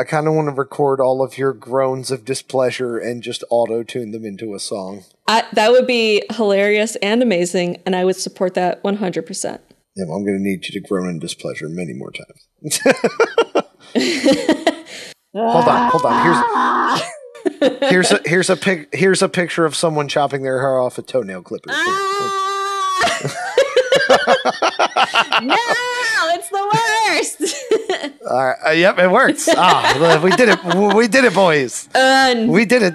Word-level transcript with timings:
I 0.00 0.04
kind 0.04 0.26
of 0.26 0.32
want 0.32 0.48
to 0.48 0.54
record 0.54 0.98
all 0.98 1.22
of 1.22 1.36
your 1.36 1.52
groans 1.52 2.10
of 2.10 2.24
displeasure 2.24 2.96
and 2.96 3.22
just 3.22 3.44
auto 3.50 3.82
tune 3.82 4.12
them 4.12 4.24
into 4.24 4.54
a 4.54 4.58
song. 4.58 5.04
I, 5.28 5.44
that 5.52 5.72
would 5.72 5.86
be 5.86 6.22
hilarious 6.30 6.96
and 6.96 7.22
amazing, 7.22 7.82
and 7.84 7.94
I 7.94 8.06
would 8.06 8.16
support 8.16 8.54
that 8.54 8.82
100%. 8.82 9.60
Yeah, 9.96 10.04
well, 10.08 10.16
I'm 10.16 10.24
going 10.24 10.38
to 10.38 10.42
need 10.42 10.66
you 10.66 10.80
to 10.80 10.88
groan 10.88 11.10
in 11.10 11.18
displeasure 11.18 11.68
many 11.68 11.92
more 11.92 12.12
times. 12.12 12.80
hold 15.34 15.68
on, 15.68 15.90
hold 15.90 16.06
on. 16.06 17.00
Here's 17.60 17.80
here's 17.90 18.12
a 18.12 18.20
here's 18.24 18.48
a 18.48 18.56
pic, 18.56 18.88
here's 18.94 19.20
a 19.20 19.28
picture 19.28 19.66
of 19.66 19.76
someone 19.76 20.08
chopping 20.08 20.42
their 20.42 20.60
hair 20.60 20.80
off 20.80 20.96
with 20.96 21.08
toenail 21.08 21.42
clippers. 21.42 21.74
Ah! 21.76 22.49
No, 25.42 25.56
it's 26.34 26.48
the 26.48 26.64
worst. 26.72 28.20
All 28.30 28.44
right, 28.46 28.56
uh, 28.66 28.70
yep, 28.70 28.98
it 28.98 29.10
works. 29.10 29.48
Ah, 29.56 30.20
we 30.22 30.30
did 30.32 30.48
it. 30.50 30.94
We 30.94 31.08
did 31.08 31.24
it, 31.24 31.34
boys. 31.34 31.88
Um, 31.94 32.48
We 32.48 32.64
did 32.64 32.82
it. 32.82 32.94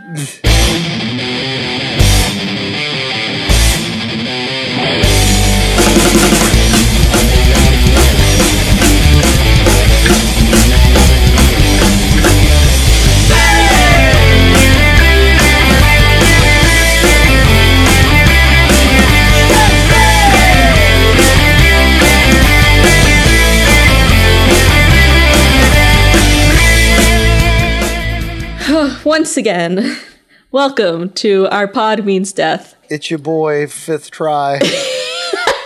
Once 29.05 29.37
again, 29.37 29.97
welcome 30.51 31.09
to 31.11 31.47
our 31.49 31.67
pod 31.67 32.03
means 32.03 32.33
death. 32.33 32.75
It's 32.89 33.09
your 33.11 33.19
boy, 33.19 33.67
fifth 33.67 34.09
try. 34.09 34.59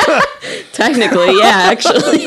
Technically, 0.73 1.37
yeah, 1.37 1.69
actually. 1.71 2.25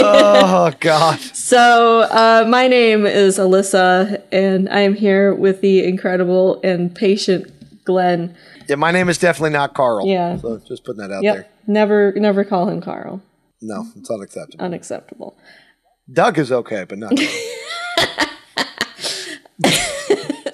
oh 0.00 0.72
God. 0.80 1.20
so, 1.20 2.00
uh, 2.02 2.46
my 2.48 2.66
name 2.66 3.04
is 3.06 3.38
Alyssa, 3.38 4.22
and 4.32 4.68
I 4.70 4.80
am 4.80 4.94
here 4.94 5.34
with 5.34 5.60
the 5.60 5.84
incredible 5.84 6.60
and 6.62 6.94
patient 6.94 7.84
Glenn. 7.84 8.34
Yeah, 8.68 8.76
my 8.76 8.90
name 8.90 9.08
is 9.10 9.18
definitely 9.18 9.50
not 9.50 9.74
Carl. 9.74 10.06
Yeah. 10.06 10.38
So 10.38 10.58
just 10.66 10.84
putting 10.84 11.02
that 11.06 11.10
out 11.12 11.22
Yep, 11.22 11.34
there. 11.34 11.46
never, 11.66 12.12
never 12.16 12.44
call 12.44 12.68
him 12.68 12.80
Carl. 12.80 13.22
No, 13.60 13.86
it's 13.96 14.10
unacceptable. 14.10 14.64
Unacceptable. 14.64 15.36
Doug 16.10 16.38
is 16.38 16.50
okay, 16.52 16.84
but 16.84 16.98
not. 16.98 17.12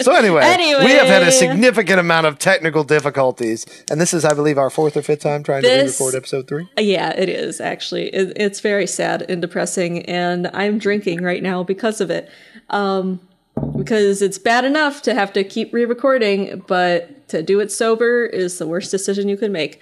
So 0.01 0.15
anyway, 0.15 0.43
Anyway. 0.45 0.85
we 0.85 0.93
have 0.93 1.07
had 1.07 1.23
a 1.23 1.33
significant 1.33 1.99
amount 2.01 2.27
of 2.27 2.39
technical 2.39 2.85
difficulties, 2.85 3.67
and 3.91 4.01
this 4.01 4.13
is, 4.15 4.25
I 4.25 4.35
believe, 4.35 4.59
our 4.59 4.71
fourth 4.71 4.97
or 4.97 5.03
fifth 5.03 5.21
time 5.21 5.43
trying 5.43 5.63
This- 5.63 5.97
to 5.99 6.05
re-record 6.05 6.17
episode 6.19 6.49
three. 6.49 6.69
Yeah, 6.79 7.11
it 7.17 7.29
is 7.29 7.61
actually. 7.61 8.09
It, 8.09 8.33
it's 8.37 8.61
very 8.61 8.87
sad 8.87 9.23
and 9.29 9.41
depressing, 9.41 10.05
and 10.07 10.49
I'm 10.55 10.79
drinking 10.79 11.23
right 11.23 11.43
now 11.43 11.63
because 11.63 12.01
of 12.01 12.11
it. 12.11 12.29
Um, 12.71 13.21
because 13.77 14.23
it's 14.23 14.39
bad 14.39 14.65
enough 14.65 15.03
to 15.03 15.15
have 15.15 15.33
to 15.35 15.45
keep 15.45 15.73
re-recording, 15.73 16.63
but 16.67 17.29
to 17.29 17.43
do 17.43 17.61
it 17.61 17.71
sober 17.71 18.25
is 18.25 18.59
the 18.59 18.67
worst 18.67 18.91
decision 18.91 19.29
you 19.29 19.37
could 19.37 19.51
make. 19.51 19.81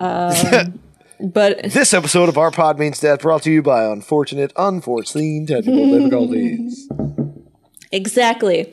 Um, 0.00 0.80
but 1.20 1.62
This 1.62 1.94
episode 1.94 2.28
of 2.28 2.36
Our 2.36 2.50
Pod 2.50 2.78
Means 2.78 2.98
Death 2.98 3.20
brought 3.22 3.42
to 3.44 3.52
you 3.52 3.62
by 3.62 3.84
unfortunate, 3.84 4.52
unforeseen 4.56 5.46
technical 5.46 5.90
difficulties. 5.98 6.88
Exactly. 7.94 8.72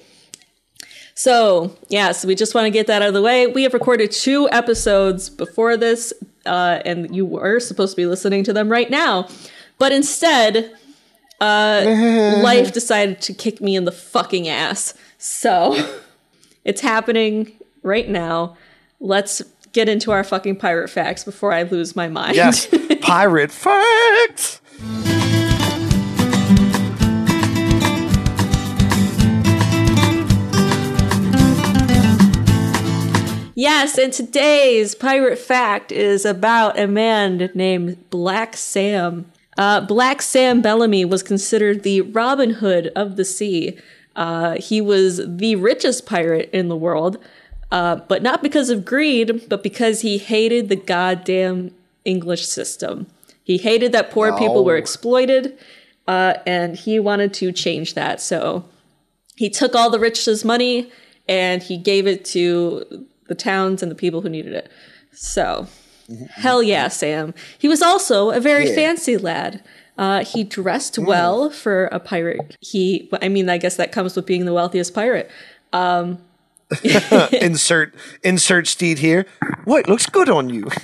So, 1.19 1.75
yes, 1.89 2.23
we 2.23 2.33
just 2.33 2.55
want 2.55 2.63
to 2.63 2.69
get 2.69 2.87
that 2.87 3.01
out 3.01 3.09
of 3.09 3.13
the 3.13 3.21
way. 3.21 3.45
We 3.45 3.63
have 3.63 3.73
recorded 3.73 4.09
two 4.09 4.49
episodes 4.51 5.29
before 5.29 5.75
this, 5.75 6.13
uh, 6.45 6.79
and 6.85 7.13
you 7.13 7.25
were 7.25 7.59
supposed 7.59 7.91
to 7.91 7.97
be 7.97 8.05
listening 8.05 8.45
to 8.45 8.53
them 8.53 8.69
right 8.69 8.89
now. 8.89 9.27
But 9.79 9.91
instead, 9.91 10.73
uh, 11.41 11.83
life 12.41 12.71
decided 12.71 13.19
to 13.23 13.33
kick 13.33 13.59
me 13.59 13.75
in 13.75 13.83
the 13.83 13.91
fucking 13.91 14.47
ass. 14.47 14.93
So, 15.17 15.99
it's 16.63 16.79
happening 16.79 17.51
right 17.83 18.07
now. 18.07 18.55
Let's 19.01 19.41
get 19.73 19.89
into 19.89 20.13
our 20.13 20.23
fucking 20.23 20.55
pirate 20.55 20.89
facts 20.89 21.25
before 21.25 21.51
I 21.51 21.63
lose 21.63 21.97
my 21.97 22.07
mind. 22.07 22.37
Yes, 22.37 22.65
pirate 23.01 23.51
facts. 23.51 24.61
Yes, 33.59 33.97
and 33.97 34.13
today's 34.13 34.95
pirate 34.95 35.37
fact 35.37 35.91
is 35.91 36.23
about 36.23 36.79
a 36.79 36.87
man 36.87 37.49
named 37.53 38.09
Black 38.09 38.55
Sam. 38.55 39.29
Uh, 39.57 39.81
Black 39.81 40.21
Sam 40.21 40.61
Bellamy 40.61 41.03
was 41.03 41.21
considered 41.21 41.83
the 41.83 41.99
Robin 41.99 42.51
Hood 42.51 42.89
of 42.95 43.17
the 43.17 43.25
sea. 43.25 43.77
Uh, 44.15 44.55
he 44.61 44.79
was 44.79 45.19
the 45.27 45.57
richest 45.57 46.05
pirate 46.05 46.49
in 46.53 46.69
the 46.69 46.77
world, 46.77 47.17
uh, 47.69 47.97
but 47.97 48.23
not 48.23 48.41
because 48.41 48.69
of 48.69 48.85
greed, 48.85 49.49
but 49.49 49.61
because 49.61 49.99
he 49.99 50.19
hated 50.19 50.69
the 50.69 50.77
goddamn 50.77 51.75
English 52.05 52.47
system. 52.47 53.07
He 53.43 53.57
hated 53.57 53.91
that 53.91 54.09
poor 54.09 54.37
people 54.37 54.63
were 54.63 54.77
exploited, 54.77 55.59
uh, 56.07 56.35
and 56.47 56.77
he 56.77 56.97
wanted 56.97 57.33
to 57.33 57.51
change 57.51 57.93
that. 57.95 58.21
So 58.21 58.63
he 59.35 59.49
took 59.49 59.75
all 59.75 59.89
the 59.89 59.99
rich's 59.99 60.45
money 60.45 60.89
and 61.27 61.61
he 61.61 61.77
gave 61.77 62.07
it 62.07 62.23
to 62.25 63.05
the 63.29 63.35
towns 63.35 63.81
and 63.81 63.89
the 63.89 63.95
people 63.95 64.21
who 64.21 64.29
needed 64.29 64.53
it. 64.53 64.69
So, 65.13 65.67
hell 66.31 66.61
yeah, 66.61 66.87
Sam. 66.89 67.33
He 67.57 67.67
was 67.67 67.81
also 67.81 68.31
a 68.31 68.39
very 68.39 68.67
Yeah. 68.69 68.75
fancy 68.75 69.17
lad. 69.17 69.63
Uh, 69.97 70.23
he 70.23 70.43
dressed 70.43 70.97
well 70.97 71.49
for 71.49 71.85
a 71.87 71.99
pirate. 71.99 72.55
He, 72.61 73.09
I 73.21 73.27
mean, 73.29 73.49
I 73.49 73.57
guess 73.57 73.75
that 73.77 73.91
comes 73.91 74.15
with 74.15 74.25
being 74.25 74.45
the 74.45 74.53
wealthiest 74.53 74.93
pirate. 74.93 75.29
insert 77.31 77.93
insert 78.23 78.67
Stede 78.67 78.99
here. 78.99 79.25
What 79.65 79.89
looks 79.89 80.05
good 80.05 80.29
on 80.29 80.49
you? 80.49 80.67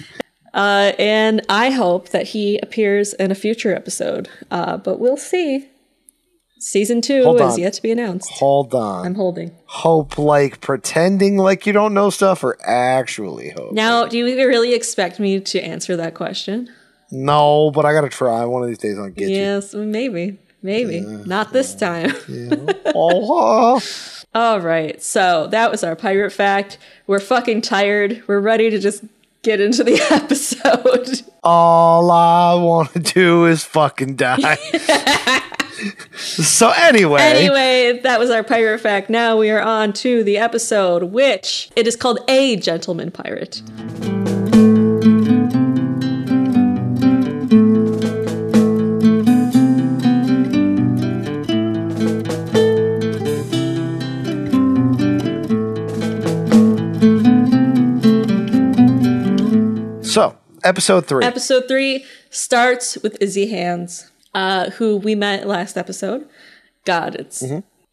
Uh, 0.53 0.93
and 0.97 1.41
I 1.49 1.69
hope 1.69 2.11
that 2.11 2.27
he 2.27 2.57
appears 2.59 3.11
in 3.15 3.29
a 3.29 3.35
future 3.35 3.75
episode. 3.75 4.29
Uh, 4.49 4.77
but 4.77 5.01
we'll 5.01 5.17
see. 5.17 5.67
Season 6.57 7.01
two 7.01 7.23
Hold 7.23 7.37
is 7.41 7.53
on. 7.53 7.59
yet 7.59 7.73
to 7.73 7.81
be 7.81 7.91
announced. 7.91 8.31
Hold 8.31 8.73
on. 8.73 9.05
I'm 9.05 9.15
holding. 9.15 9.51
hope 9.65 10.17
like 10.17 10.61
pretending 10.61 11.37
like 11.37 11.65
you 11.67 11.73
don't 11.73 11.93
know 11.93 12.09
stuff, 12.09 12.43
or 12.43 12.57
actually 12.65 13.49
hope? 13.49 13.73
Now, 13.73 14.05
do 14.05 14.17
you 14.17 14.25
really 14.25 14.73
expect 14.73 15.19
me 15.19 15.39
to 15.41 15.61
answer 15.61 15.95
that 15.97 16.13
question? 16.15 16.69
No, 17.11 17.71
but 17.71 17.85
I 17.85 17.93
gotta 17.93 18.09
try. 18.09 18.45
One 18.45 18.63
of 18.63 18.69
these 18.69 18.77
days 18.77 18.97
I'll 18.97 19.09
get 19.09 19.29
you. 19.29 19.35
Yes, 19.35 19.73
maybe. 19.73 20.39
Maybe. 20.63 21.01
Not 21.01 21.51
this 21.53 21.75
time. 21.75 22.13
Oh, 22.97 23.81
All 24.33 24.59
right. 24.61 25.01
So 25.03 25.47
that 25.47 25.69
was 25.69 25.83
our 25.83 25.95
pirate 25.97 26.31
fact. 26.31 26.77
We're 27.07 27.19
fucking 27.19 27.61
tired. 27.61 28.23
We're 28.27 28.39
ready 28.39 28.69
to 28.69 28.79
just 28.79 29.03
get 29.43 29.59
into 29.59 29.83
the 29.83 29.99
episode. 30.11 31.21
all 31.43 32.09
I 32.09 32.53
want 32.55 32.93
to 32.93 32.99
do 32.99 33.45
is 33.45 33.63
fucking 33.65 34.15
die. 34.15 34.57
so 36.17 36.71
anyway, 36.71 37.21
anyway, 37.21 37.99
that 38.03 38.19
was 38.19 38.29
our 38.29 38.43
pirate 38.43 38.79
fact. 38.79 39.09
Now 39.09 39.37
we 39.37 39.49
are 39.49 39.61
on 39.61 39.93
to 39.93 40.23
the 40.23 40.37
episode, 40.37 41.03
which 41.03 41.69
it 41.75 41.87
is 41.87 41.95
called 41.95 42.19
A 42.27 42.55
Gentleman 42.57 43.11
Pirate. 43.11 43.61
so 60.15 60.37
episode 60.63 61.05
three. 61.05 61.25
Episode 61.25 61.67
three 61.67 62.05
starts 62.29 62.97
with 63.03 63.21
Izzy 63.21 63.47
Hands, 63.47 64.09
uh, 64.35 64.69
who 64.71 64.97
we 64.97 65.15
met 65.15 65.47
last 65.47 65.77
episode. 65.77 66.27
God, 66.83 67.15
it's 67.15 67.43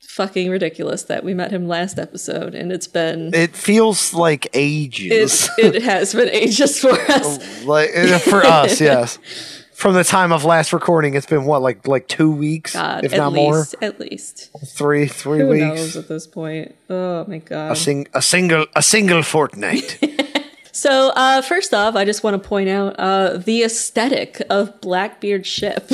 fucking 0.00 0.50
ridiculous 0.50 1.04
that 1.04 1.24
we 1.24 1.32
met 1.32 1.50
him 1.50 1.66
last 1.66 1.98
episode, 1.98 2.54
and 2.54 2.70
it's 2.70 2.86
been 2.88 3.32
it 3.32 3.56
feels 3.56 4.12
like 4.12 4.48
ages. 4.52 5.48
it, 5.56 5.76
it 5.76 5.82
has 5.82 6.12
been 6.14 6.28
ages 6.28 6.78
for 6.78 6.90
us. 7.08 7.64
like 7.64 7.90
uh, 7.96 8.18
for 8.18 8.44
us, 8.44 8.80
yes. 8.80 9.18
From 9.72 9.94
the 9.94 10.04
time 10.04 10.30
of 10.32 10.44
last 10.44 10.72
recording, 10.72 11.14
it's 11.14 11.26
been 11.26 11.44
what, 11.44 11.62
like 11.62 11.86
like 11.88 12.06
two 12.06 12.30
weeks, 12.30 12.74
God, 12.74 13.04
if 13.04 13.12
at 13.14 13.18
not 13.18 13.32
least, 13.32 13.74
at 13.80 13.98
least. 13.98 14.50
more, 14.52 14.62
three 14.64 15.06
three 15.08 15.40
Who 15.40 15.48
weeks, 15.48 15.64
knows 15.64 15.96
at 15.96 16.08
this 16.08 16.26
point? 16.26 16.74
Oh 16.90 17.24
my 17.26 17.38
god. 17.38 17.72
a 17.72 17.76
sing 17.76 18.06
a 18.14 18.20
single 18.22 18.66
a 18.76 18.82
single 18.82 19.22
fortnight. 19.22 19.98
So, 20.74 21.10
uh, 21.14 21.42
first 21.42 21.74
off, 21.74 21.96
I 21.96 22.06
just 22.06 22.24
want 22.24 22.42
to 22.42 22.48
point 22.48 22.70
out 22.70 22.96
uh, 22.98 23.36
the 23.36 23.62
aesthetic 23.62 24.40
of 24.48 24.80
Blackbeard's 24.80 25.46
ship 25.46 25.90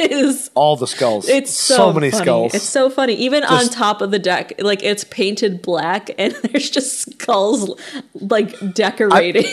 is 0.00 0.50
All 0.54 0.76
the 0.76 0.86
skulls. 0.86 1.28
it's 1.28 1.52
so, 1.52 1.92
many 1.92 2.10
funny. 2.10 2.22
skulls. 2.24 2.54
It's 2.54 2.68
so 2.68 2.90
funny. 2.90 3.14
Even 3.14 3.44
on 3.44 3.68
top 3.68 4.00
of 4.00 4.10
the 4.10 4.18
deck, 4.18 4.52
like 4.58 4.82
it's 4.82 5.04
painted 5.04 5.62
black 5.62 6.10
and 6.18 6.32
there's 6.42 6.70
just 6.70 7.12
skulls 7.12 7.78
like 8.14 8.74
decorating. 8.74 9.46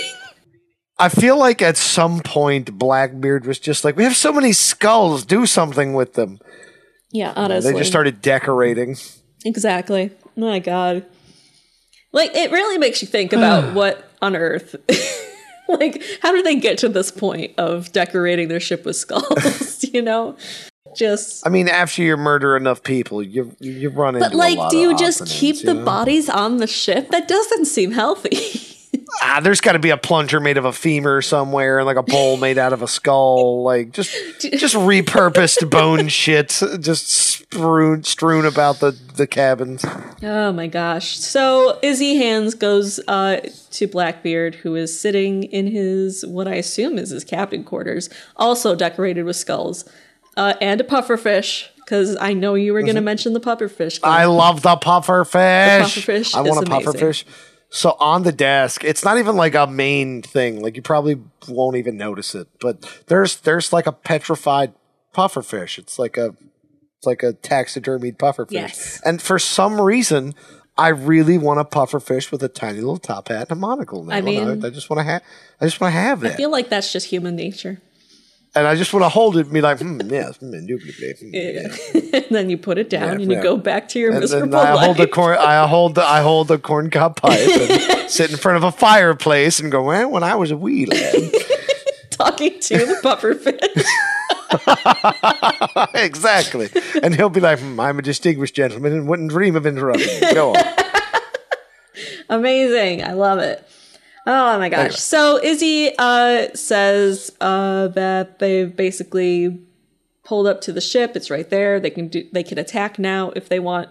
I 0.99 1.09
feel 1.09 1.37
like 1.37 1.61
at 1.61 1.77
some 1.77 2.21
point 2.21 2.77
Blackbeard 2.77 3.45
was 3.45 3.59
just 3.59 3.85
like, 3.85 3.95
we 3.95 4.03
have 4.03 4.15
so 4.15 4.33
many 4.33 4.51
skulls, 4.51 5.25
do 5.25 5.45
something 5.45 5.93
with 5.93 6.13
them. 6.13 6.39
yeah, 7.11 7.33
honestly. 7.35 7.71
They 7.71 7.77
just 7.77 7.91
started 7.91 8.21
decorating. 8.21 8.97
Exactly. 9.45 10.11
My 10.35 10.59
God. 10.59 11.05
Like 12.11 12.35
it 12.35 12.51
really 12.51 12.77
makes 12.77 13.01
you 13.01 13.07
think 13.07 13.33
about 13.33 13.73
what 13.75 14.09
on 14.21 14.35
earth 14.35 14.75
like 15.79 16.03
how 16.21 16.31
did 16.31 16.45
they 16.45 16.55
get 16.55 16.77
to 16.79 16.89
this 16.89 17.11
point 17.11 17.53
of 17.57 17.91
decorating 17.91 18.47
their 18.47 18.59
ship 18.59 18.85
with 18.85 18.95
skulls, 18.95 19.83
you 19.93 20.01
know? 20.01 20.35
Just 20.95 21.45
I 21.45 21.49
mean, 21.49 21.67
after 21.67 22.01
you 22.01 22.17
murder 22.17 22.57
enough 22.57 22.81
people, 22.81 23.21
you 23.21 23.55
you, 23.59 23.89
run 23.89 24.15
into 24.15 24.27
But 24.29 24.35
like 24.35 24.69
do 24.69 24.77
you 24.77 24.97
just 24.97 25.27
keep 25.27 25.57
you 25.57 25.73
the 25.73 25.83
bodies 25.83 26.29
on 26.29 26.57
the 26.57 26.67
ship? 26.67 27.09
That 27.09 27.27
doesn't 27.27 27.65
seem 27.65 27.91
healthy. 27.91 28.37
Ah, 29.21 29.39
there's 29.41 29.61
got 29.61 29.73
to 29.73 29.79
be 29.79 29.89
a 29.89 29.97
plunger 29.97 30.39
made 30.39 30.57
of 30.57 30.65
a 30.65 30.71
femur 30.71 31.21
somewhere, 31.21 31.79
and 31.79 31.85
like 31.85 31.97
a 31.97 32.03
bowl 32.03 32.37
made 32.37 32.57
out 32.57 32.73
of 32.73 32.81
a 32.81 32.87
skull. 32.87 33.63
Like 33.63 33.91
just 33.91 34.11
just 34.39 34.75
repurposed 34.75 35.69
bone 35.69 36.07
shit, 36.07 36.61
just 36.79 37.09
strewn 37.09 38.03
strewn 38.03 38.45
about 38.45 38.79
the 38.79 38.91
the 39.15 39.27
cabins. 39.27 39.85
Oh 40.23 40.51
my 40.53 40.67
gosh. 40.67 41.17
So 41.17 41.79
Izzy 41.81 42.17
Hands 42.17 42.53
goes 42.53 42.99
uh, 43.07 43.41
to 43.71 43.87
Blackbeard, 43.87 44.55
who 44.55 44.75
is 44.75 44.97
sitting 44.97 45.43
in 45.43 45.67
his, 45.67 46.25
what 46.25 46.47
I 46.47 46.55
assume 46.55 46.97
is 46.97 47.09
his 47.09 47.23
captain 47.23 47.63
quarters, 47.63 48.09
also 48.35 48.75
decorated 48.75 49.23
with 49.23 49.35
skulls, 49.35 49.89
uh, 50.37 50.53
and 50.61 50.79
a 50.79 50.83
pufferfish, 50.83 51.67
because 51.77 52.15
I 52.19 52.33
know 52.33 52.55
you 52.55 52.73
were 52.73 52.83
going 52.83 52.95
to 52.95 53.01
mention 53.01 53.33
the 53.33 53.39
pufferfish. 53.39 53.99
Mm-hmm. 53.99 54.05
I 54.05 54.25
love 54.25 54.61
the 54.61 54.75
puffer 54.77 55.25
fish. 55.25 55.97
pufferfish 55.97 56.35
I 56.35 56.41
want 56.41 56.65
a 56.65 56.69
puffer 56.69 56.91
amazing. 56.91 57.07
fish. 57.07 57.25
So 57.69 57.97
on 57.99 58.23
the 58.23 58.31
desk, 58.31 58.83
it's 58.83 59.03
not 59.03 59.17
even 59.17 59.35
like 59.35 59.53
a 59.55 59.67
main 59.67 60.21
thing. 60.21 60.61
Like 60.61 60.75
you 60.75 60.81
probably 60.81 61.19
won't 61.47 61.75
even 61.75 61.97
notice 61.97 62.33
it, 62.33 62.47
but 62.61 63.03
there's 63.07 63.37
there's 63.37 63.73
like 63.73 63.87
a 63.87 63.91
petrified 63.91 64.73
puffer 65.13 65.41
fish. 65.41 65.77
It's 65.77 65.99
like 65.99 66.17
a 66.17 66.35
it's 66.97 67.05
like 67.05 67.23
a 67.23 67.33
taxidermied 67.33 68.17
puffer 68.17 68.45
fish. 68.45 68.53
Yes. 68.55 69.01
And 69.03 69.21
for 69.21 69.37
some 69.37 69.79
reason, 69.81 70.33
I 70.77 70.89
really 70.89 71.37
want 71.37 71.59
a 71.59 71.65
puffer 71.65 71.99
fish 71.99 72.31
with 72.31 72.41
a 72.41 72.47
tiny 72.47 72.79
little 72.79 72.97
top 72.97 73.27
hat 73.27 73.49
and 73.49 73.51
a 73.51 73.55
monocle. 73.55 74.03
Now. 74.03 74.15
I 74.15 74.21
mean- 74.21 74.63
I, 74.63 74.67
I 74.67 74.69
just 74.69 74.89
want 74.89 74.99
to 74.99 75.03
have 75.03 75.21
I 75.59 75.65
just 75.65 75.81
want 75.81 75.93
to 75.93 75.99
have 75.99 76.21
that, 76.21 76.33
I 76.33 76.35
feel 76.35 76.51
like 76.51 76.69
that's 76.69 76.93
just 76.93 77.07
human 77.07 77.35
nature. 77.35 77.81
And 78.57 78.67
I 78.67 78.75
just 78.75 78.93
want 78.93 79.03
to 79.03 79.09
hold 79.09 79.37
it 79.37 79.45
and 79.45 79.53
be 79.53 79.61
like, 79.61 79.79
hmm, 79.79 79.99
yes, 80.09 80.37
hmm, 80.37 80.53
indubitably, 80.53 81.13
hmm, 81.19 81.29
yeah. 81.33 82.17
and 82.19 82.25
then 82.35 82.49
you 82.49 82.57
put 82.57 82.77
it 82.77 82.89
down 82.89 83.03
Yeah, 83.03 83.11
and 83.13 83.21
you 83.23 83.31
yeah. 83.37 83.41
go 83.43 83.57
back 83.57 83.87
to 83.89 83.99
your 83.99 84.11
And 84.11 84.19
miserable 84.19 84.49
then 84.57 84.67
I 84.67 84.73
life. 84.73 84.85
hold 84.85 84.97
the 84.97 85.07
corn. 85.07 85.37
I 85.39 85.67
hold 85.67 85.95
the 85.95 86.03
I 86.03 86.21
hold 86.21 86.47
the 86.47 86.57
corn 86.57 86.89
cob 86.89 87.15
pipe 87.21 87.39
and 87.39 88.09
sit 88.09 88.31
in 88.31 88.37
front 88.37 88.57
of 88.57 88.63
a 88.63 88.71
fireplace 88.71 89.59
and 89.59 89.71
go. 89.71 89.83
Well, 89.83 90.09
when 90.09 90.23
I 90.23 90.35
was 90.35 90.51
a 90.51 90.57
wee 90.57 90.85
lad, 90.85 91.13
talking 92.11 92.59
to 92.59 92.77
the 92.77 92.99
pufferfish. 93.03 93.83
exactly. 95.93 96.69
And 97.03 97.15
he'll 97.15 97.29
be 97.29 97.39
like, 97.41 97.59
hmm, 97.59 97.79
"I'm 97.79 97.99
a 97.99 98.01
distinguished 98.01 98.55
gentleman 98.55 98.93
and 98.93 99.07
wouldn't 99.07 99.29
dream 99.29 99.55
of 99.55 99.65
interrupting 99.65 100.07
you." 100.21 100.33
Go 100.33 100.55
on. 100.55 100.63
Amazing. 102.29 103.03
I 103.03 103.13
love 103.13 103.39
it. 103.39 103.63
Oh 104.29 104.59
my 104.59 104.67
gosh. 104.67 104.79
Anyway. 104.79 104.95
So 104.95 105.41
Izzy 105.41 105.91
uh, 105.97 106.49
says 106.53 107.31
uh, 107.39 107.87
that 107.89 108.39
they've 108.39 108.75
basically 108.75 109.57
pulled 110.25 110.47
up 110.47 110.59
to 110.61 110.73
the 110.73 110.81
ship. 110.81 111.15
It's 111.15 111.31
right 111.31 111.49
there. 111.49 111.79
They 111.79 111.89
can 111.89 112.09
do. 112.09 112.27
They 112.33 112.43
can 112.43 112.57
attack 112.57 112.99
now 112.99 113.31
if 113.37 113.47
they 113.47 113.59
want. 113.59 113.89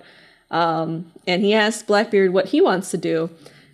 Um, 0.51 1.11
and 1.27 1.43
he 1.43 1.55
asks 1.55 1.83
Blackbeard 1.83 2.35
what 2.35 2.47
he 2.47 2.61
wants 2.61 2.91
to 2.91 2.99
do, 2.99 3.31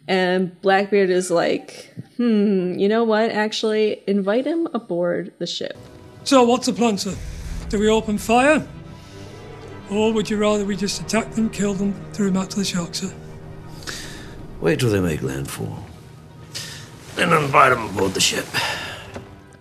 and 0.07 0.59
Blackbeard 0.63 1.11
is 1.11 1.31
like, 1.33 1.93
"Hmm, 2.17 2.79
you 2.79 2.89
know 2.89 3.03
what? 3.03 3.31
Actually, 3.31 4.01
invite 4.07 4.47
him 4.47 4.69
aboard 4.73 5.33
the 5.39 5.47
ship." 5.49 5.77
So, 6.23 6.45
what's 6.45 6.67
the 6.67 6.73
plan, 6.73 6.97
sir? 6.97 7.15
Do 7.71 7.81
we 7.81 7.89
open 7.89 8.19
fire? 8.19 8.65
Or 9.91 10.13
would 10.13 10.31
you 10.31 10.39
rather 10.39 10.65
we 10.65 10.77
just 10.77 11.03
attack 11.03 11.33
them, 11.33 11.51
kill 11.51 11.75
them, 11.75 11.93
throw 12.13 12.27
them 12.27 12.37
out 12.37 12.51
to 12.51 12.61
the 12.61 12.65
sharks, 12.65 13.01
sir? 13.01 13.13
Wait 14.61 14.79
till 14.79 14.91
they 14.91 15.01
make 15.01 15.23
landfall. 15.23 15.85
Then 17.17 17.33
invite 17.33 17.73
him 17.73 17.85
aboard 17.91 18.15
the 18.15 18.21
ship. 18.21 18.47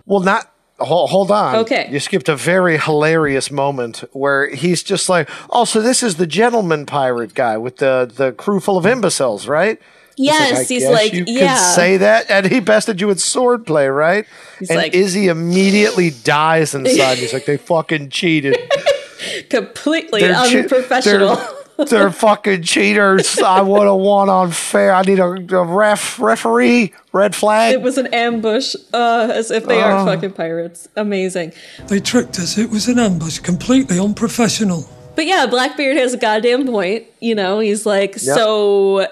Well, 0.05 0.21
not. 0.21 0.47
Hold, 0.79 1.11
hold 1.11 1.29
on. 1.31 1.57
Okay. 1.57 1.87
You 1.91 1.99
skipped 1.99 2.27
a 2.27 2.35
very 2.35 2.79
hilarious 2.79 3.51
moment 3.51 4.03
where 4.13 4.49
he's 4.49 4.81
just 4.81 5.09
like, 5.09 5.29
"Oh, 5.51 5.63
so 5.63 5.79
this 5.79 6.01
is 6.01 6.15
the 6.15 6.25
gentleman 6.25 6.87
pirate 6.87 7.35
guy 7.35 7.57
with 7.57 7.77
the 7.77 8.11
the 8.11 8.31
crew 8.31 8.59
full 8.59 8.77
of 8.77 8.85
imbeciles, 8.87 9.47
right?" 9.47 9.79
Yes, 10.17 10.59
I 10.59 10.63
he's 10.63 10.81
guess 10.83 10.91
like, 10.91 11.13
you 11.13 11.23
yeah. 11.27 11.55
could 11.55 11.63
say 11.75 11.97
that, 11.97 12.29
and 12.29 12.47
he 12.47 12.59
bested 12.59 12.99
you 12.99 13.07
with 13.07 13.19
swordplay, 13.19 13.95
right? 13.95 14.25
and 14.59 14.69
like- 14.77 14.93
Izzy 14.95 15.27
immediately 15.27 16.09
dies 16.09 16.73
inside. 16.73 17.17
he's 17.19 17.31
like, 17.33 17.45
"They 17.45 17.57
fucking 17.57 18.09
cheated." 18.09 18.57
Completely 19.49 20.21
They're 20.21 20.33
che- 20.45 20.61
unprofessional. 20.63 21.35
They're, 21.35 21.47
they're 21.89 22.11
fucking 22.11 22.63
cheaters. 22.63 23.39
I 23.39 23.61
would 23.61 23.87
have 23.87 23.95
won 23.95 24.29
unfair. 24.29 24.93
I 24.93 25.01
need 25.01 25.19
a, 25.19 25.25
a 25.25 25.63
ref 25.65 26.19
referee 26.19 26.93
red 27.13 27.33
flag. 27.35 27.73
it 27.73 27.81
was 27.81 27.97
an 27.97 28.07
ambush, 28.07 28.75
uh, 28.93 29.29
as 29.31 29.51
if 29.51 29.65
they 29.65 29.77
Oh. 29.81 29.85
are 29.85 30.05
fucking 30.05 30.33
pirates. 30.33 30.87
Amazing. 30.95 31.53
They 31.87 31.99
tricked 31.99 32.39
us. 32.39 32.57
It 32.57 32.69
was 32.69 32.87
an 32.87 32.99
ambush, 32.99 33.39
completely 33.39 33.99
unprofessional. 33.99 34.87
But 35.15 35.25
yeah, 35.25 35.45
Blackbeard 35.45 35.97
has 35.97 36.13
a 36.13 36.17
goddamn 36.17 36.67
point. 36.67 37.05
You 37.19 37.35
know, 37.35 37.59
he's 37.59 37.85
like, 37.85 38.17
so 38.17 39.07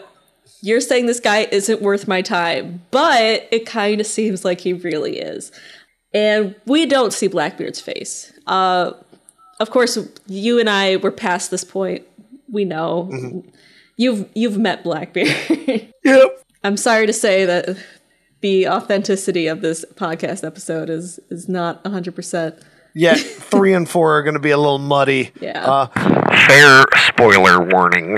you're 0.62 0.80
saying 0.82 1.06
this 1.08 1.20
guy 1.20 1.48
isn't 1.52 1.82
worth 1.82 2.08
my 2.08 2.22
time, 2.22 2.82
but 2.92 3.48
it 3.52 3.66
kind 3.66 4.00
of 4.00 4.08
seems 4.08 4.46
like 4.46 4.62
he 4.62 4.74
really 4.74 5.20
is. 5.20 5.52
And 6.14 6.56
we 6.66 6.86
don't 6.86 7.14
see 7.14 7.28
Blackbeard's 7.28 7.80
face. 7.82 8.32
Uh, 8.48 8.94
of 9.60 9.70
course, 9.72 9.98
you 10.28 10.58
and 10.60 10.70
I 10.70 10.96
were 10.96 11.12
past 11.12 11.52
this 11.52 11.64
point. 11.66 12.06
We 12.52 12.66
know 12.66 13.44
you've 13.98 14.30
you've 14.34 14.58
met 14.58 14.84
Blackbeard. 14.84 15.28
yep. 16.04 16.44
I'm 16.64 16.78
sorry 16.78 17.06
to 17.08 17.14
say 17.14 17.46
that 17.46 17.78
the 18.42 18.68
authenticity 18.68 19.48
of 19.48 19.62
this 19.62 19.86
podcast 19.96 20.46
episode 20.46 20.90
is 20.90 21.20
is 21.30 21.48
not 21.48 21.84
100. 21.84 22.16
percent 22.16 22.56
Yeah, 22.94 23.16
three 23.16 23.74
and 23.74 23.88
four 23.88 24.18
are 24.18 24.24
going 24.24 24.36
to 24.36 24.40
be 24.40 24.52
a 24.52 24.58
little 24.58 24.80
muddy. 24.80 25.32
Yeah. 25.40 25.66
Uh, 25.66 25.88
fair 26.48 26.86
spoiler 27.08 27.64
warning. 27.64 28.18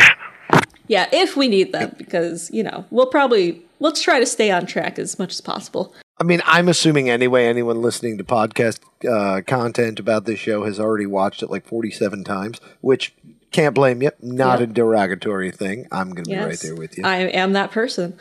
Yeah, 0.87 1.07
if 1.11 1.37
we 1.37 1.47
need 1.47 1.71
them, 1.71 1.95
because 1.97 2.51
you 2.51 2.63
know 2.63 2.85
we'll 2.89 3.07
probably 3.07 3.61
we'll 3.79 3.93
try 3.93 4.19
to 4.19 4.25
stay 4.25 4.51
on 4.51 4.65
track 4.65 4.99
as 4.99 5.17
much 5.17 5.31
as 5.31 5.41
possible. 5.41 5.93
I 6.19 6.23
mean, 6.23 6.41
I'm 6.45 6.69
assuming 6.69 7.09
anyway, 7.09 7.47
anyone 7.47 7.81
listening 7.81 8.19
to 8.19 8.23
podcast 8.23 8.79
uh, 9.09 9.41
content 9.41 9.99
about 9.99 10.25
this 10.25 10.37
show 10.37 10.65
has 10.65 10.79
already 10.79 11.07
watched 11.07 11.41
it 11.41 11.49
like 11.49 11.65
47 11.65 12.23
times, 12.23 12.59
which 12.81 13.15
can't 13.51 13.75
blame 13.75 14.01
you. 14.01 14.11
Not 14.21 14.61
a 14.61 14.67
derogatory 14.67 15.51
thing. 15.51 15.87
I'm 15.91 16.11
going 16.11 16.25
to 16.25 16.31
be 16.31 16.37
right 16.37 16.59
there 16.59 16.75
with 16.75 16.97
you. 16.97 17.03
I 17.05 17.17
am 17.17 17.53
that 17.53 17.71
person. 17.71 18.17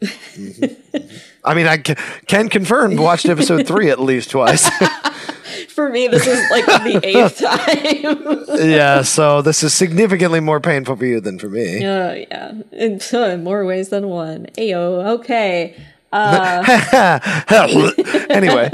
Mm-hmm. 0.00 1.16
I 1.44 1.54
mean, 1.54 1.66
I 1.66 1.78
can, 1.78 1.96
can 2.26 2.48
confirm 2.48 2.96
watched 2.96 3.26
episode 3.26 3.66
three 3.66 3.90
at 3.90 4.00
least 4.00 4.30
twice. 4.30 4.68
For 5.68 5.88
me, 5.88 6.08
this 6.08 6.26
is 6.26 6.50
like 6.50 6.66
the 6.66 7.00
eighth 7.04 7.38
time. 7.38 8.68
yeah, 8.68 9.02
so 9.02 9.42
this 9.42 9.62
is 9.62 9.72
significantly 9.72 10.40
more 10.40 10.60
painful 10.60 10.96
for 10.96 11.04
you 11.04 11.20
than 11.20 11.38
for 11.38 11.48
me. 11.48 11.86
Oh 11.86 12.12
yeah, 12.12 12.52
in, 12.72 13.00
in 13.12 13.44
more 13.44 13.64
ways 13.64 13.88
than 13.88 14.08
one. 14.08 14.46
Ayo, 14.58 15.18
okay. 15.18 15.76
Uh, 16.12 17.18
anyway, 18.30 18.70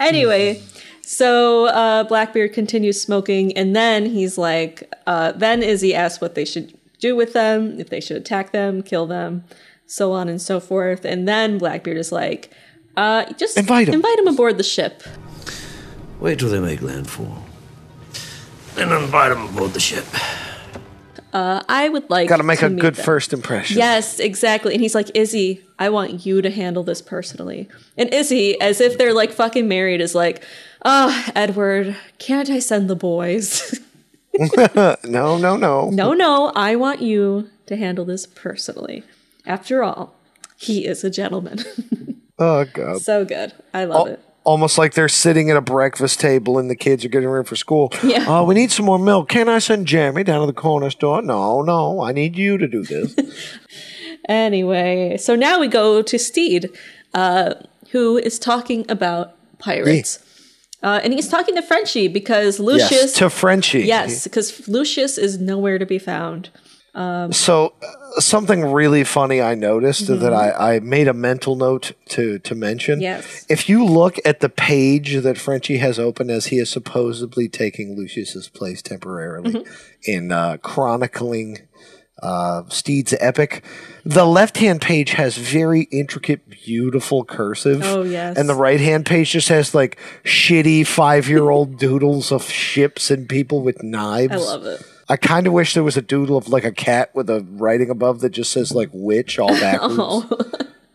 Anyway, 0.00 0.62
so 1.08 1.68
uh, 1.68 2.04
Blackbeard 2.04 2.52
continues 2.52 3.00
smoking, 3.00 3.56
and 3.56 3.74
then 3.74 4.04
he's 4.04 4.36
like, 4.36 4.92
uh, 5.06 5.32
then 5.32 5.62
Izzy 5.62 5.94
asks 5.94 6.20
what 6.20 6.34
they 6.34 6.44
should 6.44 6.76
do 7.00 7.16
with 7.16 7.32
them, 7.32 7.80
if 7.80 7.88
they 7.88 7.98
should 7.98 8.18
attack 8.18 8.52
them, 8.52 8.82
kill 8.82 9.06
them, 9.06 9.42
so 9.86 10.12
on 10.12 10.28
and 10.28 10.38
so 10.42 10.60
forth. 10.60 11.06
And 11.06 11.26
then 11.26 11.56
Blackbeard 11.56 11.96
is 11.96 12.12
like, 12.12 12.50
uh, 12.98 13.24
just 13.38 13.56
Invite 13.56 13.88
'em. 13.88 13.94
invite 13.94 14.18
him 14.18 14.28
aboard 14.28 14.58
the 14.58 14.62
ship. 14.62 15.02
Wait 16.20 16.38
till 16.40 16.50
they 16.50 16.60
make 16.60 16.82
landfall. 16.82 17.42
Then 18.74 18.92
invite 18.92 19.32
him 19.32 19.40
aboard 19.46 19.72
the 19.72 19.80
ship. 19.80 20.04
Uh, 21.32 21.62
I 21.68 21.88
would 21.88 22.08
like 22.08 22.28
got 22.28 22.38
to 22.38 22.42
make 22.42 22.62
a 22.62 22.70
good 22.70 22.94
them. 22.94 23.04
first 23.04 23.32
impression. 23.32 23.76
Yes, 23.78 24.18
exactly. 24.18 24.72
And 24.74 24.80
he's 24.82 24.94
like, 24.94 25.10
Izzy, 25.14 25.62
I 25.78 25.88
want 25.90 26.24
you 26.24 26.40
to 26.42 26.50
handle 26.50 26.82
this 26.82 27.02
personally. 27.02 27.68
And 27.96 28.12
Izzy, 28.14 28.58
as 28.60 28.80
if 28.80 28.96
they're 28.98 29.12
like 29.12 29.32
fucking 29.32 29.68
married, 29.68 30.00
is 30.00 30.14
like, 30.14 30.42
oh, 30.84 31.26
Edward, 31.34 31.96
can't 32.18 32.48
I 32.48 32.58
send 32.60 32.88
the 32.88 32.96
boys? 32.96 33.78
No, 35.04 35.36
no, 35.36 35.56
no. 35.56 35.90
no, 35.90 36.12
no, 36.12 36.52
I 36.54 36.76
want 36.76 37.02
you 37.02 37.50
to 37.66 37.76
handle 37.76 38.04
this 38.04 38.24
personally. 38.24 39.02
After 39.44 39.82
all, 39.82 40.14
he 40.56 40.86
is 40.86 41.02
a 41.04 41.10
gentleman. 41.10 41.64
Oh, 42.40 42.64
God. 42.72 43.00
so 43.02 43.24
good. 43.24 43.52
I 43.74 43.84
love 43.84 44.06
Oh. 44.06 44.10
it. 44.12 44.20
Almost 44.44 44.78
like 44.78 44.94
they're 44.94 45.08
sitting 45.08 45.50
at 45.50 45.56
a 45.56 45.60
breakfast 45.60 46.20
table 46.20 46.58
and 46.58 46.70
the 46.70 46.76
kids 46.76 47.04
are 47.04 47.08
getting 47.08 47.28
ready 47.28 47.46
for 47.46 47.56
school. 47.56 47.92
Yeah. 48.02 48.24
Oh, 48.26 48.44
we 48.44 48.54
need 48.54 48.70
some 48.70 48.86
more 48.86 48.98
milk. 48.98 49.28
Can 49.28 49.48
I 49.48 49.58
send 49.58 49.86
Jeremy 49.86 50.24
down 50.24 50.40
to 50.40 50.46
the 50.46 50.52
corner 50.54 50.88
store? 50.88 51.20
No, 51.20 51.60
no, 51.60 52.00
I 52.02 52.12
need 52.12 52.36
you 52.36 52.56
to 52.56 52.66
do 52.66 52.82
this. 52.82 53.14
Anyway, 54.28 55.16
so 55.16 55.34
now 55.34 55.58
we 55.58 55.68
go 55.68 56.02
to 56.02 56.18
Stede, 56.18 56.68
uh, 57.14 57.54
who 57.92 58.18
is 58.18 58.38
talking 58.38 58.84
about 58.90 59.34
pirates. 59.58 60.18
Uh, 60.82 61.00
and 61.02 61.12
he's 61.14 61.28
talking 61.28 61.54
to 61.56 61.62
Frenchie 61.62 62.08
because 62.08 62.60
Lucius. 62.60 62.90
yes, 62.90 63.12
to 63.14 63.30
Frenchie. 63.30 63.84
Yes, 63.84 64.24
because 64.24 64.68
Lucius 64.68 65.16
is 65.18 65.38
nowhere 65.38 65.78
to 65.78 65.86
be 65.86 65.98
found. 65.98 66.50
So 66.94 67.74
uh, 67.82 68.20
something 68.20 68.72
really 68.72 69.04
funny 69.04 69.40
I 69.40 69.54
noticed 69.54 70.06
that 70.06 70.32
I, 70.32 70.76
I 70.76 70.80
made 70.80 71.08
a 71.08 71.14
mental 71.14 71.56
note 71.56 71.92
to 72.10 72.38
to 72.40 72.54
mention. 72.54 73.00
Yes. 73.00 73.46
If 73.48 73.68
you 73.68 73.84
look 73.84 74.18
at 74.24 74.40
the 74.40 74.48
page 74.48 75.16
that 75.16 75.38
Frenchie 75.38 75.78
has 75.78 75.98
open 75.98 76.30
as 76.30 76.46
he 76.46 76.58
is 76.58 76.70
supposedly 76.70 77.48
taking 77.48 77.96
Lucius's 77.96 78.48
place 78.48 78.82
temporarily 78.82 79.64
in 80.04 80.32
uh, 80.32 80.56
chronicling 80.58 81.68
uh, 82.22 82.62
Stede's 82.68 83.14
epic, 83.20 83.64
the 84.04 84.24
left 84.24 84.56
hand 84.56 84.80
page 84.80 85.10
has 85.10 85.36
very 85.36 85.82
intricate, 85.92 86.48
beautiful 86.48 87.24
cursive. 87.24 87.82
Oh, 87.84 88.02
yes. 88.02 88.36
And 88.36 88.48
the 88.48 88.54
right 88.54 88.80
hand 88.80 89.06
page 89.06 89.30
just 89.30 89.48
has 89.48 89.74
like 89.74 89.98
shitty 90.24 90.86
five 90.86 91.28
year 91.28 91.50
old 91.50 91.78
doodles 91.78 92.32
of 92.32 92.44
ships 92.44 93.10
and 93.10 93.28
people 93.28 93.62
with 93.62 93.82
knives. 93.82 94.32
I 94.32 94.36
love 94.36 94.66
it. 94.66 94.82
I 95.08 95.16
kind 95.16 95.46
of 95.46 95.52
wish 95.52 95.74
there 95.74 95.82
was 95.82 95.96
a 95.96 96.02
doodle 96.02 96.36
of 96.36 96.48
like 96.48 96.64
a 96.64 96.72
cat 96.72 97.14
with 97.14 97.30
a 97.30 97.40
writing 97.50 97.88
above 97.88 98.20
that 98.20 98.30
just 98.30 98.52
says 98.52 98.72
like 98.72 98.90
witch 98.92 99.38
all 99.38 99.48
backwards. 99.60 99.96
Oh. 99.98 100.28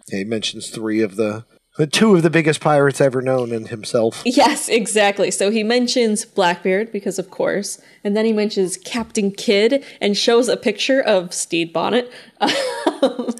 Yeah, 0.07 0.19
he 0.19 0.23
mentions 0.23 0.69
three 0.69 1.01
of 1.01 1.15
the, 1.15 1.45
the 1.77 1.87
two 1.87 2.15
of 2.15 2.21
the 2.21 2.29
biggest 2.29 2.61
pirates 2.61 3.01
ever 3.01 3.21
known 3.21 3.51
and 3.51 3.69
himself. 3.69 4.21
Yes, 4.25 4.69
exactly. 4.69 5.31
So 5.31 5.49
he 5.49 5.63
mentions 5.63 6.25
Blackbeard 6.25 6.91
because, 6.91 7.17
of 7.17 7.31
course, 7.31 7.81
and 8.03 8.15
then 8.15 8.25
he 8.25 8.33
mentions 8.33 8.77
Captain 8.77 9.31
Kidd 9.31 9.83
and 9.99 10.15
shows 10.15 10.47
a 10.47 10.57
picture 10.57 11.01
of 11.01 11.33
Stede 11.33 11.73
Bonnet. 11.73 12.11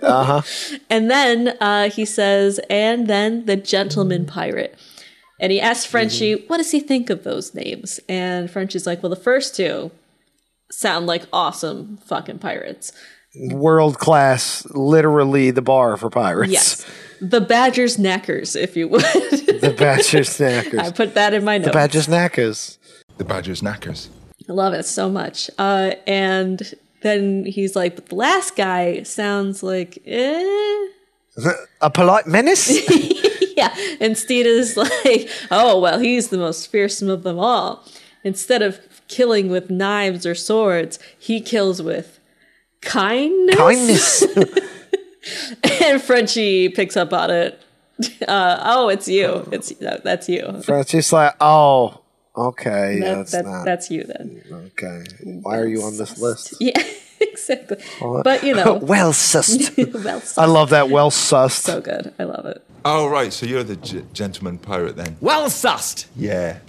Uh 0.01 0.41
huh. 0.41 0.77
And 0.89 1.09
then 1.09 1.55
uh, 1.61 1.89
he 1.89 2.03
says, 2.03 2.59
and 2.69 3.07
then 3.07 3.45
the 3.45 3.55
gentleman 3.55 4.25
pirate. 4.25 4.77
And 5.39 5.53
he 5.53 5.61
asks 5.61 5.85
Frenchie, 5.85 6.43
what 6.47 6.57
does 6.57 6.71
he 6.71 6.81
think 6.81 7.09
of 7.09 7.23
those 7.23 7.55
names? 7.55 8.01
And 8.09 8.51
Frenchie's 8.51 8.85
like, 8.85 9.01
well, 9.01 9.09
the 9.09 9.15
first 9.15 9.55
two 9.55 9.91
sound 10.77 11.05
like 11.07 11.23
awesome 11.31 11.97
fucking 12.05 12.39
pirates. 12.39 12.91
World 13.51 13.97
class, 13.97 14.65
literally 14.71 15.49
the 15.51 15.61
bar 15.61 15.97
for 15.97 16.09
pirates. 16.09 16.51
Yes. 16.51 16.85
The 17.19 17.41
Badger's 17.41 17.97
Knackers, 17.97 18.55
if 18.55 18.75
you 18.77 18.87
would. 18.89 19.01
The 19.01 19.75
Badger's 19.77 20.37
Knackers. 20.39 20.79
I 20.79 20.91
put 20.91 21.15
that 21.15 21.33
in 21.33 21.43
my 21.43 21.57
notes. 21.57 21.67
the 21.69 21.73
Badger 21.73 21.99
Snackers. 21.99 22.77
The 23.17 23.23
Badger's 23.23 23.61
knackers. 23.61 24.09
I 24.49 24.53
love 24.53 24.73
it 24.73 24.83
so 24.85 25.09
much. 25.09 25.49
Uh, 25.57 25.91
and 26.05 26.73
then 27.01 27.45
he's 27.45 27.75
like, 27.75 27.95
but 27.95 28.07
the 28.07 28.15
last 28.15 28.55
guy 28.55 29.03
sounds 29.03 29.63
like, 29.63 29.99
eh. 30.05 30.87
A 31.81 31.89
polite 31.89 32.27
menace? 32.27 32.69
Yeah. 33.55 33.71
And 34.01 34.17
Stede 34.17 34.47
is 34.47 34.75
like, 34.75 35.29
oh, 35.51 35.79
well, 35.79 35.99
he's 35.99 36.29
the 36.29 36.39
most 36.39 36.71
fearsome 36.71 37.07
of 37.07 37.21
them 37.21 37.37
all. 37.37 37.85
Instead 38.23 38.63
of 38.63 38.79
killing 39.07 39.49
with 39.49 39.69
knives 39.69 40.25
or 40.25 40.35
swords, 40.35 40.99
he 41.17 41.41
kills 41.41 41.81
with 41.81 42.19
kindness. 42.81 43.55
Kindness. 43.55 44.25
And 45.81 46.01
Frenchie 46.01 46.67
picks 46.69 46.97
up 46.97 47.13
on 47.13 47.31
it. 47.31 47.61
Uh, 48.27 48.57
oh, 48.63 48.89
it's 48.89 49.07
you. 49.07 49.47
It's 49.51 49.69
that, 49.75 50.03
that's 50.03 50.27
you. 50.27 50.61
Francis 50.63 51.13
like, 51.13 51.35
oh, 51.39 52.01
okay. 52.35 52.99
That, 52.99 53.15
that's 53.15 53.31
that, 53.31 53.45
not. 53.45 53.63
that's 53.65 53.89
you 53.89 54.03
then. 54.03 54.43
okay. 54.51 55.03
Why 55.23 55.57
are 55.59 55.67
you 55.67 55.83
on 55.83 55.97
this 55.97 56.19
list? 56.19 56.55
Yeah, 56.59 56.83
exactly. 57.21 57.77
But 58.01 58.43
you 58.43 58.53
know, 58.53 58.73
well 58.81 59.13
sussed. 59.13 59.77
well, 60.03 60.19
sussed. 60.19 60.37
I 60.37 60.45
love 60.45 60.71
that. 60.71 60.89
Well 60.89 61.11
sussed. 61.11 61.61
so 61.61 61.79
good. 61.79 62.13
I 62.19 62.23
love 62.25 62.45
it. 62.45 62.61
Oh, 62.83 63.07
right. 63.07 63.31
So 63.31 63.45
you're 63.45 63.63
the 63.63 63.77
g- 63.77 64.03
gentleman 64.11 64.57
pirate 64.57 64.97
then? 64.97 65.15
Well 65.21 65.45
sussed. 65.45 66.07
Yeah. 66.17 66.59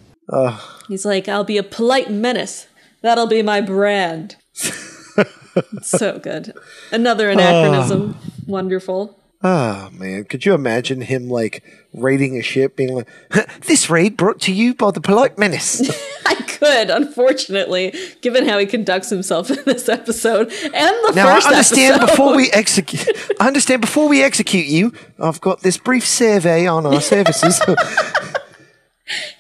He's 0.89 1.05
like, 1.05 1.29
I'll 1.29 1.45
be 1.45 1.59
a 1.59 1.63
polite 1.63 2.11
menace. 2.11 2.67
That'll 3.03 3.27
be 3.27 3.43
my 3.43 3.61
brand. 3.61 4.37
so 5.83 6.19
good. 6.19 6.55
Another 6.91 7.29
anachronism. 7.31 8.17
Ah. 8.19 8.31
Wonderful. 8.47 9.21
Oh 9.47 9.91
man, 9.93 10.25
could 10.25 10.47
you 10.47 10.55
imagine 10.55 11.03
him 11.03 11.29
like 11.29 11.63
raiding 11.93 12.39
a 12.39 12.43
ship, 12.43 12.77
being 12.77 12.95
like, 12.95 13.09
"This 13.67 13.91
raid 13.91 14.17
brought 14.17 14.41
to 14.43 14.53
you 14.53 14.73
by 14.75 14.91
the 14.91 15.03
polite 15.03 15.37
menace." 15.37 15.83
I 16.27 16.35
could, 16.35 16.89
unfortunately, 16.89 17.95
given 18.23 18.49
how 18.49 18.57
he 18.57 18.65
conducts 18.65 19.11
himself 19.11 19.51
in 19.51 19.63
this 19.67 19.87
episode 19.91 20.51
and 20.51 20.73
the 20.73 21.13
now 21.15 21.29
I 21.29 21.41
understand 21.43 21.97
episode. 21.97 22.07
before 22.11 22.35
we 22.37 22.51
execute. 22.55 23.07
I 23.39 23.47
understand 23.49 23.83
before 23.83 24.09
we 24.09 24.23
execute 24.23 24.65
you. 24.67 24.95
I've 25.21 25.43
got 25.43 25.61
this 25.61 25.77
brief 25.77 26.07
survey 26.07 26.67
on 26.67 26.87
our 26.87 27.03
services. 27.03 27.61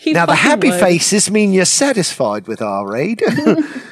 He 0.04 0.12
now 0.12 0.26
the 0.26 0.34
happy 0.34 0.68
would. 0.68 0.80
faces 0.80 1.30
mean 1.30 1.54
you're 1.54 1.64
satisfied 1.64 2.46
with 2.46 2.60
our 2.60 2.86
raid. 2.86 3.22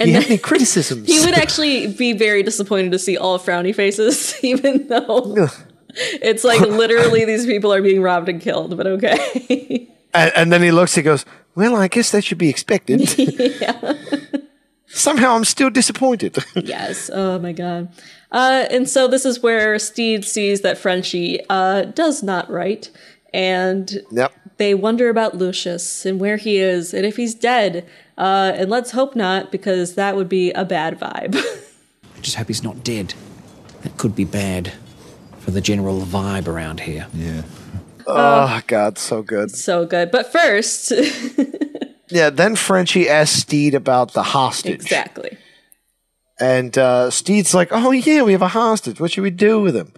And 0.00 0.10
you 0.10 0.14
have 0.14 0.26
any 0.26 0.38
criticisms? 0.38 1.08
He 1.08 1.18
would 1.24 1.34
actually 1.34 1.88
be 1.88 2.12
very 2.12 2.44
disappointed 2.44 2.92
to 2.92 3.00
see 3.00 3.16
all 3.16 3.36
frowny 3.36 3.74
faces, 3.74 4.38
even 4.44 4.86
though 4.86 5.48
it's 5.96 6.44
like 6.44 6.60
literally 6.60 7.24
these 7.24 7.46
people 7.46 7.72
are 7.72 7.82
being 7.82 8.00
robbed 8.00 8.28
and 8.28 8.40
killed. 8.40 8.76
But 8.76 8.86
okay. 8.86 9.88
and, 10.14 10.32
and 10.36 10.52
then 10.52 10.62
he 10.62 10.70
looks. 10.70 10.94
He 10.94 11.02
goes, 11.02 11.24
"Well, 11.56 11.74
I 11.74 11.88
guess 11.88 12.12
that 12.12 12.22
should 12.22 12.38
be 12.38 12.48
expected." 12.48 13.08
Somehow, 14.86 15.34
I'm 15.34 15.44
still 15.44 15.68
disappointed. 15.68 16.38
yes. 16.54 17.10
Oh 17.12 17.40
my 17.40 17.52
god. 17.52 17.88
Uh, 18.30 18.66
and 18.70 18.88
so 18.88 19.08
this 19.08 19.24
is 19.24 19.42
where 19.42 19.80
Stede 19.80 20.24
sees 20.24 20.60
that 20.60 20.78
Frenchie 20.78 21.40
uh, 21.50 21.86
does 21.86 22.22
not 22.22 22.48
write, 22.48 22.90
and 23.34 24.00
yep. 24.12 24.32
They 24.58 24.74
wonder 24.74 25.08
about 25.08 25.36
Lucius 25.36 26.04
and 26.04 26.20
where 26.20 26.36
he 26.36 26.58
is 26.58 26.92
and 26.92 27.06
if 27.06 27.16
he's 27.16 27.34
dead. 27.34 27.88
Uh, 28.16 28.52
and 28.54 28.68
let's 28.68 28.90
hope 28.90 29.14
not, 29.16 29.50
because 29.52 29.94
that 29.94 30.16
would 30.16 30.28
be 30.28 30.50
a 30.52 30.64
bad 30.64 30.98
vibe. 30.98 31.36
I 32.16 32.20
just 32.20 32.36
hope 32.36 32.48
he's 32.48 32.62
not 32.64 32.82
dead. 32.84 33.14
That 33.82 33.96
could 33.96 34.14
be 34.16 34.24
bad 34.24 34.72
for 35.38 35.52
the 35.52 35.60
general 35.60 36.00
vibe 36.02 36.48
around 36.48 36.80
here. 36.80 37.06
Yeah. 37.14 37.42
Oh 38.06 38.60
God, 38.66 38.98
so 38.98 39.22
good. 39.22 39.50
so 39.52 39.86
good. 39.86 40.10
But 40.10 40.32
first, 40.32 40.92
Yeah. 42.10 42.30
Then 42.30 42.56
Frenchie 42.56 43.08
asks 43.08 43.38
Stede 43.40 43.74
about 43.74 44.14
the 44.14 44.22
hostage. 44.22 44.74
exactly. 44.74 45.36
And 46.40 46.76
uh, 46.78 47.10
Stede's 47.10 47.52
like, 47.52 47.68
"Oh 47.70 47.90
yeah, 47.90 48.22
we 48.22 48.32
have 48.32 48.42
a 48.42 48.48
hostage. 48.48 48.98
What 49.00 49.10
should 49.12 49.22
we 49.24 49.30
do 49.30 49.60
with 49.60 49.76
him?" 49.76 49.92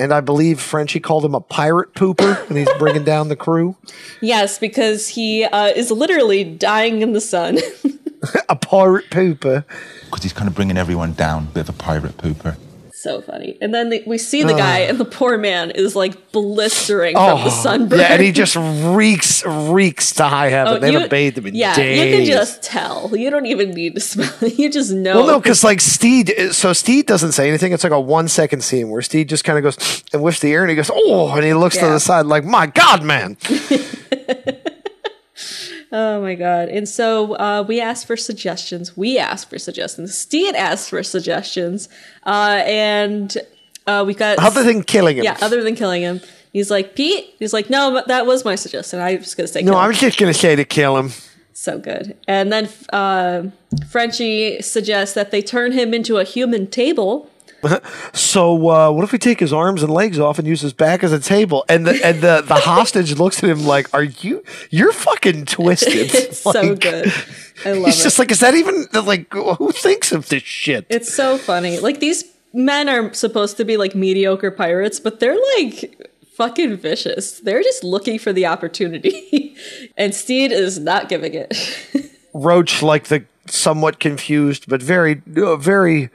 And 0.00 0.14
I 0.14 0.20
believe 0.20 0.60
Frenchie 0.60 0.98
called 0.98 1.26
him 1.26 1.34
a 1.34 1.40
pirate 1.40 1.92
pooper, 1.92 2.48
and 2.48 2.56
he's 2.56 2.72
bringing 2.78 3.04
down 3.04 3.28
the 3.28 3.36
crew. 3.36 3.76
Yes, 4.22 4.58
because 4.58 5.08
he 5.08 5.44
uh, 5.44 5.68
is 5.68 5.90
literally 5.90 6.44
dying 6.44 7.00
in 7.00 7.12
the 7.14 7.22
sun. 7.22 7.58
a 8.50 8.56
pirate 8.56 9.08
pooper. 9.10 9.64
Because 10.04 10.22
he's 10.22 10.34
kind 10.34 10.46
of 10.46 10.54
bringing 10.54 10.76
everyone 10.76 11.14
down. 11.14 11.46
Bit 11.46 11.68
of 11.68 11.70
a 11.70 11.78
pirate 11.78 12.18
pooper. 12.18 12.56
So 13.00 13.22
funny. 13.22 13.56
And 13.62 13.72
then 13.72 13.88
the, 13.88 14.02
we 14.06 14.18
see 14.18 14.42
the 14.42 14.52
guy, 14.52 14.80
and 14.80 14.98
the 14.98 15.06
poor 15.06 15.38
man 15.38 15.70
is 15.70 15.96
like 15.96 16.32
blistering 16.32 17.14
from 17.14 17.40
the 17.40 17.46
oh, 17.46 17.48
sunburn. 17.48 17.98
Oh, 17.98 18.02
yeah, 18.02 18.12
and 18.12 18.22
he 18.22 18.30
just 18.42 18.56
reeks, 18.56 19.42
reeks 19.46 20.12
to 20.16 20.24
high 20.24 20.50
heaven. 20.50 20.74
Oh, 20.74 20.78
they 20.78 20.88
you- 20.88 20.92
haven't 20.98 21.08
bathed 21.08 21.38
him 21.38 21.46
in 21.46 21.54
yeah, 21.54 21.74
days. 21.74 21.98
you 21.98 22.18
can 22.18 22.26
just 22.26 22.62
tell. 22.62 23.16
You 23.16 23.30
don't 23.30 23.46
even 23.46 23.70
need 23.70 23.94
to 23.94 24.00
smell. 24.02 24.30
You 24.50 24.70
just 24.70 24.92
know. 24.92 25.16
Well, 25.16 25.26
no, 25.28 25.40
because 25.40 25.64
like 25.64 25.80
Stede, 25.80 26.52
so 26.52 26.74
Stede 26.74 27.06
doesn't 27.06 27.32
say 27.32 27.48
anything. 27.48 27.72
It's 27.72 27.84
like 27.84 27.92
a 27.94 27.98
one 27.98 28.28
second 28.28 28.62
scene 28.62 28.90
where 28.90 29.00
Stede 29.00 29.30
just 29.30 29.44
kind 29.44 29.56
of 29.56 29.62
goes 29.62 30.04
and 30.12 30.20
whiffs 30.20 30.40
the 30.40 30.52
air, 30.52 30.60
and 30.62 30.68
he 30.68 30.76
goes, 30.76 30.90
"Oh," 30.92 31.30
and 31.34 31.42
he 31.42 31.54
looks 31.54 31.78
to 31.78 31.86
the 31.86 32.00
side 32.00 32.26
like, 32.26 32.44
"My 32.44 32.66
God, 32.66 33.02
man!" 33.02 33.38
Oh 35.92 36.20
my 36.20 36.34
god! 36.36 36.68
And 36.68 36.88
so 36.88 37.34
uh, 37.34 37.64
we 37.66 37.80
asked 37.80 38.06
for 38.06 38.16
suggestions. 38.16 38.96
We 38.96 39.18
asked 39.18 39.50
for 39.50 39.58
suggestions. 39.58 40.16
Stede 40.16 40.54
asked 40.54 40.88
for 40.90 41.02
suggestions, 41.02 41.88
uh, 42.24 42.62
and 42.64 43.36
uh, 43.86 44.04
we 44.06 44.14
got 44.14 44.38
Other 44.38 44.62
than 44.62 44.82
killing 44.84 45.16
him, 45.16 45.24
yeah, 45.24 45.36
other 45.42 45.62
than 45.64 45.74
killing 45.74 46.02
him. 46.02 46.20
He's 46.52 46.70
like 46.70 46.94
Pete. 46.96 47.34
He's 47.38 47.52
like, 47.52 47.70
no, 47.70 47.92
but 47.92 48.08
that 48.08 48.26
was 48.26 48.44
my 48.44 48.54
suggestion. 48.54 49.00
I 49.00 49.16
was 49.16 49.34
gonna 49.34 49.46
say 49.48 49.62
no, 49.62 49.74
I 49.74 49.84
him." 49.84 49.88
was 49.88 49.98
just 50.00 50.18
gonna 50.18 50.34
say 50.34 50.54
to 50.56 50.64
kill 50.64 50.96
him. 50.96 51.10
so 51.52 51.78
good. 51.78 52.16
And 52.28 52.52
then 52.52 52.68
uh, 52.92 53.44
Frenchie 53.88 54.62
suggests 54.62 55.14
that 55.14 55.30
they 55.30 55.42
turn 55.42 55.72
him 55.72 55.92
into 55.94 56.18
a 56.18 56.24
human 56.24 56.66
table. 56.68 57.28
So 58.12 58.70
uh, 58.70 58.90
what 58.90 59.04
if 59.04 59.12
we 59.12 59.18
take 59.18 59.40
his 59.40 59.52
arms 59.52 59.82
and 59.82 59.92
legs 59.92 60.18
off 60.18 60.38
and 60.38 60.46
use 60.46 60.60
his 60.60 60.72
back 60.72 61.04
as 61.04 61.12
a 61.12 61.20
table? 61.20 61.64
And 61.68 61.86
the 61.86 62.04
and 62.04 62.20
the, 62.20 62.42
the 62.46 62.54
hostage 62.54 63.18
looks 63.18 63.42
at 63.42 63.50
him 63.50 63.64
like, 63.64 63.92
"Are 63.94 64.02
you? 64.02 64.44
You're 64.70 64.92
fucking 64.92 65.46
twisted." 65.46 66.10
It's 66.20 66.38
so 66.42 66.74
good. 66.74 67.12
I 67.64 67.72
love 67.72 67.82
it. 67.82 67.86
He's 67.86 68.00
it. 68.00 68.02
just 68.02 68.18
like, 68.18 68.30
is 68.30 68.40
that 68.40 68.54
even 68.54 68.86
like 68.92 69.32
who 69.32 69.72
thinks 69.72 70.12
of 70.12 70.28
this 70.28 70.42
shit? 70.42 70.86
It's 70.88 71.12
so 71.12 71.38
funny. 71.38 71.78
Like 71.78 72.00
these 72.00 72.24
men 72.52 72.88
are 72.88 73.12
supposed 73.14 73.56
to 73.58 73.64
be 73.64 73.76
like 73.76 73.94
mediocre 73.94 74.50
pirates, 74.50 75.00
but 75.00 75.20
they're 75.20 75.38
like 75.56 76.10
fucking 76.34 76.76
vicious. 76.76 77.40
They're 77.40 77.62
just 77.62 77.84
looking 77.84 78.18
for 78.18 78.32
the 78.32 78.46
opportunity. 78.46 79.56
and 79.96 80.14
Stede 80.14 80.52
is 80.52 80.78
not 80.78 81.08
giving 81.08 81.34
it. 81.34 81.54
Roach, 82.32 82.82
like 82.82 83.04
the 83.04 83.24
somewhat 83.46 83.98
confused 84.00 84.66
but 84.68 84.82
very, 84.82 85.22
uh, 85.36 85.56
very 85.56 86.08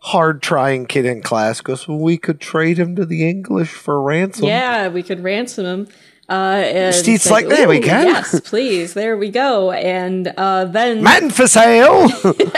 hard 0.00 0.42
trying 0.42 0.86
kid 0.86 1.04
in 1.04 1.22
class, 1.22 1.60
goes, 1.60 1.86
well, 1.88 1.98
"We 1.98 2.16
could 2.18 2.40
trade 2.40 2.78
him 2.78 2.96
to 2.96 3.04
the 3.04 3.28
English 3.28 3.70
for 3.70 4.00
ransom." 4.02 4.46
yeah, 4.46 4.88
we 4.88 5.02
could 5.02 5.22
ransom 5.22 5.66
him. 5.66 5.88
Uh, 6.28 6.92
say, 6.92 7.18
like, 7.30 7.48
"There 7.48 7.68
we 7.68 7.80
go." 7.80 7.86
Yes, 7.86 8.40
please. 8.40 8.92
There 8.92 9.16
we 9.16 9.30
go. 9.30 9.72
And 9.72 10.28
uh, 10.36 10.66
then 10.66 11.02
Man 11.02 11.30
for 11.30 11.46
sale. 11.46 12.08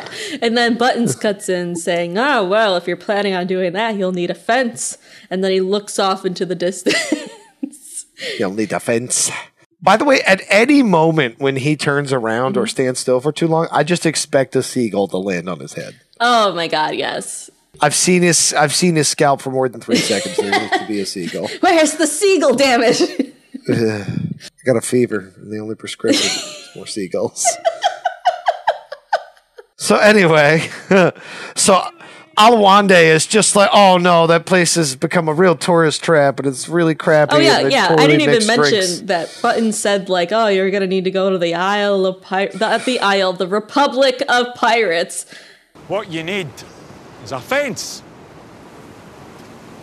And 0.43 0.57
then 0.57 0.77
Buttons 0.77 1.15
cuts 1.15 1.49
in 1.49 1.77
saying, 1.77 2.17
Oh, 2.19 2.47
well, 2.47 2.77
if 2.77 2.87
you're 2.87 2.97
planning 2.97 3.35
on 3.35 3.47
doing 3.47 3.73
that, 3.73 3.97
you'll 3.97 4.13
need 4.13 4.31
a 4.31 4.35
fence. 4.35 4.99
And 5.29 5.43
then 5.43 5.51
he 5.51 5.61
looks 5.61 5.99
off 5.99 6.25
into 6.25 6.47
the 6.47 6.55
distance. 6.57 8.07
You'll 8.39 8.55
need 8.55 8.73
a 8.73 8.81
fence. 8.81 9.31
By 9.83 9.97
the 9.97 10.05
way, 10.05 10.21
at 10.23 10.43
any 10.49 10.83
moment 10.83 11.39
when 11.39 11.57
he 11.57 11.75
turns 11.75 12.13
around 12.13 12.57
or 12.57 12.67
stands 12.67 13.01
still 13.01 13.21
for 13.21 13.33
too 13.33 13.49
long, 13.49 13.67
I 13.71 13.83
just 13.83 14.05
expect 14.05 14.55
a 14.55 14.63
seagull 14.63 15.09
to 15.09 15.17
land 15.17 15.49
on 15.49 15.61
his 15.61 15.73
head. 15.73 16.01
Oh 16.21 16.53
my 16.55 16.69
god, 16.69 16.95
yes. 16.95 17.51
I've 17.81 17.95
seen 17.95 18.23
his 18.23 18.53
I've 18.53 18.75
seen 18.75 18.97
his 18.97 19.09
scalp 19.09 19.41
for 19.41 19.51
more 19.51 19.69
than 19.69 19.81
three 19.81 19.97
seconds. 19.97 20.37
There 20.37 20.51
needs 20.51 20.79
to 20.79 20.87
be 20.87 21.01
a 21.01 21.07
seagull. 21.07 21.49
Where's 21.61 21.95
the 21.95 22.07
seagull, 22.07 22.55
damn 22.55 22.83
it? 22.83 23.35
I 23.71 24.65
got 24.67 24.77
a 24.77 24.83
fever, 24.83 25.33
and 25.37 25.51
the 25.51 25.59
only 25.59 25.75
prescription 25.75 26.27
is 26.27 26.69
more 26.77 26.87
seagulls. 26.87 27.47
so 29.77 29.97
anyway, 29.97 30.69
so 31.57 31.83
Oluwande 32.37 33.03
is 33.03 33.27
just 33.27 33.57
like, 33.57 33.71
oh 33.73 33.97
no, 33.97 34.27
that 34.27 34.45
place 34.45 34.75
has 34.75 34.97
become 34.97 35.29
a 35.29 35.35
real 35.35 35.57
tourist 35.57 36.03
trap, 36.03 36.39
and 36.39 36.49
it's 36.49 36.69
really 36.69 36.95
crappy. 36.95 37.37
Oh 37.37 37.39
yeah, 37.39 37.61
yeah. 37.61 37.97
I 37.99 38.07
didn't 38.07 38.23
even 38.23 38.47
mention 38.47 38.71
drinks. 38.71 39.01
that 39.03 39.39
Button 39.41 39.73
said 39.73 40.11
like, 40.11 40.33
"Oh, 40.33 40.49
you're 40.49 40.71
gonna 40.71 40.87
need 40.87 41.05
to 41.05 41.11
go 41.11 41.31
to 41.31 41.39
the 41.39 41.55
Isle 41.55 42.05
of 42.05 42.21
Pirates, 42.21 42.59
the, 42.59 42.83
the 42.85 43.01
Isle, 43.01 43.33
the 43.33 43.49
Republic 43.49 44.23
of 44.29 44.55
Pirates." 44.55 45.25
What 45.91 46.09
you 46.09 46.23
need 46.23 46.47
is 47.25 47.33
a 47.33 47.41
fence. 47.41 48.05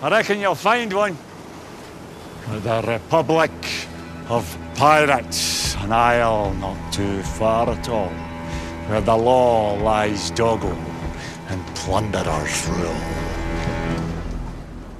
I 0.02 0.10
reckon 0.10 0.40
you'll 0.40 0.56
find 0.56 0.94
one. 0.94 1.18
The 2.64 2.82
Republic 2.88 3.52
of 4.30 4.58
Pirates, 4.76 5.76
an 5.76 5.92
isle 5.92 6.54
not 6.54 6.94
too 6.94 7.22
far 7.24 7.70
at 7.70 7.90
all, 7.90 8.08
where 8.88 9.02
the 9.02 9.18
law 9.18 9.74
lies 9.74 10.32
doggo 10.32 10.72
and 11.50 11.68
plunderers 11.76 12.70
rule. 12.70 12.96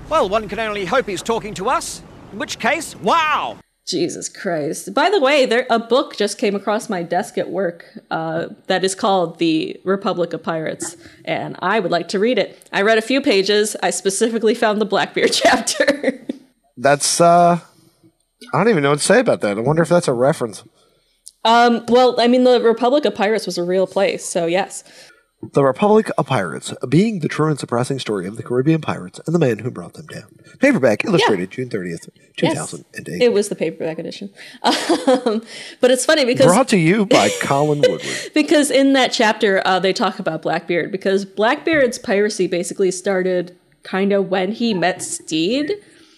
Well, 0.10 0.28
one 0.28 0.50
can 0.50 0.60
only 0.60 0.84
hope 0.84 1.08
he's 1.08 1.24
talking 1.24 1.54
to 1.54 1.70
us. 1.70 2.04
In 2.34 2.40
which 2.40 2.60
case, 2.60 2.98
wow! 2.98 3.58
Jesus 3.88 4.28
Christ. 4.28 4.94
By 4.94 5.10
the 5.10 5.20
way, 5.20 5.46
there 5.46 5.66
a 5.70 5.80
book 5.80 6.18
just 6.18 6.38
came 6.38 6.56
across 6.56 6.90
my 6.90 7.04
desk 7.04 7.38
at 7.38 7.50
work 7.50 7.86
uh, 8.12 8.48
that 8.68 8.84
is 8.84 8.94
called 8.94 9.40
The 9.40 9.80
Republic 9.86 10.34
of 10.34 10.44
Pirates, 10.44 10.98
and 11.24 11.56
I 11.60 11.80
would 11.80 11.92
like 11.92 12.10
to 12.10 12.20
read 12.20 12.38
it. 12.38 12.70
I 12.74 12.82
read 12.82 12.98
a 12.98 13.02
few 13.02 13.22
pages. 13.22 13.76
I 13.82 13.90
specifically 13.92 14.54
found 14.54 14.82
the 14.82 14.86
Blackbeard 14.86 15.32
chapter. 15.34 16.26
That's 16.76 17.22
uh, 17.22 17.60
I 18.54 18.58
don't 18.58 18.70
even 18.70 18.84
know 18.84 18.92
what 18.92 19.00
to 19.00 19.06
say 19.06 19.20
about 19.20 19.42
that. 19.42 19.58
I 19.58 19.62
wonder 19.62 19.82
if 19.82 19.90
that's 19.90 20.08
a 20.10 20.14
reference. 20.14 20.64
um, 21.46 21.86
well, 21.88 22.20
I 22.20 22.28
mean, 22.28 22.44
the 22.44 22.62
Republic 22.62 23.06
of 23.06 23.16
Pirates 23.16 23.46
was 23.46 23.58
a 23.58 23.64
real 23.64 23.88
place, 23.88 24.26
so 24.26 24.46
yes. 24.48 24.84
The 25.54 25.64
Republic 25.64 26.10
of 26.18 26.28
Pirates, 26.28 26.74
being 26.88 27.20
the 27.20 27.28
true 27.28 27.48
and 27.50 27.60
surprising 27.60 28.00
story 28.00 28.28
of 28.28 28.38
the 28.38 28.44
Caribbean 28.44 28.82
pirates 28.82 29.20
and 29.26 29.34
the 29.34 29.40
man 29.40 29.60
who 29.60 29.72
brought 29.72 29.94
them 29.94 30.08
down. 30.08 30.28
Paperback, 30.60 31.06
illustrated, 31.06 31.52
June 31.52 31.70
thirtieth, 31.70 32.10
2008. 32.38 32.44
Yes. 32.44 32.56
thousand 32.58 32.86
and 32.96 33.10
eight. 33.10 33.22
It 33.22 33.34
was 33.34 33.50
the 33.50 33.56
paperback 33.56 34.00
edition. 34.00 34.30
Um, 35.08 35.42
but 35.80 35.90
it's 35.92 36.06
funny 36.06 36.26
because 36.26 36.46
Brought 36.48 36.68
to 36.70 36.78
you 36.78 37.06
by 37.18 37.30
Colin 37.42 37.80
Woodard. 37.80 38.32
because 38.34 38.70
in 38.70 38.94
that 38.94 39.12
chapter 39.12 39.62
uh, 39.66 39.80
they 39.80 39.94
talk 39.94 40.20
about 40.20 40.42
Blackbeard 40.42 40.92
because 40.92 41.24
Blackbeard's 41.26 41.98
piracy 41.98 42.46
basically 42.48 42.92
started 42.92 43.58
kind 43.84 44.12
of 44.12 44.30
when 44.30 44.52
he 44.52 44.74
met 44.74 45.02
Stede. 45.02 45.72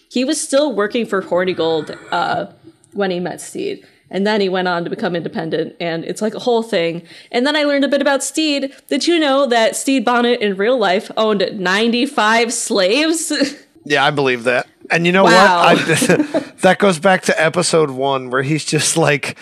He 0.10 0.26
was 0.26 0.42
still 0.42 0.74
working 0.76 1.06
for 1.06 1.22
Hornigold 1.22 1.98
uh, 2.12 2.48
when 2.94 3.12
he 3.12 3.20
met 3.20 3.42
Stede. 3.42 3.86
And 4.12 4.26
then 4.26 4.42
he 4.42 4.50
went 4.50 4.68
on 4.68 4.84
to 4.84 4.90
become 4.90 5.16
independent, 5.16 5.76
and 5.80 6.04
it's 6.04 6.22
like 6.22 6.34
a 6.34 6.40
whole 6.40 6.64
thing. 6.64 7.04
And 7.32 7.46
then 7.46 7.56
I 7.56 7.64
learned 7.64 7.86
a 7.86 7.88
bit 7.88 8.02
about 8.02 8.24
Stede. 8.24 8.74
Did 8.88 9.06
you 9.08 9.20
know 9.20 9.46
that 9.48 9.76
Stede 9.76 10.04
Bonnet 10.04 10.42
in 10.42 10.58
real 10.58 10.78
life 10.78 11.12
owned 11.18 11.48
95 11.60 12.54
slaves? 12.54 13.32
Yeah, 13.86 14.06
I 14.06 14.12
believe 14.12 14.44
that. 14.44 14.68
And 14.92 15.06
you 15.08 15.12
know 15.14 15.24
Wow. 15.24 15.64
what? 15.74 15.80
I, 15.80 16.54
that 16.62 16.78
goes 16.80 17.00
back 17.00 17.24
to 17.24 17.42
episode 17.42 17.90
one 17.90 18.30
where 18.30 18.44
he's 18.44 18.64
just 18.66 18.98
like 18.98 19.38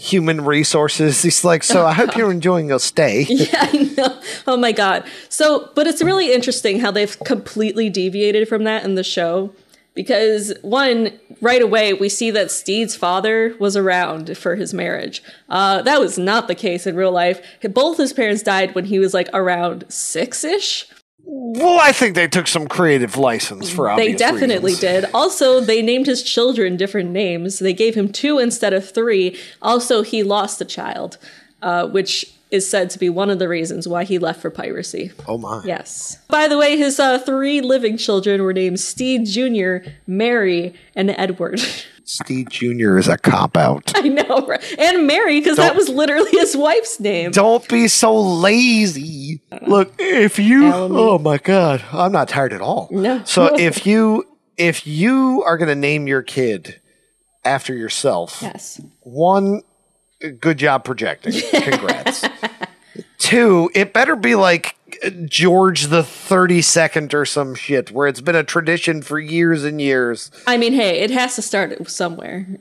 human 0.00 0.44
resources. 0.44 1.22
He's 1.22 1.44
like, 1.44 1.62
so 1.62 1.86
I 1.86 1.92
hope 1.92 2.16
you're 2.16 2.32
enjoying 2.32 2.68
your 2.68 2.80
stay. 2.80 3.26
Yeah, 3.28 3.68
I 3.70 3.94
know. 3.96 4.20
Oh 4.48 4.56
my 4.56 4.72
god. 4.72 5.04
So, 5.28 5.70
but 5.76 5.86
it's 5.86 6.02
really 6.02 6.32
interesting 6.32 6.80
how 6.80 6.90
they've 6.90 7.16
completely 7.20 7.88
deviated 7.90 8.48
from 8.48 8.64
that 8.64 8.84
in 8.84 8.94
the 8.94 9.04
show 9.04 9.52
because 9.98 10.54
one, 10.62 11.10
right 11.40 11.60
away 11.60 11.92
we 11.92 12.08
see 12.08 12.30
that 12.30 12.52
Stede's 12.52 12.94
father 12.94 13.56
was 13.58 13.76
around 13.76 14.38
for 14.38 14.54
his 14.54 14.72
marriage. 14.72 15.24
Uh, 15.48 15.82
that 15.82 15.98
was 15.98 16.16
not 16.16 16.46
the 16.46 16.54
case 16.54 16.86
in 16.86 16.94
real 16.94 17.10
life. 17.10 17.44
Both 17.62 17.96
his 17.96 18.12
parents 18.12 18.44
died 18.44 18.76
when 18.76 18.84
he 18.84 19.00
was 19.00 19.12
like 19.12 19.28
around 19.34 19.86
six 19.88 20.44
ish. 20.44 20.86
Well, 21.24 21.80
I 21.82 21.90
think 21.90 22.14
they 22.14 22.28
took 22.28 22.46
some 22.46 22.68
creative 22.68 23.16
license 23.16 23.68
for 23.68 23.90
obviously. 23.90 24.12
They 24.12 24.18
definitely 24.18 24.72
reasons. 24.74 25.02
did. 25.02 25.10
Also, 25.12 25.60
they 25.60 25.82
named 25.82 26.06
his 26.06 26.22
children 26.22 26.76
different 26.76 27.10
names. 27.10 27.58
They 27.58 27.72
gave 27.72 27.96
him 27.96 28.12
two 28.12 28.38
instead 28.38 28.72
of 28.72 28.88
three. 28.88 29.36
Also, 29.60 30.02
he 30.02 30.22
lost 30.22 30.60
a 30.60 30.64
child, 30.64 31.18
uh, 31.60 31.88
which 31.88 32.37
is 32.50 32.68
said 32.68 32.90
to 32.90 32.98
be 32.98 33.08
one 33.10 33.30
of 33.30 33.38
the 33.38 33.48
reasons 33.48 33.86
why 33.86 34.04
he 34.04 34.18
left 34.18 34.40
for 34.40 34.50
piracy. 34.50 35.12
Oh 35.26 35.38
my! 35.38 35.62
Yes. 35.64 36.18
By 36.28 36.48
the 36.48 36.56
way, 36.58 36.76
his 36.76 36.98
uh, 36.98 37.18
three 37.18 37.60
living 37.60 37.96
children 37.96 38.42
were 38.42 38.52
named 38.52 38.80
Stede 38.80 39.26
Jr., 39.26 39.88
Mary, 40.06 40.74
and 40.94 41.10
Edward. 41.10 41.60
Steve 42.04 42.48
Junior 42.48 42.96
is 42.96 43.06
a 43.06 43.18
cop 43.18 43.54
out. 43.54 43.92
I 43.94 44.08
know, 44.08 44.46
right? 44.46 44.64
And 44.78 45.06
Mary, 45.06 45.40
because 45.40 45.58
that 45.58 45.76
was 45.76 45.90
literally 45.90 46.30
his 46.30 46.56
wife's 46.56 46.98
name. 46.98 47.32
Don't 47.32 47.68
be 47.68 47.86
so 47.86 48.18
lazy. 48.18 49.42
Look, 49.66 49.92
if 49.98 50.38
you 50.38 50.72
oh 50.72 51.18
my 51.18 51.36
god, 51.36 51.84
I'm 51.92 52.12
not 52.12 52.28
tired 52.28 52.54
at 52.54 52.62
all. 52.62 52.88
No. 52.90 53.22
So 53.24 53.54
if 53.58 53.84
you 53.86 54.24
if 54.56 54.86
you 54.86 55.42
are 55.46 55.58
going 55.58 55.68
to 55.68 55.74
name 55.74 56.06
your 56.08 56.22
kid 56.22 56.80
after 57.44 57.74
yourself, 57.74 58.38
Yes. 58.40 58.80
one 59.00 59.60
good 60.40 60.58
job 60.58 60.84
projecting. 60.84 61.32
Congrats. 61.62 62.24
Two, 63.18 63.70
it 63.74 63.92
better 63.92 64.16
be 64.16 64.34
like 64.34 64.76
George 65.26 65.86
the 65.86 66.02
32nd 66.02 67.12
or 67.14 67.24
some 67.24 67.54
shit 67.54 67.90
where 67.90 68.06
it's 68.06 68.20
been 68.20 68.36
a 68.36 68.44
tradition 68.44 69.02
for 69.02 69.18
years 69.18 69.64
and 69.64 69.80
years. 69.80 70.30
I 70.46 70.56
mean, 70.56 70.72
hey, 70.72 71.00
it 71.00 71.10
has 71.10 71.34
to 71.36 71.42
start 71.42 71.88
somewhere. 71.90 72.46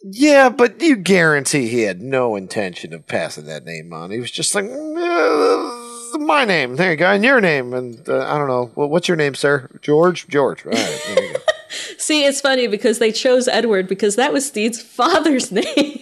Yeah, 0.00 0.48
but 0.48 0.80
you 0.80 0.94
guarantee 0.94 1.66
he 1.66 1.82
had 1.82 2.00
no 2.00 2.36
intention 2.36 2.94
of 2.94 3.08
passing 3.08 3.46
that 3.46 3.64
name 3.64 3.92
on. 3.92 4.12
He 4.12 4.20
was 4.20 4.30
just 4.30 4.54
like, 4.54 4.64
"Uh, 4.64 6.18
my 6.18 6.44
name. 6.44 6.76
There 6.76 6.92
you 6.92 6.96
go. 6.96 7.10
And 7.10 7.24
your 7.24 7.40
name. 7.40 7.74
And 7.74 8.08
uh, 8.08 8.26
I 8.32 8.38
don't 8.38 8.48
know. 8.48 8.70
Well, 8.74 8.88
what's 8.88 9.08
your 9.08 9.16
name, 9.16 9.34
sir? 9.34 9.68
George? 9.82 10.28
George. 10.28 10.64
All 10.64 10.72
right. 10.72 11.02
There 11.06 11.24
you 11.24 11.32
go. 11.34 11.40
See, 11.98 12.24
it's 12.24 12.40
funny 12.40 12.66
because 12.66 12.98
they 12.98 13.12
chose 13.12 13.48
Edward 13.48 13.88
because 13.88 14.16
that 14.16 14.32
was 14.32 14.46
Stede's 14.46 14.80
father's 14.80 15.50
name. 15.50 15.97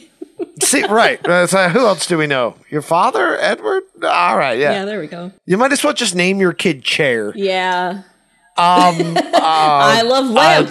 See, 0.66 0.84
right. 0.84 1.24
Uh, 1.26 1.46
so 1.46 1.68
who 1.68 1.86
else 1.86 2.06
do 2.06 2.18
we 2.18 2.26
know? 2.26 2.56
Your 2.70 2.82
father, 2.82 3.38
Edward? 3.40 3.84
All 4.02 4.36
right. 4.36 4.58
Yeah. 4.58 4.72
yeah, 4.72 4.84
there 4.84 4.98
we 5.00 5.06
go. 5.06 5.30
You 5.44 5.56
might 5.56 5.70
as 5.72 5.82
well 5.84 5.92
just 5.92 6.14
name 6.14 6.38
your 6.40 6.52
kid 6.52 6.82
Chair. 6.82 7.32
Yeah. 7.36 8.02
Um, 8.56 9.16
I 9.34 10.02
love 10.02 10.26
Lamp. 10.30 10.70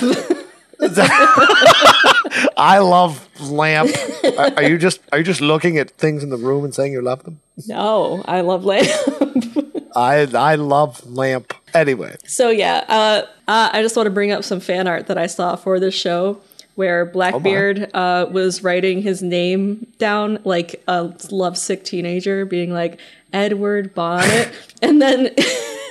I 2.58 2.80
love 2.80 3.28
lamp. 3.42 3.92
are, 4.38 4.52
are 4.58 4.64
you 4.64 4.78
just 4.78 5.00
are 5.12 5.18
you 5.20 5.24
just 5.24 5.40
looking 5.40 5.78
at 5.78 5.92
things 5.92 6.22
in 6.22 6.30
the 6.30 6.38
room 6.38 6.66
and 6.66 6.76
saying 6.76 6.92
you 6.92 7.02
love 7.02 7.24
them? 7.24 7.40
no, 7.68 8.22
I 8.26 8.42
love 8.42 8.66
Lamp. 8.66 8.88
I 9.96 10.28
I 10.36 10.56
love 10.56 11.06
lamp. 11.08 11.54
Anyway, 11.74 12.18
So 12.26 12.50
yeah, 12.50 12.84
uh, 12.90 13.26
uh, 13.48 13.70
I 13.72 13.82
just 13.82 13.96
want 13.96 14.08
to 14.08 14.12
bring 14.12 14.32
up 14.32 14.44
some 14.44 14.60
fan 14.60 14.88
art 14.88 15.08
that 15.08 15.18
I 15.18 15.28
saw 15.28 15.56
for 15.56 15.80
this 15.80 15.94
show, 15.94 16.42
where 16.76 17.06
Blackbeard 17.06 17.90
uh, 17.94 18.28
was 18.30 18.64
writing 18.64 19.02
his 19.02 19.24
name 19.24 19.88
down 19.98 20.40
like 20.44 20.84
a 20.88 21.14
lovesick 21.32 21.84
teenager, 21.84 22.46
being 22.46 22.72
like 22.72 23.00
Edward 23.34 23.94
Bonnet, 23.94 24.52
and 24.82 25.02
then 25.02 25.34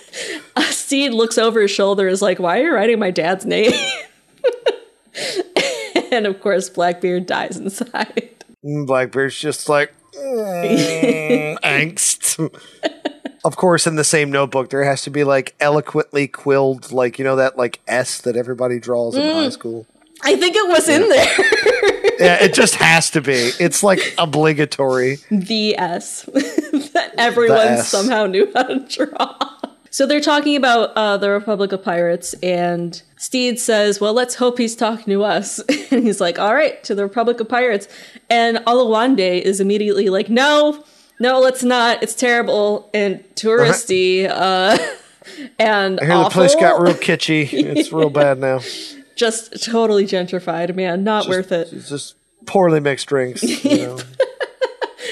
Stede 0.70 1.12
looks 1.12 1.38
over 1.38 1.62
his 1.62 1.70
shoulder, 1.70 2.06
is 2.06 2.22
like, 2.22 2.38
"Why 2.38 2.60
are 2.60 2.64
you 2.64 2.74
writing 2.74 2.98
my 2.98 3.10
dad's 3.10 3.46
name?" 3.46 3.72
and 6.12 6.26
of 6.26 6.40
course, 6.40 6.68
Blackbeard 6.68 7.26
dies 7.26 7.56
inside. 7.56 8.30
Blackbeard's 8.62 9.38
just 9.38 9.68
like 9.68 9.92
mm, 10.14 11.58
angst. 11.60 12.50
Of 13.44 13.56
course, 13.56 13.86
in 13.86 13.96
the 13.96 14.04
same 14.04 14.30
notebook, 14.32 14.70
there 14.70 14.84
has 14.84 15.02
to 15.02 15.10
be 15.10 15.22
like 15.22 15.54
eloquently 15.60 16.28
quilled, 16.28 16.92
like 16.92 17.18
you 17.18 17.24
know 17.24 17.36
that 17.36 17.58
like 17.58 17.80
S 17.86 18.20
that 18.22 18.36
everybody 18.36 18.78
draws 18.78 19.16
in 19.16 19.22
high 19.22 19.50
school. 19.50 19.86
I 20.24 20.36
think 20.36 20.56
it 20.56 20.68
was 20.68 20.88
in 20.88 21.08
there. 21.08 22.00
Yeah, 22.16 22.44
it 22.44 22.54
just 22.54 22.76
has 22.76 23.10
to 23.10 23.20
be. 23.20 23.50
It's 23.58 23.82
like 23.82 24.14
obligatory. 24.18 25.16
the 25.32 25.76
S 25.76 26.22
that 26.32 27.12
everyone 27.18 27.58
S. 27.58 27.88
somehow 27.88 28.26
knew 28.26 28.50
how 28.54 28.62
to 28.62 28.78
draw. 28.78 29.36
So 29.90 30.06
they're 30.06 30.20
talking 30.20 30.54
about 30.54 30.92
uh, 30.96 31.16
the 31.16 31.30
Republic 31.30 31.72
of 31.72 31.82
Pirates, 31.82 32.34
and 32.34 33.02
Stede 33.16 33.58
says, 33.58 34.00
"Well, 34.00 34.12
let's 34.12 34.36
hope 34.36 34.58
he's 34.58 34.76
talking 34.76 35.12
to 35.12 35.24
us." 35.24 35.58
and 35.90 36.04
he's 36.04 36.20
like, 36.20 36.38
"All 36.38 36.54
right, 36.54 36.82
to 36.84 36.94
the 36.94 37.02
Republic 37.02 37.40
of 37.40 37.48
Pirates." 37.48 37.88
And 38.30 38.58
Oluwande 38.58 39.40
is 39.42 39.60
immediately 39.60 40.08
like, 40.08 40.28
"No, 40.28 40.84
no, 41.18 41.40
let's 41.40 41.64
not. 41.64 42.00
It's 42.02 42.14
terrible 42.14 42.90
and 42.94 43.24
touristy." 43.34 44.28
Uh, 44.30 44.78
and 45.58 45.98
I 46.00 46.04
hear 46.04 46.18
the 46.18 46.30
place 46.30 46.54
got 46.54 46.80
real 46.80 46.94
kitschy. 46.94 47.48
It's 47.52 47.92
real 47.92 48.10
bad 48.10 48.38
now. 48.38 48.60
Just 49.16 49.64
totally 49.64 50.04
gentrified, 50.06 50.74
man. 50.74 51.04
Not 51.04 51.28
worth 51.28 51.52
it. 51.52 51.72
It's 51.72 51.88
just 51.88 52.16
poorly 52.46 52.80
mixed 52.80 53.06
drinks. 53.08 53.42
You 53.64 53.76
know? 53.86 53.98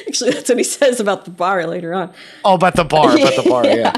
Actually, 0.08 0.30
that's 0.32 0.48
what 0.48 0.58
he 0.58 0.64
says 0.64 1.00
about 1.00 1.24
the 1.24 1.30
bar 1.30 1.66
later 1.66 1.94
on. 1.94 2.12
oh, 2.44 2.54
about 2.54 2.76
the 2.76 2.84
bar, 2.84 3.16
about 3.16 3.36
the 3.36 3.48
bar, 3.48 3.64
yeah. 3.66 3.94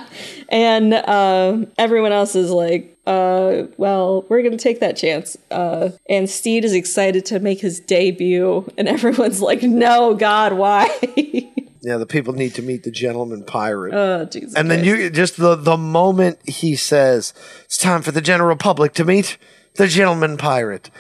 And 0.49 0.95
um, 0.95 1.69
everyone 1.79 2.13
else 2.13 2.37
is 2.37 2.51
like, 2.51 2.97
uh, 3.07 3.65
well, 3.77 4.23
we're 4.29 4.43
going 4.43 4.57
to 4.57 4.63
take 4.63 4.81
that 4.81 4.97
chance. 4.97 5.37
Uh, 5.51 5.91
and 6.09 6.29
Stede 6.31 6.65
is 6.65 6.73
excited 6.73 7.25
to 7.27 7.41
make 7.41 7.61
his 7.61 7.81
debut. 7.81 8.71
And 8.79 8.89
everyone's 8.89 9.41
like, 9.41 9.63
no, 9.63 10.15
God, 10.15 10.53
why? 10.55 10.89
Yeah, 11.87 11.99
the 11.99 12.07
people 12.07 12.33
need 12.33 12.55
to 12.55 12.63
meet 12.63 12.83
the 12.85 12.91
gentleman 12.91 13.45
pirate. 13.45 13.93
oh, 13.93 14.25
Jesus. 14.25 14.55
and 14.55 14.71
then 14.71 14.83
Christ. 14.83 15.01
you 15.03 15.11
just 15.11 15.37
the 15.37 15.55
the 15.55 15.77
moment 15.77 16.39
he 16.49 16.77
says 16.77 17.35
it's 17.67 17.77
time 17.77 18.01
for 18.01 18.11
the 18.11 18.23
general 18.23 18.57
public 18.57 18.95
to 18.95 19.05
meet 19.05 19.37
the 19.75 19.87
gentleman 19.89 20.37
pirate, 20.37 20.91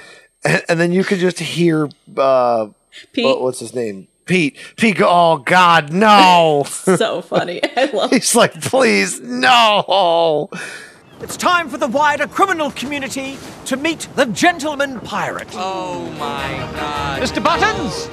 and, 0.45 0.63
and 0.69 0.81
then 0.81 0.93
you 0.93 1.05
could 1.05 1.19
just 1.19 1.39
hear 1.39 1.89
uh, 2.17 2.69
Pete, 3.13 3.25
what- 3.25 3.43
what's 3.43 3.61
his 3.61 3.75
name, 3.75 4.09
Pete. 4.25 4.57
Pete, 4.77 4.97
go, 4.99 5.09
oh 5.09 5.39
God, 5.39 5.93
no! 5.93 6.65
so 6.69 7.21
funny. 7.23 7.61
I 7.77 7.87
love 7.93 8.11
He's 8.11 8.35
like, 8.35 8.61
please, 8.61 9.21
no! 9.21 10.49
It's 11.21 11.37
time 11.37 11.69
for 11.71 11.79
the 11.79 11.87
wider 11.87 12.27
criminal 12.27 12.71
community 12.73 13.39
to 13.67 13.77
meet 13.77 14.09
the 14.17 14.27
gentleman 14.27 15.01
pirate. 15.01 15.49
Oh 15.53 16.11
my 16.19 16.69
god. 16.75 17.23
Mr. 17.23 17.43
Buttons, 17.43 18.11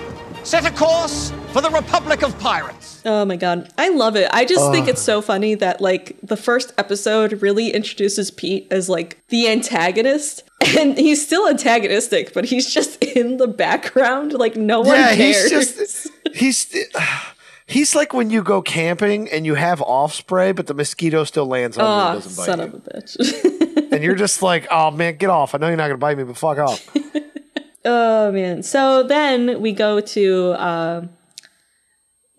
set 0.47 0.65
a 0.65 0.71
course 0.71 1.33
for 1.51 1.61
the 1.61 1.69
Republic 1.69 2.23
of 2.23 2.37
Pirates. 2.39 3.01
Oh 3.05 3.25
my 3.25 3.35
god, 3.35 3.69
I 3.77 3.89
love 3.89 4.15
it. 4.15 4.29
I 4.31 4.45
just 4.45 4.71
think 4.71 4.87
it's 4.87 5.01
so 5.01 5.21
funny 5.21 5.55
that 5.55 5.81
like 5.81 6.17
the 6.23 6.37
first 6.37 6.73
episode 6.77 7.41
really 7.41 7.71
introduces 7.71 8.31
Pete 8.31 8.67
as 8.71 8.87
like 8.87 9.21
the 9.27 9.49
antagonist, 9.49 10.43
and 10.77 10.97
he's 10.97 11.25
still 11.25 11.47
antagonistic, 11.47 12.33
but 12.33 12.45
he's 12.45 12.73
just 12.73 13.03
in 13.03 13.37
the 13.37 13.47
background. 13.47 14.33
Like 14.33 14.55
no 14.55 14.79
one 14.79 14.95
yeah, 14.95 15.15
cares. 15.15 15.51
he's 15.51 15.75
just 15.75 16.07
he's. 16.33 16.75
He's 17.67 17.95
like 17.95 18.13
when 18.13 18.29
you 18.29 18.43
go 18.43 18.61
camping 18.61 19.29
and 19.29 19.45
you 19.45 19.55
have 19.55 19.81
off 19.81 20.13
spray, 20.13 20.51
but 20.51 20.67
the 20.67 20.73
mosquito 20.73 21.23
still 21.23 21.45
lands 21.45 21.77
on 21.77 21.85
you 21.85 21.89
oh, 21.89 22.07
and 22.07 22.21
doesn't 22.21 22.35
bite 22.35 22.45
son 22.45 22.59
you. 22.59 22.65
of 22.65 22.73
a 22.73 22.79
bitch. 22.79 23.91
and 23.93 24.03
you're 24.03 24.15
just 24.15 24.41
like, 24.41 24.67
oh 24.69 24.91
man, 24.91 25.15
get 25.15 25.29
off. 25.29 25.55
I 25.55 25.57
know 25.57 25.67
you're 25.67 25.77
not 25.77 25.87
gonna 25.87 25.97
bite 25.97 26.17
me, 26.17 26.25
but 26.25 26.35
fuck 26.35 26.57
off. 26.57 26.85
oh 27.85 28.29
man. 28.33 28.61
So 28.61 29.03
then 29.03 29.61
we 29.61 29.71
go 29.71 30.01
to 30.01 30.45
uh, 30.57 31.05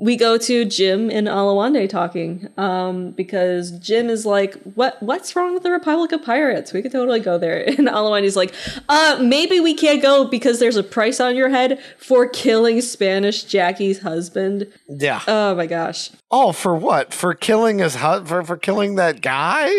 we 0.03 0.17
go 0.17 0.37
to 0.37 0.65
Jim 0.65 1.11
and 1.11 1.29
Oluwande 1.29 1.89
talking 1.89 2.49
um, 2.57 3.13
because 3.13 3.71
Jim 3.79 4.11
is 4.11 4.27
like, 4.27 4.55
"What? 4.75 5.01
What's 5.01 5.37
wrong 5.37 5.55
with 5.55 5.63
the 5.63 5.71
Republic 5.71 6.11
of 6.11 6.25
Pirates? 6.25 6.73
We 6.73 6.83
could 6.83 6.91
totally 6.91 7.21
go 7.21 7.39
there." 7.39 7.65
And 7.79 7.87
Oluwande's 7.87 8.35
like, 8.35 8.53
"Uh, 8.89 9.21
maybe 9.23 9.61
we 9.61 9.75
can't 9.75 10.03
go 10.03 10.25
because 10.25 10.59
there's 10.59 10.77
a 10.77 10.83
price 10.83 11.21
on 11.21 11.37
your 11.37 11.51
head 11.51 11.81
for 11.99 12.29
killing 12.29 12.81
Spanish 12.81 13.45
Jackie's 13.45 14.01
husband." 14.01 14.67
Yeah. 14.89 15.23
Oh 15.29 15.55
my 15.55 15.67
gosh, 15.67 16.11
oh, 16.33 16.51
for 16.51 16.75
what? 16.75 17.15
For 17.15 17.33
killing 17.33 17.79
his 17.79 17.95
hu- 17.97 18.25
for 18.25 18.43
for 18.43 18.57
killing 18.57 18.97
that 18.97 19.21
guy? 19.21 19.71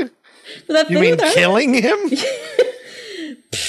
that 0.69 0.89
You 0.89 0.99
mean 0.99 1.17
killing 1.17 1.73
him? 1.73 1.99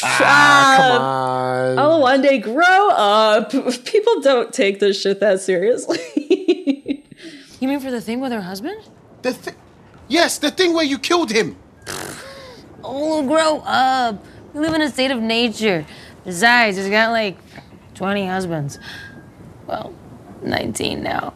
ah, 0.02 1.74
come 1.76 1.78
on. 1.78 2.22
Oluwande, 2.22 2.42
grow 2.42 2.90
up. 2.90 3.50
People 3.84 4.20
don't 4.20 4.52
take 4.52 4.80
this 4.80 5.00
shit 5.00 5.20
that 5.20 5.40
seriously. 5.40 5.98
You 7.60 7.68
mean 7.68 7.80
for 7.80 7.90
the 7.90 8.02
thing 8.02 8.20
with 8.20 8.30
her 8.30 8.42
husband? 8.42 8.76
The 9.22 9.32
thing. 9.32 9.54
yes, 10.06 10.36
the 10.36 10.50
thing 10.50 10.74
where 10.74 10.84
you 10.84 10.98
killed 10.98 11.30
him. 11.30 11.56
Oh, 12.86 13.26
grow 13.26 13.60
up. 13.64 14.22
We 14.52 14.60
live 14.60 14.74
in 14.74 14.82
a 14.82 14.90
state 14.90 15.10
of 15.10 15.18
nature. 15.18 15.86
Besides, 16.22 16.76
he's 16.76 16.90
got 16.90 17.12
like 17.12 17.38
20 17.94 18.26
husbands. 18.26 18.78
Well, 19.66 19.94
19 20.42 21.02
now. 21.02 21.32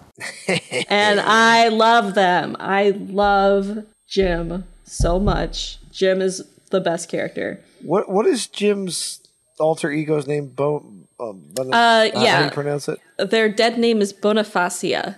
and 0.90 1.20
I 1.20 1.68
love 1.68 2.14
them. 2.14 2.54
I 2.60 2.90
love 2.90 3.86
Jim 4.06 4.64
so 4.84 5.18
much. 5.18 5.78
Jim 5.90 6.20
is 6.20 6.44
the 6.70 6.80
best 6.80 7.08
character. 7.08 7.64
What 7.82 8.08
what 8.10 8.26
is 8.26 8.46
Jim's 8.46 9.20
alter 9.58 9.90
ego's 9.90 10.26
name? 10.26 10.46
Bo. 10.48 10.84
Um, 11.20 11.42
Bon- 11.52 11.72
Uh, 11.74 12.10
How 12.14 12.22
yeah. 12.22 12.38
do 12.40 12.44
you 12.46 12.50
pronounce 12.50 12.88
it? 12.88 13.00
Their 13.18 13.48
dead 13.48 13.78
name 13.78 14.00
is 14.00 14.12
Bonifacia. 14.12 15.16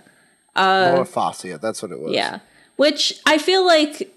Uh, 0.55 0.95
Bonifacia. 0.95 1.59
That's 1.61 1.81
what 1.81 1.91
it 1.91 1.99
was. 1.99 2.11
yeah, 2.13 2.39
which 2.75 3.19
I 3.25 3.37
feel 3.37 3.65
like 3.65 4.11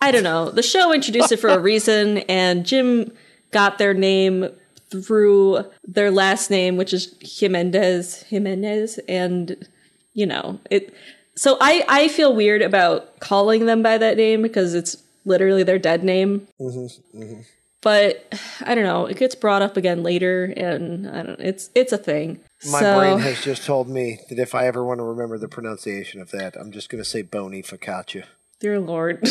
I 0.00 0.10
don't 0.12 0.22
know. 0.22 0.50
The 0.50 0.62
show 0.62 0.92
introduced 0.92 1.32
it 1.32 1.38
for 1.38 1.48
a 1.48 1.58
reason, 1.70 2.18
and 2.28 2.64
Jim 2.66 3.12
got 3.50 3.78
their 3.78 3.94
name 3.94 4.48
through 4.90 5.64
their 5.86 6.10
last 6.10 6.50
name, 6.50 6.76
which 6.76 6.92
is 6.92 7.14
Jimenez. 7.20 8.22
Jimenez, 8.24 8.98
and 9.08 9.66
you 10.12 10.26
know 10.26 10.60
it. 10.70 10.92
So 11.36 11.56
I 11.60 11.84
I 11.88 12.08
feel 12.08 12.34
weird 12.34 12.62
about 12.62 13.20
calling 13.20 13.66
them 13.66 13.82
by 13.82 13.96
that 13.98 14.16
name 14.16 14.42
because 14.42 14.74
it's 14.74 14.96
literally 15.28 15.62
their 15.62 15.78
dead 15.78 16.02
name. 16.02 16.48
Mm-hmm, 16.60 17.22
mm-hmm. 17.22 17.40
But 17.80 18.34
I 18.62 18.74
don't 18.74 18.84
know. 18.84 19.06
It 19.06 19.18
gets 19.18 19.36
brought 19.36 19.62
up 19.62 19.76
again 19.76 20.02
later, 20.02 20.52
and 20.56 21.08
I 21.08 21.22
don't. 21.22 21.40
It's 21.40 21.70
it's 21.76 21.92
a 21.92 21.98
thing. 21.98 22.40
My 22.72 22.80
so, 22.80 22.98
brain 22.98 23.18
has 23.20 23.40
just 23.40 23.64
told 23.64 23.88
me 23.88 24.18
that 24.28 24.38
if 24.40 24.54
I 24.54 24.66
ever 24.66 24.84
want 24.84 24.98
to 24.98 25.04
remember 25.04 25.38
the 25.38 25.46
pronunciation 25.46 26.20
of 26.20 26.32
that, 26.32 26.56
I'm 26.56 26.72
just 26.72 26.88
going 26.88 27.02
to 27.02 27.08
say 27.08 27.22
bony 27.22 27.62
focaccia. 27.62 28.24
Dear 28.58 28.80
Lord. 28.80 29.24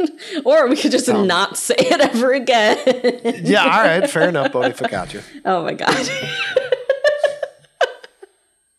or 0.46 0.66
we 0.66 0.76
could 0.76 0.92
just 0.92 1.08
not 1.08 1.58
say 1.58 1.74
it 1.76 2.00
ever 2.00 2.32
again. 2.32 2.78
Yeah, 3.44 3.64
all 3.64 3.82
right, 3.82 4.08
fair 4.08 4.28
enough, 4.28 4.52
bony 4.52 4.72
focaccia. 4.72 5.22
Oh 5.44 5.62
my 5.64 5.74
god. 5.74 6.08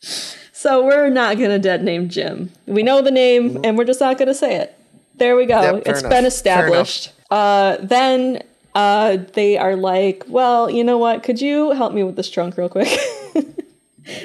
so 0.00 0.84
we're 0.84 1.10
not 1.10 1.38
gonna 1.38 1.58
dead 1.58 1.84
name 1.84 2.08
Jim. 2.08 2.50
We 2.66 2.82
know 2.82 3.02
the 3.02 3.10
name 3.10 3.60
and 3.62 3.78
we're 3.78 3.84
just 3.84 4.00
not 4.00 4.18
gonna 4.18 4.34
say 4.34 4.56
it. 4.56 4.76
There 5.22 5.36
we 5.36 5.46
go. 5.46 5.60
Yep, 5.62 5.82
it's 5.86 6.00
enough. 6.00 6.10
been 6.10 6.24
established. 6.26 7.12
Uh 7.30 7.76
then 7.80 8.42
uh 8.74 9.18
they 9.34 9.56
are 9.56 9.76
like, 9.76 10.24
well, 10.28 10.68
you 10.70 10.82
know 10.84 10.98
what? 10.98 11.22
Could 11.22 11.40
you 11.40 11.70
help 11.72 11.92
me 11.92 12.02
with 12.02 12.16
this 12.16 12.30
trunk 12.30 12.56
real 12.56 12.68
quick? 12.68 12.88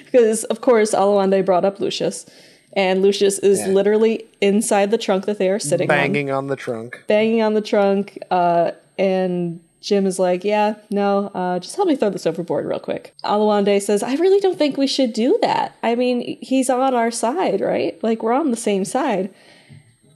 because 0.05 0.43
of 0.45 0.61
course 0.61 0.93
Oluwande 0.93 1.45
brought 1.45 1.65
up 1.65 1.79
Lucius. 1.79 2.25
And 2.73 3.01
Lucius 3.01 3.39
is 3.39 3.59
Yeah. 3.59 3.67
literally 3.67 4.25
inside 4.41 4.91
the 4.91 4.97
trunk 4.97 5.25
that 5.25 5.37
they 5.39 5.49
are 5.49 5.59
sitting 5.59 5.89
on 5.89 5.95
Banging 5.97 6.29
on 6.31 6.47
the 6.47 6.55
trunk. 6.55 7.03
banging 7.07 7.41
on 7.41 7.53
the 7.53 7.61
trunk. 7.61 8.17
Uh, 8.29 8.71
and 8.99 9.59
Jim 9.81 10.05
is 10.05 10.19
like, 10.19 10.43
Yeah, 10.43 10.75
no, 10.91 11.31
uh, 11.33 11.59
just 11.59 11.75
help 11.75 11.87
me 11.87 11.95
throw 11.95 12.09
this 12.09 12.25
overboard 12.27 12.65
real 12.65 12.79
quick. 12.79 13.13
Oluwande 13.23 13.81
says, 13.81 14.03
I 14.03 14.15
really 14.15 14.39
don't 14.39 14.57
think 14.57 14.77
we 14.77 14.87
should 14.87 15.13
do 15.13 15.37
that. 15.41 15.75
I 15.81 15.95
mean, 15.95 16.37
he's 16.41 16.69
on 16.69 16.93
our 16.93 17.11
side, 17.11 17.61
right? 17.61 18.01
Like, 18.03 18.21
we're 18.23 18.33
on 18.33 18.51
the 18.51 18.57
same 18.57 18.83
side. 18.85 19.33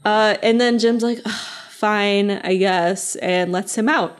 Uh, 0.04 0.38
and 0.42 0.60
then 0.60 0.80
Jim's 0.80 1.04
like, 1.04 1.20
"Ugh, 1.26 1.62
Fine, 1.82 2.30
I 2.30 2.58
guess, 2.58 3.16
and 3.16 3.52
lets 3.52 3.76
him 3.76 3.90
out. 3.90 4.20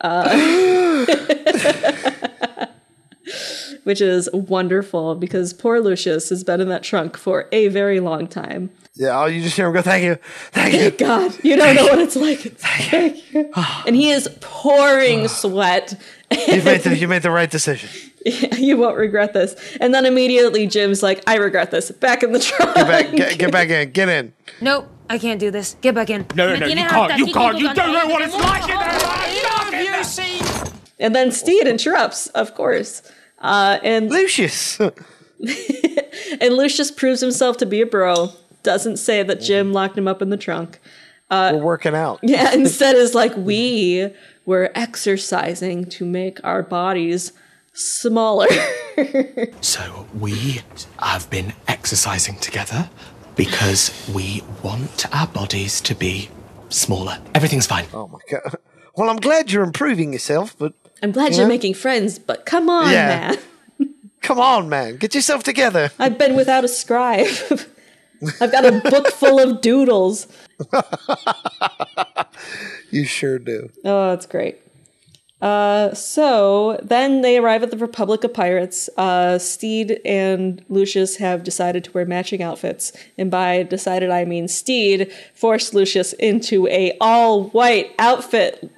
Uh, 0.00 1.06
which 3.84 4.00
is 4.00 4.28
wonderful 4.32 5.14
because 5.14 5.52
poor 5.52 5.78
Lucius 5.78 6.28
has 6.30 6.42
been 6.42 6.60
in 6.60 6.68
that 6.70 6.82
trunk 6.82 7.16
for 7.16 7.46
a 7.52 7.68
very 7.68 8.00
long 8.00 8.26
time. 8.26 8.70
Yeah, 8.96 9.16
oh, 9.16 9.26
you 9.26 9.40
just 9.40 9.54
hear 9.54 9.68
him 9.68 9.74
go, 9.74 9.80
thank 9.80 10.02
you, 10.02 10.18
thank 10.50 10.74
you. 10.74 10.90
God, 11.06 11.38
you 11.44 11.54
don't 11.54 11.76
know 11.76 11.84
what 11.84 12.00
it's 12.00 12.16
like. 12.16 12.40
Thank 12.40 13.32
you. 13.32 13.52
and 13.86 13.94
he 13.94 14.10
is 14.10 14.28
pouring 14.40 15.28
sweat. 15.28 15.94
You 16.32 16.62
made 16.62 16.80
the, 16.80 16.96
you 16.98 17.06
made 17.06 17.22
the 17.22 17.30
right 17.30 17.48
decision. 17.48 17.90
you 18.58 18.76
won't 18.76 18.96
regret 18.96 19.34
this. 19.34 19.54
And 19.80 19.94
then 19.94 20.04
immediately 20.04 20.66
Jim's 20.66 21.00
like, 21.00 21.22
I 21.28 21.36
regret 21.36 21.70
this. 21.70 21.92
Back 21.92 22.24
in 22.24 22.32
the 22.32 22.40
trunk. 22.40 22.74
Get 22.74 22.88
back, 22.88 23.10
get, 23.12 23.38
get 23.38 23.52
back 23.52 23.68
in, 23.68 23.92
get 23.92 24.08
in. 24.08 24.32
Nope, 24.60 24.88
I 25.10 25.18
can't 25.18 25.40
do 25.40 25.50
this. 25.50 25.76
Get 25.80 25.94
back 25.94 26.10
in. 26.10 26.26
No, 26.34 26.54
no, 26.54 26.58
no, 26.60 26.66
you 26.66 26.74
can't, 26.74 27.18
you 27.18 27.32
can't, 27.32 27.58
you 27.58 27.72
don't 27.74 27.92
know 27.92 28.06
what 28.06 28.22
it's 28.22 28.34
like 28.34 28.68
in 28.68 28.78
there. 28.78 29.82
You 29.82 29.92
And 30.98 31.14
then 31.14 31.32
Stede 31.32 31.66
interrupts, 31.66 32.26
of 32.28 32.54
course. 32.54 33.02
Uh, 33.38 33.78
and 33.82 34.10
Lucius. 34.10 34.78
and 36.40 36.54
Lucius 36.54 36.90
proves 36.90 37.20
himself 37.20 37.56
to 37.58 37.66
be 37.66 37.80
a 37.80 37.86
bro. 37.86 38.32
Doesn't 38.62 38.96
say 38.98 39.22
that 39.22 39.40
Jim 39.40 39.72
locked 39.72 39.96
him 39.96 40.08
up 40.08 40.20
in 40.20 40.30
the 40.30 40.36
trunk. 40.36 40.80
We're 41.30 41.58
working 41.58 41.94
out. 41.94 42.20
Yeah, 42.22 42.52
instead 42.54 42.96
is 42.96 43.14
like 43.14 43.36
we 43.36 44.12
we're 44.44 44.70
exercising 44.74 45.84
to 45.86 46.04
make 46.06 46.42
our 46.42 46.62
bodies 46.62 47.32
smaller. 47.74 48.48
So 49.60 50.06
we 50.14 50.62
have 50.98 51.28
been 51.30 51.52
exercising 51.68 52.36
together 52.38 52.88
because 53.38 53.90
we 54.14 54.42
want 54.62 55.06
our 55.14 55.26
bodies 55.28 55.80
to 55.82 55.94
be 55.94 56.28
smaller. 56.68 57.18
Everything's 57.34 57.66
fine. 57.66 57.86
Oh 57.94 58.08
my 58.08 58.18
god. 58.30 58.56
Well, 58.96 59.08
I'm 59.08 59.16
glad 59.16 59.50
you're 59.50 59.62
improving 59.64 60.12
yourself, 60.12 60.54
but 60.58 60.74
I'm 61.02 61.12
glad 61.12 61.30
you 61.30 61.36
you're 61.38 61.44
know, 61.46 61.48
making 61.54 61.74
friends, 61.74 62.18
but 62.18 62.44
come 62.44 62.68
on, 62.68 62.90
Yeah. 62.92 63.08
man. 63.30 63.38
Come 64.20 64.40
on, 64.40 64.68
man. 64.68 64.96
Get 64.96 65.14
yourself 65.14 65.44
together. 65.44 65.92
I've 65.98 66.18
been 66.18 66.34
without 66.34 66.64
a 66.64 66.68
scribe. 66.68 67.28
I've 68.40 68.50
got 68.50 68.66
a 68.66 68.80
book 68.90 69.06
full 69.12 69.38
of 69.38 69.60
doodles. 69.62 70.26
You 72.90 73.04
sure 73.04 73.38
do. 73.38 73.70
Oh, 73.84 74.10
that's 74.10 74.26
great. 74.26 74.58
Uh, 75.40 75.94
so 75.94 76.80
then 76.82 77.20
they 77.20 77.38
arrive 77.38 77.62
at 77.62 77.70
the 77.70 77.76
Republic 77.76 78.24
of 78.24 78.34
Pirates. 78.34 78.90
Uh, 78.96 79.38
Stede 79.38 80.00
and 80.04 80.64
Lucius 80.68 81.16
have 81.16 81.44
decided 81.44 81.84
to 81.84 81.92
wear 81.92 82.04
matching 82.04 82.42
outfits, 82.42 82.92
and 83.16 83.30
by 83.30 83.62
decided 83.62 84.10
I 84.10 84.24
mean 84.24 84.48
Stede 84.48 85.12
forced 85.34 85.74
Lucius 85.74 86.12
into 86.14 86.66
a 86.68 86.96
all 87.00 87.44
white 87.50 87.94
outfit, 88.00 88.68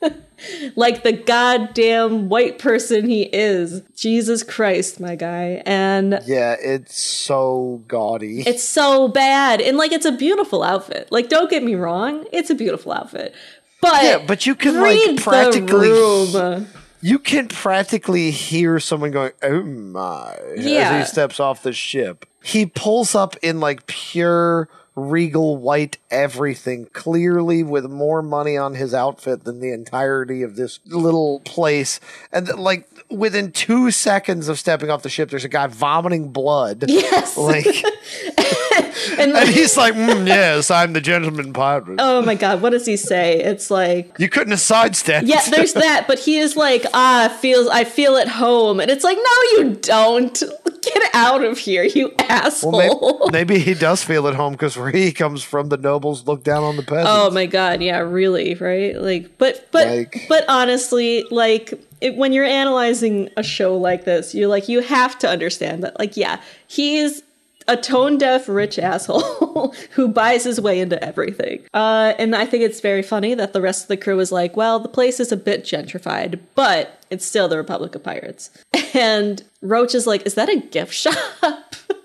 like 0.76 1.02
the 1.02 1.12
goddamn 1.12 2.28
white 2.28 2.58
person 2.60 3.08
he 3.08 3.22
is. 3.24 3.82
Jesus 3.96 4.42
Christ, 4.42 5.00
my 5.00 5.16
guy, 5.16 5.62
and 5.66 6.22
Yeah, 6.24 6.54
it's 6.60 6.98
so 7.02 7.82
gaudy. 7.88 8.42
it's 8.46 8.62
so 8.62 9.08
bad, 9.08 9.60
and 9.60 9.76
like 9.76 9.90
it's 9.90 10.06
a 10.06 10.12
beautiful 10.12 10.62
outfit. 10.62 11.08
Like, 11.10 11.28
don't 11.28 11.50
get 11.50 11.64
me 11.64 11.74
wrong, 11.74 12.26
it's 12.32 12.48
a 12.48 12.54
beautiful 12.54 12.92
outfit. 12.92 13.34
But 13.80 14.02
yeah, 14.02 14.24
but 14.26 14.46
you 14.46 14.54
can 14.54 14.80
like 14.80 15.22
practically 15.22 16.66
you 17.02 17.18
can 17.18 17.48
practically 17.48 18.30
hear 18.30 18.78
someone 18.78 19.10
going, 19.10 19.32
"Oh 19.42 19.62
my!" 19.62 20.36
Yeah. 20.56 20.90
as 20.90 21.06
he 21.06 21.12
steps 21.12 21.40
off 21.40 21.62
the 21.62 21.72
ship. 21.72 22.26
He 22.42 22.66
pulls 22.66 23.14
up 23.14 23.36
in 23.42 23.60
like 23.60 23.86
pure 23.86 24.68
regal 24.94 25.56
white 25.56 25.98
everything, 26.10 26.86
clearly 26.92 27.62
with 27.62 27.86
more 27.86 28.22
money 28.22 28.56
on 28.56 28.74
his 28.74 28.92
outfit 28.92 29.44
than 29.44 29.60
the 29.60 29.72
entirety 29.72 30.42
of 30.42 30.56
this 30.56 30.80
little 30.86 31.40
place. 31.40 32.00
And 32.32 32.48
like 32.48 32.88
within 33.10 33.52
two 33.52 33.90
seconds 33.90 34.48
of 34.48 34.58
stepping 34.58 34.90
off 34.90 35.02
the 35.02 35.08
ship, 35.08 35.30
there's 35.30 35.44
a 35.44 35.48
guy 35.48 35.66
vomiting 35.66 36.30
blood. 36.30 36.84
Yes. 36.88 37.36
like, 37.36 37.66
and, 39.18 39.32
and 39.32 39.48
he's 39.48 39.76
like, 39.76 39.94
"Mm, 39.94 40.26
"Yes, 40.26 40.70
I'm 40.70 40.92
the 40.92 41.00
gentleman 41.00 41.52
pirate." 41.52 41.96
oh 41.98 42.22
my 42.22 42.34
god, 42.34 42.62
what 42.62 42.70
does 42.70 42.86
he 42.86 42.96
say? 42.96 43.40
It's 43.40 43.70
like 43.70 44.14
You 44.18 44.28
couldn't 44.28 44.50
have 44.52 44.60
sidestepped. 44.60 45.26
yeah, 45.26 45.42
there's 45.50 45.72
that, 45.74 46.06
but 46.06 46.18
he 46.18 46.38
is 46.38 46.56
like, 46.56 46.84
ah, 46.94 47.36
feels 47.40 47.68
I 47.68 47.84
feel 47.84 48.16
at 48.16 48.28
home, 48.28 48.80
and 48.80 48.90
it's 48.90 49.04
like, 49.04 49.16
no, 49.18 49.58
you 49.64 49.74
don't. 49.76 50.42
Get 50.82 51.02
out 51.14 51.44
of 51.44 51.58
here, 51.58 51.82
you 51.84 52.10
asshole. 52.18 52.72
Well, 52.72 53.18
maybe, 53.30 53.52
maybe 53.54 53.58
he 53.58 53.74
does 53.74 54.02
feel 54.02 54.26
at 54.28 54.34
home 54.34 54.52
because 54.52 54.78
where 54.78 54.90
he 54.90 55.12
comes 55.12 55.42
from, 55.42 55.68
the 55.68 55.76
nobles 55.76 56.26
look 56.26 56.42
down 56.42 56.64
on 56.64 56.76
the 56.76 56.82
peasants. 56.82 57.10
Oh 57.12 57.30
my 57.30 57.44
god, 57.44 57.82
yeah, 57.82 57.98
really, 57.98 58.54
right? 58.54 58.96
Like, 58.96 59.36
but 59.36 59.68
but 59.72 59.86
Like- 59.88 60.24
but 60.30 60.46
honestly, 60.48 61.26
like 61.30 61.74
it, 62.00 62.16
when 62.16 62.32
you're 62.32 62.44
analyzing 62.44 63.30
a 63.36 63.42
show 63.42 63.76
like 63.76 64.04
this, 64.04 64.34
you're 64.34 64.48
like 64.48 64.68
you 64.68 64.80
have 64.80 65.18
to 65.20 65.28
understand 65.28 65.82
that, 65.84 65.98
like, 65.98 66.16
yeah, 66.16 66.40
he's 66.66 67.22
a 67.68 67.76
tone 67.76 68.18
deaf 68.18 68.48
rich 68.48 68.78
asshole 68.78 69.74
who 69.92 70.08
buys 70.08 70.44
his 70.44 70.60
way 70.60 70.80
into 70.80 71.02
everything. 71.04 71.62
Uh, 71.72 72.14
and 72.18 72.34
I 72.34 72.44
think 72.44 72.64
it's 72.64 72.80
very 72.80 73.02
funny 73.02 73.34
that 73.34 73.52
the 73.52 73.60
rest 73.60 73.82
of 73.82 73.88
the 73.88 73.96
crew 73.96 74.18
is 74.18 74.32
like, 74.32 74.56
well, 74.56 74.80
the 74.80 74.88
place 74.88 75.20
is 75.20 75.30
a 75.30 75.36
bit 75.36 75.62
gentrified, 75.62 76.40
but 76.54 77.00
it's 77.10 77.24
still 77.24 77.48
the 77.48 77.56
Republic 77.56 77.94
of 77.94 78.02
Pirates. 78.02 78.50
And 78.92 79.44
Roach 79.62 79.94
is 79.94 80.04
like, 80.04 80.26
is 80.26 80.34
that 80.34 80.48
a 80.48 80.56
gift 80.56 80.92
shop? 80.92 81.14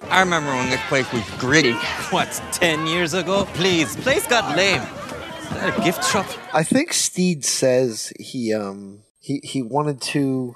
I 0.04 0.20
remember 0.20 0.52
when 0.52 0.70
this 0.70 0.82
place 0.84 1.12
was 1.12 1.24
gritty. 1.40 1.72
What, 2.12 2.30
10 2.52 2.86
years 2.86 3.16
ago? 3.16 3.46
Please, 3.56 3.96
place 3.96 4.28
got 4.28 4.56
lame. 4.56 4.84
Is 4.84 5.50
that 5.50 5.80
a 5.80 5.84
gift 5.84 6.06
shop? 6.06 6.28
I 6.54 6.62
think 6.62 6.94
Steed 6.94 7.44
says 7.44 8.14
he 8.20 8.54
um 8.54 9.00
he 9.26 9.42
he 9.44 9.64
wanted 9.64 10.02
to 10.02 10.56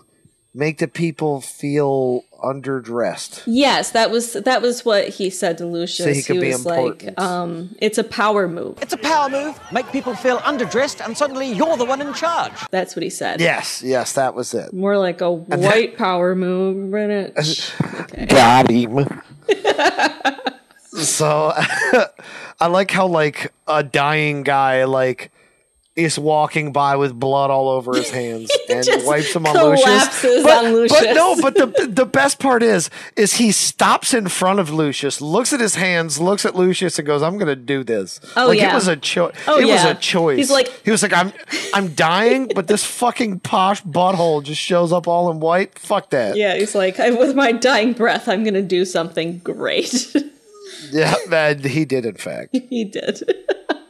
make 0.53 0.77
the 0.77 0.87
people 0.87 1.41
feel 1.41 2.23
underdressed. 2.43 3.41
Yes, 3.47 3.89
that 3.91 4.11
was 4.11 4.33
that 4.33 4.61
was 4.61 4.85
what 4.85 5.07
he 5.09 5.31
said 5.31 5.57
to 5.57 5.65
Lucius. 5.65 6.05
So 6.05 6.13
he 6.13 6.21
could 6.21 6.39
be 6.39 6.49
was 6.49 6.67
like, 6.67 7.19
um, 7.19 7.75
"It's 7.81 7.97
a 7.97 8.03
power 8.03 8.47
move." 8.47 8.77
It's 8.79 8.93
a 8.93 8.97
power 8.97 9.27
move. 9.27 9.59
Make 9.71 9.91
people 9.91 10.13
feel 10.13 10.37
underdressed, 10.39 11.03
and 11.03 11.17
suddenly 11.17 11.51
you're 11.51 11.77
the 11.77 11.85
one 11.85 11.99
in 11.99 12.13
charge. 12.13 12.53
That's 12.69 12.95
what 12.95 13.01
he 13.01 13.09
said. 13.09 13.41
Yes, 13.41 13.81
yes, 13.81 14.13
that 14.13 14.35
was 14.35 14.53
it. 14.53 14.71
More 14.71 14.99
like 14.99 15.21
a 15.21 15.31
And 15.31 15.63
white 15.63 15.97
power 15.97 16.35
move, 16.35 16.91
Greenwich. 16.91 17.71
Got 18.27 18.69
him. 18.69 19.23
so 20.91 21.53
I 22.59 22.67
like 22.67 22.91
how 22.91 23.07
like 23.07 23.51
a 23.67 23.81
dying 23.81 24.43
guy 24.43 24.83
like 24.83 25.31
is 26.03 26.17
walking 26.17 26.71
by 26.71 26.95
with 26.95 27.17
blood 27.19 27.49
all 27.51 27.69
over 27.69 27.95
his 27.95 28.09
hands 28.21 28.51
and 28.69 28.87
wipes 29.05 29.33
them 29.33 29.45
on 29.45 29.55
Lucius. 29.55 30.21
But, 30.43 30.65
on 30.65 30.87
but 30.87 31.13
no, 31.13 31.35
but 31.41 31.55
the 31.55 31.87
the 31.89 32.05
best 32.05 32.39
part 32.39 32.63
is 32.63 32.89
is 33.15 33.35
he 33.35 33.51
stops 33.51 34.13
in 34.13 34.27
front 34.27 34.59
of 34.59 34.71
Lucius, 34.71 35.21
looks 35.21 35.53
at 35.53 35.59
his 35.59 35.75
hands, 35.75 36.19
looks 36.19 36.45
at 36.45 36.55
Lucius, 36.55 36.97
and 36.99 37.05
goes, 37.07 37.21
"I'm 37.21 37.37
going 37.37 37.47
to 37.47 37.55
do 37.55 37.83
this." 37.83 38.19
Oh, 38.35 38.47
like 38.47 38.59
yeah. 38.59 38.71
it 38.71 38.75
was 38.75 38.87
a 38.87 38.95
choice. 38.95 39.35
Oh, 39.47 39.59
it 39.59 39.65
was 39.65 39.83
a 39.83 39.95
choice. 39.95 40.37
He's 40.37 40.51
like- 40.51 40.69
he 40.83 40.91
was 40.91 41.03
like, 41.03 41.13
"I'm 41.13 41.31
I'm 41.73 41.93
dying, 41.93 42.51
but 42.55 42.67
this 42.67 42.83
fucking 42.85 43.41
posh 43.41 43.83
butthole 43.83 44.43
just 44.43 44.61
shows 44.61 44.91
up 44.91 45.07
all 45.07 45.29
in 45.31 45.39
white. 45.39 45.77
Fuck 45.77 46.09
that." 46.11 46.35
Yeah, 46.35 46.55
he's 46.55 46.75
like, 46.75 46.97
with 46.97 47.35
my 47.35 47.51
dying 47.51 47.93
breath, 47.93 48.27
I'm 48.27 48.43
gonna 48.43 48.61
do 48.61 48.85
something 48.85 49.39
great. 49.39 50.15
Yeah, 50.91 51.13
man, 51.27 51.59
he 51.59 51.83
did 51.85 52.05
in 52.05 52.15
fact. 52.15 52.55
he 52.55 52.85
did. 52.85 53.21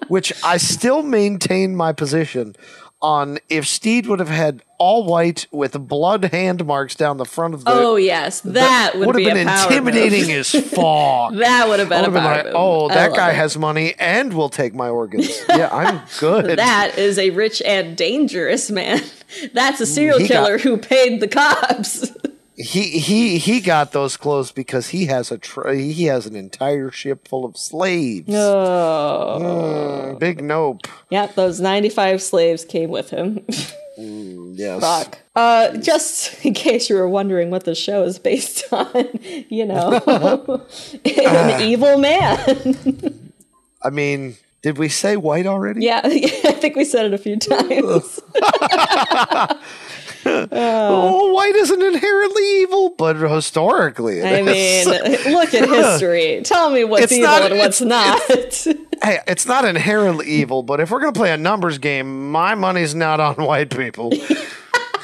Which 0.10 0.34
I 0.43 0.58
still 0.58 1.02
maintain 1.02 1.76
my 1.76 1.93
position 1.93 2.56
on 3.02 3.39
if 3.48 3.65
Stede 3.65 4.08
would 4.08 4.19
have 4.19 4.28
had 4.30 4.62
all 4.78 5.06
white 5.06 5.48
with 5.52 5.88
blood 5.88 6.26
hand 6.26 6.65
marks 6.65 6.95
down 6.95 7.17
the 7.17 7.26
front 7.26 7.54
of 7.54 7.63
the 7.63 7.72
oh 7.72 7.95
yes, 7.95 8.41
that 8.41 8.91
would, 8.95 9.08
would 9.08 9.15
be 9.15 9.24
have 9.24 9.34
been 9.36 9.48
intimidating 9.48 10.32
as 10.32 10.52
fuck. 10.52 11.34
that 11.36 11.67
would 11.67 11.80
have 11.80 11.89
been 11.89 12.02
would 12.02 12.06
have 12.06 12.13
been 12.13 12.24
like, 12.24 12.45
move. 12.45 12.54
oh, 12.56 12.88
that 12.89 13.13
guy 13.13 13.32
it. 13.32 13.36
has 13.36 13.58
money 13.58 13.93
and 14.00 14.34
will 14.34 14.50
take 14.50 14.74
my 14.76 14.89
organs. 14.89 15.30
Yeah, 15.50 15.69
I'm 15.74 16.02
good. 16.19 16.58
That 16.58 16.98
is 16.98 17.17
a 17.17 17.32
rich 17.32 17.62
and 17.65 17.98
dangerous 17.98 18.69
man. 18.69 19.02
That's 19.54 19.82
a 19.82 19.86
serial 19.86 20.19
He 20.19 20.28
got- 20.28 20.45
killer 20.45 20.58
who 20.58 20.78
paid 20.78 21.22
the 21.22 21.28
cops. 21.28 22.12
He 22.60 23.00
he 23.00 23.38
he 23.38 23.62
got 23.62 23.93
those 23.93 24.17
clothes 24.17 24.52
because 24.52 24.89
he 24.89 25.06
has 25.06 25.32
a 25.32 25.38
tr- 25.38 25.69
he 25.69 26.04
has 26.06 26.26
an 26.26 26.36
entire 26.36 26.91
ship 26.91 27.26
full 27.28 27.45
of 27.45 27.56
slaves. 27.56 28.34
Oh. 28.34 29.38
Mm, 29.41 30.19
big 30.19 30.43
nope. 30.43 30.82
Yep, 31.10 31.36
those 31.36 31.62
95 31.62 32.22
slaves 32.22 32.65
came 32.65 32.89
with 32.89 33.12
him. 33.12 33.45
Yes. 33.98 34.82
Fuck. 34.82 35.19
Uh, 35.36 35.78
just 35.78 36.45
in 36.45 36.54
case 36.54 36.89
you 36.89 36.95
were 36.98 37.08
wondering 37.08 37.50
what 37.50 37.63
the 37.63 37.76
show 37.76 38.04
is 38.04 38.19
based 38.19 38.63
on, 38.74 38.88
you 39.50 39.65
know, 39.65 40.02
an 41.06 41.62
evil 41.62 41.98
man. 41.98 43.32
I 43.82 43.89
mean, 43.89 44.36
did 44.62 44.78
we 44.78 44.89
say 44.89 45.15
white 45.15 45.45
already? 45.45 45.86
yeah, 45.86 46.02
I 46.04 46.10
think 46.52 46.76
we 46.76 46.84
said 46.84 47.06
it 47.06 47.13
a 47.13 47.17
few 47.17 47.38
times. 47.38 48.19
Uh, 50.25 50.47
oh, 50.51 51.34
white 51.34 51.55
isn't 51.55 51.82
inherently 51.82 52.62
evil, 52.62 52.89
but 52.97 53.15
historically, 53.15 54.19
it 54.19 54.25
I 54.25 54.39
is. 54.51 54.88
mean, 54.88 54.95
look 55.34 55.53
at 55.53 55.69
history. 55.69 56.41
Tell 56.43 56.69
me 56.71 56.84
what's 56.84 57.03
It's 57.03 57.13
evil 57.13 57.27
not- 57.27 57.51
and 57.51 57.60
what's 57.60 57.82
not. 57.82 58.21
hey, 59.01 59.19
it's 59.27 59.45
not 59.45 59.65
inherently 59.65 60.27
evil, 60.27 60.63
but 60.63 60.79
if 60.79 60.91
we're 60.91 60.99
gonna 60.99 61.13
play 61.13 61.32
a 61.32 61.38
numbers 61.38 61.77
game, 61.77 62.32
my 62.32 62.55
money's 62.55 62.95
not 62.95 63.19
on 63.19 63.36
white 63.36 63.69
people. 63.75 64.12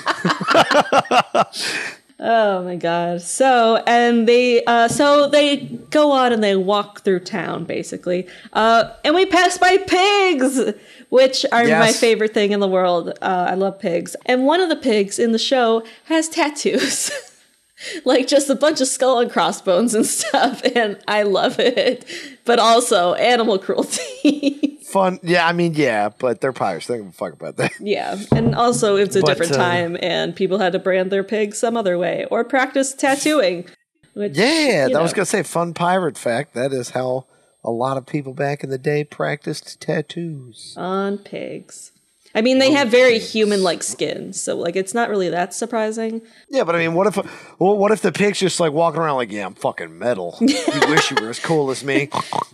Oh 2.17 2.63
my 2.63 2.77
god. 2.77 3.21
So 3.21 3.83
and 3.85 4.25
they 4.27 4.63
uh 4.63 4.87
so 4.87 5.27
they 5.29 5.57
go 5.89 6.11
on 6.11 6.31
and 6.31 6.41
they 6.41 6.55
walk 6.55 7.01
through 7.01 7.19
town 7.19 7.65
basically. 7.65 8.27
Uh 8.53 8.91
and 9.03 9.13
we 9.13 9.25
pass 9.25 9.57
by 9.57 9.77
pigs, 9.77 10.61
which 11.09 11.45
are 11.51 11.65
my 11.67 11.91
favorite 11.91 12.33
thing 12.33 12.51
in 12.53 12.61
the 12.61 12.69
world. 12.69 13.09
Uh 13.21 13.47
I 13.49 13.55
love 13.55 13.79
pigs. 13.79 14.15
And 14.25 14.45
one 14.45 14.61
of 14.61 14.69
the 14.69 14.77
pigs 14.77 15.19
in 15.19 15.33
the 15.33 15.39
show 15.39 15.83
has 16.05 16.29
tattoos. 16.29 17.11
like 18.05 18.27
just 18.27 18.49
a 18.49 18.55
bunch 18.55 18.79
of 18.79 18.87
skull 18.87 19.19
and 19.19 19.29
crossbones 19.29 19.93
and 19.93 20.05
stuff 20.21 20.61
and 20.73 20.97
I 21.09 21.23
love 21.23 21.59
it. 21.59 22.05
But 22.45 22.59
also 22.59 23.13
animal 23.15 23.59
cruelty. 23.59 24.79
Fun, 24.95 25.19
yeah. 25.23 25.45
I 25.45 25.51
mean, 25.51 25.73
yeah, 25.73 26.07
but 26.07 26.39
they're 26.39 26.53
pirates. 26.53 26.87
They 26.87 26.95
don't 26.95 27.07
give 27.07 27.13
a 27.13 27.17
fuck 27.17 27.33
about 27.33 27.57
that. 27.57 27.73
yeah. 27.81 28.17
And 28.31 28.55
also 28.55 28.95
it's 28.95 29.17
a 29.17 29.19
But, 29.19 29.27
different 29.27 29.51
uh, 29.51 29.57
time 29.57 29.97
and 30.01 30.33
people 30.33 30.59
had 30.59 30.71
to 30.71 30.79
brand 30.79 31.11
their 31.11 31.21
pigs 31.21 31.57
some 31.57 31.75
other 31.75 31.97
way 31.97 32.25
or 32.31 32.45
practice 32.45 32.93
tattooing. 32.93 33.65
Which, 34.13 34.37
Yeah, 34.37 34.87
you 34.87 34.93
that 34.93 35.01
was 35.01 35.11
gonna 35.11 35.25
say 35.25 35.43
fun 35.43 35.73
pirate 35.73 36.17
fact. 36.17 36.53
That 36.53 36.71
is 36.71 36.91
how 36.91 37.25
a 37.61 37.71
lot 37.71 37.97
of 37.97 38.05
people 38.05 38.33
back 38.33 38.63
in 38.63 38.69
the 38.69 38.77
day 38.77 39.03
practiced 39.03 39.81
tattoos. 39.81 40.73
on 40.77 41.17
pigs. 41.17 41.91
I 42.35 42.41
mean, 42.41 42.59
they 42.59 42.71
have 42.73 42.89
very 42.89 43.17
human-like 43.17 43.81
skin, 43.81 44.33
so 44.33 44.55
like 44.57 44.75
it's 44.75 44.93
not 44.93 45.09
really 45.09 45.29
that 45.29 45.53
surprising. 45.53 46.21
Yeah, 46.49 46.65
but 46.65 46.75
I 46.75 46.79
mean, 46.79 46.93
what 46.93 47.07
if 47.07 47.15
well, 47.59 47.77
what 47.77 47.91
if 47.91 48.01
the 48.01 48.11
pig's 48.11 48.39
just 48.39 48.59
like 48.59 48.73
walking 48.73 48.99
around 48.99 49.15
like, 49.15 49.31
yeah, 49.31 49.45
I'm 49.45 49.55
fucking 49.55 49.97
metal. 49.97 50.37
you 50.41 50.57
wish 50.89 51.09
you 51.11 51.17
were 51.21 51.29
as 51.29 51.39
cool 51.39 51.71
as 51.71 51.83
me. 51.83 52.09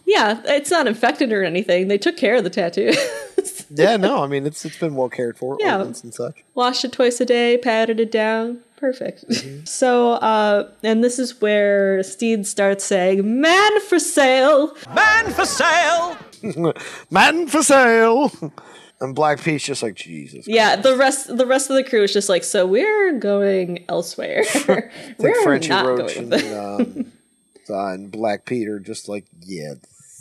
Yeah, 0.06 0.42
it's 0.46 0.70
not 0.72 0.88
infected 0.88 1.32
or 1.34 1.44
anything. 1.44 1.88
They 1.88 1.98
took 1.98 2.16
care 2.16 2.36
of 2.36 2.44
the 2.44 2.50
tattoo. 2.52 2.94
Yeah, 3.74 3.98
no, 3.98 4.24
I 4.24 4.28
mean 4.28 4.46
it's 4.46 4.64
it's 4.66 4.78
been 4.78 4.96
well 4.96 5.10
cared 5.10 5.38
for, 5.38 5.58
Yeah. 5.60 5.82
and 5.82 5.96
such. 6.14 6.44
Washed 6.54 6.86
it 6.86 6.92
twice 6.92 7.20
a 7.22 7.26
day, 7.26 7.58
patted 7.58 8.00
it 8.00 8.12
down. 8.12 8.60
Perfect. 8.78 9.26
So, 9.68 10.14
uh, 10.14 10.70
and 10.84 11.04
this 11.04 11.18
is 11.20 11.40
where 11.40 12.02
Steed 12.04 12.46
starts 12.48 12.84
saying, 12.84 13.40
"Man 13.42 13.80
for 13.82 14.00
sale." 14.00 14.76
Man 14.94 15.32
for 15.32 15.46
sale. 15.46 16.18
Man 17.12 17.48
for 17.48 17.64
sale. 17.64 18.32
And 19.02 19.16
Black 19.16 19.42
Pete's 19.42 19.64
just 19.64 19.82
like 19.82 19.96
Jesus. 19.96 20.48
Yeah, 20.48 20.76
the 20.76 20.96
rest 20.96 21.36
the 21.36 21.48
rest 21.48 21.72
of 21.72 21.76
the 21.76 21.84
crew 21.84 22.04
is 22.04 22.14
just 22.14 22.30
like, 22.30 22.44
so 22.44 22.68
we're 22.68 23.14
going 23.14 23.84
elsewhere. 23.90 24.44
It's 24.68 25.18
we're 25.20 25.44
Frenchie 25.44 25.70
not 25.70 25.88
Roach 25.88 26.16
going 26.16 26.34
and, 26.34 26.54
um, 26.54 27.12
uh, 27.70 27.88
and 27.94 28.12
Black 28.12 28.46
Peter 28.46 28.80
just 28.80 29.10
like, 29.10 29.26
yeah, 29.42 29.74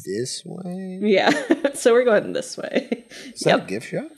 this 0.07 0.43
way. 0.47 0.99
Yeah, 1.03 1.31
so 1.75 1.93
we're 1.93 2.05
going 2.05 2.33
this 2.33 2.57
way. 2.57 3.05
Is 3.35 3.41
that 3.41 3.61
a 3.61 3.67
gift 3.67 3.91
shop? 3.91 4.11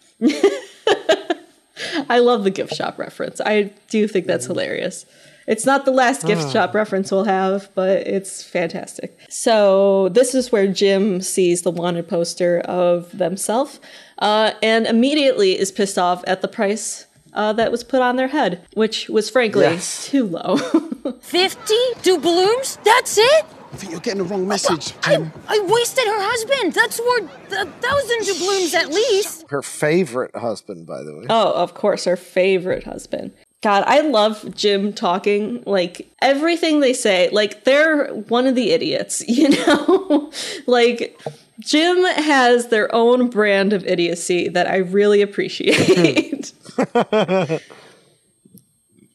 I 2.09 2.20
love 2.20 2.44
the 2.44 2.51
gift 2.51 2.75
shop 2.75 2.98
reference. 2.98 3.40
I 3.40 3.72
do 3.88 4.07
think 4.07 4.27
that's 4.27 4.46
hilarious. 4.46 5.07
It's 5.46 5.66
not 5.66 5.85
the 5.85 5.90
last 5.90 6.26
gift 6.26 6.42
Ah. 6.46 6.50
shop 6.50 6.74
reference 6.74 7.11
we'll 7.11 7.24
have, 7.24 7.68
but 7.74 8.07
it's 8.07 8.42
fantastic. 8.42 9.18
So 9.28 10.09
this 10.11 10.35
is 10.35 10.52
where 10.52 10.66
Jim 10.66 11.20
sees 11.20 11.62
the 11.62 11.70
wanted 11.70 12.09
poster 12.09 12.61
of 12.61 13.16
themselves, 13.16 13.81
uh, 14.18 14.52
and 14.62 14.87
immediately 14.87 15.59
is 15.59 15.72
pissed 15.72 15.98
off 15.98 16.22
at 16.26 16.42
the 16.42 16.48
price 16.48 17.07
uh, 17.35 17.52
that 17.55 17.72
was 17.72 17.83
put 17.83 18.02
on 18.02 18.16
their 18.16 18.28
head, 18.28 18.61
which 18.74 19.09
was 19.09 19.31
frankly 19.31 19.62
Yes. 19.62 20.07
too 20.09 20.26
low. 20.26 20.57
50? 21.20 21.74
Two 22.02 22.18
balloons? 22.18 22.78
That's 22.85 23.16
it? 23.18 23.44
I 23.72 23.76
think 23.76 23.90
you're 23.90 24.00
getting 24.00 24.18
the 24.22 24.28
wrong 24.28 24.46
message. 24.46 24.92
I, 25.05 25.14
I 25.48 25.59
wasted 25.66 26.05
her 26.05 26.18
husband. 26.20 26.74
That's 26.74 27.00
worth 27.00 27.52
a 27.52 27.64
thousand 27.81 28.26
doubloons 28.26 28.74
at 28.74 28.88
least. 28.90 29.46
Her 29.48 29.62
favorite 29.62 30.37
husband, 30.37 30.87
by 30.87 31.02
the 31.02 31.16
way. 31.16 31.24
Oh, 31.31 31.52
of 31.55 31.72
course, 31.72 32.05
her 32.05 32.16
favorite 32.18 32.85
husband. 32.85 33.33
God, 33.62 33.85
I 33.87 34.01
love 34.01 34.55
Jim 34.55 34.92
talking. 34.92 35.62
Like 35.64 36.11
everything 36.20 36.81
they 36.81 36.92
say, 36.92 37.31
like 37.31 37.64
they're 37.64 38.09
one 38.09 38.46
of 38.46 38.55
the 38.57 38.72
idiots, 38.72 39.22
you 39.29 39.51
know? 39.51 40.31
like 40.66 41.18
Jim 41.61 42.05
has 42.05 42.68
their 42.68 42.92
own 42.94 43.31
brand 43.31 43.72
of 43.72 43.87
idiocy 43.87 44.48
that 44.48 44.68
I 44.68 44.79
really 44.79 45.22
appreciate. 45.22 46.53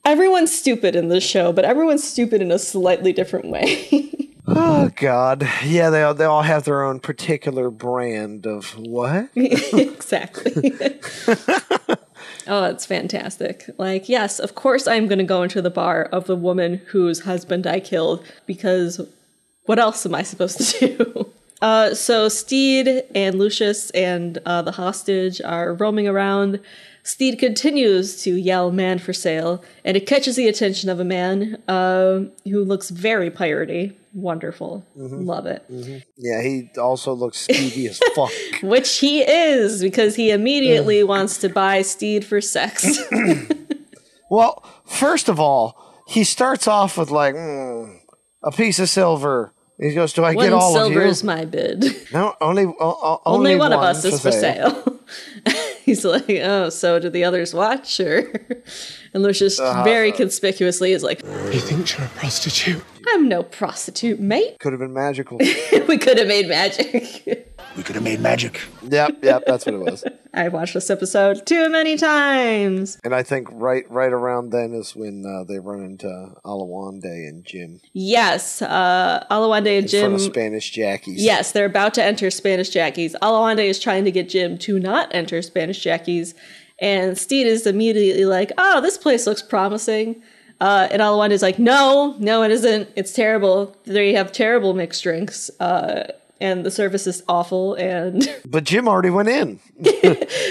everyone's 0.06 0.58
stupid 0.58 0.96
in 0.96 1.10
this 1.10 1.26
show, 1.26 1.52
but 1.52 1.66
everyone's 1.66 2.08
stupid 2.08 2.42
in 2.42 2.50
a 2.52 2.60
slightly 2.60 3.14
different 3.14 3.48
way. 3.50 4.12
Oh 4.50 4.90
God, 4.96 5.46
yeah, 5.66 5.90
they 5.90 6.04
all, 6.04 6.14
they 6.14 6.24
all 6.24 6.42
have 6.42 6.64
their 6.64 6.82
own 6.82 7.02
particular 7.02 7.70
brand 7.70 8.48
of 8.48 8.78
what? 8.78 9.30
exactly. 9.36 10.80
Oh, 12.48 12.66
it's 12.66 12.86
fantastic. 12.86 13.70
Like, 13.78 14.08
yes, 14.10 14.40
of 14.40 14.56
course 14.56 14.88
I'm 14.88 15.08
going 15.08 15.20
to 15.20 15.26
go 15.26 15.44
into 15.44 15.62
the 15.62 15.70
bar 15.70 16.06
of 16.06 16.26
the 16.26 16.36
woman 16.36 16.82
whose 16.88 17.22
husband 17.22 17.68
I 17.68 17.80
killed 17.80 18.26
because 18.46 19.02
what 19.66 19.80
else 19.80 20.06
am 20.06 20.16
I 20.16 20.24
supposed 20.24 20.60
to 20.60 20.98
do? 20.98 21.32
Uh, 21.62 21.94
so 21.94 22.30
Stede 22.30 23.04
and 23.16 23.38
Lucius 23.38 23.90
and 23.92 24.38
uh, 24.46 24.62
the 24.62 24.72
hostage 24.72 25.42
are 25.42 25.74
roaming 25.74 26.08
around. 26.08 26.60
Stede 27.04 27.40
continues 27.40 28.22
to 28.24 28.36
yell 28.36 28.70
"man 28.72 29.00
for 29.00 29.14
sale," 29.14 29.64
and 29.86 29.96
it 29.96 30.06
catches 30.06 30.36
the 30.36 30.48
attention 30.48 30.90
of 30.90 31.00
a 31.00 31.06
man 31.06 31.62
uh, 31.68 32.20
who 32.44 32.64
looks 32.64 32.90
very 32.90 33.32
piratey. 33.32 33.94
Wonderful, 34.20 34.84
love 34.96 35.46
it. 35.46 35.64
Yeah, 36.18 36.42
he 36.42 36.72
also 36.80 37.14
looks 37.14 37.46
skeevy 37.46 37.88
as 37.88 38.00
fuck. 38.16 38.32
Which 38.64 38.98
he 38.98 39.22
is 39.22 39.80
because 39.80 40.16
he 40.16 40.32
immediately 40.32 41.04
wants 41.04 41.38
to 41.38 41.50
buy 41.50 41.84
Stede 41.84 42.26
for 42.26 42.42
sex. 42.42 42.98
Well, 44.30 44.62
first 44.86 45.30
of 45.30 45.40
all, 45.40 46.04
he 46.08 46.24
starts 46.26 46.68
off 46.68 46.98
with 46.98 47.12
like 47.12 47.34
mm, 47.36 47.98
a 48.44 48.52
piece 48.52 48.78
of 48.80 48.90
silver. 48.90 49.54
He 49.80 49.94
goes, 49.94 50.12
"Do 50.12 50.24
I 50.26 50.34
one 50.34 50.46
get 50.48 50.52
all 50.54 50.76
of 50.76 50.88
silver 50.88 51.02
is 51.04 51.24
my 51.24 51.46
bid. 51.46 51.86
no, 52.12 52.36
only 52.42 52.66
o- 52.66 52.76
o- 52.80 53.22
Only, 53.26 53.52
only, 53.54 53.56
one, 53.56 53.72
of 53.72 53.80
us 53.80 54.04
is 54.04 54.20
for 54.22 54.32
sale. 54.34 54.72
sale. 54.84 55.00
He's 55.86 56.04
like, 56.04 56.30
oh, 56.30 56.68
so 56.70 57.00
do 57.00 57.10
the 57.10 57.24
others 57.24 57.54
watch? 57.54 58.02
Or 58.02 58.18
and 59.14 59.24
Lucius 59.24 59.58
Uh-huh. 59.62 59.84
very 59.86 60.12
conspicuously 60.12 60.92
is 60.92 61.04
like, 61.04 61.26
He 61.54 61.60
thinks 61.60 61.98
you're 61.98 62.06
a 62.08 62.10
prostitute. 62.10 62.84
I'm 63.13 63.28
no 63.28 63.43
prostitute, 63.43 64.20
mate. 64.20 64.60
Could 64.60 64.74
have 64.74 64.80
been 64.80 64.93
magical. 64.93 65.38
we 65.88 65.98
could 65.98 66.17
have 66.17 66.28
made 66.28 66.48
magic. 66.48 67.46
We 67.76 67.84
could 67.84 67.96
have 67.96 68.04
made 68.04 68.20
magic. 68.20 68.62
yep, 68.84 69.17
yep, 69.22 69.43
that's 69.46 69.65
what 69.65 69.76
it 69.76 69.80
was. 69.80 70.04
I 70.34 70.50
watched 70.50 70.74
this 70.74 70.89
episode 70.89 71.46
too 71.46 71.70
many 71.70 71.98
times. 71.98 73.00
And 73.04 73.13
I 73.13 73.24
think 73.24 73.48
right 73.52 73.89
right 73.89 74.12
around 74.12 74.52
then 74.52 74.74
is 74.74 74.96
when 74.96 75.26
uh, 75.26 75.43
they 75.43 75.60
run 75.60 75.84
into 75.84 76.08
Oluwande 76.46 77.06
and 77.06 77.43
Jim 77.43 77.82
Yes, 77.93 78.62
uh, 78.62 79.26
Oluwande 79.32 79.58
and 79.58 79.67
in 79.67 79.82
front 79.82 79.89
Jim 79.89 80.13
of 80.15 80.22
Spanish 80.22 80.72
Jackies. 80.72 81.24
Yes, 81.24 81.52
they're 81.52 81.65
about 81.65 81.93
to 81.96 82.04
enter 82.04 82.30
Spanish 82.30 82.70
Jackies. 82.70 83.15
Oluwande 83.22 83.65
is 83.65 83.80
trying 83.80 84.06
to 84.06 84.12
get 84.12 84.30
Jim 84.30 84.58
to 84.60 84.80
not 84.80 85.13
enter 85.13 85.41
Spanish 85.41 85.84
Jackies, 85.84 86.36
and 86.80 87.17
Stede 87.17 87.48
is 87.48 87.65
immediately 87.65 88.26
like, 88.26 88.52
"Oh, 88.58 88.82
this 88.82 88.98
place 88.98 89.26
looks 89.26 89.41
promising." 89.41 90.22
Uh, 90.60 90.88
and 90.91 91.02
Oluwande 91.02 91.32
is 91.32 91.41
like, 91.41 91.60
"No, 91.60 92.15
no, 92.20 92.41
it 92.43 92.52
isn't. 92.52 92.89
It's 92.96 93.13
terrible. 93.13 93.76
They 93.86 94.13
have 94.13 94.32
terrible 94.32 94.74
mixed 94.74 95.04
drinks, 95.04 95.52
uh, 95.60 96.12
and 96.41 96.65
the 96.65 96.72
service 96.72 97.06
is 97.08 97.24
awful." 97.30 97.76
And 97.76 98.28
But 98.46 98.63
Jim 98.63 98.88
already 98.88 99.10
went 99.12 99.30
in. 99.30 99.60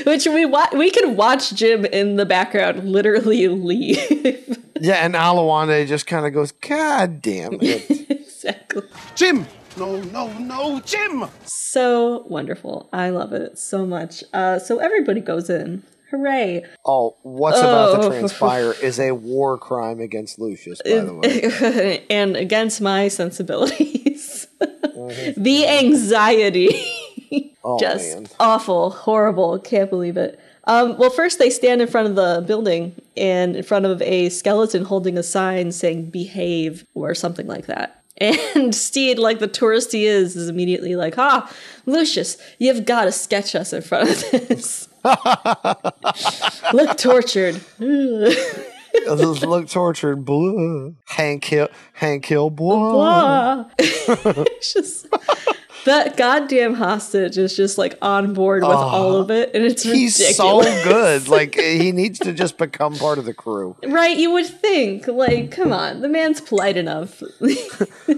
which 0.04 0.26
we 0.26 0.44
wa- 0.44 0.68
we 0.74 0.90
can 0.90 1.16
watch 1.16 1.54
Jim 1.54 1.84
in 1.86 2.16
the 2.16 2.26
background 2.26 2.88
literally 2.88 3.48
leave. 3.48 4.58
Yeah, 4.78 4.96
and 5.06 5.14
Oluwande 5.14 5.86
just 5.86 6.06
kind 6.06 6.26
of 6.26 6.34
goes, 6.34 6.52
God 6.52 7.22
damn 7.22 7.54
it. 7.62 8.10
exactly. 8.10 8.82
Jim! 9.14 9.46
No, 9.78 10.02
no, 10.02 10.30
no, 10.34 10.80
Jim! 10.80 11.24
So 11.46 12.24
wonderful. 12.28 12.86
I 12.92 13.08
love 13.08 13.32
it 13.32 13.58
so 13.58 13.86
much. 13.86 14.22
Uh, 14.34 14.58
so 14.58 14.76
everybody 14.78 15.22
goes 15.22 15.48
in. 15.48 15.82
Hooray! 16.10 16.64
Oh, 16.84 17.16
what's 17.22 17.58
about 17.58 17.98
Oh. 17.98 18.02
to 18.02 18.08
transpire 18.18 18.72
is 18.82 18.98
a 19.00 19.10
war 19.12 19.58
crime 19.58 20.00
against 20.00 20.38
Lucius, 20.38 20.80
by 20.82 21.00
the 21.00 21.14
way. 21.14 22.04
and 22.10 22.36
against 22.36 22.80
my 22.80 23.08
sensibilities. 23.08 24.46
the 24.60 25.66
anxiety. 25.68 26.70
Oh, 27.64 27.78
Just 27.80 28.14
man. 28.14 28.26
awful, 28.38 28.90
horrible. 28.90 29.58
Can't 29.58 29.90
believe 29.90 30.16
it. 30.16 30.38
Um, 30.64 30.96
well, 30.98 31.10
first 31.10 31.38
they 31.38 31.50
stand 31.50 31.80
in 31.80 31.88
front 31.88 32.08
of 32.08 32.16
the 32.16 32.44
building 32.46 32.94
and 33.16 33.56
in 33.56 33.62
front 33.62 33.86
of 33.86 34.02
a 34.02 34.28
skeleton 34.30 34.84
holding 34.84 35.16
a 35.18 35.22
sign 35.22 35.70
saying 35.72 36.10
"Behave" 36.10 36.84
or 36.94 37.14
something 37.14 37.46
like 37.46 37.66
that. 37.66 38.02
And 38.18 38.74
Stede, 38.74 39.18
like 39.18 39.38
the 39.40 39.46
tourist 39.46 39.92
he 39.92 40.06
is, 40.06 40.34
is 40.36 40.48
immediately 40.48 40.96
like, 40.96 41.18
"Ah, 41.18 41.52
Lucius, 41.84 42.36
you've 42.58 42.84
got 42.86 43.04
to 43.04 43.12
sketch 43.12 43.54
us 43.54 43.72
in 43.72 43.82
front 43.82 44.08
of 44.10 44.30
this. 44.48 44.88
Look 46.72 46.96
tortured." 46.98 47.60
Look 49.06 49.68
tortured. 49.68 50.24
Blah. 50.24 50.90
Hank 51.06 51.44
Hill, 51.44 51.68
Hank 51.92 52.24
Hill, 52.24 52.50
blah. 52.50 52.92
Blah. 52.92 53.70
It's 53.78 54.72
just 54.72 55.06
that 55.84 56.16
goddamn 56.16 56.74
hostage 56.74 57.38
is 57.38 57.56
just 57.56 57.78
like 57.78 57.96
on 58.02 58.32
board 58.34 58.62
with 58.62 58.72
ah. 58.72 58.90
all 58.90 59.16
of 59.16 59.30
it, 59.30 59.54
and 59.54 59.64
it's 59.64 59.82
He's 59.82 60.18
ridiculous. 60.18 60.66
so 60.66 60.84
good. 60.84 61.28
Like, 61.28 61.54
he 61.54 61.92
needs 61.92 62.18
to 62.20 62.32
just 62.32 62.58
become 62.58 62.96
part 62.96 63.18
of 63.18 63.24
the 63.24 63.34
crew. 63.34 63.76
right? 63.86 64.16
You 64.16 64.32
would 64.32 64.46
think, 64.46 65.06
like, 65.06 65.50
come 65.50 65.72
on, 65.72 66.00
the 66.00 66.08
man's 66.08 66.40
polite 66.40 66.76
enough. 66.76 67.22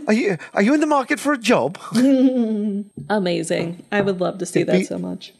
Are 0.06 0.12
you, 0.12 0.38
are 0.54 0.62
you 0.62 0.74
in 0.74 0.80
the 0.80 0.86
market 0.86 1.20
for 1.20 1.32
a 1.32 1.38
job? 1.38 1.78
Amazing. 3.08 3.84
I 3.92 4.00
would 4.00 4.20
love 4.20 4.38
to 4.38 4.46
see 4.46 4.60
It 4.60 4.66
that 4.68 4.78
be- 4.78 4.84
so 4.84 4.98
much. 4.98 5.34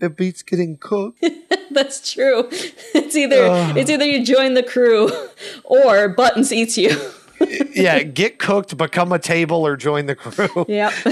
It 0.00 0.16
beats 0.16 0.42
getting 0.42 0.76
cooked. 0.78 1.24
That's 1.70 2.12
true. 2.12 2.48
It's 2.50 3.14
either 3.14 3.46
it's 3.76 3.90
either 3.90 4.04
you 4.04 4.24
join 4.24 4.54
the 4.54 4.62
crew 4.62 5.10
or 5.64 6.08
Buttons 6.08 6.52
eats 6.52 6.76
you. 6.76 6.90
yeah, 7.74 8.02
get 8.02 8.38
cooked, 8.38 8.76
become 8.76 9.12
a 9.12 9.18
table, 9.18 9.66
or 9.66 9.76
join 9.76 10.06
the 10.06 10.14
crew. 10.14 10.64
Yep. 10.68 10.92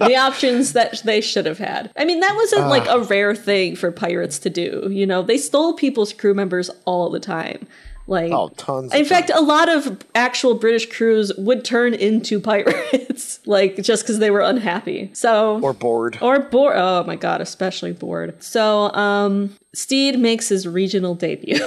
the 0.00 0.16
options 0.16 0.72
that 0.72 1.00
they 1.04 1.20
should 1.20 1.46
have 1.46 1.58
had. 1.58 1.90
I 1.96 2.04
mean, 2.04 2.20
that 2.20 2.34
wasn't 2.36 2.68
like 2.68 2.86
ah. 2.86 2.96
a 2.96 3.02
rare 3.02 3.34
thing 3.34 3.76
for 3.76 3.90
pirates 3.90 4.38
to 4.40 4.50
do. 4.50 4.88
You 4.90 5.06
know, 5.06 5.22
they 5.22 5.38
stole 5.38 5.74
people's 5.74 6.12
crew 6.12 6.34
members 6.34 6.70
all 6.84 7.10
the 7.10 7.20
time. 7.20 7.66
Like, 8.08 8.32
Oh, 8.32 8.48
tons. 8.56 8.94
in 8.94 9.04
fact, 9.04 9.30
a 9.34 9.40
lot 9.42 9.68
of 9.68 9.98
actual 10.14 10.54
British 10.54 10.86
crews 10.90 11.30
would 11.36 11.62
turn 11.62 11.92
into 11.92 12.40
pirates, 12.40 13.38
like 13.46 13.76
just 13.82 14.02
because 14.02 14.18
they 14.18 14.30
were 14.30 14.40
unhappy. 14.40 15.10
So 15.12 15.60
or 15.60 15.74
bored. 15.74 16.16
or 16.22 16.38
bored. 16.40 16.74
Oh 16.76 17.04
my 17.04 17.16
god, 17.16 17.42
especially 17.42 17.92
bored. 17.92 18.42
So, 18.42 18.90
um, 18.94 19.54
Stede 19.74 20.18
makes 20.18 20.48
his 20.48 20.66
regional 20.66 21.14
debut. 21.14 21.60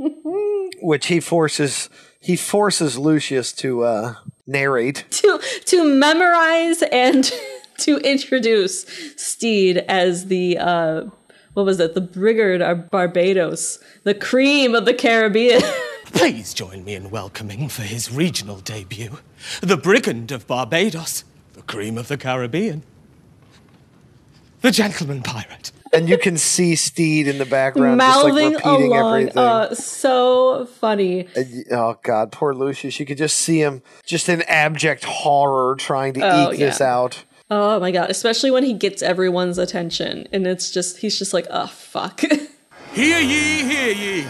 which 0.82 1.08
he 1.08 1.20
forces 1.20 1.90
he 2.20 2.36
forces 2.36 2.98
Lucius 2.98 3.52
to 3.54 3.84
uh, 3.84 4.16
narrate. 4.48 5.06
to 5.12 5.40
to 5.66 5.84
memorize 5.84 6.82
and 6.92 7.32
to 7.80 7.98
introduce 7.98 8.86
Stede 9.18 9.80
as 9.90 10.28
the 10.28 10.58
uh 10.58 11.04
what 11.54 11.66
was 11.66 11.80
it? 11.80 11.94
The 11.96 12.02
Brigard 12.02 12.62
of 12.62 12.90
Barbados, 12.90 13.80
the 14.04 14.14
cream 14.14 14.74
of 14.76 14.86
the 14.86 14.94
Caribbean. 14.94 15.62
Please 16.06 16.54
join 16.54 16.84
me 16.84 16.94
in 16.96 17.10
welcoming 17.10 17.70
for 17.70 17.84
his 17.84 18.12
regional 18.12 18.58
debut 18.58 19.20
the 19.62 19.78
Brigand 19.78 20.32
of 20.32 20.46
Barbados, 20.48 21.24
the 21.54 21.62
cream 21.64 21.98
of 21.98 22.08
the 22.10 22.18
Caribbean, 22.18 22.84
the 24.62 24.72
gentleman 24.72 25.24
pirate. 25.24 25.72
And 25.94 26.08
you 26.08 26.18
can 26.18 26.38
see 26.38 26.76
Stede 26.76 27.28
in 27.28 27.38
the 27.38 27.46
background 27.46 27.98
Mouthing 27.98 28.34
just 28.52 28.64
like 28.64 28.66
repeating 28.66 28.92
along. 28.94 29.14
everything. 29.20 29.38
Uh, 29.38 29.76
so 29.76 30.66
funny. 30.66 31.28
And 31.36 31.66
oh 31.72 31.98
god, 32.02 32.32
poor 32.32 32.54
Lucius. 32.54 32.98
You 33.00 33.06
could 33.06 33.18
just 33.18 33.38
see 33.38 33.60
him 33.62 33.82
just 34.06 34.30
in 34.30 34.42
abject 34.44 35.04
horror 35.04 35.76
trying 35.76 36.14
to 36.14 36.22
Oh, 36.24 36.52
eke 36.54 36.60
this 36.60 36.80
out. 36.80 37.26
Oh 37.54 37.82
my 37.82 37.92
god, 37.92 38.10
especially 38.10 38.50
when 38.50 38.64
he 38.64 38.72
gets 38.74 39.04
everyone's 39.04 39.58
attention 39.58 40.26
and 40.32 40.48
it's 40.48 40.72
just 40.72 41.00
he's 41.00 41.20
just 41.20 41.34
like, 41.34 41.46
"Oh 41.50 41.68
fuck." 41.68 42.22
Hear 42.94 43.20
ye, 43.20 43.64
hear 43.64 43.94
ye. 43.94 44.28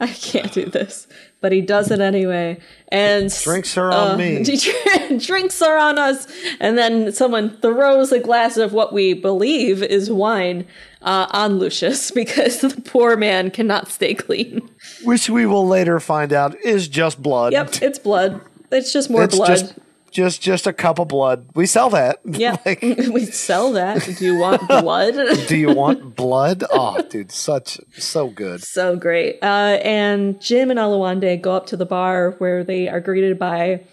I 0.00 0.08
can't 0.08 0.52
do 0.52 0.66
this. 0.66 1.06
But 1.40 1.52
he 1.52 1.62
does 1.62 1.90
it 1.90 2.00
anyway. 2.00 2.58
And 2.88 3.32
Drinks 3.42 3.78
are 3.78 3.90
on 3.90 4.10
uh, 4.12 4.16
me. 4.18 4.44
drinks 5.18 5.62
are 5.62 5.78
on 5.78 5.98
us. 5.98 6.26
And 6.60 6.76
then 6.76 7.12
someone 7.12 7.56
throws 7.60 8.12
a 8.12 8.18
glass 8.18 8.58
of 8.58 8.74
what 8.74 8.92
we 8.92 9.14
believe 9.14 9.82
is 9.82 10.10
wine 10.10 10.66
uh, 11.00 11.26
on 11.30 11.58
Lucius 11.58 12.10
because 12.14 12.60
the 12.60 12.78
poor 12.82 13.16
man 13.16 13.50
cannot 13.50 13.88
stay 13.88 14.14
clean. 14.14 14.68
Which 15.04 15.30
we 15.30 15.46
will 15.46 15.66
later 15.66 16.00
find 16.00 16.34
out 16.34 16.54
is 16.62 16.86
just 16.86 17.22
blood. 17.22 17.54
Yep, 17.54 17.82
it's 17.82 17.98
blood. 17.98 18.42
It's 18.70 18.92
just 18.92 19.08
more 19.08 19.24
it's 19.24 19.36
blood. 19.36 19.48
just 19.48 19.74
just 20.10 20.42
just 20.42 20.66
a 20.66 20.72
cup 20.72 20.98
of 20.98 21.08
blood. 21.08 21.48
We 21.54 21.66
sell 21.66 21.90
that. 21.90 22.20
yeah, 22.24 22.56
we 23.10 23.26
sell 23.26 23.72
that. 23.72 24.04
Do 24.04 24.24
you 24.24 24.36
want 24.38 24.66
blood? 24.68 25.14
Do 25.48 25.56
you 25.56 25.72
want 25.72 26.16
blood? 26.16 26.64
Oh, 26.70 27.00
dude, 27.02 27.32
such 27.32 27.80
so 27.98 28.28
good. 28.28 28.62
So 28.62 28.96
great. 28.96 29.38
Uh, 29.42 29.78
and 29.82 30.40
Jim 30.40 30.70
and 30.70 30.78
Oluwande 30.78 31.40
go 31.40 31.52
up 31.54 31.66
to 31.66 31.76
the 31.76 31.86
bar 31.86 32.32
where 32.38 32.64
they 32.64 32.88
are 32.88 33.00
greeted 33.00 33.38
by 33.38 33.84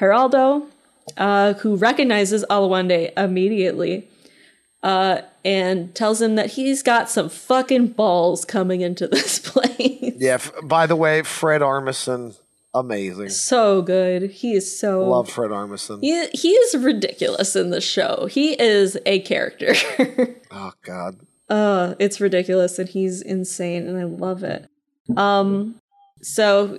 Geraldo, 0.00 0.66
uh, 1.16 1.54
who 1.54 1.76
recognizes 1.76 2.44
Oluwande 2.50 3.12
immediately 3.16 4.08
uh, 4.82 5.22
and 5.44 5.94
tells 5.94 6.22
him 6.22 6.36
that 6.36 6.52
he's 6.52 6.82
got 6.82 7.10
some 7.10 7.28
fucking 7.28 7.88
balls 7.88 8.44
coming 8.44 8.82
into 8.82 9.06
this 9.08 9.38
place. 9.38 10.14
Yeah. 10.16 10.34
F- 10.34 10.52
by 10.62 10.86
the 10.86 10.96
way, 10.96 11.22
Fred 11.22 11.60
Armisen, 11.60 12.38
amazing. 12.78 13.28
so 13.30 13.82
good. 13.82 14.30
He 14.30 14.52
is 14.54 14.78
so. 14.78 15.08
Love 15.08 15.28
Fred 15.30 15.50
Armisen. 15.50 16.00
He, 16.02 16.26
he 16.28 16.50
is 16.50 16.76
ridiculous 16.76 17.56
in 17.56 17.70
the 17.70 17.80
show. 17.80 18.26
He 18.30 18.60
is 18.60 18.96
a 19.06 19.20
character. 19.20 19.74
Oh 20.58 20.72
God. 20.82 21.18
Uh, 21.50 21.94
it's 21.98 22.18
ridiculous 22.20 22.78
and 22.78 22.88
he's 22.88 23.20
insane 23.20 23.86
and 23.86 23.98
I 23.98 24.04
love 24.04 24.42
it. 24.42 24.68
Um, 25.16 25.74
so 26.22 26.78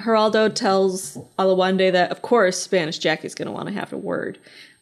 Geraldo 0.00 0.52
tells 0.52 1.16
Oluwande 1.38 1.92
that 1.92 2.10
of 2.10 2.22
course 2.22 2.58
Spanish 2.60 2.98
Jackie's 2.98 3.34
going 3.36 3.46
to 3.46 3.52
want 3.52 3.68
to 3.68 3.74
have 3.74 3.92
a 3.92 3.96
word. 3.96 4.38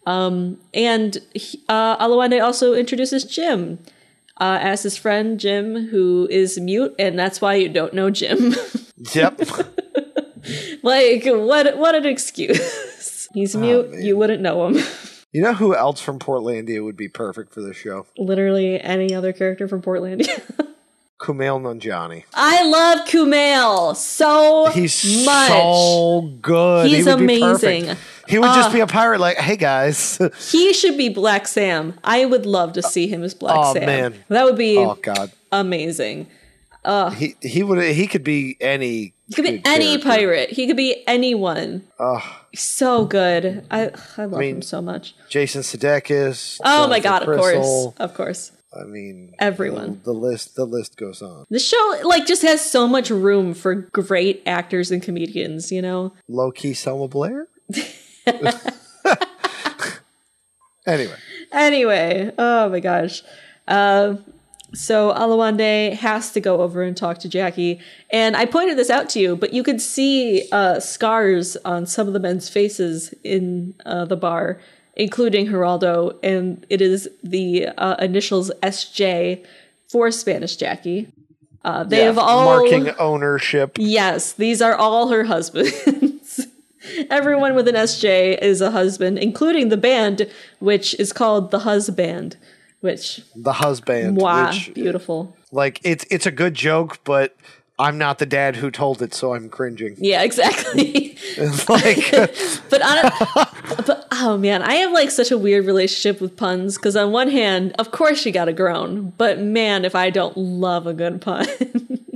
Um, 0.07 0.59
and 0.73 1.19
he, 1.35 1.63
uh, 1.69 1.99
Oluwande 1.99 2.43
also 2.43 2.73
introduces 2.73 3.25
Jim 3.25 3.79
uh, 4.41 4.59
as 4.63 4.83
his 4.83 4.97
friend 4.97 5.39
Jim, 5.39 5.89
who 5.89 6.27
is 6.31 6.59
mute, 6.59 6.95
and 6.99 7.19
that's 7.19 7.41
why 7.41 7.55
you 7.57 7.69
don't 7.69 7.93
know 7.95 8.09
Jim. 8.11 8.55
Yep. 9.15 9.41
like 10.83 11.25
what? 11.27 11.77
What 11.79 11.95
an 11.95 12.07
excuse. 12.07 13.29
He's 13.35 13.57
mute. 13.57 13.95
you 14.01 14.17
wouldn't 14.17 14.43
know 14.43 14.69
him. 14.69 14.83
You 15.35 15.41
know 15.41 15.55
who 15.55 15.75
else 15.75 15.99
from 15.99 16.19
Portlandia 16.19 16.85
would 16.85 16.95
be 16.99 17.09
perfect 17.09 17.55
for 17.55 17.63
this 17.63 17.75
show? 17.75 18.05
Literally 18.19 18.79
any 18.79 19.15
other 19.15 19.33
character 19.33 19.67
from 19.67 19.81
Portlandia. 19.81 20.29
Kumail 21.19 21.59
Nanjiani. 21.59 22.25
I 22.35 22.69
love 22.69 23.09
Kumail 23.09 23.97
so 23.97 24.67
He's 24.75 25.25
much. 25.25 25.49
so 25.49 26.37
good. 26.43 26.89
He's 26.91 27.07
he 27.07 27.11
amazing. 27.11 27.97
He 28.29 28.39
would 28.39 28.53
just 28.53 28.69
Ah. 28.69 28.73
be 28.75 28.81
a 28.81 28.87
pirate. 28.87 29.21
Like, 29.21 29.39
hey 29.39 29.57
guys. 29.57 30.19
He 30.51 30.75
should 30.75 30.99
be 30.99 31.09
Black 31.09 31.47
Sam. 31.49 31.95
I 32.05 32.27
would 32.27 32.45
love 32.45 32.75
to 32.75 32.83
see 32.83 33.07
him 33.07 33.23
as 33.23 33.33
Black 33.33 33.57
Oh, 33.59 33.73
Sam. 33.73 33.87
man. 33.87 34.15
That 34.29 34.45
would 34.45 34.59
be 34.59 34.77
oh 34.77 34.99
God. 35.01 35.33
amazing. 35.51 36.27
Uh, 36.85 37.09
He 37.11 37.37
he 37.41 37.63
would 37.63 37.83
he 37.83 38.07
could 38.07 38.25
be 38.25 38.59
any. 38.61 39.15
He 39.35 39.43
could 39.43 39.45
be 39.51 39.63
any 39.65 39.99
character. 39.99 40.09
pirate. 40.09 40.51
He 40.51 40.67
could 40.67 40.77
be 40.77 41.03
anyone. 41.07 41.85
Ugh. 41.99 42.23
So 42.55 43.05
good. 43.05 43.65
I 43.71 43.91
I 44.17 44.25
love 44.27 44.41
mean, 44.41 44.57
him 44.57 44.63
so 44.63 44.83
much. 44.83 45.15
Jason 45.29 45.63
Sudeikis. 45.63 46.61
Oh 46.65 46.87
my 46.89 47.01
Jonathan 47.01 47.27
god, 47.27 47.35
of 47.35 47.41
course. 47.41 47.95
Of 47.99 48.15
course. 48.15 48.53
I 48.75 48.85
mean, 48.85 49.35
Everyone. 49.39 50.01
The, 50.05 50.13
the 50.13 50.19
list 50.19 50.55
the 50.57 50.65
list 50.65 50.97
goes 50.97 51.21
on. 51.23 51.45
The 51.51 51.59
show 51.59 52.01
like 52.05 52.27
just 52.27 52.43
has 52.43 52.65
so 52.65 52.87
much 52.89 53.11
room 53.11 53.53
for 53.55 53.75
great 53.75 54.43
actors 54.47 54.91
and 54.91 55.03
comedians, 55.03 55.71
you 55.71 55.83
know? 55.83 56.15
Low 56.29 56.51
key 56.53 56.73
Selma 56.75 57.09
Blair. 57.09 57.49
anyway, 60.87 61.17
Anyway, 61.53 62.33
oh 62.39 62.69
my 62.71 62.81
gosh. 62.81 63.23
Uh, 63.69 64.17
so 64.75 65.13
Oluwande 65.13 65.95
has 65.95 66.31
to 66.33 66.41
go 66.41 66.61
over 66.61 66.83
and 66.83 66.97
talk 66.97 67.19
to 67.19 67.29
Jackie. 67.29 67.81
And 68.11 68.37
I 68.37 68.47
pointed 68.47 68.79
this 68.79 68.91
out 68.91 69.09
to 69.11 69.21
you, 69.21 69.37
but 69.37 69.53
you 69.53 69.63
could 69.63 69.81
see 69.81 70.49
uh, 70.53 70.81
scars 70.81 71.57
on 71.65 71.87
some 71.87 72.07
of 72.07 72.13
the 72.13 72.21
men's 72.21 72.49
faces 72.49 73.15
in 73.23 73.75
uh, 73.85 74.05
the 74.07 74.17
bar, 74.17 74.61
including 74.97 75.47
Geraldo. 75.47 76.19
And 76.23 76.65
it 76.71 76.81
is 76.81 77.09
the 77.23 77.69
uh, 77.77 77.97
initials 77.99 78.51
SJ 78.63 79.45
for 79.89 80.11
Spanish 80.11 80.57
Jackie. 80.57 81.09
Uh, 81.65 81.85
they 81.85 81.99
Yeah, 81.99 82.05
have 82.07 82.19
all 82.19 82.45
marking 82.45 82.91
ownership. 82.99 83.77
Yes, 83.79 84.33
these 84.33 84.61
are 84.61 84.75
all 84.75 85.09
her 85.09 85.25
husbands. 85.25 86.47
Everyone 87.11 87.55
with 87.55 87.69
an 87.69 87.77
SJ 87.77 88.43
is 88.43 88.61
a 88.61 88.73
husband, 88.73 89.19
including 89.19 89.69
the 89.69 89.77
band, 89.77 90.29
which 90.59 90.95
is 90.99 91.13
called 91.13 91.53
the 91.53 91.61
Husband, 91.61 92.37
which 92.83 93.23
The 93.35 93.55
husband. 93.55 94.19
wow, 94.19 94.51
Which, 94.51 94.75
beautiful. 94.75 95.35
like 95.51 95.81
it's 95.83 96.05
it's 96.11 96.27
a 96.27 96.31
good 96.31 96.55
joke, 96.55 96.99
but 97.05 97.35
I'm 97.79 97.97
not 97.99 98.19
the 98.19 98.27
dad 98.27 98.57
who 98.57 98.71
told 98.71 99.01
it, 99.03 99.15
so 99.15 99.35
I'm 99.35 99.49
cringing. 99.49 99.97
Yeah, 99.99 100.23
exactly. 100.29 101.17
like 101.69 102.11
but 102.71 102.83
on 102.83 103.11
but 103.87 104.07
oh 104.13 104.37
man, 104.39 104.63
I 104.63 104.75
have 104.75 104.93
like 104.93 105.11
such 105.11 105.31
a 105.31 105.39
weird 105.39 105.65
relationship 105.65 106.21
with 106.21 106.37
puns 106.37 106.77
because 106.77 106.95
on 106.97 107.11
one 107.13 107.31
hand, 107.31 107.75
of 107.79 107.91
course 107.91 108.27
you 108.27 108.33
got 108.33 108.45
to 108.45 108.53
groan, 108.53 109.15
but 109.17 109.39
man, 109.41 109.85
if 109.85 109.95
I 109.95 110.11
don't 110.11 110.37
love 110.37 110.87
a 110.87 110.93
good 110.95 111.21
pun, 111.23 111.47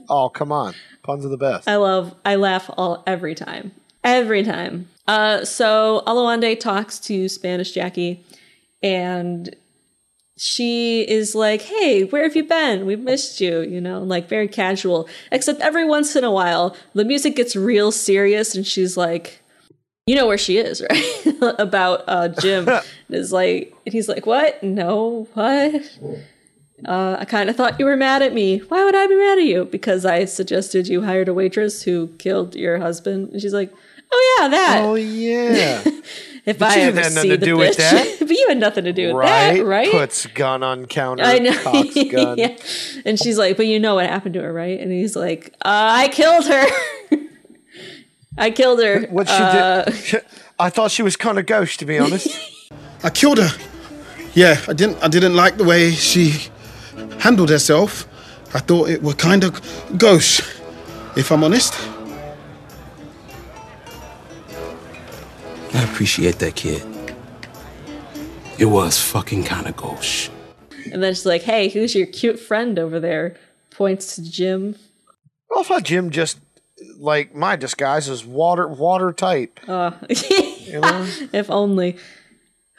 oh 0.09 0.29
come 0.29 0.53
on, 0.53 0.75
puns 1.03 1.25
are 1.25 1.31
the 1.31 1.39
best. 1.39 1.67
I 1.69 1.77
love 1.77 2.15
I 2.25 2.37
laugh 2.37 2.69
all 2.77 3.03
every 3.07 3.35
time. 3.35 3.73
Every 4.05 4.43
time. 4.45 4.89
Uh 5.09 5.45
so 5.45 6.03
Oluwande 6.07 6.59
talks 6.61 6.99
to 7.01 7.29
Spanish 7.29 7.73
Jackie 7.73 8.25
and 8.83 9.55
she 10.37 11.03
is 11.03 11.35
like, 11.35 11.63
"Hey, 11.63 12.05
where 12.05 12.23
have 12.23 12.37
you 12.37 12.45
been? 12.45 12.87
We've 12.87 13.01
missed 13.01 13.41
you," 13.41 13.61
you 13.63 13.81
know, 13.81 14.03
like 14.03 14.29
very 14.29 14.49
casual. 14.49 15.09
Except 15.33 15.61
every 15.61 15.85
once 15.85 16.15
in 16.15 16.25
a 16.25 16.31
while, 16.31 16.77
the 16.95 17.05
music 17.05 17.37
gets 17.37 17.57
real 17.57 17.91
serious 17.91 18.55
and 18.55 18.67
she's 18.67 18.97
like, 18.97 19.43
"You 20.07 20.15
know 20.15 20.27
where 20.27 20.39
she 20.39 20.59
is, 20.59 20.83
right?" 20.91 21.57
About 21.59 22.05
uh 22.07 22.29
Jim 22.29 22.69
And 22.69 22.85
is 23.11 23.33
like 23.33 23.75
and 23.87 23.93
he's 23.93 24.09
like, 24.09 24.27
"What? 24.27 24.63
No. 24.63 25.29
What?" 25.35 25.99
Uh, 26.85 27.17
I 27.19 27.25
kind 27.25 27.49
of 27.49 27.57
thought 27.57 27.81
you 27.81 27.87
were 27.87 27.97
mad 27.97 28.21
at 28.21 28.35
me. 28.35 28.59
Why 28.59 28.85
would 28.85 28.95
I 28.95 29.07
be 29.07 29.17
mad 29.17 29.39
at 29.39 29.45
you? 29.45 29.65
Because 29.65 30.05
I 30.05 30.27
suggested 30.27 30.89
you 30.89 31.03
hired 31.03 31.29
a 31.29 31.33
waitress 31.33 31.85
who 31.85 32.09
killed 32.19 32.55
your 32.55 32.79
husband. 32.79 33.31
And 33.33 33.41
she's 33.41 33.55
like, 33.55 33.73
"Oh 34.17 34.39
yeah, 34.41 34.49
that." 34.49 34.81
Oh 34.85 34.95
yeah. 34.95 35.83
if 36.47 36.59
But 36.59 36.71
I 36.71 36.77
you 36.77 36.83
ever 36.89 37.03
didn't 37.03 37.11
see 37.13 37.15
nothing 37.17 37.31
to 37.31 37.37
the 37.39 37.47
do 37.47 37.57
with 37.57 37.77
bitch. 37.77 37.77
that. 37.79 38.17
but 38.21 38.31
you 38.31 38.47
had 38.49 38.59
nothing 38.59 38.85
to 38.85 38.93
do 38.93 39.15
with 39.15 39.25
that, 39.27 39.49
right? 39.51 39.57
that, 39.59 39.65
right? 39.67 39.91
Puts 39.91 40.27
gun 40.27 40.63
on 40.63 40.87
counter. 40.87 41.25
I 41.25 41.39
know. 41.39 41.57
Cocks 41.63 41.95
gun. 42.11 42.39
yeah. 42.39 42.57
And 43.05 43.19
she's 43.19 43.37
like, 43.39 43.57
"But 43.57 43.67
you 43.67 43.79
know 43.81 43.95
what 43.97 44.07
happened 44.07 44.35
to 44.35 44.43
her, 44.43 44.53
right?" 44.53 44.79
And 44.81 44.91
he's 44.93 45.17
like, 45.17 45.53
uh, 45.65 45.91
"I 46.05 46.09
killed 46.09 46.47
her. 46.47 46.67
I 48.39 48.51
killed 48.51 48.81
her." 48.83 49.07
What 49.11 49.29
she 49.29 49.35
Uh, 49.35 49.85
did? 49.85 50.23
I 50.59 50.71
thought 50.71 50.91
she 50.91 51.03
was 51.03 51.17
kind 51.17 51.39
of 51.39 51.47
ghost, 51.47 51.79
to 51.81 51.85
be 51.85 51.99
honest. 51.99 52.29
I 53.05 53.11
killed 53.11 53.39
her. 53.39 53.51
Yeah, 54.35 54.61
I 54.69 54.73
didn't. 54.73 55.03
I 55.03 55.09
didn't 55.09 55.35
like 55.35 55.57
the 55.57 55.65
way 55.65 55.91
she 55.93 56.33
handled 57.21 57.51
herself. 57.51 58.07
I 58.55 58.61
thought 58.61 58.89
it 58.89 59.03
were 59.03 59.15
kind 59.15 59.45
of 59.45 59.61
gauche, 59.99 60.41
if 61.17 61.31
I'm 61.33 61.43
honest. 61.45 61.75
I 65.75 65.83
appreciate 65.85 66.39
that, 66.39 66.55
kid. 66.55 66.83
It 68.59 68.67
was 68.67 69.01
fucking 69.01 69.45
kind 69.45 69.67
of 69.67 69.77
gauche. 69.77 70.31
And 70.93 71.03
then 71.03 71.13
she's 71.13 71.27
like, 71.27 71.43
"Hey, 71.43 71.69
who's 71.69 71.95
your 71.95 72.07
cute 72.07 72.39
friend 72.39 72.79
over 72.79 72.99
there?" 73.01 73.37
Points 73.71 74.15
to 74.17 74.23
Jim. 74.23 74.77
Well, 75.51 75.61
I 75.61 75.63
thought 75.65 75.83
Jim 75.83 76.11
just 76.11 76.39
like 76.99 77.35
my 77.35 77.57
disguise 77.57 78.09
is 78.09 78.25
water 78.25 78.67
watertight. 78.67 79.61
Uh, 79.69 79.93
if 80.09 81.51
only. 81.51 81.97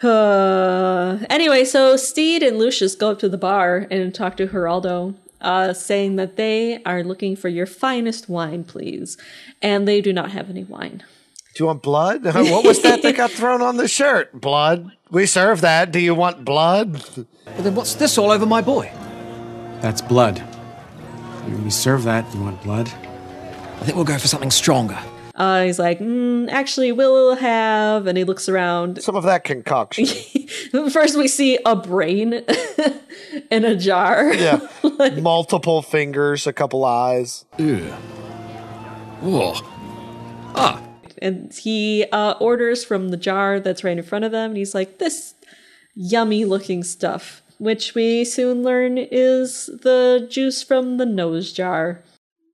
Uh, 0.01 1.17
anyway, 1.29 1.65
so 1.65 1.97
Stede 1.97 2.43
and 2.43 2.57
Lucius 2.59 2.95
go 2.95 3.11
up 3.11 3.19
to 3.19 3.29
the 3.29 3.37
bar 3.37 3.87
and 3.89 4.13
talk 4.13 4.37
to 4.37 4.47
Geraldo, 4.47 5.15
uh, 5.41 5.73
saying 5.73 6.17
that 6.17 6.35
they 6.35 6.83
are 6.83 7.03
looking 7.03 7.35
for 7.35 7.49
your 7.49 7.65
finest 7.65 8.29
wine, 8.29 8.63
please. 8.63 9.17
And 9.61 9.87
they 9.87 10.01
do 10.01 10.13
not 10.13 10.31
have 10.31 10.49
any 10.49 10.63
wine. 10.63 11.03
Do 11.57 11.63
you 11.63 11.65
want 11.65 11.81
blood? 11.81 12.23
what 12.23 12.63
was 12.63 12.83
that 12.83 13.01
that 13.01 13.15
got 13.15 13.31
thrown 13.31 13.63
on 13.63 13.77
the 13.77 13.87
shirt? 13.87 14.31
Blood. 14.39 14.91
We 15.09 15.25
serve 15.25 15.61
that. 15.61 15.91
Do 15.91 15.99
you 15.99 16.13
want 16.13 16.45
blood? 16.45 17.03
Well, 17.47 17.57
then 17.57 17.73
what's 17.73 17.95
this 17.95 18.15
all 18.19 18.29
over 18.29 18.45
my 18.45 18.61
boy? 18.61 18.91
That's 19.81 19.99
blood. 19.99 20.43
We 21.63 21.71
serve 21.71 22.03
that, 22.03 22.31
Do 22.31 22.37
you 22.37 22.43
want 22.43 22.61
blood? 22.61 22.87
I 22.87 23.85
think 23.85 23.95
we'll 23.95 24.05
go 24.05 24.19
for 24.19 24.27
something 24.27 24.51
stronger. 24.51 24.99
Uh, 25.33 25.63
he's 25.63 25.79
like, 25.79 25.97
mm, 25.97 26.47
actually, 26.49 26.91
we'll 26.91 27.35
have, 27.37 28.05
and 28.05 28.19
he 28.19 28.23
looks 28.23 28.47
around. 28.47 29.01
Some 29.01 29.15
of 29.15 29.23
that 29.23 29.43
concoction. 29.43 30.05
First, 30.91 31.17
we 31.17 31.27
see 31.27 31.57
a 31.65 31.75
brain 31.75 32.33
in 33.51 33.65
a 33.65 33.75
jar. 33.75 34.31
Yeah. 34.31 34.59
Multiple 35.19 35.81
fingers, 35.81 36.45
a 36.45 36.53
couple 36.53 36.85
eyes. 36.85 37.45
Ew. 37.57 37.91
Oh. 39.23 39.59
Ah. 40.53 40.86
And 41.21 41.53
he 41.53 42.05
uh, 42.11 42.35
orders 42.39 42.83
from 42.83 43.09
the 43.09 43.17
jar 43.17 43.59
that's 43.59 43.83
right 43.83 43.97
in 43.97 44.03
front 44.03 44.25
of 44.25 44.31
them, 44.31 44.51
and 44.51 44.57
he's 44.57 44.75
like, 44.75 44.97
this 44.99 45.33
yummy 45.95 46.45
looking 46.45 46.83
stuff, 46.83 47.41
which 47.57 47.95
we 47.95 48.23
soon 48.23 48.63
learn 48.63 48.97
is 48.97 49.65
the 49.67 50.27
juice 50.29 50.61
from 50.63 50.97
the 50.97 51.05
nose 51.05 51.51
jar. 51.51 52.03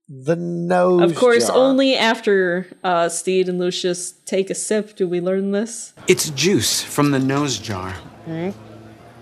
The 0.08 0.36
nose. 0.36 1.02
Of 1.10 1.16
course, 1.16 1.46
jar. 1.48 1.56
only 1.56 1.96
after 1.96 2.66
uh, 2.82 3.08
Stede 3.08 3.48
and 3.48 3.58
Lucius 3.58 4.12
take 4.26 4.50
a 4.50 4.54
sip 4.54 4.96
do 4.96 5.08
we 5.08 5.20
learn 5.20 5.52
this. 5.52 5.92
It's 6.08 6.30
juice 6.30 6.82
from 6.82 7.10
the 7.10 7.18
nose 7.18 7.58
jar. 7.58 7.94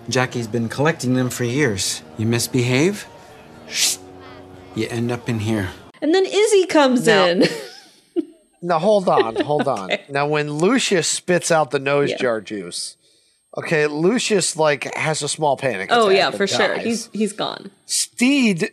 Jackie's 0.09 0.47
been 0.47 0.67
collecting 0.69 1.13
them 1.13 1.29
for 1.29 1.45
years. 1.45 2.01
You 2.17 2.25
misbehave, 2.25 3.07
you 4.75 4.87
end 4.89 5.11
up 5.11 5.29
in 5.29 5.39
here. 5.39 5.69
And 6.01 6.13
then 6.13 6.25
Izzy 6.25 6.65
comes 6.65 7.07
Now- 7.07 7.25
in. 7.27 7.43
Now 8.63 8.79
hold 8.79 9.07
on, 9.09 9.35
hold 9.43 9.67
on. 9.67 9.91
Now 10.09 10.25
when 10.27 10.53
Lucius 10.53 11.07
spits 11.07 11.51
out 11.51 11.69
the 11.71 11.79
nose 11.79 12.09
Yeah. 12.11 12.17
jar 12.17 12.41
juice, 12.41 12.95
okay, 13.57 13.85
Lucius 13.87 14.55
like 14.55 14.91
has 14.95 15.21
a 15.21 15.27
small 15.27 15.57
panic. 15.57 15.89
oh 15.91 16.09
yeah, 16.09 16.31
for 16.31 16.47
sure. 16.47 16.77
He's 16.79 17.09
he's 17.13 17.33
gone. 17.33 17.69
Stede 17.85 18.71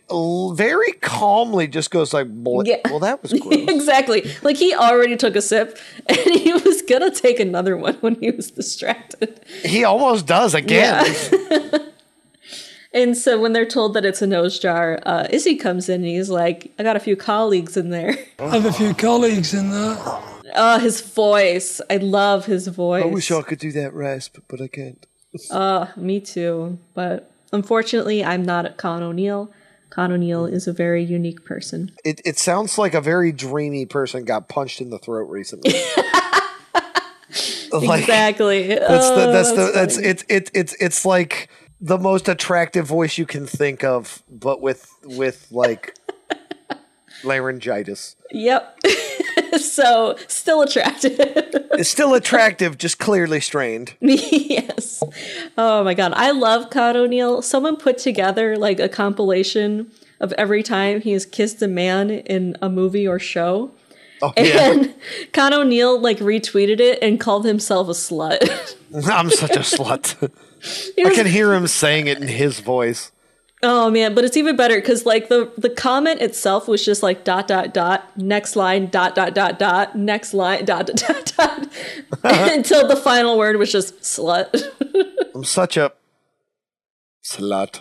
very 0.54 0.92
calmly 1.00 1.66
just 1.66 1.90
goes 1.90 2.14
like, 2.14 2.28
"Bl- 2.28 2.62
Yeah. 2.64 2.76
"Well, 2.84 3.00
that 3.00 3.20
was 3.22 3.32
gross." 3.40 3.54
exactly. 3.68 4.30
Like 4.42 4.56
he 4.56 4.74
already 4.74 5.16
took 5.16 5.34
a 5.36 5.42
sip, 5.42 5.76
and 6.06 6.18
he 6.18 6.52
was 6.52 6.82
gonna 6.82 7.10
take 7.10 7.40
another 7.40 7.76
one 7.76 7.94
when 8.00 8.14
he 8.20 8.30
was 8.30 8.50
distracted. 8.52 9.40
he 9.64 9.82
almost 9.84 10.26
does 10.26 10.54
again. 10.54 11.04
And 12.92 13.16
so 13.16 13.40
when 13.40 13.52
they're 13.52 13.66
told 13.66 13.94
that 13.94 14.04
it's 14.04 14.20
a 14.20 14.26
nose 14.26 14.58
jar, 14.58 14.98
uh, 15.06 15.26
Izzy 15.30 15.54
comes 15.56 15.88
in 15.88 15.96
and 16.02 16.06
he's 16.10 16.28
like, 16.30 16.72
"I 16.78 16.82
got 16.82 16.96
a 16.96 17.00
few 17.00 17.14
colleagues 17.16 17.76
in 17.76 17.90
there." 17.90 18.16
I 18.38 18.48
have 18.48 18.66
a 18.66 18.72
few 18.72 18.94
colleagues 18.94 19.54
in 19.54 19.70
there. 19.70 19.96
Oh, 20.56 20.78
his 20.80 21.00
voice! 21.00 21.80
I 21.88 21.98
love 21.98 22.46
his 22.46 22.66
voice. 22.66 23.04
I 23.04 23.06
wish 23.06 23.30
I 23.30 23.42
could 23.42 23.60
do 23.60 23.70
that 23.72 23.94
rasp, 23.94 24.38
but 24.48 24.60
I 24.60 24.66
can't. 24.68 25.06
Uh, 25.50 25.86
me 25.96 26.18
too. 26.20 26.76
But 26.92 27.30
unfortunately, 27.52 28.24
I'm 28.24 28.42
not 28.44 28.76
Con 28.76 29.00
O'Neill. 29.04 29.52
Con 29.90 30.10
O'Neill 30.10 30.46
is 30.46 30.66
a 30.66 30.72
very 30.72 31.04
unique 31.04 31.44
person. 31.44 31.92
It 32.04 32.20
it 32.24 32.36
sounds 32.36 32.78
like 32.78 32.94
a 32.94 33.00
very 33.00 33.30
dreamy 33.30 33.86
person 33.86 34.24
got 34.24 34.48
punched 34.48 34.80
in 34.80 34.90
the 34.90 34.98
throat 34.98 35.28
recently. 35.30 35.72
Like, 37.72 38.00
exactly. 38.00 38.66
That's 38.66 39.06
Oh, 39.06 39.14
the 39.26 39.32
that's 39.32 39.50
the 39.52 39.56
that's 39.56 39.72
that's 39.72 39.94
funny. 39.94 40.08
it's 40.08 40.24
it's 40.28 40.50
it's 40.52 40.74
it's 40.80 41.04
like 41.06 41.48
the 41.80 41.98
most 41.98 42.28
attractive 42.28 42.86
voice 42.86 43.16
you 43.18 43.26
can 43.26 43.46
think 43.46 43.82
of, 43.82 44.22
but 44.28 44.60
with 44.60 44.90
with 45.04 45.48
like 45.50 45.96
laryngitis. 47.24 48.16
Yep. 48.30 48.78
so 49.58 50.16
still 50.28 50.62
attractive. 50.62 51.16
It's 51.18 51.90
still 51.90 52.14
attractive, 52.14 52.78
just 52.78 52.98
clearly 52.98 53.40
strained. 53.40 53.94
yes. 54.00 55.02
Oh 55.56 55.82
my 55.82 55.94
god, 55.94 56.12
I 56.14 56.30
love 56.30 56.70
Con 56.70 56.96
O'Neill. 56.96 57.42
Someone 57.42 57.76
put 57.76 57.98
together 57.98 58.56
like 58.56 58.78
a 58.78 58.88
compilation 58.88 59.90
of 60.20 60.32
every 60.34 60.62
time 60.62 61.00
he 61.00 61.12
has 61.12 61.24
kissed 61.24 61.62
a 61.62 61.68
man 61.68 62.10
in 62.10 62.56
a 62.60 62.68
movie 62.68 63.08
or 63.08 63.18
show. 63.18 63.70
Oh 64.22 64.34
yeah, 64.36 64.72
And 64.72 64.94
Con 65.32 65.54
O'Neill 65.54 65.98
like 65.98 66.18
retweeted 66.18 66.78
it 66.78 66.98
and 67.00 67.18
called 67.18 67.46
himself 67.46 67.88
a 67.88 67.92
slut. 67.92 68.76
I'm 69.08 69.30
such 69.30 69.56
a 69.56 69.60
slut. 69.60 70.30
I 70.98 71.14
can 71.14 71.26
hear 71.26 71.52
him 71.54 71.66
saying 71.66 72.06
it 72.06 72.20
in 72.20 72.28
his 72.28 72.60
voice. 72.60 73.12
Oh 73.62 73.90
man, 73.90 74.14
but 74.14 74.24
it's 74.24 74.38
even 74.38 74.56
better 74.56 74.76
because 74.76 75.04
like 75.04 75.28
the 75.28 75.52
the 75.58 75.68
comment 75.68 76.22
itself 76.22 76.66
was 76.66 76.82
just 76.84 77.02
like 77.02 77.24
dot 77.24 77.46
dot 77.46 77.74
dot 77.74 78.16
next 78.16 78.56
line 78.56 78.86
dot 78.86 79.14
dot 79.14 79.34
dot 79.34 79.58
dot 79.58 79.96
next 79.96 80.32
line 80.32 80.64
dot 80.64 80.86
dot 80.86 80.96
dot 80.96 81.32
dot 81.36 81.68
until 82.24 82.88
the 82.88 82.96
final 82.96 83.36
word 83.36 83.56
was 83.56 83.70
just 83.70 84.00
slut. 84.00 84.50
I'm 85.34 85.44
such 85.44 85.76
a 85.76 85.92
slut. 87.22 87.80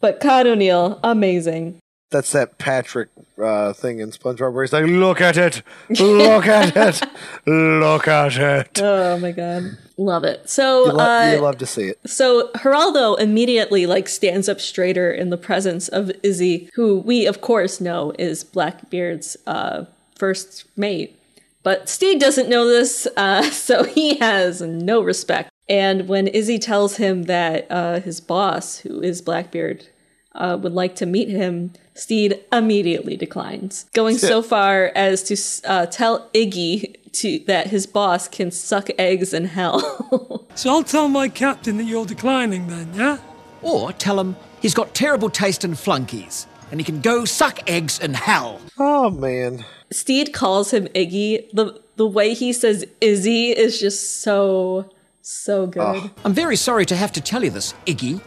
but 0.00 0.20
Con 0.20 0.48
O'Neill, 0.48 0.98
amazing. 1.04 1.78
That's 2.10 2.30
that 2.32 2.58
Patrick 2.58 3.08
uh, 3.42 3.72
thing 3.72 3.98
in 3.98 4.10
SpongeBob 4.10 4.52
where 4.52 4.62
he's 4.62 4.72
like, 4.72 4.84
"Look 4.86 5.20
at 5.20 5.36
it, 5.36 5.62
look 5.98 6.46
at 6.46 6.76
it, 7.02 7.02
look 7.46 8.06
at 8.06 8.36
it." 8.36 8.80
Oh 8.80 9.18
my 9.18 9.32
god, 9.32 9.76
love 9.96 10.22
it. 10.22 10.48
So 10.48 10.86
You, 10.86 10.92
lo- 10.92 11.04
uh, 11.04 11.32
you 11.34 11.40
love 11.40 11.58
to 11.58 11.66
see 11.66 11.88
it. 11.88 11.98
So 12.06 12.50
Geraldo 12.54 13.18
immediately 13.18 13.86
like 13.86 14.08
stands 14.08 14.48
up 14.48 14.60
straighter 14.60 15.10
in 15.10 15.30
the 15.30 15.36
presence 15.36 15.88
of 15.88 16.12
Izzy, 16.22 16.70
who 16.74 16.98
we 17.00 17.26
of 17.26 17.40
course 17.40 17.80
know 17.80 18.12
is 18.18 18.44
Blackbeard's 18.44 19.36
uh, 19.46 19.86
first 20.14 20.66
mate. 20.76 21.18
But 21.64 21.88
Stede 21.88 22.20
doesn't 22.20 22.48
know 22.48 22.68
this, 22.68 23.08
uh, 23.16 23.42
so 23.50 23.82
he 23.82 24.18
has 24.18 24.60
no 24.60 25.02
respect. 25.02 25.50
And 25.68 26.06
when 26.08 26.28
Izzy 26.28 26.58
tells 26.58 26.98
him 26.98 27.22
that 27.24 27.66
uh, 27.70 27.98
his 28.00 28.20
boss, 28.20 28.78
who 28.80 29.00
is 29.00 29.22
Blackbeard, 29.22 29.86
uh, 30.34 30.58
would 30.60 30.72
like 30.72 30.96
to 30.96 31.06
meet 31.06 31.28
him, 31.28 31.72
Stede 31.94 32.40
immediately 32.52 33.16
declines, 33.16 33.86
going 33.92 34.18
so 34.18 34.42
far 34.54 34.90
as 34.94 35.22
to 35.24 35.70
uh, 35.70 35.86
tell 35.86 36.28
Iggy 36.34 36.96
to 37.12 37.38
that 37.46 37.68
his 37.68 37.86
boss 37.86 38.26
can 38.28 38.50
suck 38.50 38.88
eggs 38.98 39.32
in 39.32 39.46
hell. 39.46 40.40
So 40.56 40.70
I'll 40.70 40.84
tell 40.84 41.08
my 41.08 41.28
captain 41.28 41.78
that 41.78 41.84
you're 41.84 42.06
declining 42.06 42.68
then, 42.68 42.94
yeah? 42.94 43.18
Or 43.60 43.92
tell 43.92 44.20
him 44.20 44.36
he's 44.62 44.72
got 44.72 44.94
terrible 44.94 45.28
taste 45.28 45.64
in 45.64 45.74
flunkies 45.74 46.46
and 46.70 46.78
he 46.78 46.84
can 46.84 47.00
go 47.00 47.24
suck 47.24 47.68
eggs 47.68 47.98
in 47.98 48.14
hell. 48.14 48.60
Oh 48.78 49.10
man. 49.10 49.64
Stede 49.90 50.32
calls 50.32 50.72
him 50.72 50.86
Iggy. 50.88 51.50
The 51.52 51.80
the 51.96 52.06
way 52.06 52.34
he 52.34 52.52
says 52.52 52.84
Izzy 53.00 53.50
is 53.50 53.80
just 53.80 54.20
so 54.22 54.88
so 55.22 55.66
good. 55.66 56.08
I'm 56.24 56.34
very 56.34 56.56
sorry 56.56 56.86
to 56.86 56.96
have 56.96 57.10
to 57.12 57.20
tell 57.20 57.42
you 57.42 57.50
this, 57.50 57.74
Iggy. 57.86 58.20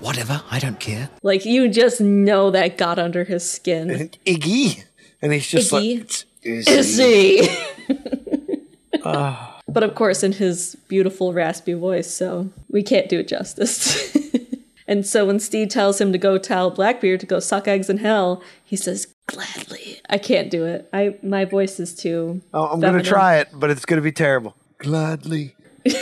Whatever, 0.00 0.42
I 0.50 0.58
don't 0.58 0.78
care. 0.78 1.08
Like 1.22 1.44
you 1.44 1.68
just 1.68 2.00
know 2.00 2.50
that 2.50 2.78
got 2.78 2.98
under 2.98 3.24
his 3.24 3.48
skin. 3.50 4.10
Iggy, 4.26 4.84
and 5.22 5.32
he's 5.32 5.48
just 5.48 5.72
Iggy. 5.72 5.98
like 5.98 6.24
"It's 6.42 6.68
Izzy. 6.68 7.48
Ah. 9.06 9.60
but 9.68 9.82
of 9.82 9.94
course 9.94 10.22
in 10.22 10.32
his 10.32 10.76
beautiful 10.88 11.34
raspy 11.34 11.74
voice, 11.74 12.10
so 12.14 12.48
we 12.70 12.82
can't 12.82 13.06
do 13.08 13.18
it 13.20 13.28
justice. 13.28 14.16
and 14.88 15.06
so 15.06 15.26
when 15.26 15.38
Steve 15.38 15.68
tells 15.68 16.00
him 16.00 16.10
to 16.12 16.16
go 16.16 16.38
tell 16.38 16.70
Blackbeard 16.70 17.20
to 17.20 17.26
go 17.26 17.38
suck 17.38 17.68
eggs 17.68 17.90
in 17.90 17.98
hell, 17.98 18.42
he 18.64 18.76
says 18.76 19.12
gladly. 19.26 20.00
I 20.08 20.16
can't 20.16 20.50
do 20.50 20.64
it. 20.64 20.88
I 20.92 21.16
my 21.22 21.44
voice 21.44 21.78
is 21.80 21.94
too 21.94 22.40
Oh, 22.54 22.66
I'm 22.68 22.80
gonna 22.80 23.02
try 23.02 23.36
it, 23.38 23.48
but 23.52 23.70
it's 23.70 23.84
gonna 23.84 24.00
be 24.00 24.12
terrible. 24.12 24.56
Gladly. 24.78 25.54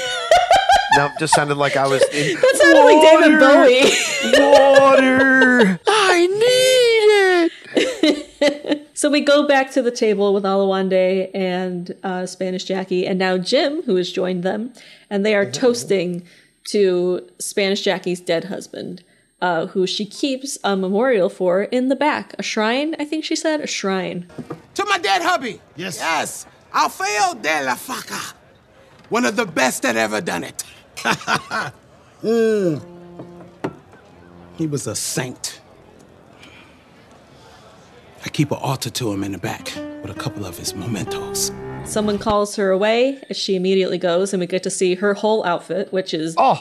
no, 0.97 1.11
just 1.19 1.35
sounded 1.35 1.57
like 1.57 1.77
I 1.77 1.87
was. 1.87 2.03
In, 2.13 2.35
That 2.37 2.57
sounded 2.57 2.85
like 2.85 3.01
David 3.03 3.41
Bowie. 3.41 4.53
Water. 4.53 5.81
I 5.89 6.27
need 6.27 7.53
it. 8.03 8.79
So 8.95 9.11
we 9.11 9.21
go 9.21 9.49
back 9.49 9.73
to 9.73 9.83
the 9.83 9.91
table 9.91 10.33
with 10.33 10.45
Oluwande 10.45 11.29
and 11.35 11.93
uh, 12.05 12.25
Spanish 12.27 12.63
Jackie, 12.65 13.05
and 13.05 13.19
now 13.19 13.37
Jim, 13.37 13.83
who 13.83 13.97
has 13.97 14.13
joined 14.13 14.45
them, 14.45 14.73
and 15.11 15.27
they 15.27 15.35
are 15.35 15.51
toasting 15.51 16.23
to 16.67 17.29
Spanish 17.41 17.81
Jackie's 17.83 18.21
dead 18.21 18.45
husband. 18.45 19.03
uh, 19.41 19.67
who 19.67 19.89
she 19.89 20.05
keeps 20.07 20.57
a 20.63 20.77
memorial 20.77 21.29
for 21.29 21.65
in 21.65 21.89
the 21.89 21.97
back. 21.97 22.33
A 22.39 22.45
shrine, 22.45 22.95
I 23.01 23.05
think 23.05 23.25
she 23.25 23.35
said, 23.35 23.61
a 23.61 23.67
shrine. 23.67 24.29
To 24.75 24.85
my 24.85 24.99
dead 24.99 25.23
hubby. 25.23 25.61
Yes. 25.75 25.99
Yes. 25.99 26.47
Alfeo 26.73 27.43
de 27.43 27.65
la 27.65 27.75
Faca. 27.75 28.35
One 29.09 29.25
of 29.25 29.35
the 29.35 29.47
best 29.47 29.83
that 29.83 29.97
ever 29.97 30.21
done 30.21 30.45
it. 30.45 30.63
Mm. 32.23 32.81
He 34.57 34.67
was 34.69 34.87
a 34.87 34.95
saint. 34.95 35.61
I 38.25 38.29
keep 38.29 38.53
an 38.53 38.59
altar 38.59 38.91
to 38.91 39.13
him 39.13 39.25
in 39.25 39.33
the 39.33 39.39
back 39.39 39.73
with 40.03 40.11
a 40.11 40.15
couple 40.15 40.47
of 40.47 40.57
his 40.57 40.75
mementos. 40.75 41.51
Someone 41.85 42.19
calls 42.19 42.55
her 42.55 42.71
away, 42.71 43.21
and 43.29 43.37
she 43.37 43.57
immediately 43.57 43.99
goes, 43.99 44.33
and 44.33 44.41
we 44.41 44.47
get 44.47 44.63
to 44.63 44.71
see 44.71 44.95
her 44.95 45.15
whole 45.15 45.45
outfit, 45.45 45.93
which 45.93 46.15
is 46.15 46.37
oh, 46.39 46.61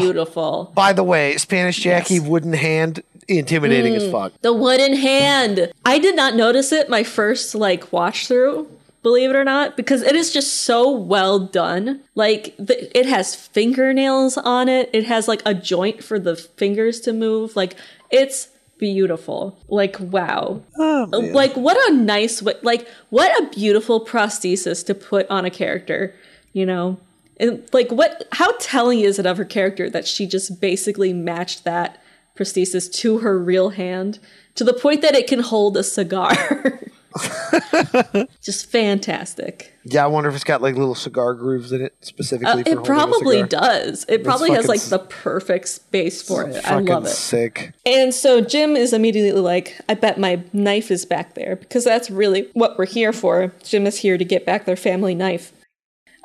beautiful. 0.00 0.72
By 0.74 0.92
the 0.92 1.04
way, 1.04 1.36
Spanish 1.36 1.78
Jackie 1.78 2.18
wooden 2.18 2.52
hand 2.52 3.04
intimidating 3.28 3.94
as 3.94 4.02
Mm, 4.02 4.10
fuck. 4.10 4.32
The 4.42 4.52
wooden 4.52 4.94
hand. 4.94 5.70
I 5.84 6.00
did 6.00 6.16
not 6.16 6.34
notice 6.34 6.72
it 6.72 6.88
my 6.88 7.04
first 7.04 7.54
like 7.54 7.92
watch 7.92 8.26
through, 8.26 8.68
believe 9.02 9.30
it 9.30 9.36
or 9.36 9.44
not, 9.44 9.76
because 9.76 10.02
it 10.02 10.14
is 10.14 10.32
just 10.32 10.62
so 10.62 10.90
well 10.90 11.38
done. 11.38 12.02
Like 12.14 12.54
the, 12.58 12.96
it 12.98 13.06
has 13.06 13.34
fingernails 13.34 14.36
on 14.36 14.68
it. 14.68 14.90
It 14.92 15.04
has 15.04 15.28
like 15.28 15.42
a 15.44 15.54
joint 15.54 16.02
for 16.04 16.18
the 16.18 16.36
fingers 16.36 17.00
to 17.00 17.12
move. 17.12 17.56
Like 17.56 17.76
it's 18.10 18.48
beautiful. 18.78 19.58
Like 19.68 19.96
wow. 20.00 20.62
Oh, 20.76 21.08
uh, 21.12 21.20
like 21.32 21.56
what 21.56 21.76
a 21.90 21.94
nice. 21.94 22.42
Like 22.42 22.88
what 23.10 23.42
a 23.42 23.54
beautiful 23.54 24.04
prosthesis 24.04 24.84
to 24.86 24.94
put 24.94 25.28
on 25.30 25.44
a 25.44 25.50
character. 25.50 26.14
You 26.52 26.66
know. 26.66 26.98
And 27.38 27.66
like 27.72 27.90
what 27.90 28.28
how 28.32 28.52
telling 28.58 29.00
is 29.00 29.18
it 29.18 29.26
of 29.26 29.38
her 29.38 29.44
character 29.44 29.88
that 29.90 30.06
she 30.06 30.26
just 30.26 30.60
basically 30.60 31.12
matched 31.12 31.64
that 31.64 32.02
prosthesis 32.36 32.92
to 32.92 33.18
her 33.18 33.38
real 33.38 33.70
hand 33.70 34.18
to 34.54 34.64
the 34.64 34.72
point 34.72 35.02
that 35.02 35.14
it 35.14 35.26
can 35.26 35.40
hold 35.40 35.76
a 35.76 35.84
cigar. 35.84 36.80
just 38.40 38.70
fantastic. 38.70 39.74
Yeah, 39.84 40.04
I 40.04 40.06
wonder 40.06 40.28
if 40.28 40.34
it's 40.34 40.44
got 40.44 40.62
like 40.62 40.76
little 40.76 40.94
cigar 40.94 41.34
grooves 41.34 41.72
in 41.72 41.80
it 41.80 41.94
specifically. 42.00 42.62
Uh, 42.62 42.64
for 42.64 42.80
it 42.80 42.84
probably 42.84 43.42
does. 43.42 44.06
It 44.08 44.22
probably 44.22 44.52
has 44.52 44.68
like 44.68 44.82
the 44.82 45.00
perfect 45.00 45.68
space 45.68 46.22
for 46.22 46.48
it. 46.48 46.64
I 46.64 46.78
love 46.78 47.06
it. 47.06 47.08
sick. 47.08 47.72
And 47.84 48.14
so 48.14 48.40
Jim 48.40 48.76
is 48.76 48.92
immediately 48.92 49.40
like, 49.40 49.80
I 49.88 49.94
bet 49.94 50.18
my 50.18 50.42
knife 50.52 50.90
is 50.90 51.04
back 51.04 51.34
there 51.34 51.56
because 51.56 51.84
that's 51.84 52.10
really 52.10 52.48
what 52.52 52.78
we're 52.78 52.86
here 52.86 53.12
for. 53.12 53.52
Jim 53.64 53.86
is 53.86 53.98
here 53.98 54.16
to 54.16 54.24
get 54.24 54.46
back 54.46 54.64
their 54.64 54.76
family 54.76 55.14
knife. 55.14 55.52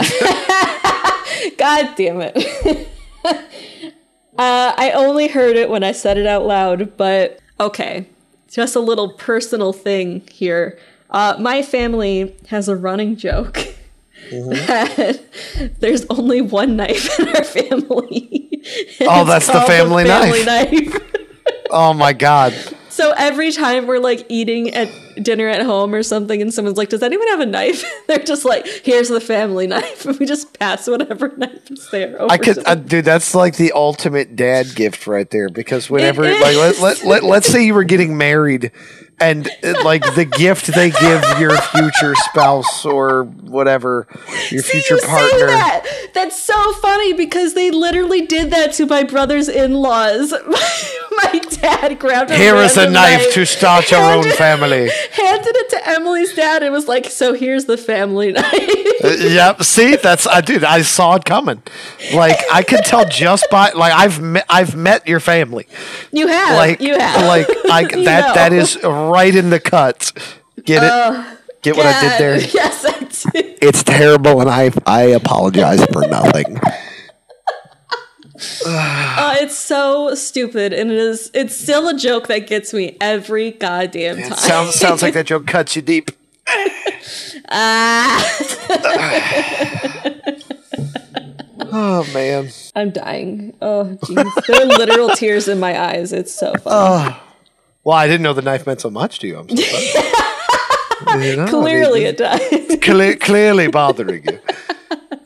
God 1.58 1.94
damn 1.96 2.20
it. 2.20 2.36
uh, 3.24 4.74
I 4.76 4.92
only 4.94 5.28
heard 5.28 5.56
it 5.56 5.70
when 5.70 5.82
I 5.82 5.92
said 5.92 6.18
it 6.18 6.26
out 6.26 6.44
loud, 6.44 6.96
but 6.96 7.38
okay. 7.60 8.08
Just 8.54 8.76
a 8.76 8.80
little 8.80 9.08
personal 9.08 9.72
thing 9.72 10.22
here. 10.30 10.78
Uh, 11.10 11.34
my 11.40 11.60
family 11.60 12.36
has 12.46 12.68
a 12.68 12.76
running 12.76 13.16
joke 13.16 13.54
that 14.30 15.20
there's 15.80 16.06
only 16.08 16.40
one 16.40 16.76
knife 16.76 17.18
in 17.18 17.28
our 17.30 17.42
family. 17.42 18.62
Oh, 19.00 19.24
that's 19.26 19.48
the 19.48 19.54
called 19.54 19.66
family 19.66 20.04
knife. 20.04 20.46
knife. 20.46 21.00
Oh 21.70 21.92
my 21.92 22.12
god. 22.12 22.54
So 22.94 23.12
every 23.16 23.50
time 23.50 23.88
we're 23.88 23.98
like 23.98 24.24
eating 24.28 24.72
at 24.72 24.88
dinner 25.20 25.48
at 25.48 25.62
home 25.62 25.96
or 25.96 26.04
something, 26.04 26.40
and 26.40 26.54
someone's 26.54 26.78
like, 26.78 26.90
"Does 26.90 27.02
anyone 27.02 27.26
have 27.26 27.40
a 27.40 27.46
knife?" 27.46 27.84
They're 28.06 28.20
just 28.20 28.44
like, 28.44 28.64
"Here's 28.84 29.08
the 29.08 29.20
family 29.20 29.66
knife," 29.66 30.06
and 30.06 30.16
we 30.20 30.26
just 30.26 30.56
pass 30.56 30.86
whatever 30.86 31.34
knife 31.36 31.72
is 31.72 31.90
there. 31.90 32.22
Over 32.22 32.32
I 32.32 32.38
could, 32.38 32.64
uh, 32.64 32.76
dude. 32.76 33.04
That's 33.04 33.34
like 33.34 33.56
the 33.56 33.72
ultimate 33.72 34.36
dad 34.36 34.76
gift 34.76 35.08
right 35.08 35.28
there. 35.28 35.48
Because 35.48 35.90
whenever, 35.90 36.22
like, 36.22 36.56
let, 36.56 36.78
let, 36.78 37.04
let, 37.04 37.24
let's 37.24 37.48
say 37.48 37.66
you 37.66 37.74
were 37.74 37.82
getting 37.82 38.16
married, 38.16 38.70
and 39.20 39.48
like 39.84 40.14
the 40.14 40.24
gift 40.24 40.66
they 40.74 40.90
give 40.90 41.22
your 41.38 41.56
future 41.56 42.14
spouse 42.16 42.84
or 42.84 43.24
whatever, 43.24 44.06
your 44.50 44.62
future 44.62 44.94
you 44.94 45.00
say 45.00 45.06
partner. 45.06 45.46
that. 45.46 45.86
That's 46.14 46.40
so 46.42 46.72
funny 46.74 47.12
because 47.12 47.54
they 47.54 47.70
literally 47.70 48.26
did 48.26 48.50
that 48.50 48.72
to 48.74 48.86
my 48.86 49.02
brother's 49.04 49.48
in-laws. 49.48 50.32
my 51.22 51.40
dad 51.50 51.98
grabbed 51.98 52.30
a 52.30 52.36
Here 52.36 52.56
is 52.56 52.76
a 52.76 52.88
knife 52.90 53.32
to 53.34 53.44
start 53.46 53.90
your 53.90 54.00
own 54.00 54.30
family. 54.32 54.90
Handed 55.12 55.56
it 55.56 55.70
to 55.70 55.88
Emily's 55.88 56.34
dad 56.34 56.62
and 56.62 56.72
was 56.72 56.88
like, 56.88 57.06
"So 57.06 57.34
here's 57.34 57.66
the 57.66 57.76
family 57.76 58.32
knife." 58.32 58.52
Uh, 59.04 59.08
yep. 59.20 59.62
See, 59.62 59.96
that's 59.96 60.26
I 60.26 60.40
did 60.40 60.64
I 60.64 60.82
saw 60.82 61.14
it 61.16 61.24
coming. 61.24 61.62
Like 62.14 62.38
I 62.52 62.62
could 62.62 62.84
tell 62.84 63.04
just 63.08 63.46
by 63.50 63.70
like 63.70 63.92
I've 63.92 64.20
met 64.20 64.44
I've 64.48 64.74
met 64.76 65.06
your 65.06 65.20
family. 65.20 65.66
You 66.12 66.26
have, 66.28 66.56
Like 66.56 66.80
you 66.80 66.98
have, 66.98 67.26
like 67.26 67.46
I 67.70 67.84
that 68.04 68.34
that 68.34 68.52
know. 68.52 68.58
is 68.58 68.76
right 69.04 69.34
in 69.34 69.50
the 69.50 69.60
cut. 69.60 70.12
Get 70.64 70.82
it? 70.82 70.90
Oh, 70.92 71.36
Get 71.62 71.76
what 71.76 71.86
I 71.86 72.00
did 72.00 72.20
there? 72.20 72.40
Yes, 72.54 72.84
I 72.84 72.98
did. 73.32 73.58
It's 73.62 73.82
terrible, 73.82 74.40
and 74.40 74.50
I 74.50 74.70
I 74.86 75.02
apologize 75.04 75.84
for 75.86 76.06
nothing. 76.06 76.58
Uh, 78.66 79.36
it's 79.38 79.56
so 79.56 80.14
stupid, 80.14 80.72
and 80.72 80.90
it 80.90 80.96
is. 80.98 81.30
It's 81.34 81.56
still 81.56 81.88
a 81.88 81.96
joke 81.96 82.26
that 82.26 82.46
gets 82.48 82.74
me 82.74 82.96
every 83.00 83.52
goddamn 83.52 84.16
time. 84.20 84.32
sounds 84.34 84.74
sounds 84.74 85.02
like 85.02 85.14
that 85.14 85.26
joke 85.32 85.46
cuts 85.46 85.76
you 85.76 85.82
deep. 85.82 86.10
ah, 87.48 88.38
Oh 91.76 92.06
man. 92.12 92.50
I'm 92.74 92.90
dying. 92.90 93.56
Oh, 93.62 93.96
jeez, 94.02 94.46
there 94.46 94.62
are 94.62 94.66
literal 94.66 95.10
tears 95.10 95.48
in 95.48 95.58
my 95.60 95.78
eyes. 95.80 96.12
It's 96.12 96.34
so 96.34 96.52
funny. 96.54 96.60
Oh. 96.66 97.23
Well, 97.84 97.96
I 97.96 98.06
didn't 98.06 98.22
know 98.22 98.32
the 98.32 98.42
knife 98.42 98.66
meant 98.66 98.80
so 98.80 98.90
much 98.90 99.18
to 99.20 99.26
you. 99.28 99.38
I'm 99.38 99.48
so 99.48 99.56
sorry. 99.56 100.10
You 101.18 101.36
know, 101.36 101.46
Clearly, 101.46 102.00
mean, 102.04 102.08
it 102.08 102.16
does. 102.16 102.78
cle- 102.80 103.16
clearly 103.16 103.66
bothering 103.68 104.24
you. 104.24 104.38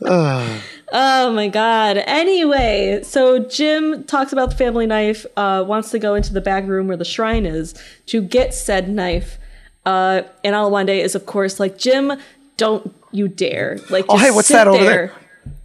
Ugh. 0.07 0.61
Oh 0.91 1.31
my 1.33 1.49
god. 1.49 1.99
Anyway, 1.99 3.01
so 3.03 3.39
Jim 3.41 4.05
talks 4.05 4.33
about 4.33 4.49
the 4.49 4.57
family 4.57 4.87
knife, 4.87 5.27
uh, 5.37 5.63
wants 5.69 5.91
to 5.91 5.99
go 5.99 6.15
into 6.15 6.33
the 6.33 6.41
back 6.41 6.67
room 6.67 6.89
where 6.89 6.97
the 6.97 7.05
shrine 7.05 7.45
is 7.45 7.75
to 8.07 8.23
get 8.23 8.55
said 8.55 8.89
knife. 8.89 9.39
Uh, 9.85 10.23
and 10.43 10.55
Oluwande 10.57 10.99
is, 11.05 11.15
of 11.15 11.27
course, 11.27 11.61
like, 11.61 11.77
Jim, 11.77 12.13
don't 12.57 12.95
you 13.13 13.29
dare. 13.29 13.79
Like, 13.91 14.07
Oh, 14.09 14.17
hey, 14.17 14.31
what's 14.31 14.49
that 14.49 14.67
over 14.67 14.83
there? 14.83 15.13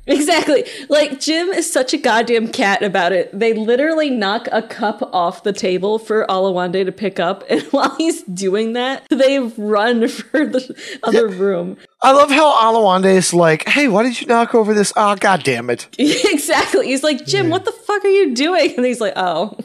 Exactly. 0.05 0.65
Like, 0.89 1.19
Jim 1.21 1.47
is 1.49 1.71
such 1.71 1.93
a 1.93 1.97
goddamn 1.97 2.49
cat 2.49 2.83
about 2.83 3.13
it. 3.13 3.29
They 3.37 3.53
literally 3.53 4.09
knock 4.09 4.47
a 4.51 4.61
cup 4.61 5.01
off 5.13 5.43
the 5.43 5.53
table 5.53 5.97
for 5.97 6.25
Oluwande 6.27 6.83
to 6.85 6.91
pick 6.91 7.19
up. 7.19 7.43
And 7.53 7.61
while 7.71 7.95
he's 7.97 8.23
doing 8.23 8.73
that, 8.73 9.07
they 9.09 9.39
run 9.39 10.07
for 10.09 10.45
the 10.45 10.75
other 11.03 11.27
room. 11.27 11.77
I 12.01 12.11
love 12.11 12.31
how 12.31 12.51
Oluwande 12.53 13.05
is 13.13 13.33
like, 13.33 13.67
"Hey, 13.67 13.87
why 13.87 14.03
did 14.03 14.19
you 14.19 14.27
knock 14.27 14.53
over 14.55 14.73
this? 14.73 14.91
Ah, 14.97 15.13
oh, 15.13 15.15
god 15.15 15.43
damn 15.43 15.69
it!" 15.69 15.87
exactly. 15.99 16.87
He's 16.87 17.03
like, 17.03 17.25
Jim, 17.25 17.49
what 17.49 17.63
the 17.65 17.71
fuck 17.71 18.03
are 18.03 18.09
you 18.09 18.33
doing? 18.33 18.73
And 18.75 18.85
he's 18.85 18.99
like, 18.99 19.13
oh, 19.15 19.57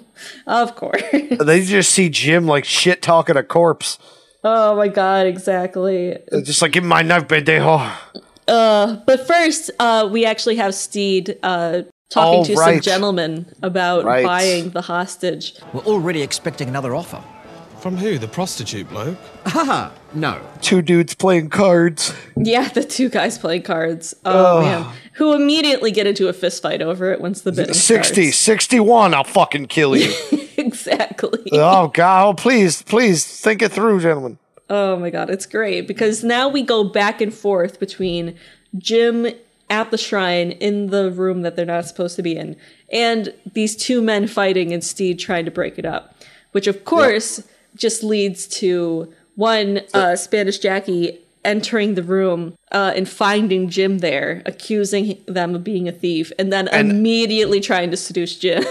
of 0.47 0.76
course. 0.76 1.03
They 1.12 1.64
just 1.64 1.91
see 1.93 2.09
Jim 2.11 2.47
like 2.47 2.64
shit 2.64 3.01
talking 3.03 3.36
a 3.36 3.43
corpse. 3.43 3.99
oh 4.45 4.76
my 4.76 4.89
god, 4.89 5.26
exactly. 5.26 6.18
Just 6.45 6.61
like, 6.62 6.72
"Give 6.72 6.84
me 6.84 6.91
my 6.91 7.03
knife, 7.03 7.26
pendejo." 7.26 7.91
Uh, 8.49 8.96
but 9.07 9.26
first, 9.26 9.70
uh, 9.78 10.09
we 10.11 10.24
actually 10.24 10.57
have 10.57 10.74
Stede 10.74 11.38
uh, 11.42 11.82
talking 12.11 12.40
Oh, 12.40 12.44
to 12.44 12.55
right. 12.55 12.74
some 12.74 12.80
gentlemen 12.80 13.46
about 13.62 14.05
Right. 14.05 14.24
buying 14.24 14.70
the 14.70 14.80
hostage. 14.82 15.55
We're 15.72 15.82
already 15.82 16.22
expecting 16.22 16.68
another 16.68 16.94
offer. 16.94 17.22
From 17.80 17.96
who? 17.96 18.18
The 18.18 18.26
prostitute 18.26 18.88
bloke? 18.88 19.16
Haha, 19.46 19.90
no. 20.12 20.40
Two 20.62 20.82
dudes 20.82 21.14
playing 21.14 21.51
cards. 21.51 22.12
Yeah, 22.36 22.68
the 22.68 22.82
two 22.82 23.09
guys 23.09 23.38
playing 23.38 23.62
cards. 23.62 24.14
Oh 24.24 24.59
Ugh. 24.59 24.64
man, 24.64 24.94
who 25.12 25.32
immediately 25.34 25.92
get 25.92 26.05
into 26.09 26.26
a 26.26 26.32
fist 26.32 26.61
fight 26.61 26.82
over 26.82 27.12
it 27.12 27.20
once 27.20 27.42
the 27.42 27.53
bidding 27.53 27.74
60, 27.74 28.32
61, 28.32 29.14
I'll 29.14 29.22
fucking 29.22 29.66
kill 29.66 29.96
you. 29.96 30.12
exactly. 30.57 31.38
oh 31.53 31.86
god, 31.88 32.26
oh, 32.26 32.34
please, 32.34 32.82
please 32.82 33.24
think 33.24 33.62
it 33.62 33.70
through, 33.70 34.01
gentlemen. 34.01 34.38
Oh 34.70 34.96
my 34.96 35.10
god, 35.10 35.30
it's 35.30 35.46
great 35.46 35.86
because 35.86 36.22
now 36.22 36.48
we 36.48 36.62
go 36.62 36.84
back 36.84 37.20
and 37.20 37.32
forth 37.32 37.80
between 37.80 38.36
Jim 38.76 39.26
at 39.70 39.90
the 39.90 39.98
shrine 39.98 40.52
in 40.52 40.88
the 40.88 41.10
room 41.10 41.42
that 41.42 41.56
they're 41.56 41.66
not 41.66 41.86
supposed 41.86 42.16
to 42.16 42.22
be 42.22 42.36
in, 42.36 42.56
and 42.92 43.32
these 43.54 43.76
two 43.76 44.02
men 44.02 44.26
fighting 44.26 44.72
and 44.72 44.84
Stede 44.84 45.18
trying 45.18 45.44
to 45.44 45.50
break 45.50 45.78
it 45.78 45.84
up, 45.84 46.14
which 46.52 46.66
of 46.66 46.84
course 46.84 47.42
just 47.76 48.02
leads 48.02 48.46
to 48.46 49.12
one 49.36 49.80
uh, 49.94 50.16
Spanish 50.16 50.58
Jackie 50.58 51.20
entering 51.44 51.94
the 51.94 52.02
room 52.02 52.56
uh, 52.72 52.92
and 52.94 53.08
finding 53.08 53.68
Jim 53.68 53.98
there, 53.98 54.42
accusing 54.44 55.22
them 55.26 55.54
of 55.54 55.64
being 55.64 55.88
a 55.88 55.92
thief, 55.92 56.32
and 56.38 56.52
then 56.52 56.68
immediately 56.68 57.60
trying 57.60 57.90
to 57.90 57.96
seduce 57.96 58.36
Jim. 58.36 58.64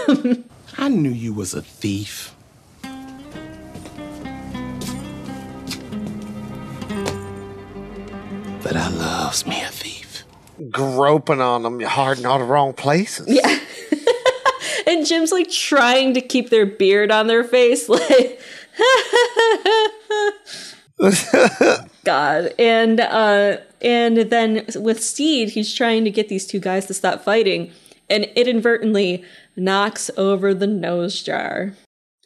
I 0.78 0.88
knew 0.88 1.10
you 1.10 1.32
was 1.32 1.54
a 1.54 1.62
thief. 1.62 2.34
But 8.68 8.76
I 8.76 8.88
loves 8.90 9.46
me 9.46 9.62
a 9.62 9.68
thief. 9.68 10.24
Groping 10.70 11.40
on 11.40 11.62
them 11.62 11.80
hard 11.80 12.18
in 12.18 12.26
all 12.26 12.38
the 12.38 12.44
wrong 12.44 12.74
places. 12.74 13.26
Yeah. 13.26 13.60
and 14.86 15.06
Jim's 15.06 15.32
like 15.32 15.50
trying 15.50 16.12
to 16.12 16.20
keep 16.20 16.50
their 16.50 16.66
beard 16.66 17.10
on 17.10 17.28
their 17.28 17.44
face, 17.44 17.88
like 17.88 18.42
God. 22.04 22.52
And 22.58 23.00
uh 23.00 23.56
and 23.80 24.18
then 24.18 24.66
with 24.74 25.02
Stede, 25.02 25.48
he's 25.48 25.72
trying 25.72 26.04
to 26.04 26.10
get 26.10 26.28
these 26.28 26.46
two 26.46 26.60
guys 26.60 26.84
to 26.88 26.94
stop 26.94 27.22
fighting, 27.22 27.72
and 28.10 28.24
it 28.24 28.46
inadvertently 28.48 29.24
knocks 29.56 30.10
over 30.18 30.52
the 30.52 30.66
nose 30.66 31.22
jar. 31.22 31.72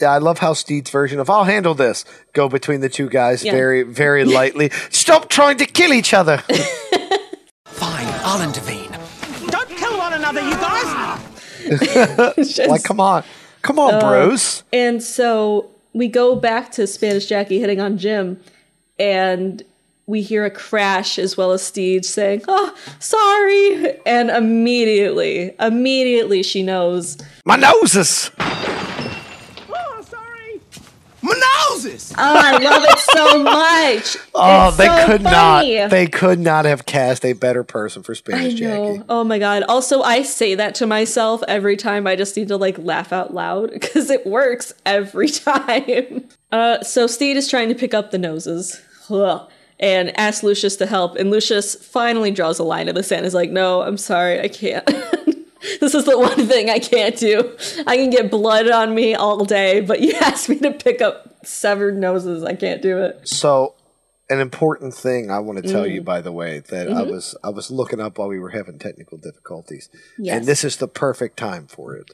Yeah, 0.02 0.10
I 0.10 0.18
love 0.18 0.40
how 0.40 0.52
Stede's 0.52 0.90
version 0.90 1.20
of 1.20 1.30
"I'll 1.30 1.44
handle 1.44 1.74
this" 1.74 2.04
go 2.32 2.48
between 2.48 2.80
the 2.80 2.88
two 2.88 3.08
guys 3.08 3.44
Yeah. 3.44 3.52
very, 3.52 3.84
very 3.84 4.24
lightly. 4.24 4.70
Stop 4.90 5.28
trying 5.28 5.58
to 5.58 5.64
kill 5.64 5.92
each 5.92 6.12
other. 6.12 6.38
Fine, 7.66 8.08
I'll 8.24 8.42
intervene. 8.42 8.90
Don't 9.46 9.68
kill 9.70 9.96
one 9.96 10.12
another, 10.14 10.40
you 10.40 10.56
guys! 10.56 12.58
like, 12.68 12.82
come 12.82 12.98
on, 12.98 13.22
come 13.62 13.78
on, 13.78 13.94
Uh, 13.94 14.00
bros. 14.00 14.64
And 14.72 15.00
so 15.00 15.70
we 15.92 16.08
go 16.08 16.34
back 16.34 16.72
to 16.72 16.88
Spanish 16.88 17.26
Jackie 17.26 17.60
hitting 17.60 17.80
on 17.80 17.96
Jim, 17.96 18.40
and 18.98 19.62
we 20.06 20.20
hear 20.20 20.44
a 20.44 20.50
crash 20.50 21.16
as 21.16 21.36
well 21.36 21.52
as 21.52 21.62
Stede 21.62 22.04
saying, 22.04 22.42
"Oh, 22.48 22.74
sorry!" 22.98 24.00
And 24.04 24.30
immediately, 24.30 25.54
immediately 25.60 26.42
she 26.42 26.64
knows 26.64 27.18
My 27.44 27.54
noses. 27.54 28.32
My 31.22 31.40
noses! 31.70 32.12
Oh, 32.12 32.14
I 32.18 32.58
love 32.58 32.82
it 32.84 32.98
so 32.98 33.42
much. 33.42 34.16
Oh, 34.34 34.68
It's 34.68 34.76
they 34.76 34.86
so 34.86 35.06
could 35.06 35.22
funny. 35.22 35.76
not. 35.78 35.90
They 35.90 36.06
could 36.06 36.38
not 36.40 36.64
have 36.64 36.84
cast 36.84 37.24
a 37.24 37.32
better 37.32 37.62
person 37.62 38.02
for 38.02 38.12
I 38.12 38.14
Spanish 38.16 38.54
Jackie. 38.54 39.02
Oh 39.08 39.22
my 39.22 39.38
god. 39.38 39.62
Also, 39.68 40.02
I 40.02 40.22
say 40.22 40.54
that 40.56 40.74
to 40.76 40.86
myself 40.86 41.42
every 41.46 41.76
time. 41.76 42.06
I 42.08 42.16
just 42.16 42.36
need 42.36 42.48
to 42.48 42.56
like 42.56 42.76
laugh 42.78 43.12
out 43.12 43.32
loud 43.32 43.70
because 43.72 44.10
it 44.10 44.26
works 44.26 44.72
every 44.84 45.28
time. 45.30 46.28
Uh, 46.50 46.82
so 46.82 47.06
Stede 47.06 47.36
is 47.36 47.48
trying 47.48 47.68
to 47.68 47.74
pick 47.74 47.94
up 47.94 48.10
the 48.10 48.18
noses 48.18 48.80
Ugh. 49.08 49.48
and 49.78 50.18
asks 50.18 50.42
Lucius 50.42 50.76
to 50.76 50.86
help, 50.86 51.16
and 51.16 51.30
Lucius 51.30 51.74
finally 51.76 52.30
draws 52.32 52.58
a 52.58 52.64
line 52.64 52.88
in 52.88 52.94
the 52.96 53.02
sand. 53.04 53.24
Is 53.26 53.32
like, 53.34 53.50
"No, 53.50 53.82
I'm 53.82 53.96
sorry, 53.96 54.40
I 54.40 54.48
can't." 54.48 54.88
This 55.80 55.94
is 55.94 56.04
the 56.04 56.18
one 56.18 56.46
thing 56.46 56.70
I 56.70 56.78
can't 56.78 57.16
do. 57.16 57.56
I 57.86 57.96
can 57.96 58.10
get 58.10 58.30
blood 58.30 58.68
on 58.70 58.94
me 58.94 59.14
all 59.14 59.44
day, 59.44 59.80
but 59.80 60.00
you 60.00 60.12
asked 60.20 60.48
me 60.48 60.56
to 60.60 60.72
pick 60.72 61.00
up 61.00 61.44
severed 61.46 61.96
noses. 61.96 62.42
I 62.44 62.54
can't 62.54 62.82
do 62.82 62.98
it. 62.98 63.20
So, 63.28 63.74
an 64.30 64.40
important 64.40 64.94
thing 64.94 65.30
I 65.30 65.38
want 65.40 65.62
to 65.62 65.70
tell 65.70 65.84
Mm. 65.84 65.94
you, 65.94 66.02
by 66.02 66.20
the 66.20 66.32
way, 66.32 66.60
that 66.70 66.88
I 66.88 67.02
Mhm. 67.02 67.10
was 67.10 67.36
I 67.44 67.50
was 67.50 67.70
looking 67.70 68.00
up 68.00 68.18
while 68.18 68.28
we 68.28 68.38
were 68.38 68.50
having 68.50 68.78
technical 68.78 69.18
difficulties, 69.18 69.88
Yes. 70.18 70.36
and 70.38 70.46
this 70.46 70.64
is 70.64 70.76
the 70.76 70.88
perfect 70.88 71.36
time 71.36 71.66
for 71.66 71.94
it. 71.96 72.10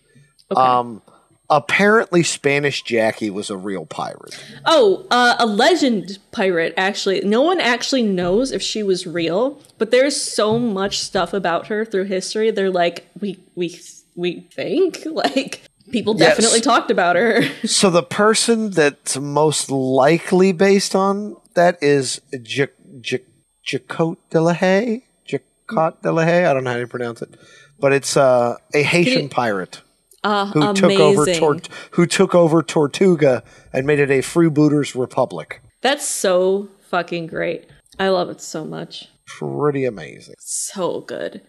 Um, 0.57 1.03
apparently, 1.51 2.23
Spanish 2.23 2.83
Jackie 2.83 3.31
was 3.31 3.51
a 3.51 3.57
real 3.57 3.87
pirate. 3.87 4.39
Oh, 4.67 5.07
uh, 5.11 5.37
a 5.39 5.47
legend 5.47 6.19
pirate, 6.33 6.75
actually. 6.77 7.21
No 7.23 7.43
one 7.43 7.61
actually 7.61 8.03
knows 8.03 8.53
if 8.53 8.63
she 8.63 8.83
was 8.83 9.07
real, 9.07 9.61
but 9.79 9.91
there's 9.91 10.21
so 10.21 10.59
much 10.59 10.99
stuff 11.01 11.33
about 11.33 11.69
her 11.69 11.85
through 11.85 12.05
history. 12.05 12.51
They're 12.51 12.71
like, 12.71 13.07
we, 13.21 13.39
we, 13.55 13.79
we 14.15 14.41
think? 14.53 14.99
Like, 15.07 15.63
people 15.91 16.15
Yes. 16.19 16.37
definitely 16.37 16.61
talked 16.61 16.91
about 16.91 17.17
her. 17.17 17.43
So 17.67 17.89
the 17.91 18.03
person 18.03 18.71
that's 18.71 19.17
most 19.17 19.71
likely 19.71 20.53
based 20.53 20.95
on 20.95 21.37
that 21.55 21.79
is 21.83 22.21
J- 22.43 22.69
J- 23.01 23.25
Jacquotte 23.67 24.19
de 24.31 24.41
la 24.41 24.53
Haye. 24.53 25.05
Jacquotte 25.27 26.01
de 26.03 26.13
la 26.13 26.25
Haye. 26.25 26.45
I 26.45 26.53
don't 26.53 26.65
know 26.65 26.73
how 26.73 26.79
to 26.79 26.87
pronounce 26.87 27.23
it, 27.23 27.35
but 27.81 27.93
it's 27.93 28.17
uh, 28.19 28.57
a 28.75 28.83
Haitian 28.83 29.23
you- 29.25 29.29
pirate 29.29 29.81
Uh, 30.29 30.45
who 30.45 30.61
amazing. 30.61 31.35
took 31.35 31.43
over 31.43 31.61
who 31.93 32.07
took 32.07 32.35
over 32.35 32.63
Tortuga 32.63 33.43
and 33.73 33.87
made 33.87 33.99
it 33.99 34.11
a 34.11 34.19
freebooters 34.19 34.95
republic. 34.95 35.63
That's 35.81 36.07
so 36.07 36.69
fucking 36.91 37.29
great. 37.29 37.67
I 37.99 38.09
love 38.09 38.29
it 38.29 38.43
so 38.43 38.67
much. 38.67 39.09
Pretty 39.27 39.87
amazing. 39.87 40.35
So 40.39 41.01
good. 41.01 41.41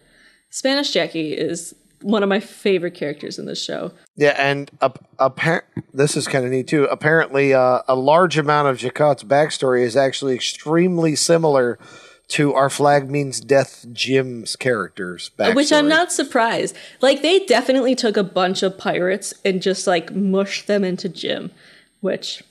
Spanish 0.48 0.92
Jackie 0.92 1.34
is 1.34 1.74
one 2.00 2.22
of 2.22 2.30
my 2.30 2.40
favorite 2.40 2.94
characters 2.94 3.38
in 3.38 3.44
this 3.44 3.62
show. 3.62 3.92
Yeah, 4.16 4.34
and 4.38 4.70
uh, 4.80 4.88
appar- 5.18 5.64
this 5.92 6.16
is 6.16 6.26
kind 6.26 6.46
of 6.46 6.50
neat 6.50 6.66
too. 6.66 6.84
Apparently, 6.84 7.52
uh, 7.52 7.82
a 7.86 7.94
large 7.94 8.38
amount 8.38 8.68
of 8.68 8.78
Jacquotte's 8.78 9.24
backstory 9.24 9.82
is 9.82 9.94
actually 9.94 10.34
extremely 10.34 11.16
similar 11.16 11.78
to 12.30 12.54
our 12.54 12.70
flag 12.70 13.10
means 13.10 13.40
death 13.40 13.86
Jim's 13.92 14.56
character's 14.56 15.30
backstory. 15.38 15.56
Which 15.56 15.72
I'm 15.72 15.88
not 15.88 16.12
surprised. 16.12 16.76
Like 17.00 17.22
they 17.22 17.44
definitely 17.44 17.94
took 17.94 18.16
a 18.16 18.24
bunch 18.24 18.62
of 18.62 18.78
pirates 18.78 19.34
and 19.44 19.60
just 19.60 19.86
like 19.86 20.14
mushed 20.14 20.66
them 20.66 20.84
into 20.84 21.08
Jim, 21.08 21.50
which 22.00 22.42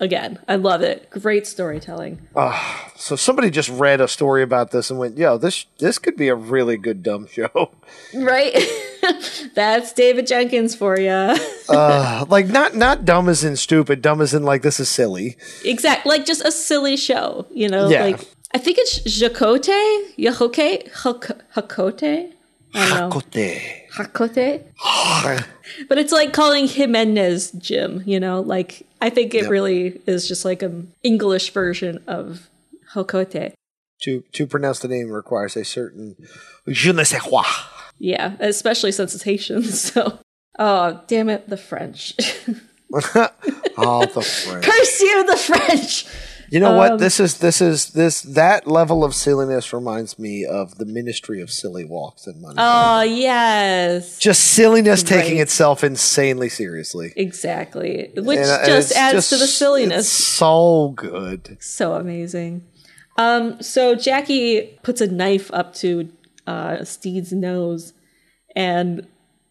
again, 0.00 0.38
I 0.46 0.56
love 0.56 0.82
it. 0.82 1.08
Great 1.10 1.46
storytelling. 1.46 2.26
Ah, 2.36 2.92
so 2.96 3.16
somebody 3.16 3.50
just 3.50 3.68
read 3.68 4.00
a 4.00 4.08
story 4.08 4.42
about 4.42 4.70
this 4.70 4.90
and 4.90 4.98
went, 4.98 5.18
"Yo, 5.18 5.38
this 5.38 5.66
this 5.78 5.98
could 5.98 6.16
be 6.16 6.28
a 6.28 6.34
really 6.34 6.76
good 6.76 7.02
dumb 7.02 7.26
show." 7.26 7.72
Right? 8.14 8.56
That's 9.54 9.92
David 9.92 10.26
Jenkins 10.26 10.74
for 10.74 10.98
you. 10.98 11.10
uh, 11.68 12.24
like 12.28 12.46
not 12.46 12.74
not 12.74 13.04
dumb 13.04 13.28
as 13.28 13.44
in 13.44 13.56
stupid, 13.56 14.02
dumb 14.02 14.20
as 14.20 14.34
in 14.34 14.44
like 14.44 14.62
this 14.62 14.80
is 14.80 14.88
silly. 14.88 15.36
exact 15.64 16.06
like 16.06 16.24
just 16.24 16.44
a 16.44 16.50
silly 16.50 16.96
show, 16.96 17.46
you 17.50 17.68
know? 17.68 17.88
Yeah. 17.88 18.04
Like 18.04 18.20
I 18.54 18.58
think 18.58 18.78
it's 18.78 19.00
Jacquotte, 19.00 20.14
Yahoke, 20.16 20.88
Hak- 21.02 21.42
Hakote. 21.54 22.32
Hakote. 22.72 23.90
Hakote. 23.92 24.62
But 25.88 25.98
it's 25.98 26.12
like 26.12 26.32
calling 26.32 26.66
Jimenez 26.68 27.50
Jim, 27.52 28.02
you 28.06 28.20
know? 28.20 28.40
Like 28.40 28.86
I 29.00 29.10
think 29.10 29.34
it 29.34 29.42
Yep. 29.42 29.50
really 29.50 30.00
is 30.06 30.28
just 30.28 30.44
like 30.44 30.62
an 30.62 30.92
English 31.02 31.50
version 31.50 32.02
of 32.06 32.48
Hakote. 32.94 33.52
To 34.02 34.22
to 34.32 34.46
pronounce 34.46 34.80
the 34.80 34.88
name 34.88 35.10
requires 35.10 35.56
a 35.56 35.64
certain 35.64 36.16
je 36.68 36.92
ne 36.92 37.04
sais 37.04 37.20
quoi. 37.22 37.42
Yeah, 37.98 38.34
especially 38.40 38.92
since 38.92 39.14
it's 39.14 39.24
Haitian. 39.24 39.62
So, 39.84 40.18
oh 40.58 41.00
damn 41.06 41.28
it, 41.28 41.48
the 41.48 41.56
French! 41.56 42.14
oh, 43.76 44.06
the 44.14 44.22
French. 44.22 44.64
Curse 44.64 45.00
you, 45.00 45.26
the 45.26 45.36
French! 45.36 46.06
You 46.54 46.60
know 46.60 46.70
Um, 46.70 46.76
what? 46.76 46.98
This 47.00 47.18
is 47.18 47.38
this 47.38 47.60
is 47.60 47.90
this 47.90 48.22
that 48.22 48.68
level 48.68 49.02
of 49.02 49.12
silliness 49.12 49.72
reminds 49.72 50.20
me 50.20 50.44
of 50.44 50.78
the 50.78 50.84
Ministry 50.86 51.40
of 51.42 51.50
Silly 51.50 51.84
Walks 51.84 52.28
and 52.28 52.40
Money. 52.40 52.54
Oh 52.58 53.02
yes, 53.02 54.18
just 54.20 54.40
silliness 54.40 55.02
Great. 55.02 55.22
taking 55.22 55.38
itself 55.40 55.82
insanely 55.82 56.48
seriously. 56.48 57.12
exactly. 57.16 58.12
Which 58.16 58.38
And, 58.38 58.48
uh, 58.50 58.66
just 58.66 58.90
it's 58.92 58.96
adds 58.98 59.14
just- 59.14 59.30
to 59.30 59.36
the 59.38 59.48
silliness. 59.48 60.08
So 60.08 60.92
good. 60.94 61.56
So 61.60 61.94
amazing. 61.94 62.62
Um, 63.18 63.60
so 63.60 63.96
Jackie 63.96 64.78
puts 64.84 65.00
a 65.00 65.08
knife 65.08 65.50
up 65.52 65.74
to 65.82 66.08
uh, 66.46 66.84
Stede's 66.84 67.32
nose, 67.32 67.94
and 68.54 69.06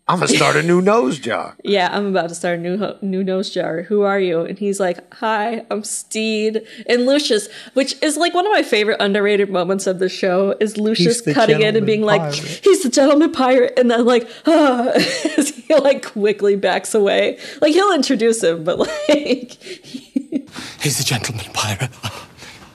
I'm 0.07 0.19
gonna 0.19 0.27
start 0.35 0.55
a 0.57 0.63
new 0.63 0.81
nose 0.81 1.17
job. 1.19 1.53
yeah, 1.63 1.89
I'm 1.91 2.07
about 2.07 2.29
to 2.29 2.35
start 2.35 2.59
a 2.59 2.61
new 2.61 2.77
ho- 2.77 2.97
new 3.01 3.23
nose 3.23 3.49
jar. 3.49 3.83
Who 3.83 4.01
are 4.01 4.19
you? 4.19 4.41
And 4.41 4.59
he's 4.59 4.79
like, 4.79 4.99
"Hi, 5.15 5.65
I'm 5.71 5.83
Stede." 5.83 6.61
And 6.87 7.05
Lucius, 7.05 7.47
which 7.73 7.95
is 8.01 8.17
like 8.17 8.33
one 8.33 8.45
of 8.45 8.51
my 8.51 8.63
favorite 8.63 8.97
underrated 8.99 9.49
moments 9.49 9.87
of 9.87 9.99
the 9.99 10.09
show, 10.09 10.55
is 10.59 10.77
Lucius 10.77 11.21
cutting 11.21 11.61
in 11.61 11.75
and 11.75 11.85
gentleman 11.85 11.85
being 11.85 12.01
like, 12.01 12.21
pirate. 12.21 12.61
"He's 12.63 12.83
the 12.83 12.89
gentleman 12.89 13.31
pirate," 13.31 13.73
and 13.77 13.89
then 13.89 14.05
like, 14.05 14.27
ah, 14.45 14.89
as 15.37 15.49
he 15.49 15.73
like 15.75 16.05
quickly 16.05 16.55
backs 16.57 16.93
away. 16.93 17.39
Like 17.61 17.71
he'll 17.73 17.93
introduce 17.93 18.43
him, 18.43 18.63
but 18.65 18.79
like, 19.09 19.53
He's 20.81 20.99
a 20.99 21.03
gentleman 21.05 21.45
pirate. 21.53 21.91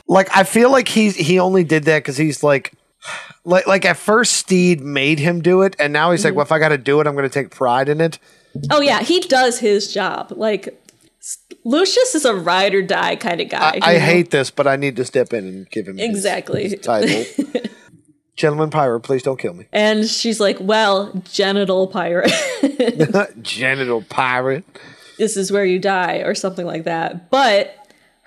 Like 0.09 0.35
I 0.35 0.45
feel 0.45 0.71
like 0.71 0.89
he's 0.89 1.15
he 1.15 1.39
only 1.39 1.63
did 1.65 1.85
that 1.85 1.99
because 1.99 2.17
he's 2.17 2.43
like, 2.43 2.73
like 3.45 3.67
like 3.67 3.85
at 3.85 3.97
first 3.97 4.33
Stede 4.37 4.81
made 4.81 5.19
him 5.19 5.41
do 5.43 5.63
it, 5.63 5.77
and 5.79 5.93
now 5.93 6.11
he's 6.11 6.21
Mm-hmm. 6.21 6.27
like, 6.29 6.35
well, 6.37 6.47
if 6.47 6.53
I 6.53 6.59
got 6.59 6.69
to 6.71 6.79
do 6.79 7.01
it, 7.01 7.07
I'm 7.07 7.15
gonna 7.15 7.29
take 7.29 7.51
pride 7.51 7.89
in 7.89 8.01
it. 8.01 8.19
oh 8.71 8.81
yeah, 8.81 9.01
he 9.03 9.21
does 9.21 9.59
his 9.61 9.93
job. 9.93 10.33
Like 10.35 10.83
Lucius 11.65 12.15
is 12.15 12.25
a 12.25 12.35
ride 12.35 12.75
or 12.75 12.83
die 12.83 13.17
kind 13.17 13.41
of 13.41 13.49
guy. 13.51 13.79
I 13.83 13.95
know? 13.95 13.99
hate 14.01 14.31
this, 14.31 14.51
but 14.51 14.67
I 14.67 14.77
need 14.77 14.97
to 14.97 15.05
step 15.05 15.33
in 15.33 15.45
and 15.47 15.71
give 15.71 15.87
him 15.89 15.99
his- 15.99 16.09
Exactly. 16.09 16.69
his 16.69 16.81
title. 16.81 17.25
Gentleman 18.37 18.71
pirate, 18.71 19.01
please 19.01 19.25
don't 19.25 19.39
kill 19.39 19.53
me. 19.53 19.67
And 19.73 20.07
she's 20.07 20.39
like, 20.39 20.59
"Well, 20.61 21.13
genital 21.25 21.89
pirate." 21.89 22.31
Genital 23.43 24.03
pirate. 24.03 24.65
this 25.19 25.37
is 25.37 25.51
where 25.51 25.65
you 25.65 25.79
die 25.81 26.19
or 26.19 26.35
something 26.35 26.65
like 26.67 26.85
that 26.85 27.29
but 27.31 27.75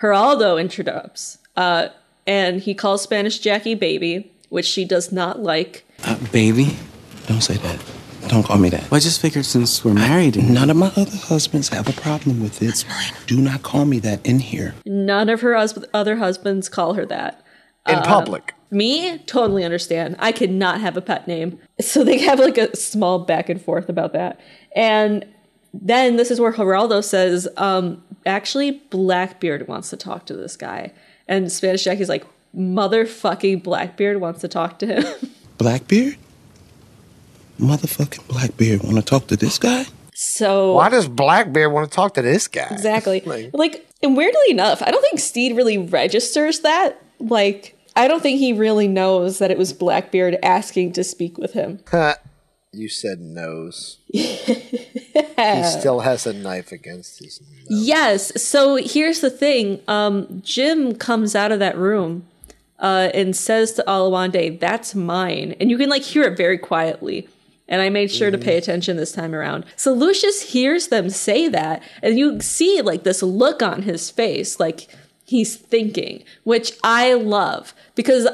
geraldo 0.01 0.59
interrupts 0.59 1.37
uh, 1.55 1.87
and 2.27 2.59
he 2.61 2.73
calls 2.73 3.01
spanish 3.01 3.39
jackie 3.39 3.75
baby 3.75 4.29
which 4.51 4.65
she 4.65 4.83
does 4.85 5.11
not 5.11 5.41
like 5.41 5.83
Uh, 6.03 6.15
baby? 6.31 6.77
Don't 7.27 7.41
say 7.41 7.55
that. 7.55 7.79
Don't 8.27 8.43
call 8.43 8.57
me 8.57 8.69
that. 8.69 8.81
Well, 8.91 8.97
I 8.97 8.99
just 8.99 9.19
figured 9.21 9.45
since 9.45 9.83
we're 9.83 9.93
married. 9.93 10.35
and- 10.37 10.53
None 10.53 10.69
of 10.69 10.77
my 10.77 10.91
other 10.95 11.17
husbands 11.17 11.69
have 11.69 11.87
a 11.89 11.93
problem 11.93 12.41
with 12.41 12.61
it. 12.61 12.85
Do 13.27 13.37
not 13.41 13.63
call 13.63 13.85
me 13.85 13.97
that 13.99 14.19
in 14.25 14.39
here. 14.39 14.75
none 14.85 15.29
of 15.29 15.41
her 15.41 15.55
hus- 15.55 15.83
other 15.93 16.17
husbands 16.17 16.69
call 16.69 16.93
her 16.93 17.05
that 17.05 17.41
In 17.89 17.95
Uh, 17.95 18.03
public. 18.03 18.53
me 18.69 19.17
totally 19.25 19.63
understand 19.65 20.15
i 20.19 20.31
could 20.31 20.51
not 20.51 20.79
have 20.79 20.95
a 20.95 21.01
pet 21.01 21.27
name 21.27 21.57
so 21.81 22.03
they 22.03 22.19
have 22.19 22.39
like 22.39 22.57
a 22.57 22.73
small 22.75 23.19
back 23.19 23.49
and 23.49 23.59
forth 23.61 23.89
about 23.89 24.13
that 24.13 24.39
and 24.75 25.25
then 25.73 26.15
this 26.17 26.29
is 26.31 26.39
where 26.41 26.51
Geraldo 26.51 27.01
says, 27.01 27.47
um, 27.55 28.03
actually, 28.25 28.71
Blackbeard 28.89 29.67
wants 29.69 29.89
to 29.91 29.95
talk 29.95 30.25
to 30.25 30.33
this 30.35 30.57
guy. 30.57 30.91
And 31.29 31.49
Spanish 31.49 31.85
Jackie's 31.85 32.09
like, 32.09 32.25
motherfucking 32.55 33.63
Blackbeard 33.63 34.19
wants 34.19 34.41
to 34.41 34.47
talk 34.47 34.79
to 34.79 34.85
him. 34.85 35.05
Blackbeard? 35.57 36.17
Motherfucking 37.59 38.27
Blackbeard 38.27 38.83
want 38.83 38.95
to 38.95 39.03
talk 39.03 39.27
to 39.27 39.37
this 39.37 39.57
guy? 39.57 39.85
So 40.13 40.73
Why 40.73 40.89
does 40.89 41.07
Blackbeard 41.07 41.71
want 41.71 41.89
to 41.89 41.95
talk 41.95 42.15
to 42.15 42.21
this 42.21 42.47
guy? 42.47 42.67
Exactly. 42.71 43.21
like, 43.53 43.87
and 44.03 44.17
weirdly 44.17 44.49
enough, 44.49 44.81
I 44.81 44.91
don't 44.91 45.01
think 45.01 45.19
Stede 45.19 45.55
really 45.55 45.77
registers 45.77 46.59
that. 46.61 47.01
Like, 47.19 47.77
I 47.95 48.07
don't 48.07 48.21
think 48.21 48.39
he 48.39 48.53
really 48.53 48.87
knows 48.87 49.39
that 49.39 49.51
it 49.51 49.57
was 49.57 49.73
Blackbeard 49.73 50.37
asking 50.43 50.93
to 50.93 51.03
speak 51.03 51.37
with 51.37 51.53
him. 51.53 51.79
you 52.71 52.89
said 52.89 53.19
nose. 53.19 53.97
he 54.07 55.63
still 55.63 56.01
has 56.01 56.25
a 56.25 56.33
knife 56.33 56.71
against 56.71 57.19
his. 57.19 57.41
Yes. 57.69 58.41
So 58.41 58.75
here's 58.75 59.21
the 59.21 59.29
thing. 59.29 59.81
Um, 59.87 60.41
Jim 60.43 60.95
comes 60.95 61.35
out 61.35 61.51
of 61.51 61.59
that 61.59 61.77
room 61.77 62.25
uh, 62.81 63.09
and 63.13 63.35
says 63.35 63.73
to 63.73 63.83
Oluwande, 63.87 64.59
"That's 64.59 64.93
mine," 64.95 65.55
and 65.59 65.69
you 65.69 65.77
can 65.77 65.89
like 65.89 66.03
hear 66.03 66.23
it 66.23 66.37
very 66.37 66.57
quietly. 66.57 67.27
And 67.67 67.81
I 67.81 67.87
made 67.87 68.11
sure 68.11 68.29
to 68.31 68.37
pay 68.37 68.57
attention 68.57 68.97
this 68.97 69.13
time 69.13 69.33
around. 69.33 69.63
So 69.77 69.93
Lucius 69.93 70.51
hears 70.51 70.89
them 70.89 71.09
say 71.09 71.47
that, 71.47 71.81
and 72.03 72.19
you 72.19 72.41
see 72.41 72.81
like 72.81 73.03
this 73.03 73.23
look 73.23 73.63
on 73.63 73.83
his 73.83 74.11
face, 74.11 74.59
like 74.59 74.89
he's 75.23 75.55
thinking, 75.55 76.23
which 76.43 76.73
I 76.83 77.13
love 77.13 77.73
because 77.95 78.27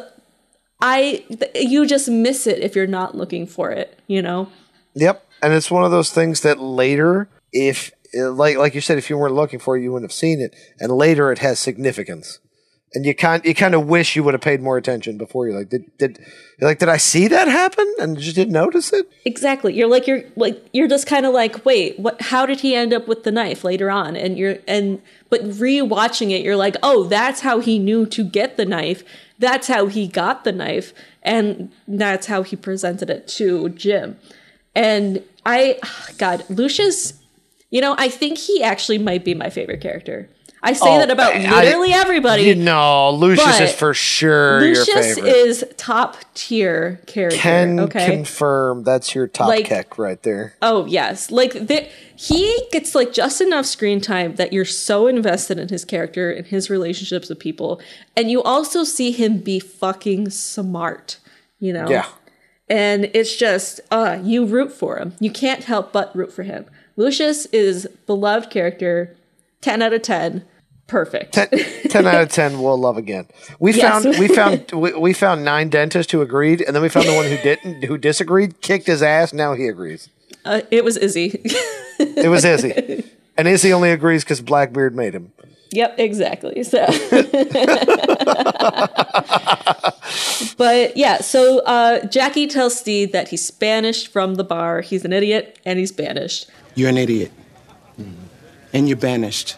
I 0.82 1.24
th- 1.30 1.52
you 1.56 1.86
just 1.86 2.10
miss 2.10 2.48
it 2.48 2.60
if 2.60 2.76
you're 2.76 2.88
not 2.88 3.16
looking 3.16 3.46
for 3.46 3.72
it, 3.72 4.00
you 4.08 4.22
know. 4.22 4.50
Yep, 4.96 5.24
and 5.42 5.54
it's 5.54 5.70
one 5.70 5.84
of 5.84 5.92
those 5.92 6.12
things 6.12 6.42
that 6.42 6.60
later, 6.60 7.30
if 7.54 7.92
like 8.16 8.58
like 8.58 8.76
you 8.76 8.82
said, 8.82 8.98
if 8.98 9.10
you 9.10 9.18
weren't 9.18 9.36
looking 9.36 9.60
for 9.60 9.78
it, 9.78 9.84
you 9.84 9.92
wouldn't 9.92 10.10
have 10.10 10.16
seen 10.16 10.42
it, 10.42 10.56
and 10.80 10.92
later 10.92 11.32
it 11.32 11.40
has 11.40 11.60
significance, 11.60 12.40
and 12.94 13.06
you 13.06 13.14
kind 13.14 13.44
you 13.44 13.54
kind 13.54 13.76
of 13.76 13.88
wish 13.88 14.16
you 14.16 14.24
would 14.24 14.34
have 14.34 14.42
paid 14.42 14.62
more 14.62 14.78
attention 14.78 15.18
before. 15.18 15.48
You're 15.48 15.60
like, 15.60 15.70
did 15.70 15.98
did 15.98 16.20
like 16.62 16.80
did 16.80 16.90
I 16.90 16.98
see 16.98 17.28
that 17.28 17.48
happen 17.48 17.86
and 18.00 18.18
just 18.18 18.36
didn't 18.36 18.54
notice 18.54 18.94
it? 18.94 19.10
Exactly. 19.26 19.74
You're 19.74 19.90
like 19.90 20.08
you're 20.08 20.24
like 20.36 20.64
you're 20.72 20.88
just 20.88 21.06
kind 21.06 21.26
of 21.26 21.34
like, 21.34 21.66
wait, 21.66 22.00
what 22.00 22.22
how 22.22 22.46
did 22.46 22.62
he 22.62 22.76
end 22.76 22.94
up 22.94 23.08
with 23.08 23.24
the 23.24 23.32
knife 23.32 23.64
later 23.64 23.92
on? 23.92 24.16
And 24.16 24.38
you're 24.38 24.58
and 24.68 25.02
but 25.30 25.42
rewatching 25.44 26.32
it, 26.32 26.44
you're 26.44 26.56
like, 26.56 26.78
"Oh, 26.82 27.04
that's 27.04 27.42
how 27.42 27.60
he 27.60 27.78
knew 27.78 28.06
to 28.08 28.24
get 28.24 28.56
the 28.56 28.66
knife. 28.66 29.04
That's 29.38 29.68
how 29.68 29.88
he 29.88 30.08
got 30.08 30.46
the 30.46 30.54
knife, 30.54 30.94
and 31.22 31.72
that's 31.88 32.28
how 32.28 32.44
he 32.44 32.56
presented 32.56 33.10
it 33.10 33.28
to 33.30 33.70
Jim." 33.70 34.18
And 34.74 35.24
I 35.46 35.80
god, 36.18 36.46
Lucius, 36.50 37.14
you 37.70 37.82
know, 37.82 37.96
I 37.98 38.08
think 38.08 38.38
he 38.38 38.64
actually 38.64 38.98
might 38.98 39.26
be 39.26 39.34
my 39.34 39.50
favorite 39.50 39.82
character. 39.82 40.30
I 40.64 40.74
say 40.74 40.96
Oh, 40.96 41.00
that 41.00 41.12
about 41.12 41.34
I- 41.36 41.66
everybody. 41.92 42.44
You 42.44 42.56
know, 42.56 43.12
Lucius 43.12 43.60
is 43.60 43.74
for 43.74 43.94
sure 43.94 44.62
Lucius 44.62 44.88
your 44.88 45.04
favorite. 45.04 45.24
Lucius 45.24 45.62
is 45.62 45.74
top 45.78 46.18
tier 46.34 47.00
character. 47.06 47.38
Can 47.38 47.80
okay. 47.82 48.06
confirm 48.08 48.84
that's 48.84 49.14
your 49.14 49.28
top 49.28 49.48
Like- 49.50 49.66
kick 49.66 49.98
right 49.98 50.22
there. 50.24 50.56
Oh 50.62 50.86
yes, 50.86 51.30
like 51.32 51.54
the, 51.54 51.88
he 52.16 52.68
gets 52.72 52.96
like 52.96 53.14
just 53.14 53.40
enough 53.40 53.66
screen 53.68 54.02
time 54.02 54.36
that 54.36 54.52
you're 54.52 54.66
so 54.66 55.08
invested 55.08 55.60
in 55.60 55.70
his 55.70 55.86
character 55.86 56.32
and 56.32 56.48
his 56.48 56.70
relationships 56.70 57.30
with 57.30 57.40
people, 57.40 57.80
and 58.16 58.32
you 58.32 58.42
also 58.42 58.84
see 58.84 59.12
him 59.12 59.38
be 59.38 59.60
fucking 59.60 60.30
smart. 60.32 61.20
You 61.60 61.74
know. 61.74 61.88
Yeah. 61.90 62.06
And 62.70 63.06
it's 63.14 63.34
just, 63.38 63.80
uh, 63.92 64.20
you 64.22 64.46
root 64.46 64.74
for 64.74 64.98
him. 64.98 65.14
You 65.22 65.32
can't 65.32 65.64
help 65.64 65.94
but 65.94 66.14
root 66.14 66.34
for 66.34 66.44
him. 66.44 66.66
Lucius 66.98 67.46
is 67.48 67.88
beloved 68.06 68.50
character, 68.50 69.16
ten 69.62 69.82
out 69.82 69.94
of 69.94 70.02
ten, 70.02 70.46
perfect. 70.88 71.34
10, 71.34 71.50
10 71.90 72.08
out 72.08 72.22
of 72.22 72.30
10 72.30 72.62
we'll 72.62 72.78
love 72.78 72.96
again 72.98 73.28
we 73.60 73.74
Yes. 73.74 74.04
found 74.04 74.18
we 74.20 74.28
found 74.30 74.72
we, 74.74 74.94
we 74.94 75.12
found 75.14 75.44
nine 75.44 75.70
dentists 75.70 76.12
who 76.12 76.22
agreed 76.22 76.62
and 76.62 76.74
then 76.76 76.82
we 76.82 76.88
found 76.90 77.08
the 77.08 77.14
one 77.16 77.26
who 77.26 77.36
didn't 77.38 77.84
who 77.84 77.98
disagreed 77.98 78.62
kicked 78.62 78.88
his 78.88 79.02
ass 79.02 79.34
now 79.34 79.54
he 79.54 79.68
agrees 79.68 80.10
Uh, 80.46 80.62
it 80.72 80.84
was 80.86 80.96
Izzy. 80.96 81.42
it 82.00 82.30
was 82.30 82.46
izzy 82.46 83.04
and 83.38 83.48
izzy 83.50 83.74
only 83.74 83.92
agrees 83.92 84.24
because 84.24 84.40
blackbeard 84.42 84.96
made 84.96 85.14
him 85.14 85.34
Yep, 85.72 85.96
exactly. 86.00 86.64
So, 86.64 86.86
but 90.58 90.96
yeah, 90.96 91.18
so 91.20 91.60
uh, 91.66 92.06
Jackie 92.08 92.48
tells 92.48 92.80
Steve 92.80 93.12
that 93.12 93.28
he's 93.30 93.52
banished 93.52 94.08
from 94.08 94.36
the 94.36 94.44
bar. 94.46 94.82
He's 94.82 95.04
an 95.06 95.12
idiot 95.14 95.60
and 95.66 95.78
he's 95.78 95.92
banished. 95.92 96.50
You're 96.76 96.90
an 96.90 96.98
idiot. 96.98 97.32
And 98.74 98.88
you're 98.88 98.98
banished. 98.98 99.58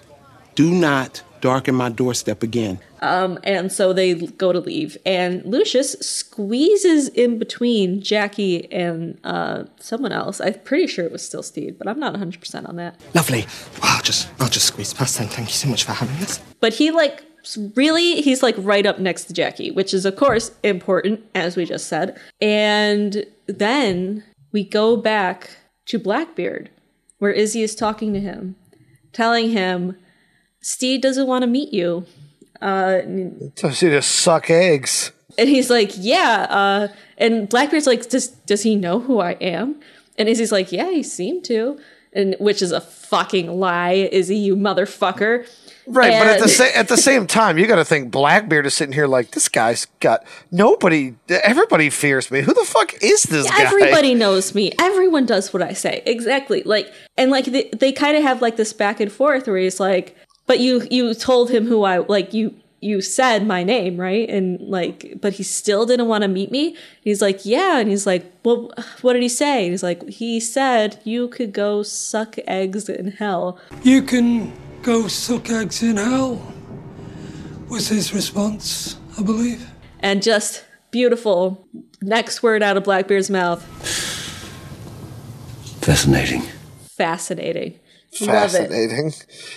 Do 0.55 0.71
not 0.71 1.23
darken 1.41 1.75
my 1.75 1.89
doorstep 1.89 2.43
again. 2.43 2.79
Um, 3.01 3.39
and 3.43 3.71
so 3.71 3.93
they 3.93 4.13
go 4.13 4.51
to 4.51 4.59
leave, 4.59 4.97
and 5.05 5.43
Lucius 5.45 5.93
squeezes 6.01 7.07
in 7.09 7.39
between 7.39 8.01
Jackie 8.01 8.69
and 8.71 9.17
uh, 9.23 9.63
someone 9.79 10.11
else. 10.11 10.41
I'm 10.41 10.55
pretty 10.55 10.87
sure 10.87 11.05
it 11.05 11.11
was 11.11 11.21
still 11.21 11.43
Steve, 11.43 11.77
but 11.77 11.87
I'm 11.87 11.99
not 11.99 12.11
100 12.11 12.39
percent 12.41 12.67
on 12.67 12.75
that. 12.75 12.99
Lovely. 13.15 13.45
Well, 13.81 13.91
I'll 13.95 14.01
just 14.01 14.27
I'll 14.39 14.49
just 14.49 14.65
squeeze 14.65 14.93
past 14.93 15.17
then. 15.17 15.27
Thank 15.29 15.47
you 15.47 15.53
so 15.53 15.69
much 15.69 15.85
for 15.85 15.93
having 15.93 16.17
us. 16.17 16.41
But 16.59 16.73
he 16.73 16.91
like 16.91 17.23
really 17.75 18.21
he's 18.21 18.43
like 18.43 18.55
right 18.57 18.85
up 18.85 18.99
next 18.99 19.25
to 19.25 19.33
Jackie, 19.33 19.71
which 19.71 19.93
is 19.93 20.05
of 20.05 20.15
course 20.15 20.51
important 20.63 21.23
as 21.33 21.55
we 21.55 21.65
just 21.65 21.87
said. 21.87 22.19
And 22.41 23.25
then 23.47 24.23
we 24.51 24.63
go 24.63 24.97
back 24.97 25.51
to 25.85 25.99
Blackbeard 25.99 26.69
where 27.19 27.31
Izzy 27.31 27.61
is 27.61 27.75
talking 27.75 28.13
to 28.13 28.19
him, 28.19 28.55
telling 29.13 29.51
him 29.51 29.97
Steve 30.61 31.01
doesn't 31.01 31.27
want 31.27 31.43
to 31.43 31.47
meet 31.47 31.73
you. 31.73 32.05
Uh 32.61 33.01
tells 33.55 33.81
you 33.81 33.89
to 33.89 34.01
suck 34.01 34.49
eggs 34.49 35.11
and 35.39 35.49
he's 35.49 35.69
like, 35.69 35.91
"Yeah." 35.97 36.47
Uh, 36.49 36.87
and 37.17 37.47
Blackbeard's 37.49 37.87
like, 37.87 38.09
"Does 38.09 38.27
does 38.27 38.63
he 38.63 38.75
know 38.75 38.99
who 38.99 39.19
I 39.19 39.31
am?" 39.33 39.79
And 40.17 40.27
Izzy's 40.27 40.51
like, 40.51 40.71
"Yeah, 40.71 40.91
he 40.91 41.01
seemed 41.01 41.45
to." 41.45 41.79
And 42.11 42.35
which 42.39 42.61
is 42.61 42.71
a 42.71 42.81
fucking 42.81 43.59
lie, 43.59 44.09
Izzy, 44.11 44.35
you 44.35 44.55
motherfucker. 44.55 45.47
Right 45.87 46.11
but 46.19 46.27
at 46.27 46.37
the 46.37 46.43
And- 46.43 46.51
sa- 46.51 46.63
at 46.79 46.87
the 46.87 46.97
same 46.97 47.27
time 47.27 47.57
you 47.57 47.65
got 47.67 47.77
to 47.77 47.85
think 47.85 48.11
blackbeard 48.11 48.65
is 48.65 48.73
sitting 48.73 48.93
here 48.93 49.07
like 49.07 49.31
this 49.31 49.47
guy's 49.49 49.85
got 49.99 50.23
nobody 50.51 51.13
everybody 51.29 51.89
fears 51.89 52.29
me 52.31 52.41
who 52.41 52.53
the 52.53 52.65
fuck 52.65 52.93
is 53.01 53.23
this 53.23 53.49
guy 53.49 53.63
Everybody 53.63 54.13
knows 54.15 54.55
me. 54.55 54.71
Everyone 54.79 55.25
does 55.25 55.53
what 55.53 55.61
I 55.61 55.73
say. 55.73 56.01
Exactly. 56.05 56.63
Like 56.63 56.91
and 57.17 57.29
like 57.31 57.45
they, 57.45 57.69
they 57.77 57.91
kind 57.91 58.15
of 58.17 58.23
have 58.23 58.41
like 58.41 58.55
this 58.57 58.73
back 58.73 58.99
and 58.99 59.11
forth 59.11 59.47
where 59.47 59.57
he's 59.57 59.79
like, 59.79 60.15
"But 60.47 60.59
you 60.59 60.87
you 60.89 61.13
told 61.13 61.49
him 61.51 61.65
who 61.67 61.83
I 61.83 61.97
like 61.99 62.33
you 62.33 62.55
you 62.81 63.01
said 63.01 63.45
my 63.45 63.63
name, 63.63 63.97
right?" 63.97 64.27
And 64.29 64.59
like 64.61 65.15
but 65.21 65.33
he 65.33 65.43
still 65.43 65.85
didn't 65.85 66.07
want 66.07 66.23
to 66.23 66.27
meet 66.27 66.51
me. 66.51 66.75
He's 67.01 67.21
like, 67.21 67.45
"Yeah." 67.45 67.79
And 67.79 67.89
he's 67.89 68.05
like, 68.07 68.23
"Well, 68.43 68.71
what 69.01 69.13
did 69.13 69.21
he 69.21 69.29
say?" 69.29 69.63
And 69.65 69.71
he's 69.71 69.83
like, 69.83 70.07
"He 70.09 70.39
said 70.39 70.99
you 71.03 71.27
could 71.27 71.51
go 71.53 71.83
suck 71.83 72.35
eggs 72.47 72.89
in 72.89 73.11
hell." 73.11 73.59
You 73.83 74.01
can 74.01 74.51
go 74.81 75.07
suck 75.07 75.49
eggs 75.49 75.83
in 75.83 75.97
hell, 75.97 76.41
was 77.69 77.87
his 77.87 78.13
response, 78.13 78.97
I 79.17 79.23
believe. 79.23 79.69
And 79.99 80.23
just 80.23 80.65
beautiful 80.91 81.67
next 82.01 82.41
word 82.41 82.63
out 82.63 82.77
of 82.77 82.83
Blackbeard's 82.83 83.29
mouth. 83.29 83.63
Fascinating. 85.81 86.43
Fascinating. 86.89 87.79
Fascinating. 88.11 89.13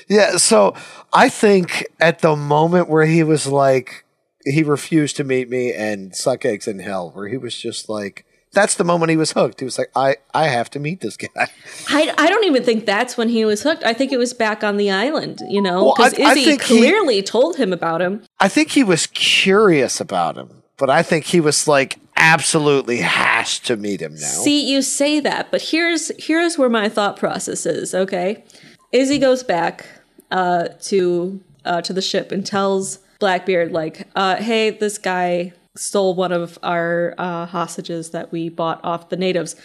Yeah, 0.08 0.36
so 0.36 0.74
I 1.12 1.28
think 1.28 1.86
at 2.00 2.20
the 2.20 2.36
moment 2.36 2.88
where 2.88 3.06
he 3.06 3.22
was 3.22 3.46
like, 3.46 4.04
he 4.44 4.62
refused 4.62 5.16
to 5.16 5.24
meet 5.24 5.48
me 5.48 5.72
and 5.72 6.14
suck 6.14 6.44
eggs 6.44 6.66
in 6.66 6.80
hell, 6.80 7.10
where 7.12 7.28
he 7.28 7.36
was 7.36 7.56
just 7.56 7.88
like, 7.88 8.26
that's 8.52 8.74
the 8.74 8.84
moment 8.84 9.10
he 9.10 9.16
was 9.16 9.32
hooked. 9.32 9.60
He 9.60 9.64
was 9.64 9.78
like, 9.78 9.90
I, 9.96 10.16
I 10.34 10.48
have 10.48 10.68
to 10.70 10.78
meet 10.78 11.00
this 11.00 11.16
guy. 11.16 11.28
I, 11.88 12.14
I 12.18 12.28
don't 12.28 12.44
even 12.44 12.62
think 12.62 12.86
that's 12.86 13.16
when 13.16 13.28
he 13.28 13.44
was 13.44 13.62
hooked. 13.62 13.82
I 13.84 13.94
think 13.94 14.12
it 14.12 14.18
was 14.18 14.34
back 14.34 14.62
on 14.62 14.76
the 14.76 14.90
island, 14.90 15.40
you 15.48 15.62
know, 15.62 15.84
Well, 15.84 15.94
because 15.96 16.14
I 16.18 16.32
Izzy 16.32 16.44
think 16.44 16.62
he- 16.62 16.78
clearly 16.78 17.22
told 17.22 17.56
him 17.56 17.72
about 17.72 18.02
him. 18.02 18.22
I 18.40 18.48
think 18.48 18.70
he 18.70 18.84
was 18.84 19.06
curious 19.08 20.00
about 20.00 20.36
him, 20.36 20.62
but 20.76 20.90
I 20.90 21.02
think 21.02 21.24
he 21.26 21.40
was 21.40 21.66
like, 21.66 21.98
absolutely 22.16 22.98
has 22.98 23.58
to 23.60 23.76
meet 23.76 24.00
him 24.00 24.14
now. 24.14 24.26
See, 24.28 24.70
you 24.70 24.82
say 24.82 25.18
that, 25.20 25.50
but 25.50 25.60
here's 25.62 26.12
here's 26.24 26.56
where 26.58 26.68
my 26.68 26.88
thought 26.88 27.16
process 27.16 27.66
is. 27.66 27.94
Okay, 27.94 28.44
Izzy 28.92 29.18
goes 29.18 29.42
back 29.42 29.86
uh, 30.30 30.68
to 30.82 31.40
uh, 31.64 31.80
to 31.80 31.92
the 31.92 32.02
ship 32.02 32.30
and 32.30 32.44
tells 32.46 32.98
Blackbeard 33.18 33.72
like, 33.72 34.06
uh, 34.14 34.36
"Hey, 34.36 34.70
this 34.70 34.98
guy 34.98 35.52
stole 35.76 36.14
one 36.14 36.32
of 36.32 36.58
our 36.62 37.14
uh, 37.18 37.46
hostages 37.46 38.10
that 38.10 38.32
we 38.32 38.48
bought 38.48 38.80
off 38.84 39.08
the 39.08 39.16
natives." 39.16 39.56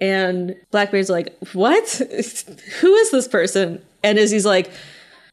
And 0.00 0.56
Blackbeard's 0.70 1.10
like, 1.10 1.36
"What? 1.52 1.88
Who 2.80 2.94
is 2.94 3.10
this 3.10 3.28
person?" 3.28 3.82
And 4.02 4.18
Izzy's 4.18 4.46
like, 4.46 4.70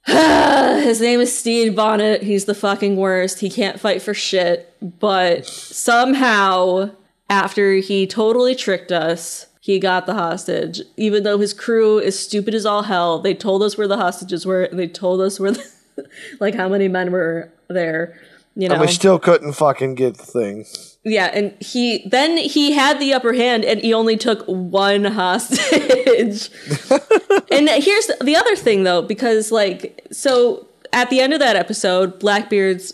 his 0.05 0.99
name 0.99 1.21
is 1.21 1.38
Stede 1.38 1.75
Bonnet. 1.75 2.23
He's 2.23 2.45
the 2.45 2.55
fucking 2.55 2.97
worst. 2.97 3.39
He 3.39 3.49
can't 3.49 3.79
fight 3.79 4.01
for 4.01 4.13
shit. 4.13 4.75
But 4.99 5.45
somehow, 5.45 6.91
after 7.29 7.75
he 7.75 8.05
totally 8.05 8.55
tricked 8.55 8.91
us, 8.91 9.47
he 9.61 9.79
got 9.79 10.05
the 10.05 10.13
hostage, 10.13 10.81
even 10.97 11.23
though 11.23 11.38
his 11.38 11.53
crew 11.53 11.97
is 11.97 12.19
stupid 12.19 12.53
as 12.53 12.65
all 12.65 12.84
hell. 12.84 13.19
They 13.19 13.34
told 13.34 13.63
us 13.63 13.77
where 13.77 13.88
the 13.88 13.95
hostages 13.95 14.45
were, 14.45 14.63
and 14.63 14.77
they 14.77 14.88
told 14.88 15.21
us 15.21 15.39
where, 15.39 15.51
the, 15.51 15.65
like, 16.41 16.53
how 16.53 16.67
many 16.67 16.89
men 16.89 17.11
were 17.11 17.49
there. 17.69 18.19
You 18.56 18.68
know, 18.68 18.76
And 18.76 18.82
we 18.82 18.88
still 18.88 19.18
couldn't 19.18 19.54
fucking 19.54 19.95
get 19.95 20.18
the 20.18 20.26
thing. 20.26 20.66
yeah, 21.04 21.32
and 21.34 21.56
he 21.60 22.08
then 22.08 22.38
he 22.38 22.72
had 22.74 22.99
the 22.99 23.14
upper 23.14 23.34
hand, 23.34 23.66
and 23.66 23.82
he 23.82 23.93
only 23.93 24.16
took 24.16 24.43
one 24.45 25.06
hostage. 25.06 26.49
and 27.51 27.70
here's 27.70 28.08
the 28.22 28.36
other 28.38 28.56
thing, 28.56 28.84
though, 28.84 29.01
because 29.01 29.51
like, 29.51 30.06
so 30.12 30.68
at 30.91 31.10
the 31.10 31.20
end 31.20 31.34
of 31.34 31.39
that 31.39 31.56
episode, 31.56 32.20
Blackbeard's 32.20 32.93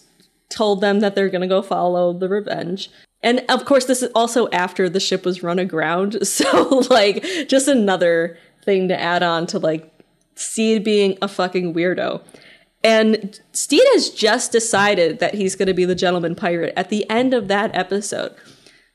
told 0.49 0.82
them 0.82 1.01
that 1.01 1.14
they're 1.16 1.30
gonna 1.30 1.47
go 1.47 1.62
follow 1.62 2.14
the 2.14 2.30
revenge. 2.30 2.89
And 3.22 3.43
of 3.49 3.66
course, 3.66 3.84
this 3.86 4.01
is 4.01 4.10
also 4.16 4.47
after 4.51 4.88
the 4.88 5.01
ship 5.01 5.26
was 5.26 5.43
run 5.43 5.60
aground. 5.60 6.18
So, 6.26 6.84
like, 6.89 7.24
just 7.49 7.68
another 7.68 8.38
thing 8.64 8.88
to 8.88 8.99
add 8.99 9.24
on 9.24 9.45
to 9.47 9.60
like 9.60 9.91
Stede 10.36 10.86
being 10.86 11.18
a 11.22 11.28
fucking 11.28 11.74
weirdo. 11.74 12.22
And 12.84 13.39
Stede 13.51 13.88
has 13.93 14.09
just 14.09 14.51
decided 14.51 15.19
that 15.19 15.36
he's 15.36 15.55
going 15.55 15.67
to 15.67 15.73
be 15.73 15.86
the 15.86 15.95
gentleman 15.95 16.36
pirate 16.36 16.73
at 16.77 16.89
the 16.89 17.09
end 17.09 17.34
of 17.34 17.47
that 17.49 17.75
episode. 17.75 18.34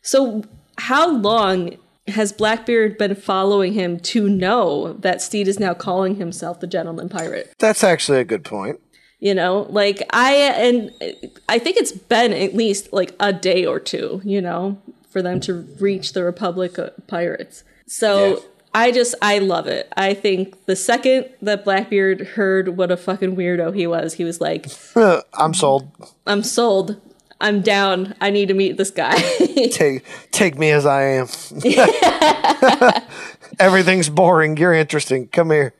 So, 0.01 0.45
how 0.78 1.11
long 1.11 1.76
has 2.09 2.32
Blackbeard 2.32 2.99
been 2.99 3.14
following 3.14 3.72
him 3.72 3.99
to 3.99 4.28
know 4.28 4.95
that 4.95 5.22
Stede 5.22 5.49
is 5.49 5.59
now 5.59 5.74
calling 5.74 6.16
himself 6.16 6.61
the 6.61 6.66
gentleman 6.66 7.09
pirate? 7.09 7.53
That's 7.59 7.85
actually 7.85 8.20
a 8.20 8.24
good 8.24 8.45
point. 8.45 8.80
You 9.20 9.35
know, 9.35 9.66
like 9.70 10.07
I 10.11 10.35
and 10.35 10.91
I 11.49 11.59
think 11.59 11.78
it's 11.78 11.93
been 11.93 12.32
at 12.32 12.55
least 12.55 12.93
like 12.93 13.14
a 13.20 13.32
day 13.32 13.64
or 13.64 13.80
two, 13.80 14.20
you 14.24 14.41
know, 14.41 14.82
for 15.09 15.22
them 15.22 15.41
to 15.41 15.66
reach 15.80 16.12
the 16.12 16.24
Republic 16.24 16.76
of 16.76 16.93
Pirates. 17.07 17.64
So 17.87 18.43
I 18.75 18.91
just 18.91 19.14
I 19.22 19.39
love 19.39 19.68
it. 19.68 19.93
I 19.97 20.14
think 20.14 20.66
the 20.66 20.75
second 20.75 21.31
that 21.41 21.64
Blackbeard 21.64 22.20
heard 22.20 22.77
what 22.77 22.91
a 22.91 22.97
fucking 22.97 23.37
weirdo 23.37 23.75
he 23.75 23.87
was, 23.87 24.14
he 24.14 24.25
was 24.25 24.41
like, 24.41 24.66
I'm 25.35 25.55
sold. 25.55 25.89
"I'm 26.27 26.43
sold. 26.43 27.01
I'm 27.41 27.61
down. 27.61 28.14
I 28.20 28.31
need 28.31 28.49
to 28.49 28.55
meet 28.55 28.77
this 28.77 28.91
guy." 28.91 29.14
Take 29.70 30.05
take 30.33 30.59
me 30.59 30.70
as 30.70 30.87
I 30.87 31.03
am. 31.03 31.29
Everything's 33.61 34.09
boring. 34.09 34.57
You're 34.57 34.75
interesting. 34.75 35.29
Come 35.29 35.51
here. 35.53 35.72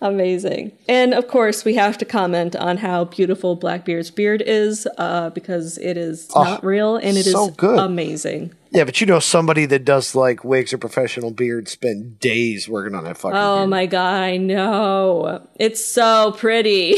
Amazing. 0.00 0.72
And 0.88 1.12
of 1.12 1.26
course, 1.28 1.64
we 1.64 1.74
have 1.74 1.98
to 1.98 2.04
comment 2.04 2.54
on 2.54 2.76
how 2.76 3.04
beautiful 3.04 3.56
Blackbeard's 3.56 4.10
beard 4.10 4.42
is 4.46 4.86
uh, 4.96 5.30
because 5.30 5.76
it 5.78 5.96
is 5.96 6.28
Oh, 6.34 6.44
not 6.44 6.64
real 6.64 6.96
and 6.96 7.16
it 7.16 7.26
is 7.26 7.32
so 7.32 7.50
good. 7.50 7.78
amazing. 7.78 8.54
Yeah, 8.70 8.84
but 8.84 9.00
you 9.00 9.06
know 9.06 9.18
somebody 9.18 9.66
that 9.66 9.84
does 9.84 10.14
like 10.14 10.44
wigs 10.44 10.72
or 10.72 10.78
professional 10.78 11.30
beards 11.30 11.72
spend 11.72 12.20
days 12.20 12.68
working 12.68 12.94
on 12.94 13.04
that 13.04 13.16
fucking 13.18 13.36
Oh 13.36 13.66
my 13.66 13.86
god, 13.86 14.14
I 14.22 14.36
know. 14.36 15.46
It's 15.56 15.84
so 15.84 16.32
pretty. 16.36 16.94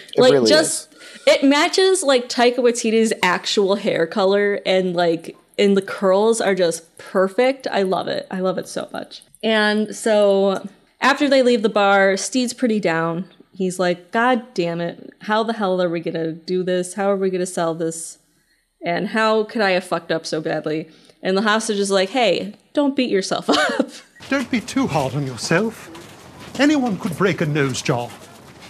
like 0.16 0.32
really 0.32 0.48
just 0.48 0.94
it 1.26 1.42
matches 1.42 2.02
like 2.02 2.28
Taika 2.28 2.58
Waititi's 2.58 3.12
actual 3.22 3.74
hair 3.76 4.06
color 4.06 4.60
and 4.64 4.94
like 4.94 5.36
and 5.58 5.76
the 5.76 5.82
curls 5.82 6.40
are 6.40 6.54
just 6.54 6.96
perfect. 6.98 7.66
I 7.70 7.82
love 7.82 8.08
it. 8.08 8.26
I 8.30 8.40
love 8.40 8.56
it 8.58 8.68
so 8.68 8.88
much. 8.92 9.22
And 9.42 9.94
so 9.94 10.66
after 11.00 11.28
they 11.28 11.42
leave 11.42 11.62
the 11.62 11.68
bar, 11.68 12.16
Stede's 12.16 12.54
pretty 12.54 12.80
down. 12.80 13.26
He's 13.52 13.78
like, 13.78 14.10
God 14.10 14.54
damn 14.54 14.80
it. 14.80 15.12
How 15.20 15.42
the 15.42 15.52
hell 15.52 15.80
are 15.80 15.88
we 15.88 16.00
gonna 16.00 16.32
do 16.32 16.62
this? 16.62 16.94
How 16.94 17.10
are 17.10 17.16
we 17.16 17.30
gonna 17.30 17.46
sell 17.46 17.74
this? 17.74 18.18
And 18.84 19.08
how 19.08 19.44
could 19.44 19.62
I 19.62 19.70
have 19.70 19.84
fucked 19.84 20.10
up 20.12 20.26
so 20.26 20.40
badly? 20.40 20.90
And 21.22 21.36
the 21.36 21.42
hostage 21.42 21.78
is 21.78 21.90
like, 21.90 22.10
hey, 22.10 22.54
don't 22.72 22.96
beat 22.96 23.10
yourself 23.10 23.48
up. 23.48 23.90
Don't 24.28 24.50
be 24.50 24.60
too 24.60 24.86
hard 24.86 25.14
on 25.14 25.26
yourself. 25.26 25.90
Anyone 26.60 26.98
could 26.98 27.16
break 27.16 27.40
a 27.40 27.46
nose 27.46 27.80
jaw. 27.80 28.10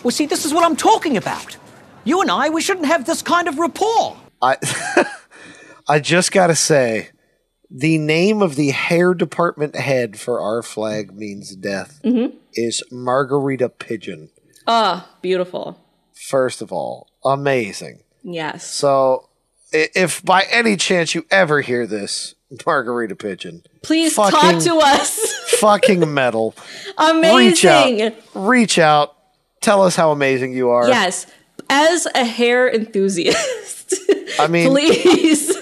Well, 0.02 0.10
see, 0.10 0.26
this 0.26 0.44
is 0.44 0.52
what 0.52 0.64
I'm 0.64 0.76
talking 0.76 1.16
about. 1.16 1.56
You 2.04 2.20
and 2.20 2.30
I, 2.30 2.50
we 2.50 2.60
shouldn't 2.60 2.86
have 2.86 3.06
this 3.06 3.22
kind 3.22 3.48
of 3.48 3.58
rapport. 3.58 4.16
I 4.42 4.56
I 5.88 5.98
just 5.98 6.32
gotta 6.32 6.54
say, 6.54 7.10
the 7.76 7.98
name 7.98 8.40
of 8.40 8.54
the 8.54 8.70
hair 8.70 9.14
department 9.14 9.74
head 9.74 10.18
for 10.20 10.40
our 10.40 10.62
flag 10.62 11.12
means 11.12 11.56
death 11.56 11.98
Mhm. 12.04 12.32
is 12.54 12.82
Margarita 12.90 13.68
Pigeon. 13.68 14.30
Ah, 14.66 15.10
beautiful. 15.22 15.76
First 16.14 16.62
of 16.62 16.72
all, 16.72 17.08
amazing. 17.24 17.98
Yes. 18.22 18.64
So, 18.70 19.28
if 19.72 20.24
by 20.24 20.42
any 20.50 20.76
chance 20.76 21.14
you 21.16 21.26
ever 21.32 21.60
hear 21.62 21.86
this, 21.86 22.34
Margarita 22.64 23.16
Pigeon, 23.16 23.64
Please 23.82 24.14
fucking- 24.14 24.38
talk 24.38 24.62
to 24.62 24.76
us. 24.78 25.18
fucking 25.58 26.14
metal. 26.14 26.54
Amazing. 26.96 27.36
Reach 27.36 27.64
out. 27.64 28.12
Reach 28.34 28.78
out. 28.78 29.16
Tell 29.60 29.82
us 29.82 29.96
how 29.96 30.12
amazing 30.12 30.52
you 30.52 30.70
are. 30.70 30.86
Yes. 30.88 31.26
As 31.68 32.06
a 32.14 32.24
hair 32.24 32.72
enthusiast, 32.72 33.94
I 34.38 34.46
mean, 34.46 34.68
please. 34.70 35.52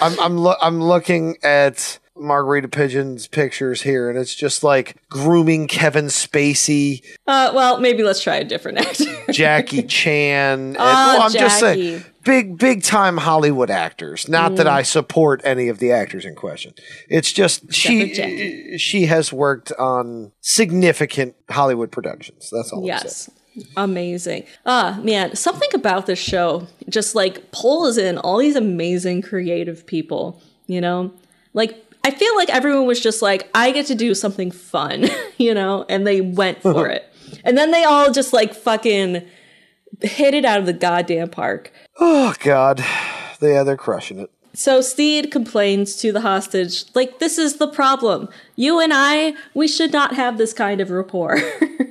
I'm 0.00 0.18
I'm 0.20 0.38
loo- 0.38 0.56
I'm 0.60 0.82
looking 0.82 1.36
at 1.42 1.98
Margarita 2.16 2.68
Pigeon's 2.68 3.26
pictures 3.26 3.82
here, 3.82 4.08
and 4.08 4.18
it's 4.18 4.34
just 4.34 4.62
like 4.62 4.96
grooming 5.08 5.66
Kevin 5.66 6.06
Spacey, 6.06 7.02
Uh, 7.26 7.50
well, 7.54 7.80
maybe 7.80 8.02
let's 8.04 8.22
try 8.22 8.36
a 8.36 8.44
different 8.44 8.78
actor. 8.86 9.32
Jackie 9.32 9.82
Chan. 9.82 10.60
and- 10.60 10.76
Oh, 10.76 10.80
well, 10.82 11.22
I'm 11.22 11.32
just 11.32 11.60
Jackie. 11.60 11.98
saying, 11.98 12.04
big 12.24 12.56
big 12.58 12.82
time 12.84 13.16
Hollywood 13.18 13.68
actors. 13.70 14.28
Not 14.28 14.56
that 14.56 14.66
Mm. 14.66 14.70
I 14.70 14.82
support 14.82 15.40
any 15.44 15.68
of 15.68 15.78
the 15.80 15.90
actors 15.92 16.24
in 16.24 16.34
question. 16.36 16.74
It's 17.08 17.32
just 17.32 17.72
she 17.74 18.76
she 18.78 19.06
has 19.06 19.32
worked 19.32 19.72
on 19.72 20.32
significant 20.40 21.34
Hollywood 21.50 21.90
productions. 21.92 22.48
That's 22.52 22.72
all. 22.72 22.80
I'm 22.80 22.86
saying. 22.98 23.00
yes. 23.04 23.30
Amazing. 23.76 24.44
Ah, 24.66 25.00
man, 25.02 25.36
something 25.36 25.68
about 25.74 26.06
this 26.06 26.18
show 26.18 26.66
just 26.88 27.14
like 27.14 27.50
pulls 27.52 27.98
in 27.98 28.18
all 28.18 28.38
these 28.38 28.56
amazing 28.56 29.22
creative 29.22 29.86
people, 29.86 30.40
you 30.66 30.80
know? 30.80 31.12
Like 31.52 31.84
I 32.04 32.10
feel 32.10 32.36
like 32.36 32.50
everyone 32.50 32.86
was 32.86 33.00
just 33.00 33.22
like 33.22 33.48
I 33.54 33.70
get 33.70 33.86
to 33.86 33.94
do 33.94 34.14
something 34.14 34.50
fun, 34.50 35.06
you 35.38 35.54
know, 35.54 35.86
and 35.88 36.06
they 36.06 36.20
went 36.20 36.62
for 36.62 36.88
it. 36.90 37.04
And 37.44 37.56
then 37.56 37.70
they 37.70 37.84
all 37.84 38.10
just 38.10 38.32
like 38.32 38.54
fucking 38.54 39.22
hit 40.02 40.34
it 40.34 40.44
out 40.44 40.58
of 40.58 40.66
the 40.66 40.72
goddamn 40.72 41.30
park. 41.30 41.72
Oh 41.98 42.34
God, 42.40 42.80
yeah, 43.40 43.62
they're 43.62 43.76
crushing 43.76 44.18
it. 44.18 44.30
So 44.54 44.80
Stede 44.80 45.32
complains 45.32 45.96
to 45.96 46.12
the 46.12 46.20
hostage, 46.20 46.84
like, 46.94 47.18
this 47.18 47.38
is 47.38 47.56
the 47.56 47.66
problem. 47.66 48.28
You 48.56 48.80
and 48.80 48.92
I, 48.94 49.34
we 49.54 49.66
should 49.68 49.92
not 49.92 50.14
have 50.14 50.38
this 50.38 50.52
kind 50.52 50.80
of 50.80 50.90
rapport. 50.90 51.38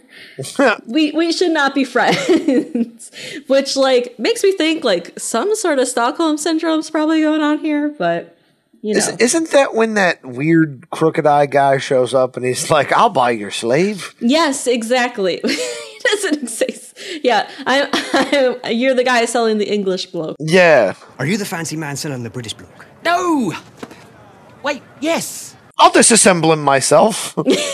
we 0.85 1.11
we 1.11 1.31
should 1.31 1.51
not 1.51 1.75
be 1.75 1.83
friends. 1.83 3.11
Which 3.47 3.75
like 3.75 4.17
makes 4.17 4.43
me 4.43 4.53
think 4.53 4.83
like 4.83 5.17
some 5.19 5.55
sort 5.55 5.79
of 5.79 5.87
Stockholm 5.87 6.37
syndrome's 6.37 6.89
probably 6.89 7.21
going 7.21 7.41
on 7.41 7.59
here, 7.59 7.89
but 7.89 8.37
you 8.81 8.93
know. 8.93 8.99
Is, 8.99 9.09
isn't 9.09 9.51
that 9.51 9.73
when 9.73 9.95
that 9.95 10.25
weird 10.25 10.89
crooked 10.89 11.25
eye 11.25 11.45
guy 11.45 11.77
shows 11.77 12.13
up 12.13 12.37
and 12.37 12.45
he's 12.45 12.69
like, 12.69 12.91
"I'll 12.91 13.09
buy 13.09 13.31
your 13.31 13.51
slave"? 13.51 14.15
yes, 14.19 14.67
exactly. 14.67 15.41
he 15.43 15.99
doesn't 16.03 16.43
exist. 16.43 16.97
Yeah, 17.23 17.49
I'm, 17.65 17.89
I'm 18.13 18.73
you're 18.73 18.93
the 18.93 19.03
guy 19.03 19.25
selling 19.25 19.57
the 19.57 19.71
English 19.71 20.07
bloke. 20.07 20.37
Yeah. 20.39 20.95
Are 21.19 21.25
you 21.25 21.37
the 21.37 21.45
fancy 21.45 21.75
man 21.75 21.95
selling 21.95 22.23
the 22.23 22.29
British 22.29 22.53
bloke? 22.53 22.85
No! 23.03 23.53
Wait, 24.63 24.81
yes. 25.01 25.52
I'll 25.83 25.91
disassemble 25.91 26.53
him 26.53 26.61
myself. 26.63 27.33
yes. 27.45 27.65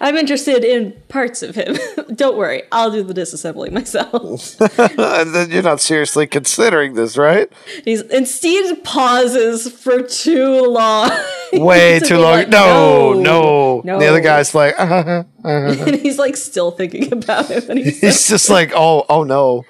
I'm 0.00 0.16
interested 0.16 0.64
in 0.64 0.92
parts 1.08 1.42
of 1.42 1.54
him. 1.54 1.76
Don't 2.14 2.38
worry, 2.38 2.62
I'll 2.72 2.90
do 2.90 3.02
the 3.02 3.12
disassembly 3.12 3.70
myself. 3.70 4.58
and 4.78 5.34
then 5.34 5.50
you're 5.50 5.62
not 5.62 5.82
seriously 5.82 6.26
considering 6.26 6.94
this, 6.94 7.18
right? 7.18 7.52
He's 7.84 8.00
and 8.00 8.26
Steve 8.26 8.82
pauses 8.82 9.70
for 9.70 10.02
too 10.02 10.62
long. 10.62 11.10
Way 11.52 11.98
To 11.98 12.06
too 12.06 12.16
long. 12.16 12.32
like, 12.32 12.48
no, 12.48 13.12
no, 13.12 13.82
no. 13.84 13.98
The 13.98 14.06
other 14.06 14.20
guy's 14.20 14.54
like, 14.54 14.74
uh, 14.80 14.86
huh. 14.86 15.24
and 15.44 15.96
he's 15.96 16.18
like 16.18 16.34
still 16.38 16.70
thinking 16.70 17.12
about 17.12 17.50
him. 17.50 17.62
And 17.68 17.78
he's 17.78 18.00
he's 18.00 18.26
just 18.26 18.48
like, 18.48 18.72
oh, 18.74 19.04
oh 19.10 19.24
no. 19.24 19.66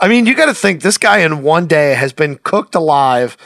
I 0.00 0.08
mean, 0.08 0.26
you 0.26 0.34
got 0.34 0.46
to 0.46 0.54
think 0.54 0.82
this 0.82 0.98
guy 0.98 1.18
in 1.18 1.42
one 1.42 1.68
day 1.68 1.94
has 1.94 2.12
been 2.12 2.38
cooked 2.42 2.74
alive, 2.74 3.36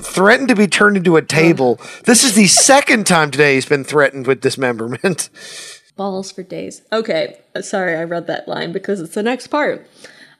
threatened 0.00 0.48
to 0.48 0.56
be 0.56 0.66
turned 0.66 0.96
into 0.96 1.16
a 1.16 1.22
table. 1.22 1.80
This 2.04 2.24
is 2.24 2.34
the 2.34 2.46
second 2.46 3.06
time 3.06 3.30
today 3.30 3.54
he's 3.54 3.66
been 3.66 3.84
threatened 3.84 4.26
with 4.26 4.40
dismemberment. 4.40 5.30
balls 5.96 6.32
for 6.32 6.42
days. 6.42 6.82
Okay, 6.92 7.38
sorry, 7.60 7.96
I 7.96 8.04
read 8.04 8.26
that 8.26 8.48
line 8.48 8.72
because 8.72 9.00
it's 9.00 9.14
the 9.14 9.22
next 9.22 9.48
part. 9.48 9.86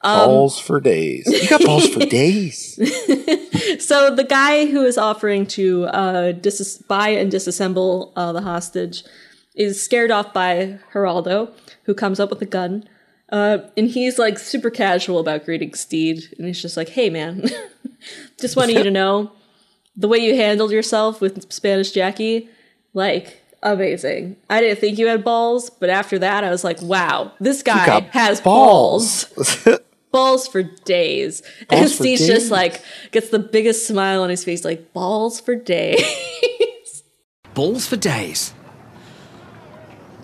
Um, 0.02 0.28
balls 0.28 0.58
for 0.58 0.80
days. 0.80 1.26
You 1.26 1.48
got 1.48 1.64
balls 1.64 1.88
for 1.88 2.00
days. 2.00 2.74
so 3.84 4.14
the 4.14 4.26
guy 4.28 4.66
who 4.66 4.84
is 4.84 4.98
offering 4.98 5.46
to 5.48 5.84
uh, 5.86 6.32
dis- 6.32 6.78
buy 6.78 7.08
and 7.08 7.32
disassemble 7.32 8.12
uh, 8.14 8.32
the 8.32 8.42
hostage 8.42 9.04
is 9.54 9.82
scared 9.82 10.10
off 10.10 10.32
by 10.32 10.78
Geraldo, 10.92 11.52
who 11.84 11.94
comes 11.94 12.20
up 12.20 12.28
with 12.28 12.42
a 12.42 12.46
gun. 12.46 12.86
Uh, 13.30 13.58
and 13.76 13.88
he's 13.88 14.18
like 14.18 14.38
super 14.38 14.68
casual 14.68 15.18
about 15.18 15.44
greeting 15.44 15.72
Stede, 15.72 16.24
and 16.36 16.46
he's 16.46 16.60
just 16.60 16.76
like, 16.76 16.90
"Hey, 16.90 17.08
man, 17.08 17.48
Just 18.40 18.56
wanted 18.56 18.76
you 18.76 18.82
to 18.84 18.90
know 18.90 19.32
the 19.96 20.08
way 20.08 20.18
you 20.18 20.34
handled 20.36 20.70
yourself 20.72 21.20
with 21.20 21.50
Spanish 21.52 21.92
Jackie, 21.92 22.48
like 22.92 23.40
amazing. 23.62 24.36
I 24.50 24.60
didn't 24.60 24.78
think 24.80 24.98
you 24.98 25.06
had 25.06 25.24
balls, 25.24 25.70
but 25.70 25.88
after 25.90 26.18
that, 26.18 26.44
I 26.44 26.50
was 26.50 26.64
like, 26.64 26.80
wow, 26.82 27.32
this 27.40 27.62
guy 27.62 28.00
has 28.12 28.40
balls. 28.40 29.24
Balls 30.12 30.46
for 30.52 30.62
days. 30.62 31.42
and 31.60 31.68
Balls 31.80 31.92
for 31.96 32.02
Steve's 32.02 32.26
just 32.26 32.50
like 32.50 32.82
gets 33.12 33.30
the 33.30 33.38
biggest 33.38 33.86
smile 33.86 34.22
on 34.22 34.30
his 34.30 34.44
face, 34.44 34.64
like 34.64 34.92
balls 34.92 35.40
for 35.40 35.54
days. 35.54 36.02
Balls 37.54 37.86
for 37.86 37.96
days. 37.96 38.52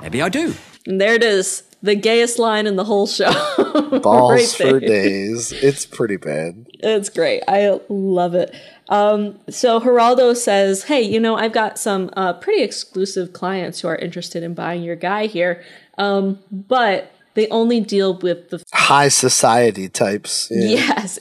Maybe 0.03 0.20
I 0.22 0.28
do. 0.28 0.55
and 0.87 1.01
there 1.01 1.14
it 1.14 1.22
is, 1.22 1.62
the 1.83 1.95
gayest 1.95 2.39
line 2.39 2.66
in 2.66 2.76
the 2.76 2.85
whole 2.85 3.07
show. 3.07 3.33
Balls 4.03 4.33
Right 4.61 4.70
for 4.70 4.81
days. 4.81 5.53
It's 5.53 5.87
pretty 5.87 6.16
bad. 6.16 6.66
It's 6.81 7.09
great. 7.09 7.43
I 7.49 7.81
love 7.89 8.35
it. 8.35 8.55
Um, 8.89 9.39
so 9.49 9.81
Geraldo 9.81 10.37
says, 10.37 10.85
"Hey, 10.85 11.01
you 11.01 11.20
know, 11.20 11.37
I've 11.37 11.53
got 11.53 11.78
some 11.78 12.11
uh, 12.16 12.35
pretty 12.35 12.62
exclusive 12.62 13.33
clients 13.33 13.81
who 13.81 13.89
are 13.89 13.97
interested 13.97 14.43
in 14.43 14.55
buying 14.55 14.83
your 14.83 14.97
guy 14.97 15.26
here, 15.26 15.62
um, 15.97 16.41
but 16.51 17.12
they 17.35 17.49
only 17.49 17.81
deal 17.81 18.18
with 18.18 18.51
the 18.51 18.62
High 18.72 19.09
society 19.09 19.89
types. 19.89 20.49
Yeah. 20.51 20.97
yes." 20.99 21.18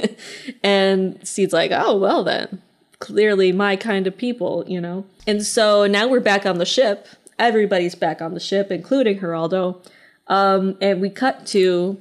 and 0.64 1.18
Stede's 1.26 1.52
like, 1.52 1.70
"Oh 1.72 1.96
well, 1.96 2.24
then 2.24 2.62
clearly 2.98 3.52
my 3.52 3.76
kind 3.76 4.06
of 4.06 4.16
people, 4.16 4.64
you 4.66 4.80
know." 4.80 5.04
And 5.26 5.44
so 5.44 5.86
now 5.86 6.08
we're 6.08 6.20
back 6.20 6.46
on 6.46 6.58
the 6.58 6.66
ship. 6.66 7.06
Everybody's 7.38 7.94
back 7.94 8.20
on 8.22 8.34
the 8.34 8.40
ship, 8.40 8.70
including 8.70 9.20
Geraldo. 9.20 9.84
Um, 10.28 10.76
and 10.80 11.00
we 11.00 11.10
cut 11.10 11.46
to 11.48 12.00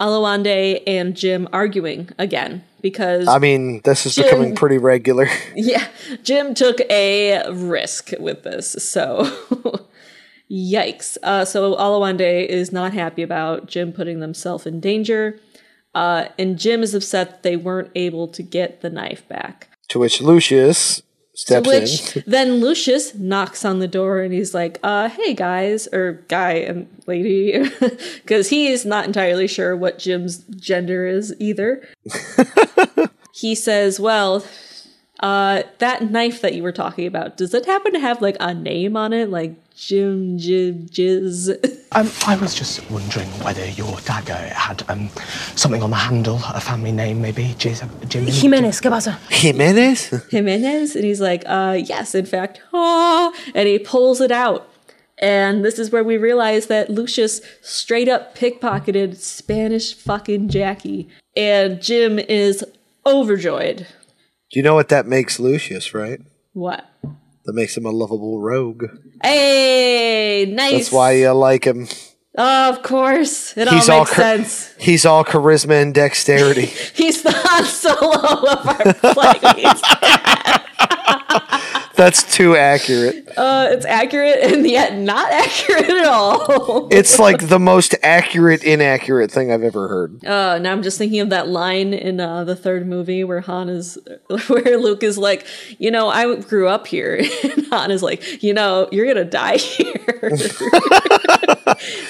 Oluwande 0.00 0.82
and 0.86 1.16
Jim 1.16 1.48
arguing 1.52 2.08
again 2.18 2.64
because 2.80 3.28
I 3.28 3.38
mean, 3.38 3.80
this 3.84 4.04
is 4.04 4.16
Jim- 4.16 4.24
becoming 4.24 4.54
pretty 4.54 4.78
regular. 4.78 5.28
yeah, 5.54 5.86
Jim 6.22 6.54
took 6.54 6.80
a 6.90 7.48
risk 7.50 8.10
with 8.18 8.42
this, 8.42 8.72
so 8.72 9.24
yikes. 10.50 11.16
Uh, 11.22 11.44
so 11.44 11.74
Oluwande 11.76 12.46
is 12.46 12.72
not 12.72 12.92
happy 12.92 13.22
about 13.22 13.66
Jim 13.66 13.92
putting 13.92 14.20
themselves 14.20 14.66
in 14.66 14.80
danger, 14.80 15.38
uh, 15.94 16.26
and 16.38 16.58
Jim 16.58 16.82
is 16.82 16.94
upset 16.94 17.30
that 17.30 17.42
they 17.42 17.56
weren't 17.56 17.90
able 17.94 18.28
to 18.28 18.42
get 18.42 18.80
the 18.80 18.90
knife 18.90 19.26
back. 19.28 19.68
to 19.88 19.98
which 19.98 20.20
Lucius 20.20 21.02
steps 21.34 21.66
which 21.66 22.16
in. 22.16 22.24
then 22.26 22.54
Lucius 22.54 23.14
knocks 23.14 23.64
on 23.64 23.78
the 23.78 23.88
door 23.88 24.20
and 24.20 24.32
he's 24.32 24.54
like, 24.54 24.78
uh, 24.82 25.08
hey 25.08 25.34
guys, 25.34 25.88
or 25.88 26.24
guy 26.28 26.52
and 26.52 26.88
lady, 27.06 27.68
because 28.22 28.48
he 28.48 28.68
is 28.68 28.84
not 28.84 29.06
entirely 29.06 29.46
sure 29.46 29.76
what 29.76 29.98
Jim's 29.98 30.38
gender 30.38 31.06
is 31.06 31.34
either. 31.38 31.86
he 33.34 33.54
says, 33.54 33.98
well, 33.98 34.44
uh, 35.20 35.62
that 35.78 36.10
knife 36.10 36.40
that 36.40 36.54
you 36.54 36.62
were 36.62 36.72
talking 36.72 37.06
about, 37.06 37.36
does 37.36 37.54
it 37.54 37.66
happen 37.66 37.92
to 37.92 38.00
have 38.00 38.20
like 38.20 38.36
a 38.40 38.52
name 38.52 38.96
on 38.96 39.12
it? 39.12 39.30
Like 39.30 39.54
Jim 39.76 40.38
Jib 40.38 40.90
Jizz? 40.90 41.78
Um, 41.94 42.10
I 42.26 42.36
was 42.36 42.54
just 42.54 42.90
wondering 42.90 43.28
whether 43.44 43.68
your 43.68 43.98
dagger 44.06 44.32
had 44.32 44.82
um, 44.88 45.10
something 45.56 45.82
on 45.82 45.90
the 45.90 45.96
handle, 45.96 46.40
a 46.54 46.58
family 46.58 46.90
name 46.90 47.20
maybe, 47.20 47.54
Jiz, 47.58 47.82
Jim. 48.08 48.26
Jimenez, 48.26 48.80
¿qué 48.80 48.88
pasa? 48.88 49.18
Jimenez? 49.28 50.08
Jimenez? 50.30 50.96
And 50.96 51.04
he's 51.04 51.20
like, 51.20 51.42
uh, 51.44 51.78
yes, 51.84 52.14
in 52.14 52.24
fact, 52.24 52.62
ah, 52.72 53.30
and 53.54 53.68
he 53.68 53.78
pulls 53.78 54.22
it 54.22 54.32
out. 54.32 54.72
And 55.18 55.62
this 55.62 55.78
is 55.78 55.90
where 55.90 56.02
we 56.02 56.16
realize 56.16 56.68
that 56.68 56.88
Lucius 56.88 57.42
straight 57.60 58.08
up 58.08 58.34
pickpocketed 58.36 59.16
Spanish 59.16 59.94
fucking 59.94 60.48
Jackie. 60.48 61.10
And 61.36 61.80
Jim 61.82 62.18
is 62.18 62.64
overjoyed. 63.06 63.86
Do 64.50 64.58
you 64.58 64.62
know 64.62 64.74
what 64.74 64.88
that 64.88 65.06
makes 65.06 65.38
Lucius, 65.38 65.92
right? 65.92 66.20
What? 66.54 66.86
That 67.44 67.54
makes 67.54 67.76
him 67.76 67.86
a 67.86 67.90
lovable 67.90 68.40
rogue. 68.40 68.84
Hey, 69.22 70.46
nice. 70.48 70.72
That's 70.72 70.92
why 70.92 71.12
you 71.12 71.32
like 71.32 71.64
him. 71.64 71.88
Oh, 72.38 72.70
of 72.70 72.82
course. 72.82 73.56
It 73.56 73.68
he's 73.68 73.88
all 73.88 73.98
all 73.98 74.04
makes 74.04 74.14
char- 74.14 74.22
sense. 74.38 74.74
He's 74.78 75.04
all 75.04 75.24
charisma 75.24 75.82
and 75.82 75.92
dexterity. 75.94 76.66
He's 76.94 77.22
the 77.22 77.32
Han 77.34 77.64
Solo 77.64 78.52
of 78.52 78.66
our 78.66 78.94
place. 79.14 79.82
That's 82.02 82.34
too 82.34 82.56
accurate. 82.56 83.28
uh, 83.38 83.68
it's 83.70 83.86
accurate 83.86 84.40
and 84.42 84.66
yet 84.78 84.96
not 84.96 85.30
accurate 85.30 85.88
at 85.88 86.04
all. 86.06 86.88
It's 86.92 87.20
like 87.20 87.46
the 87.46 87.60
most 87.60 87.94
accurate, 88.02 88.64
inaccurate 88.64 89.30
thing 89.30 89.52
I've 89.52 89.62
ever 89.62 89.86
heard. 89.86 90.24
Uh, 90.24 90.58
now 90.58 90.72
I'm 90.72 90.82
just 90.82 90.98
thinking 90.98 91.20
of 91.20 91.30
that 91.30 91.46
line 91.46 91.94
in 91.94 92.18
uh, 92.18 92.42
the 92.42 92.56
third 92.56 92.88
movie 92.88 93.22
where 93.22 93.40
Han 93.42 93.68
is, 93.68 93.98
where 94.48 94.78
Luke 94.78 95.04
is 95.04 95.16
like, 95.16 95.46
you 95.78 95.92
know, 95.92 96.08
I 96.08 96.34
grew 96.40 96.66
up 96.66 96.88
here, 96.88 97.24
and 97.44 97.66
Han 97.68 97.92
is 97.92 98.02
like, 98.02 98.42
you 98.42 98.52
know, 98.52 98.88
you're 98.90 99.06
gonna 99.06 99.24
die 99.24 99.58
here. 99.58 99.94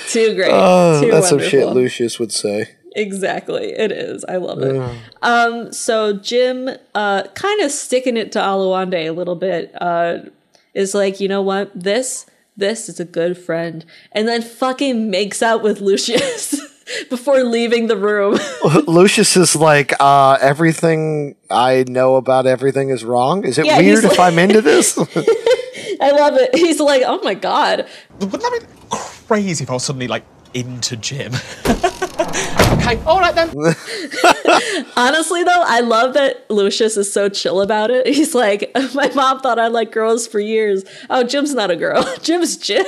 Too 0.09 0.35
great. 0.35 0.53
Oh, 0.53 1.03
Too 1.03 1.11
that's 1.11 1.29
some 1.29 1.39
shit. 1.39 1.69
Lucius 1.69 2.19
would 2.19 2.33
say. 2.33 2.77
Exactly, 2.95 3.73
it 3.73 3.91
is. 3.93 4.25
I 4.29 4.37
love 4.37 4.61
it. 4.63 4.77
Ugh. 4.77 4.97
Um, 5.23 5.73
so 5.73 6.13
Jim, 6.13 6.69
uh, 6.95 7.23
kind 7.35 7.61
of 7.63 7.71
sticking 7.71 8.17
it 8.17 8.33
to 8.33 8.39
Oluwande 8.39 9.07
a 9.09 9.11
little 9.13 9.37
bit, 9.37 9.73
uh, 9.81 10.19
is 10.75 10.95
like, 10.95 11.21
you 11.21 11.29
know 11.29 11.43
what? 11.43 11.71
This, 11.75 12.27
this 12.57 12.89
is 12.89 13.01
a 13.01 13.05
good 13.05 13.39
friend, 13.39 13.85
and 14.13 14.29
then 14.29 14.43
fucking 14.43 15.11
makes 15.11 15.43
out 15.43 15.63
with 15.63 15.81
Lucius 15.81 16.55
before 17.11 17.43
leaving 17.45 17.87
the 17.87 17.97
room. 17.97 18.39
Lucius 18.87 19.37
is 19.37 19.57
like, 19.57 19.95
uh, 20.01 20.37
everything 20.41 21.35
I 21.51 21.85
know 21.89 22.17
about 22.17 22.47
everything 22.47 22.91
is 22.91 23.05
wrong. 23.05 23.45
Is 23.45 23.59
it 23.59 23.65
Yeah, 23.67 23.79
weird 23.79 23.97
he's 23.97 24.05
if 24.05 24.19
like- 24.19 24.33
I'm 24.33 24.39
into 24.39 24.61
this? 24.61 24.99
I 26.01 26.11
love 26.11 26.35
it. 26.37 26.55
He's 26.55 26.81
like, 26.81 27.03
oh 27.07 27.21
my 27.23 27.35
god. 27.35 27.87
Wouldn't 28.19 28.43
that 28.43 28.61
be 28.91 28.97
crazy 29.27 29.63
if 29.65 29.71
I 29.71 29.75
was 29.75 29.85
suddenly 29.85 30.09
like 30.09 30.25
into 30.53 30.97
Jim? 30.97 31.33
okay, 32.73 33.03
all 33.05 33.21
right 33.21 33.35
then. 33.35 33.49
Honestly, 34.97 35.43
though, 35.45 35.63
I 35.65 35.81
love 35.81 36.15
that 36.15 36.51
Lucius 36.51 36.97
is 36.97 37.13
so 37.13 37.29
chill 37.29 37.61
about 37.63 37.91
it. 37.91 38.07
He's 38.15 38.35
like, 38.35 38.71
my 38.95 39.11
mom 39.15 39.41
thought 39.41 39.59
I 39.59 39.69
liked 39.69 39.93
girls 39.93 40.27
for 40.27 40.41
years. 40.41 40.85
Oh, 41.11 41.23
Jim's 41.25 41.55
not 41.55 41.71
a 41.71 41.77
girl. 41.77 42.05
Jim's 42.23 42.57
Jim. 42.57 42.87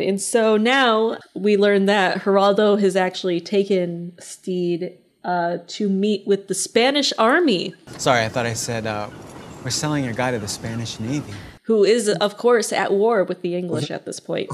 and 0.00 0.20
so 0.20 0.56
now 0.56 1.18
we 1.34 1.56
learn 1.56 1.86
that 1.86 2.22
Geraldo 2.22 2.78
has 2.80 2.96
actually 2.96 3.40
taken 3.40 4.12
Stede 4.20 4.92
uh, 5.24 5.58
to 5.66 5.88
meet 5.88 6.26
with 6.26 6.48
the 6.48 6.54
Spanish 6.54 7.12
army, 7.18 7.74
Sorry, 7.96 8.24
I 8.24 8.28
thought 8.28 8.44
I 8.44 8.52
said 8.52 8.86
uh, 8.86 9.08
we're 9.64 9.70
selling 9.70 10.04
your 10.04 10.12
guy 10.12 10.30
to 10.32 10.38
the 10.38 10.48
Spanish 10.48 11.00
Navy. 11.00 11.32
who 11.62 11.82
is, 11.82 12.08
of 12.08 12.36
course, 12.36 12.72
at 12.74 12.92
war 12.92 13.24
with 13.24 13.40
the 13.40 13.56
English 13.56 13.90
at 13.90 14.04
this 14.04 14.20
point. 14.20 14.50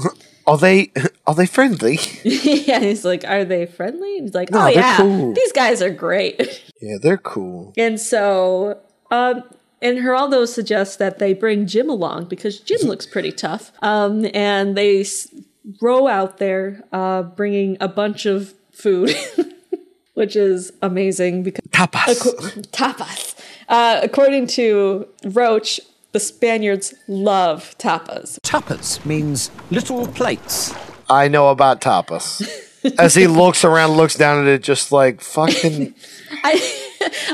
Are 0.51 0.57
they 0.57 0.91
are 1.25 1.33
they 1.33 1.45
friendly? 1.45 1.97
yeah, 2.23 2.79
he's 2.79 3.05
like, 3.05 3.23
are 3.25 3.45
they 3.45 3.65
friendly? 3.65 4.17
And 4.17 4.27
he's 4.27 4.35
like, 4.35 4.51
No, 4.51 4.65
oh 4.65 4.67
yeah, 4.67 4.97
cool. 4.97 5.33
these 5.33 5.51
guys 5.53 5.81
are 5.81 5.89
great. 5.89 6.61
Yeah, 6.83 6.97
they're 6.99 7.17
cool. 7.19 7.73
And 7.77 7.99
so, 7.99 8.79
um, 9.11 9.43
and 9.83 9.99
Geraldo 9.99 10.47
suggests 10.47 10.95
that 10.95 11.19
they 11.19 11.31
bring 11.35 11.67
Jim 11.67 11.91
along 11.91 12.25
because 12.25 12.59
Jim 12.59 12.81
looks 12.87 13.05
pretty 13.05 13.31
tough. 13.31 13.71
Um, 13.83 14.25
and 14.33 14.75
they 14.75 15.01
s- 15.01 15.27
row 15.79 16.07
out 16.07 16.39
there, 16.39 16.83
uh, 16.91 17.21
bringing 17.21 17.77
a 17.79 17.87
bunch 17.87 18.25
of 18.25 18.55
food, 18.71 19.13
which 20.15 20.35
is 20.35 20.73
amazing 20.81 21.43
because 21.43 21.63
tapas. 21.69 22.17
tapas. 22.71 23.35
Uh, 23.69 23.99
according 24.01 24.47
to 24.47 25.07
Roach, 25.25 25.79
the 26.11 26.19
Spaniards 26.19 26.93
love 27.07 27.75
tapas. 27.77 28.39
Tapas 28.41 29.05
means 29.05 29.51
little 29.69 30.07
plates. 30.07 30.73
I 31.09 31.27
know 31.27 31.49
about 31.49 31.81
tapas. 31.81 32.41
As 32.97 33.13
he 33.13 33.27
looks 33.27 33.63
around, 33.63 33.91
looks 33.91 34.15
down 34.15 34.41
at 34.41 34.47
it, 34.47 34.63
just 34.63 34.91
like 34.91 35.21
fucking. 35.21 35.93
I 36.43 36.81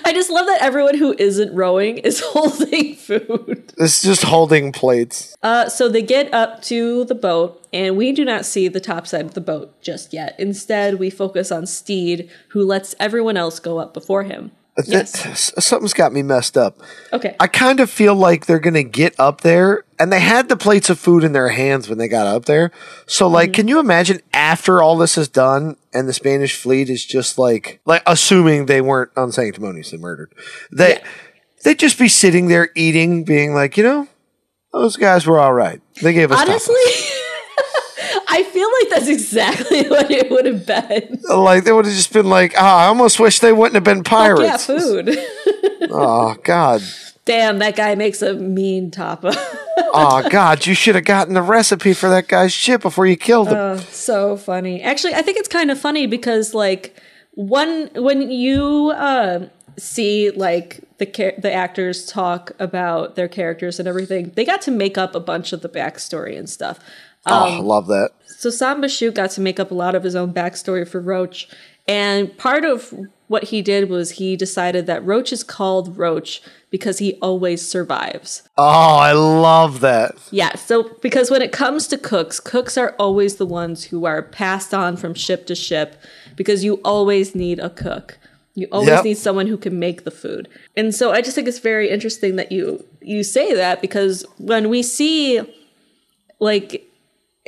I 0.05 0.13
just 0.13 0.29
love 0.29 0.45
that 0.45 0.61
everyone 0.61 0.97
who 0.97 1.15
isn't 1.17 1.53
rowing 1.53 1.97
is 1.99 2.19
holding 2.25 2.95
food. 2.95 3.73
It's 3.77 4.01
just 4.01 4.23
holding 4.23 4.71
plates. 4.71 5.35
Uh, 5.43 5.69
so 5.69 5.89
they 5.89 6.01
get 6.01 6.33
up 6.33 6.61
to 6.63 7.05
the 7.05 7.15
boat, 7.15 7.65
and 7.73 7.97
we 7.97 8.11
do 8.11 8.25
not 8.25 8.45
see 8.45 8.67
the 8.67 8.79
top 8.79 9.07
side 9.07 9.25
of 9.25 9.33
the 9.33 9.41
boat 9.41 9.81
just 9.81 10.13
yet. 10.13 10.35
Instead, 10.37 10.99
we 10.99 11.09
focus 11.09 11.51
on 11.51 11.65
Stede, 11.65 12.29
who 12.49 12.63
lets 12.63 12.95
everyone 12.99 13.37
else 13.37 13.59
go 13.59 13.77
up 13.77 13.93
before 13.93 14.23
him. 14.23 14.51
That- 14.77 15.07
something's 15.07 15.93
got 15.93 16.13
me 16.13 16.21
messed 16.21 16.55
up. 16.55 16.79
Okay. 17.11 17.35
I 17.39 17.47
kind 17.47 17.79
of 17.79 17.89
feel 17.89 18.13
like 18.13 18.45
they're 18.45 18.59
gonna 18.59 18.83
get 18.83 19.15
up 19.19 19.41
there, 19.41 19.83
and 19.97 20.13
they 20.13 20.19
had 20.19 20.49
the 20.49 20.55
plates 20.55 20.89
of 20.91 20.99
food 20.99 21.23
in 21.23 21.31
their 21.33 21.49
hands 21.49 21.89
when 21.89 21.97
they 21.97 22.07
got 22.07 22.27
up 22.27 22.45
there. 22.45 22.71
So, 23.07 23.27
like, 23.27 23.49
mm-hmm. 23.49 23.55
can 23.55 23.67
you 23.67 23.79
imagine 23.79 24.21
after 24.33 24.81
all 24.81 24.95
this 24.95 25.17
is 25.17 25.27
done, 25.27 25.77
and 25.93 26.07
the 26.07 26.13
Spanish 26.13 26.55
fleet 26.55 26.89
is 26.89 27.03
just 27.03 27.39
like, 27.39 27.79
like, 27.85 28.03
assuming 28.05 28.67
they 28.67 28.81
weren't 28.81 29.11
unsanctimoniously 29.15 29.97
murdered, 29.97 30.31
they 30.71 31.01
they'd 31.63 31.79
just 31.79 31.97
be 31.97 32.07
sitting 32.07 32.47
there 32.47 32.69
eating, 32.75 33.23
being 33.23 33.55
like, 33.55 33.77
you 33.77 33.83
know, 33.83 34.07
those 34.73 34.95
guys 34.95 35.25
were 35.25 35.39
all 35.39 35.53
right. 35.53 35.81
They 36.01 36.13
gave 36.13 36.31
us 36.31 36.39
Honestly, 36.39 36.75
I 38.29 38.43
feel 38.43 38.69
like 38.81 38.89
that's 38.89 39.07
exactly 39.09 39.83
what 39.89 40.11
it 40.11 40.29
would 40.29 40.45
have 40.45 40.65
been. 40.65 41.19
Like 41.29 41.63
they 41.63 41.71
would 41.71 41.85
have 41.85 41.93
just 41.93 42.11
been 42.13 42.29
like, 42.29 42.53
ah, 42.57 42.83
I 42.83 42.87
almost 42.87 43.19
wish 43.19 43.39
they 43.39 43.53
wouldn't 43.53 43.75
have 43.75 43.83
been 43.83 44.03
Fuck 44.03 44.39
yeah, 44.39 44.57
pirates. 44.57 44.65
food. 44.65 45.09
oh 45.91 46.35
God. 46.43 46.81
Damn, 47.25 47.59
that 47.59 47.75
guy 47.75 47.95
makes 47.95 48.21
a 48.21 48.33
mean 48.35 48.89
tapa. 48.91 49.33
Oh 49.93 50.27
God, 50.29 50.65
you 50.65 50.73
should 50.73 50.95
have 50.95 51.03
gotten 51.03 51.33
the 51.33 51.41
recipe 51.41 51.93
for 51.93 52.09
that 52.09 52.27
guy's 52.29 52.53
shit 52.53 52.81
before 52.81 53.05
you 53.05 53.17
killed 53.17 53.49
him. 53.49 53.57
Oh, 53.57 53.77
so 53.91 54.37
funny. 54.37 54.81
Actually, 54.81 55.13
I 55.13 55.21
think 55.21 55.37
it's 55.37 55.49
kind 55.49 55.69
of 55.69 55.79
funny 55.79 56.07
because 56.07 56.53
like 56.53 56.95
one 57.33 57.89
when 57.95 58.31
you 58.31 58.91
uh, 58.95 59.47
see 59.77 60.31
like 60.31 60.79
the 60.99 61.05
char- 61.05 61.33
the 61.37 61.51
actors 61.51 62.05
talk 62.05 62.51
about 62.59 63.15
their 63.15 63.27
characters 63.27 63.77
and 63.79 63.87
everything, 63.89 64.31
they 64.35 64.45
got 64.45 64.61
to 64.63 64.71
make 64.71 64.97
up 64.97 65.13
a 65.13 65.19
bunch 65.19 65.51
of 65.53 65.61
the 65.61 65.69
backstory 65.69 66.37
and 66.37 66.49
stuff. 66.49 66.79
oh, 67.25 67.57
I 67.57 67.59
love 67.59 67.87
that. 67.87 68.11
So 68.38 68.51
Samba 68.51 68.85
Schutte 68.85 69.15
got 69.15 69.31
to 69.31 69.41
make 69.41 69.59
up 69.59 69.72
a 69.72 69.73
lot 69.73 69.95
of 69.95 70.03
his 70.03 70.15
own 70.15 70.31
backstory 70.31 70.88
for 70.88 71.01
Roach. 71.01 71.49
And 71.88 72.38
part 72.38 72.65
of 72.65 72.93
what 73.27 73.45
he 73.45 73.64
did 73.64 73.89
was 73.89 74.11
he 74.11 74.35
decided 74.35 74.85
that 74.85 75.03
Roach 75.03 75.34
is 75.34 75.43
called 75.43 75.97
Roach 75.97 76.43
because 76.69 76.99
he 76.99 77.15
always 77.15 77.68
survives. 77.68 78.43
Oh, 78.55 78.97
I 78.97 79.11
love 79.14 79.80
that. 79.80 80.15
Yeah, 80.30 80.53
so 80.55 80.95
because 81.01 81.31
when 81.31 81.41
it 81.41 81.51
comes 81.51 81.88
to 81.88 81.97
cooks, 81.97 82.39
cooks 82.39 82.77
are 82.77 82.93
always 82.99 83.38
the 83.38 83.45
ones 83.47 83.85
who 83.85 84.05
are 84.05 84.22
passed 84.22 84.72
on 84.72 84.97
from 84.97 85.15
ship 85.15 85.47
to 85.47 85.55
ship 85.55 85.95
because 86.35 86.64
you 86.64 86.76
always 86.85 87.34
need 87.34 87.57
a 87.57 87.72
cook. 87.72 88.19
You 88.53 88.68
always 88.72 88.89
Yep. 88.89 89.03
need 89.03 89.18
someone 89.18 89.47
who 89.47 89.57
can 89.57 89.80
make 89.80 90.03
the 90.03 90.11
food. 90.11 90.47
And 90.76 90.93
so 90.93 91.11
I 91.11 91.22
just 91.22 91.34
think 91.34 91.47
it's 91.47 91.57
very 91.59 91.89
interesting 91.89 92.35
that 92.35 92.51
you 92.51 92.85
you 93.01 93.23
say 93.23 93.55
that 93.55 93.81
because 93.81 94.26
when 94.38 94.69
we 94.69 94.84
see 94.84 95.41
like 96.39 96.86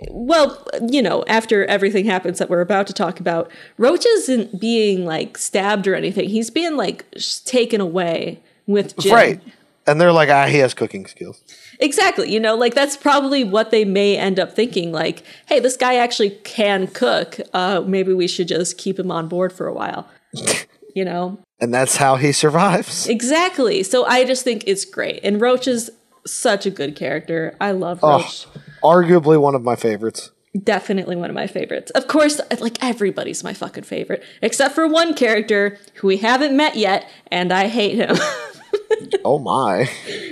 well, 0.09 0.65
you 0.87 1.01
know, 1.01 1.23
after 1.27 1.65
everything 1.65 2.05
happens 2.05 2.39
that 2.39 2.49
we're 2.49 2.61
about 2.61 2.87
to 2.87 2.93
talk 2.93 3.19
about, 3.19 3.51
Roach 3.77 4.05
isn't 4.05 4.59
being 4.59 5.05
like 5.05 5.37
stabbed 5.37 5.87
or 5.87 5.95
anything. 5.95 6.29
He's 6.29 6.49
being 6.49 6.77
like 6.77 7.05
taken 7.45 7.81
away 7.81 8.41
with 8.67 8.97
Jim. 8.97 9.13
Right. 9.13 9.41
And 9.87 9.99
they're 9.99 10.11
like, 10.11 10.29
ah, 10.29 10.45
he 10.45 10.59
has 10.59 10.73
cooking 10.73 11.07
skills. 11.07 11.41
Exactly. 11.79 12.31
You 12.31 12.39
know, 12.39 12.55
like 12.55 12.75
that's 12.75 12.95
probably 12.95 13.43
what 13.43 13.71
they 13.71 13.85
may 13.85 14.17
end 14.17 14.39
up 14.39 14.55
thinking. 14.55 14.91
Like, 14.91 15.23
hey, 15.47 15.59
this 15.59 15.75
guy 15.75 15.95
actually 15.95 16.31
can 16.43 16.87
cook. 16.87 17.39
Uh, 17.53 17.81
maybe 17.85 18.13
we 18.13 18.27
should 18.27 18.47
just 18.47 18.77
keep 18.77 18.99
him 18.99 19.09
on 19.09 19.27
board 19.27 19.51
for 19.51 19.67
a 19.67 19.73
while. 19.73 20.07
you 20.95 21.03
know? 21.05 21.39
And 21.59 21.73
that's 21.73 21.97
how 21.97 22.15
he 22.15 22.31
survives. 22.31 23.07
Exactly. 23.07 23.83
So 23.83 24.05
I 24.05 24.25
just 24.25 24.43
think 24.43 24.63
it's 24.67 24.85
great. 24.85 25.19
And 25.23 25.41
Roach 25.41 25.67
is 25.67 25.91
such 26.25 26.65
a 26.65 26.69
good 26.69 26.95
character. 26.95 27.55
I 27.59 27.71
love 27.71 28.01
Roach. 28.03 28.45
Oh, 28.47 28.61
arguably 28.83 29.39
one 29.39 29.55
of 29.55 29.63
my 29.63 29.75
favorites. 29.75 30.31
Definitely 30.63 31.15
one 31.15 31.29
of 31.29 31.35
my 31.35 31.45
favorites. 31.47 31.91
Of 31.91 32.07
course, 32.07 32.41
like 32.59 32.83
everybody's 32.83 33.43
my 33.43 33.53
fucking 33.53 33.83
favorite, 33.83 34.23
except 34.41 34.73
for 34.73 34.87
one 34.87 35.13
character 35.13 35.77
who 35.95 36.07
we 36.07 36.17
haven't 36.17 36.57
met 36.57 36.75
yet, 36.75 37.07
and 37.31 37.51
I 37.53 37.67
hate 37.67 37.95
him. 37.95 38.17
Oh 39.25 39.39
my. 39.39 39.89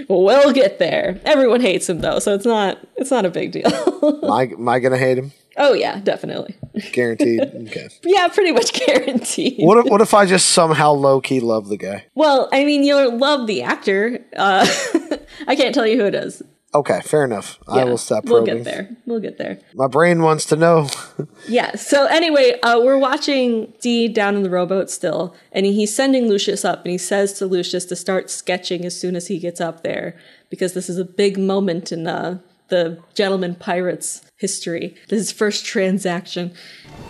we'll 0.07 0.53
get 0.53 0.77
there. 0.77 1.19
Everyone 1.25 1.61
hates 1.61 1.89
him 1.89 1.99
though, 1.99 2.19
so 2.19 2.35
it's 2.35 2.45
not 2.45 2.77
it's 2.95 3.09
not 3.09 3.25
a 3.25 3.29
big 3.29 3.51
deal. 3.51 3.65
Am 4.03 4.31
I, 4.31 4.43
am 4.43 4.69
I 4.69 4.79
gonna 4.79 4.97
hate 4.97 5.17
him? 5.17 5.31
oh 5.57 5.73
yeah, 5.73 5.99
definitely. 5.99 6.55
Guaranteed. 6.91 7.41
Okay. 7.67 7.89
Yeah, 8.03 8.27
pretty 8.27 8.51
much 8.51 8.73
guaranteed. 8.73 9.65
What 9.65 9.79
if, 9.79 9.91
what 9.91 10.01
if 10.01 10.13
I 10.13 10.25
just 10.25 10.49
somehow 10.49 10.91
low 10.91 11.19
key 11.19 11.39
love 11.39 11.67
the 11.67 11.77
guy? 11.77 12.05
Well, 12.15 12.47
I 12.53 12.63
mean, 12.63 12.83
you'll 12.83 13.17
love 13.17 13.47
the 13.47 13.63
actor. 13.63 14.23
Uh, 14.35 14.65
I 15.47 15.55
can't 15.55 15.73
tell 15.73 15.87
you 15.87 15.97
who 15.97 16.05
it 16.05 16.15
is. 16.15 16.41
Okay, 16.75 16.99
fair 17.01 17.23
enough. 17.23 17.59
I 17.67 17.85
will 17.85 17.97
stop 17.97 18.25
Probing. 18.25 18.43
We'll 18.45 18.55
get 18.57 18.63
there. 18.65 18.97
We'll 19.05 19.19
get 19.21 19.37
there. 19.37 19.59
My 19.73 19.87
brain 19.87 20.21
wants 20.21 20.45
to 20.45 20.55
know. 20.55 20.89
Yeah. 21.47 21.75
So 21.75 22.07
anyway, 22.07 22.59
uh, 22.61 22.81
we're 22.81 22.97
watching 22.97 23.71
Dee 23.79 24.09
down 24.09 24.35
in 24.35 24.43
the 24.43 24.49
rowboat 24.49 24.89
still, 24.89 25.33
and 25.53 25.65
he's 25.65 25.95
sending 25.95 26.27
Lucius 26.27 26.65
up, 26.65 26.83
and 26.83 26.91
he 26.91 26.97
says 26.97 27.31
to 27.33 27.45
Lucius 27.45 27.85
to 27.85 27.95
start 27.95 28.29
sketching 28.29 28.83
as 28.83 28.99
soon 28.99 29.15
as 29.15 29.27
he 29.27 29.39
gets 29.39 29.61
up 29.61 29.81
there, 29.81 30.17
because 30.49 30.73
this 30.73 30.89
is 30.89 30.97
a 30.97 31.05
big 31.05 31.37
moment 31.37 31.93
in 31.93 32.05
uh, 32.05 32.39
the 32.67 33.01
gentleman 33.13 33.55
pirates 33.55 34.29
history. 34.35 34.93
This 35.07 35.21
is 35.21 35.31
first 35.31 35.65
transaction. 35.65 36.53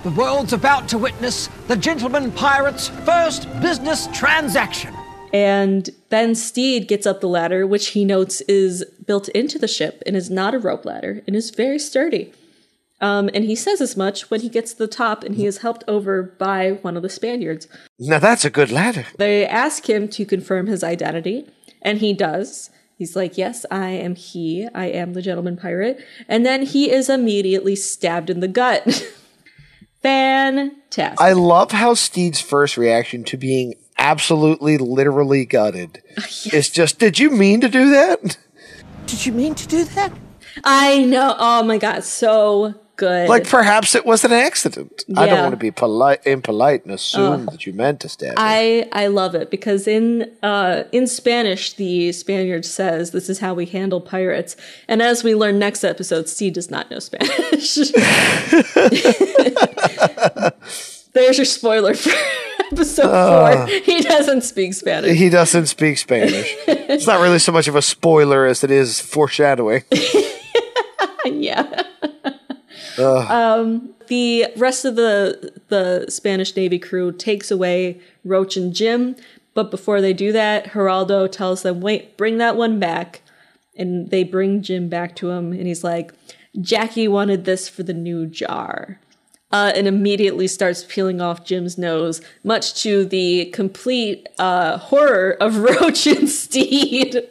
The 0.04 0.12
world's 0.12 0.54
about 0.54 0.88
to 0.90 1.00
witness 1.00 1.50
the 1.68 1.76
gentleman 1.76 2.32
pirate's 2.32 2.90
first 2.90 3.48
business 3.60 4.08
transaction. 4.14 4.94
And 5.34 5.90
then 6.10 6.36
Stede 6.36 6.88
gets 6.88 7.06
up 7.06 7.22
the 7.22 7.28
ladder, 7.28 7.68
which 7.68 7.90
he 7.90 8.06
notes 8.06 8.42
is 8.42 8.84
built 9.06 9.30
into 9.30 9.60
the 9.60 9.68
ship 9.68 10.02
and 10.06 10.16
is 10.16 10.30
not 10.30 10.54
a 10.54 10.60
rope 10.60 10.86
ladder 10.86 11.22
and 11.28 11.36
is 11.36 11.50
very 11.50 11.80
sturdy. 11.80 12.34
Um, 13.00 13.30
and 13.34 13.44
he 13.44 13.56
says 13.56 13.80
as 13.80 13.96
much 13.96 14.32
when 14.32 14.42
he 14.42 14.50
gets 14.50 14.74
to 14.74 14.80
the 14.80 14.88
top 14.88 15.24
and 15.24 15.36
he 15.36 15.46
is 15.46 15.60
helped 15.60 15.84
over 15.88 16.24
by 16.24 16.72
one 16.82 16.98
of 16.98 17.04
the 17.04 17.10
Spaniards. 17.10 17.68
Now 18.00 18.20
that's 18.20 18.46
a 18.46 18.50
good 18.50 18.72
ladder. 18.72 19.06
They 19.18 19.46
ask 19.46 19.88
him 19.88 20.08
to 20.10 20.26
confirm 20.26 20.66
his 20.66 20.84
identity, 20.84 21.48
and 21.82 22.00
he 22.00 22.14
does. 22.14 22.72
He's 22.98 23.16
like, 23.16 23.38
Yes, 23.38 23.66
I 23.70 23.90
am 23.90 24.16
he. 24.16 24.68
I 24.74 24.88
am 24.88 25.14
the 25.14 25.22
gentleman 25.22 25.58
pirate. 25.58 26.04
And 26.28 26.46
then 26.46 26.64
he 26.64 26.92
is 26.92 27.10
immediately 27.10 27.76
stabbed 27.76 28.32
in 28.32 28.40
the 28.40 28.48
gut. 28.48 28.84
Fantastic. 30.02 31.22
I 31.22 31.34
love 31.34 31.72
how 31.72 31.94
Stede's 31.94 32.42
first 32.42 32.78
reaction 32.78 33.24
to 33.26 33.38
being 33.38 33.76
absolutely, 33.98 34.78
literally 34.78 35.46
gutted 35.46 36.02
It's 36.18 36.70
just, 36.70 37.00
did 37.00 37.20
you 37.20 37.30
mean 37.30 37.62
to 37.62 37.70
do 37.70 37.92
that? 37.92 38.38
Did 39.06 39.26
you 39.26 39.32
mean 39.32 39.56
to 39.56 39.68
do 39.68 39.86
that? 39.86 40.12
I 40.64 41.04
know. 41.04 41.36
Oh 41.38 41.64
my 41.64 41.78
God. 41.78 42.04
So 42.04 42.74
good. 42.98 43.30
Like 43.30 43.48
perhaps 43.48 43.96
it 43.96 44.06
was 44.06 44.26
an 44.26 44.34
accident. 44.34 45.04
I 45.16 45.28
don't 45.28 45.40
want 45.40 45.54
to 45.54 45.58
be 45.58 45.72
polite, 45.72 46.26
impolite, 46.26 46.84
and 46.84 46.94
assume 46.94 47.48
Ugh. 47.48 47.52
that 47.52 47.66
you 47.66 47.74
meant 47.74 48.02
to 48.02 48.10
stab. 48.10 48.30
me. 48.30 48.36
I 48.38 48.90
I 48.92 49.08
love 49.08 49.36
it 49.36 49.50
because 49.50 49.88
in 49.88 50.32
uh, 50.44 50.84
in 50.92 51.08
Spanish 51.08 51.74
the 51.74 52.12
Spaniard 52.12 52.66
says 52.66 53.12
this 53.12 53.30
is 53.30 53.40
how 53.40 53.54
we 53.54 53.66
handle 53.66 54.02
pirates, 54.02 54.58
and 54.88 55.02
as 55.02 55.24
we 55.24 55.36
learn 55.36 55.60
next 55.60 55.84
episode, 55.84 56.28
C 56.28 56.50
does 56.50 56.70
not 56.70 56.92
know 56.92 57.00
Spanish. 57.00 57.76
There's 61.14 61.38
your 61.38 61.46
spoiler 61.46 61.94
for 61.94 62.12
episode 62.72 63.06
Uh. 63.12 63.66
four. 63.68 63.76
He 63.80 64.02
doesn't 64.02 64.42
speak 64.42 64.74
Spanish. 64.74 65.18
He 65.18 65.30
doesn't 65.30 65.68
speak 65.68 65.98
Spanish. 65.98 66.56
it's 66.68 67.08
not 67.08 67.22
really 67.22 67.40
so 67.40 67.52
much 67.52 67.68
of 67.68 67.76
a 67.76 67.82
spoiler 67.82 68.46
as 68.46 68.64
it 68.64 68.72
is 68.72 69.00
foreshadowing. 69.00 69.84
yeah. 71.26 71.84
Ugh. 72.98 73.32
Um, 73.32 73.90
the 74.08 74.48
rest 74.58 74.86
of 74.86 74.96
the 74.96 75.54
the 75.68 76.06
Spanish 76.10 76.56
Navy 76.56 76.80
crew 76.80 77.12
takes 77.12 77.52
away 77.52 78.00
Roach 78.24 78.56
and 78.58 78.74
Jim, 78.74 79.16
but 79.54 79.70
before 79.72 80.02
they 80.02 80.14
do 80.14 80.32
that, 80.32 80.66
Geraldo 80.72 81.30
tells 81.32 81.62
them, 81.64 81.82
"Wait, 81.82 82.18
bring 82.18 82.38
that 82.38 82.56
one 82.56 82.80
back." 82.80 83.22
And 83.80 84.10
they 84.10 84.24
bring 84.24 84.64
Jim 84.64 84.90
back 84.90 85.16
to 85.18 85.30
him, 85.30 85.52
and 85.52 85.68
he's 85.68 85.84
like, 85.84 86.12
"Jackie 86.60 87.08
wanted 87.08 87.46
this 87.46 87.70
for 87.70 87.84
the 87.84 87.94
new 87.94 88.26
jar." 88.26 89.00
Uh, 89.50 89.72
and 89.76 89.88
immediately 89.88 90.46
starts 90.46 90.84
peeling 90.84 91.22
off 91.22 91.46
Jim's 91.46 91.78
nose, 91.78 92.20
much 92.44 92.82
to 92.84 93.06
the 93.06 93.46
complete 93.54 94.28
uh, 94.38 94.78
horror 94.78 95.38
of 95.40 95.58
Roach 95.82 96.06
and 96.06 96.28
Stede. 96.28 97.26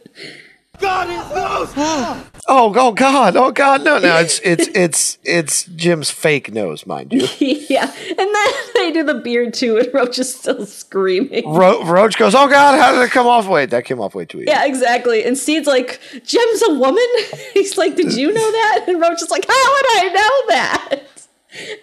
God, 0.80 1.08
his 1.08 1.34
nose! 1.34 2.22
Oh, 2.48 2.72
oh 2.76 2.92
God! 2.92 3.34
Oh 3.34 3.50
God! 3.50 3.82
No, 3.82 3.98
no! 3.98 4.18
It's 4.18 4.38
it's 4.44 4.68
it's 4.68 5.18
it's 5.24 5.64
Jim's 5.64 6.12
fake 6.12 6.52
nose, 6.52 6.86
mind 6.86 7.12
you. 7.12 7.26
yeah, 7.68 7.92
and 8.08 8.18
then 8.18 8.48
they 8.76 8.92
do 8.92 9.02
the 9.02 9.14
beard 9.14 9.52
too, 9.52 9.78
and 9.78 9.92
Roach 9.92 10.16
is 10.20 10.32
still 10.32 10.64
screaming. 10.64 11.42
Ro- 11.52 11.82
Roach 11.84 12.16
goes, 12.16 12.36
"Oh 12.36 12.48
God! 12.48 12.78
How 12.78 12.92
did 12.92 13.02
it 13.02 13.10
come 13.10 13.26
off? 13.26 13.48
Wait, 13.48 13.70
that 13.70 13.84
came 13.84 13.98
off 13.98 14.14
way 14.14 14.26
too 14.26 14.42
easy." 14.42 14.46
Yeah, 14.48 14.64
exactly. 14.64 15.24
And 15.24 15.36
Stede's 15.36 15.66
like, 15.66 16.00
Jim's 16.24 16.62
a 16.68 16.74
woman? 16.74 17.04
He's 17.52 17.76
like, 17.76 17.96
Did 17.96 18.12
you 18.12 18.32
know 18.32 18.52
that? 18.52 18.84
And 18.86 19.00
Roach 19.00 19.20
is 19.22 19.30
like, 19.30 19.44
How 19.44 19.72
would 19.72 19.86
I 19.88 20.08
know 20.14 20.54
that? 20.54 21.00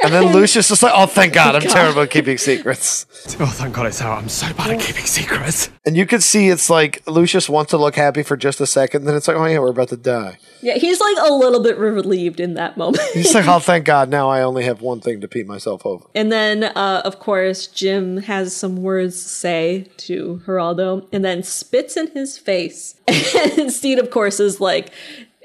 And 0.03 0.13
then 0.13 0.25
Lucius 0.33 0.69
is 0.71 0.83
like, 0.83 0.93
"Oh, 0.95 1.05
thank 1.05 1.33
God! 1.33 1.55
I'm 1.55 1.61
God. 1.61 1.71
terrible 1.71 2.01
at 2.01 2.09
keeping 2.09 2.37
secrets." 2.37 3.05
Oh, 3.39 3.45
thank 3.45 3.73
God 3.73 3.87
it's 3.87 4.01
out. 4.01 4.17
I'm 4.17 4.27
so 4.29 4.53
bad 4.53 4.71
at 4.71 4.81
keeping 4.81 5.05
secrets. 5.05 5.69
And 5.85 5.95
you 5.95 6.05
can 6.05 6.19
see 6.19 6.49
it's 6.49 6.69
like 6.69 7.01
Lucius 7.07 7.47
wants 7.49 7.71
to 7.71 7.77
look 7.77 7.95
happy 7.95 8.21
for 8.21 8.35
just 8.35 8.59
a 8.59 8.67
second, 8.67 9.05
then 9.05 9.15
it's 9.15 9.27
like, 9.27 9.37
"Oh 9.37 9.45
yeah, 9.45 9.59
we're 9.59 9.69
about 9.69 9.89
to 9.89 9.97
die." 9.97 10.37
Yeah, 10.61 10.75
he's 10.75 10.99
like 10.99 11.15
a 11.19 11.33
little 11.33 11.61
bit 11.63 11.77
relieved 11.77 12.39
in 12.39 12.53
that 12.55 12.77
moment. 12.77 13.03
He's 13.13 13.33
like, 13.33 13.47
"Oh, 13.47 13.59
thank 13.59 13.85
God! 13.85 14.09
Now 14.09 14.29
I 14.29 14.41
only 14.41 14.63
have 14.65 14.81
one 14.81 14.99
thing 14.99 15.21
to 15.21 15.27
pee 15.27 15.43
myself 15.43 15.85
over." 15.85 16.05
And 16.13 16.31
then, 16.31 16.63
uh, 16.63 17.01
of 17.05 17.19
course, 17.19 17.67
Jim 17.67 18.17
has 18.17 18.55
some 18.55 18.77
words 18.83 19.21
to 19.23 19.29
say 19.29 19.87
to 19.97 20.41
Geraldo 20.45 21.07
and 21.11 21.23
then 21.23 21.43
spits 21.43 21.95
in 21.97 22.07
his 22.11 22.37
face. 22.37 22.95
And 23.57 23.71
Stede, 23.71 23.99
of 23.99 24.09
course, 24.09 24.39
is 24.39 24.59
like, 24.59 24.91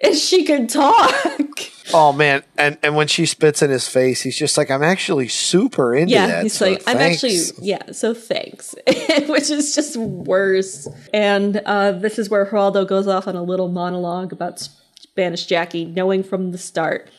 and 0.02 0.14
she 0.14 0.44
can 0.44 0.66
talk. 0.66 1.14
Oh 1.94 2.12
man! 2.12 2.42
And 2.56 2.76
and 2.82 2.96
when 2.96 3.08
she 3.08 3.24
spits 3.24 3.62
in 3.62 3.70
his 3.70 3.88
face, 3.88 4.20
he's 4.20 4.36
just 4.36 4.58
like, 4.58 4.70
"I'm 4.70 4.82
actually 4.82 5.28
super 5.28 5.94
into 5.94 6.12
yeah, 6.12 6.26
that." 6.26 6.42
he's 6.42 6.52
so 6.52 6.70
like, 6.70 6.82
I'm 6.86 6.98
thanks." 6.98 7.24
actually, 7.24 7.66
yeah, 7.66 7.92
so 7.92 8.12
thanks. 8.12 8.74
Which 9.26 9.50
is 9.50 9.74
just 9.74 9.96
worse. 9.96 10.86
And 11.14 11.62
uh, 11.64 11.92
this 11.92 12.18
is 12.18 12.28
where 12.28 12.44
Geraldo 12.44 12.86
goes 12.86 13.06
off 13.06 13.26
on 13.26 13.36
a 13.36 13.42
little 13.42 13.68
monologue 13.68 14.32
about 14.32 14.68
Spanish 15.00 15.46
Jackie, 15.46 15.86
knowing 15.86 16.22
from 16.22 16.52
the 16.52 16.58
start. 16.58 17.10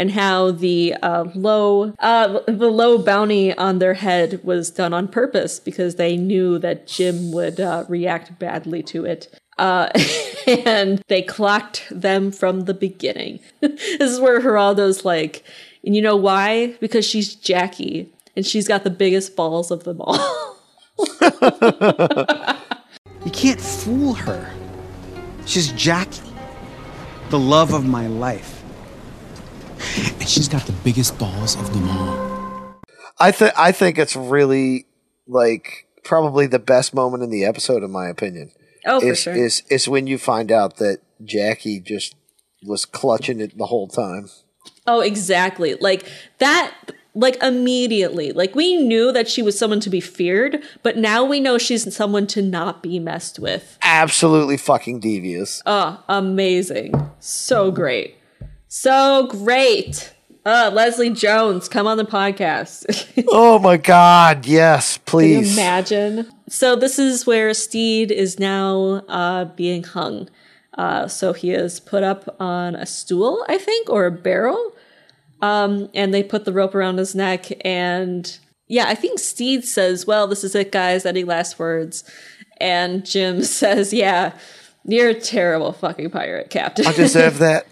and 0.00 0.12
how 0.12 0.50
the 0.52 0.94
uh, 1.02 1.24
low 1.34 1.92
uh, 1.98 2.40
the 2.46 2.70
low 2.70 2.98
bounty 2.98 3.52
on 3.54 3.78
their 3.78 3.94
head 3.94 4.40
was 4.44 4.70
done 4.70 4.94
on 4.94 5.08
purpose 5.08 5.58
because 5.58 5.96
they 5.96 6.16
knew 6.16 6.58
that 6.58 6.86
Jim 6.86 7.32
would 7.32 7.60
uh, 7.60 7.84
react 7.88 8.38
badly 8.38 8.82
to 8.84 9.04
it. 9.04 9.40
Uh, 9.58 9.90
and 10.46 11.02
they 11.08 11.22
clocked 11.22 11.86
them 11.90 12.30
from 12.30 12.62
the 12.62 12.74
beginning. 12.74 13.40
this 13.60 14.00
is 14.00 14.20
where 14.20 14.40
Geraldo's 14.40 15.04
like, 15.04 15.44
and 15.84 15.94
you 15.94 16.02
know 16.02 16.16
why? 16.16 16.76
Because 16.80 17.04
she's 17.04 17.34
Jackie, 17.34 18.10
and 18.36 18.46
she's 18.46 18.68
got 18.68 18.84
the 18.84 18.90
biggest 18.90 19.36
balls 19.36 19.70
of 19.70 19.84
them 19.84 20.00
all. 20.00 20.56
You 23.24 23.32
can't 23.32 23.60
fool 23.60 24.14
her. 24.14 24.50
She's 25.44 25.72
Jackie, 25.72 26.32
the 27.30 27.38
love 27.38 27.74
of 27.74 27.84
my 27.84 28.06
life. 28.06 28.62
And 30.18 30.28
she's 30.28 30.48
got 30.48 30.62
the 30.62 30.72
biggest 30.72 31.18
balls 31.18 31.56
of 31.56 31.72
them 31.72 31.88
all. 31.90 32.78
I 33.18 33.32
think 33.32 33.52
I 33.56 33.72
think 33.72 33.98
it's 33.98 34.14
really 34.14 34.86
like 35.26 35.86
probably 36.04 36.46
the 36.46 36.58
best 36.58 36.94
moment 36.94 37.22
in 37.22 37.30
the 37.30 37.44
episode, 37.44 37.82
in 37.82 37.90
my 37.90 38.08
opinion. 38.08 38.52
Oh, 38.86 39.00
for 39.00 39.14
sure. 39.14 39.34
Is 39.34 39.62
is 39.70 39.88
when 39.88 40.06
you 40.06 40.18
find 40.18 40.50
out 40.52 40.76
that 40.76 40.98
Jackie 41.24 41.80
just 41.80 42.14
was 42.64 42.84
clutching 42.84 43.40
it 43.40 43.56
the 43.56 43.66
whole 43.66 43.88
time. 43.88 44.28
Oh, 44.86 45.00
exactly. 45.00 45.74
Like 45.74 46.06
that 46.38 46.74
like 47.14 47.42
immediately. 47.42 48.32
Like 48.32 48.54
we 48.54 48.76
knew 48.76 49.12
that 49.12 49.28
she 49.28 49.42
was 49.42 49.58
someone 49.58 49.80
to 49.80 49.90
be 49.90 50.00
feared, 50.00 50.62
but 50.82 50.96
now 50.96 51.24
we 51.24 51.40
know 51.40 51.58
she's 51.58 51.94
someone 51.94 52.26
to 52.28 52.42
not 52.42 52.82
be 52.82 52.98
messed 52.98 53.38
with. 53.38 53.78
Absolutely 53.82 54.56
fucking 54.56 55.00
devious. 55.00 55.62
Oh, 55.66 56.02
amazing. 56.08 57.10
So 57.18 57.70
great. 57.70 58.16
So 58.68 59.26
great. 59.26 60.14
Uh, 60.46 60.70
Leslie 60.72 61.10
Jones, 61.10 61.68
come 61.68 61.86
on 61.86 61.96
the 61.98 62.04
podcast. 62.04 63.24
oh 63.28 63.58
my 63.58 63.76
god, 63.76 64.46
yes, 64.46 64.96
Can 64.96 65.02
you 65.20 65.36
please. 65.40 65.52
imagine? 65.58 66.30
So 66.48 66.76
this 66.76 66.98
is 66.98 67.26
where 67.26 67.52
Stede 67.54 68.10
is 68.10 68.38
now 68.38 69.04
uh, 69.08 69.44
being 69.46 69.82
hung. 69.82 70.28
Uh, 70.76 71.08
so 71.08 71.32
he 71.32 71.50
is 71.50 71.80
put 71.80 72.02
up 72.02 72.36
on 72.40 72.74
a 72.74 72.86
stool, 72.86 73.44
I 73.48 73.58
think, 73.58 73.90
or 73.90 74.06
a 74.06 74.12
barrel. 74.12 74.74
Um, 75.42 75.88
and 75.94 76.12
they 76.12 76.22
put 76.22 76.44
the 76.44 76.52
rope 76.52 76.74
around 76.74 76.98
his 76.98 77.14
neck. 77.14 77.46
And 77.64 78.38
yeah, 78.66 78.86
I 78.88 78.94
think 78.94 79.18
Stede 79.18 79.64
says, 79.64 80.06
Well, 80.06 80.26
this 80.26 80.44
is 80.44 80.54
it, 80.54 80.72
guys. 80.72 81.04
Any 81.04 81.24
last 81.24 81.58
words? 81.58 82.04
And 82.60 83.04
Jim 83.04 83.42
says, 83.44 83.92
Yeah, 83.92 84.32
you're 84.84 85.10
a 85.10 85.14
terrible 85.14 85.72
fucking 85.72 86.10
pirate 86.10 86.50
captain. 86.50 86.86
I 86.86 86.92
deserve 86.92 87.38
that. 87.40 87.66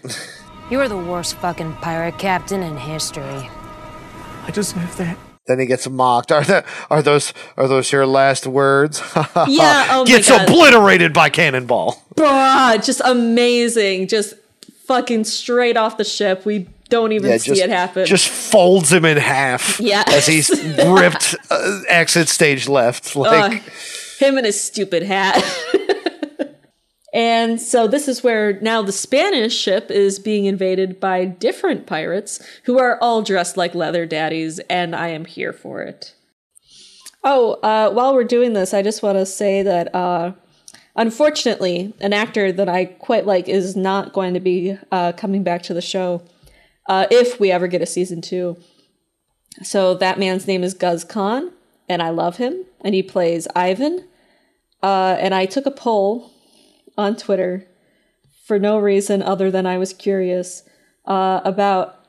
You 0.69 0.79
are 0.81 0.89
the 0.89 0.97
worst 0.97 1.35
fucking 1.37 1.73
pirate 1.75 2.19
captain 2.19 2.61
in 2.61 2.77
history. 2.77 3.49
I 4.43 4.51
deserve 4.51 4.97
that. 4.97 5.17
Then 5.47 5.59
he 5.59 5.65
gets 5.65 5.87
mocked. 5.89 6.31
Are 6.37 6.43
that 6.43 6.65
are 6.89 7.01
those 7.01 7.33
are 7.55 7.67
those 7.67 7.91
your 7.91 8.05
last 8.05 8.45
words? 8.45 9.01
Yeah, 9.47 9.87
oh 9.91 10.03
my 10.03 10.09
Gets 10.09 10.29
obliterated 10.29 11.13
by 11.13 11.29
cannonball. 11.29 12.03
Bruh, 12.15 12.83
just 12.83 13.01
amazing. 13.05 14.07
Just 14.07 14.33
fucking 14.85 15.23
straight 15.23 15.77
off 15.77 15.97
the 15.97 16.03
ship. 16.03 16.45
We 16.45 16.67
don't 16.89 17.11
even 17.11 17.37
see 17.39 17.51
just, 17.51 17.61
it 17.61 17.69
happen. 17.69 18.05
Just 18.05 18.29
folds 18.29 18.91
him 18.91 19.05
in 19.05 19.17
half. 19.17 19.79
Yeah, 19.79 20.03
As 20.07 20.25
he's 20.25 20.49
ripped 20.49 21.35
uh, 21.51 21.81
exit 21.87 22.29
stage 22.29 22.67
left. 22.67 23.15
Like 23.15 23.53
Ugh, 23.53 23.61
him 24.19 24.37
and 24.37 24.45
his 24.45 24.59
stupid 24.59 25.03
hat. 25.03 25.43
And 27.13 27.61
so 27.61 27.87
this 27.87 28.07
is 28.07 28.23
where 28.23 28.59
now 28.59 28.81
the 28.81 28.91
Spanish 28.91 29.55
ship 29.55 29.89
is 29.89 30.19
being 30.19 30.45
invaded 30.45 30.99
by 30.99 31.25
different 31.25 31.85
pirates 31.85 32.45
who 32.63 32.77
are 32.79 32.97
all 33.01 33.21
dressed 33.21 33.55
like 33.55 33.73
leather 33.73 34.05
daddies, 34.05 34.59
and 34.69 34.95
I 34.95 35.09
am 35.09 35.25
here 35.25 35.53
for 35.53 35.81
it. 35.81 36.13
Oh, 37.23 37.53
uh, 37.63 37.91
while 37.91 38.13
we're 38.13 38.23
doing 38.23 38.53
this, 38.53 38.73
I 38.73 38.81
just 38.81 39.01
want 39.01 39.17
to 39.17 39.25
say 39.25 39.63
that 39.63 39.93
uh, 39.95 40.33
unfortunately, 40.95 41.93
an 42.01 42.13
actor 42.13 42.51
that 42.51 42.67
I 42.67 42.85
quite 42.85 43.25
like 43.25 43.47
is 43.47 43.75
not 43.75 44.13
going 44.13 44.33
to 44.33 44.39
be 44.39 44.77
uh, 44.91 45.13
coming 45.13 45.43
back 45.43 45.63
to 45.63 45.73
the 45.73 45.81
show 45.81 46.23
uh, 46.87 47.07
if 47.09 47.39
we 47.39 47.51
ever 47.51 47.67
get 47.67 47.81
a 47.81 47.85
season 47.85 48.21
two. 48.21 48.57
So 49.63 49.93
that 49.95 50.19
man's 50.19 50.45
name 50.45 50.63
is 50.63 50.73
Guz 50.73 51.03
Khan, 51.03 51.51
and 51.87 52.01
I 52.01 52.09
love 52.09 52.37
him, 52.37 52.65
and 52.81 52.93
he 52.93 53.01
plays 53.01 53.47
Ivan. 53.55 54.07
Uh, 54.83 55.17
and 55.19 55.33
I 55.33 55.45
took 55.45 55.65
a 55.65 55.71
poll 55.71 56.31
on 56.97 57.15
Twitter 57.15 57.65
for 58.45 58.57
no 58.57 58.79
reason 58.79 59.21
other 59.21 59.51
than 59.51 59.65
I 59.65 59.77
was 59.77 59.93
curious 59.93 60.63
uh, 61.05 61.41
about 61.43 62.05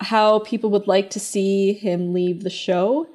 how 0.00 0.38
people 0.40 0.70
would 0.70 0.86
like 0.86 1.10
to 1.10 1.20
see 1.20 1.72
him 1.72 2.12
leave 2.12 2.42
the 2.42 2.50
show. 2.50 3.08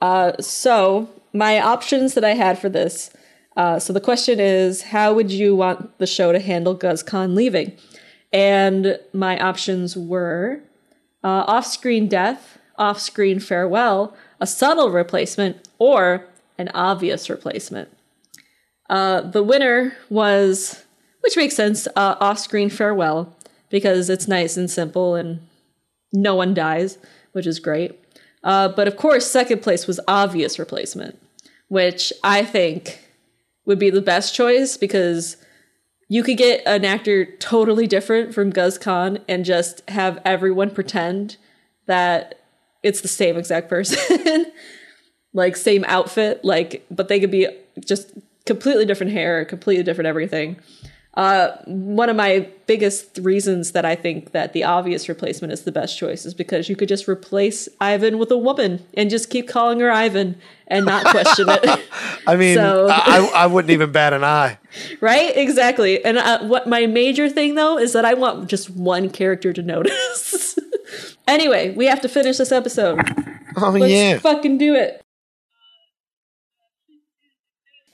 Uh, 0.00 0.32
so 0.40 1.10
my 1.32 1.60
options 1.60 2.14
that 2.14 2.24
I 2.24 2.34
had 2.34 2.58
for 2.58 2.68
this. 2.68 3.10
Uh, 3.56 3.78
so 3.78 3.92
the 3.92 4.00
question 4.00 4.38
is, 4.38 4.82
how 4.82 5.12
would 5.12 5.30
you 5.30 5.56
want 5.56 5.98
the 5.98 6.06
show 6.06 6.32
to 6.32 6.38
handle 6.38 6.74
Guz 6.74 7.02
Khan 7.02 7.34
leaving? 7.34 7.76
And 8.32 8.98
my 9.12 9.38
options 9.40 9.96
were 9.96 10.60
uh, 11.24 11.44
off-screen 11.46 12.08
death, 12.08 12.58
off-screen 12.76 13.40
farewell, 13.40 14.16
a 14.38 14.46
subtle 14.46 14.90
replacement, 14.90 15.68
or 15.78 16.26
an 16.56 16.68
obvious 16.74 17.28
replacement. 17.28 17.88
Uh, 18.90 19.20
the 19.20 19.42
winner 19.42 19.94
was, 20.10 20.84
which 21.20 21.36
makes 21.36 21.54
sense, 21.54 21.86
uh, 21.94 22.16
off-screen 22.20 22.68
farewell 22.68 23.34
because 23.70 24.10
it's 24.10 24.26
nice 24.26 24.56
and 24.56 24.68
simple 24.68 25.14
and 25.14 25.40
no 26.12 26.34
one 26.34 26.52
dies, 26.52 26.98
which 27.30 27.46
is 27.46 27.60
great. 27.60 27.98
Uh, 28.42 28.68
but 28.68 28.88
of 28.88 28.96
course, 28.96 29.30
second 29.30 29.62
place 29.62 29.86
was 29.86 30.00
obvious 30.08 30.58
replacement, 30.58 31.16
which 31.68 32.12
I 32.24 32.44
think 32.44 33.00
would 33.64 33.78
be 33.78 33.90
the 33.90 34.02
best 34.02 34.34
choice 34.34 34.76
because 34.76 35.36
you 36.08 36.24
could 36.24 36.36
get 36.36 36.60
an 36.66 36.84
actor 36.84 37.24
totally 37.36 37.86
different 37.86 38.34
from 38.34 38.50
Guz 38.50 38.76
Khan 38.76 39.20
and 39.28 39.44
just 39.44 39.88
have 39.88 40.20
everyone 40.24 40.70
pretend 40.70 41.36
that 41.86 42.40
it's 42.82 43.02
the 43.02 43.08
same 43.08 43.36
exact 43.36 43.68
person, 43.68 44.46
like 45.32 45.54
same 45.54 45.84
outfit, 45.86 46.44
like, 46.44 46.84
but 46.90 47.06
they 47.06 47.20
could 47.20 47.30
be 47.30 47.46
just 47.86 48.10
completely 48.50 48.84
different 48.84 49.12
hair, 49.12 49.44
completely 49.44 49.84
different 49.84 50.08
everything. 50.08 50.56
Uh, 51.14 51.56
one 51.66 52.08
of 52.08 52.16
my 52.16 52.48
biggest 52.66 53.18
reasons 53.22 53.72
that 53.72 53.84
I 53.84 53.94
think 53.96 54.30
that 54.32 54.52
the 54.52 54.62
obvious 54.64 55.08
replacement 55.08 55.52
is 55.52 55.62
the 55.62 55.72
best 55.72 55.98
choice 55.98 56.24
is 56.24 56.34
because 56.34 56.68
you 56.68 56.76
could 56.76 56.88
just 56.88 57.08
replace 57.08 57.68
Ivan 57.80 58.18
with 58.18 58.30
a 58.30 58.36
woman 58.38 58.84
and 58.94 59.10
just 59.10 59.28
keep 59.30 59.48
calling 59.48 59.80
her 59.80 59.90
Ivan 59.90 60.36
and 60.68 60.86
not 60.86 61.04
question 61.06 61.46
it. 61.48 61.80
I 62.28 62.36
mean, 62.36 62.54
So- 62.56 62.88
I, 62.90 63.28
I 63.34 63.46
wouldn't 63.46 63.70
even 63.72 63.90
bat 63.92 64.12
an 64.12 64.22
eye. 64.24 64.58
right? 65.00 65.36
Exactly. 65.36 66.04
And 66.04 66.16
uh, 66.18 66.44
what 66.46 66.68
my 66.68 66.86
major 66.86 67.28
thing 67.28 67.54
though 67.56 67.76
is 67.76 67.92
that 67.92 68.04
I 68.04 68.14
want 68.14 68.48
just 68.48 68.70
one 68.70 69.10
character 69.10 69.52
to 69.52 69.62
notice. 69.74 70.56
anyway, 71.26 71.74
we 71.74 71.86
have 71.86 72.00
to 72.02 72.08
finish 72.08 72.36
this 72.38 72.52
episode. 72.52 73.00
Oh 73.56 73.70
Let's 73.70 73.92
yeah. 73.92 74.18
fucking 74.18 74.58
do 74.58 74.74
it. 74.74 75.02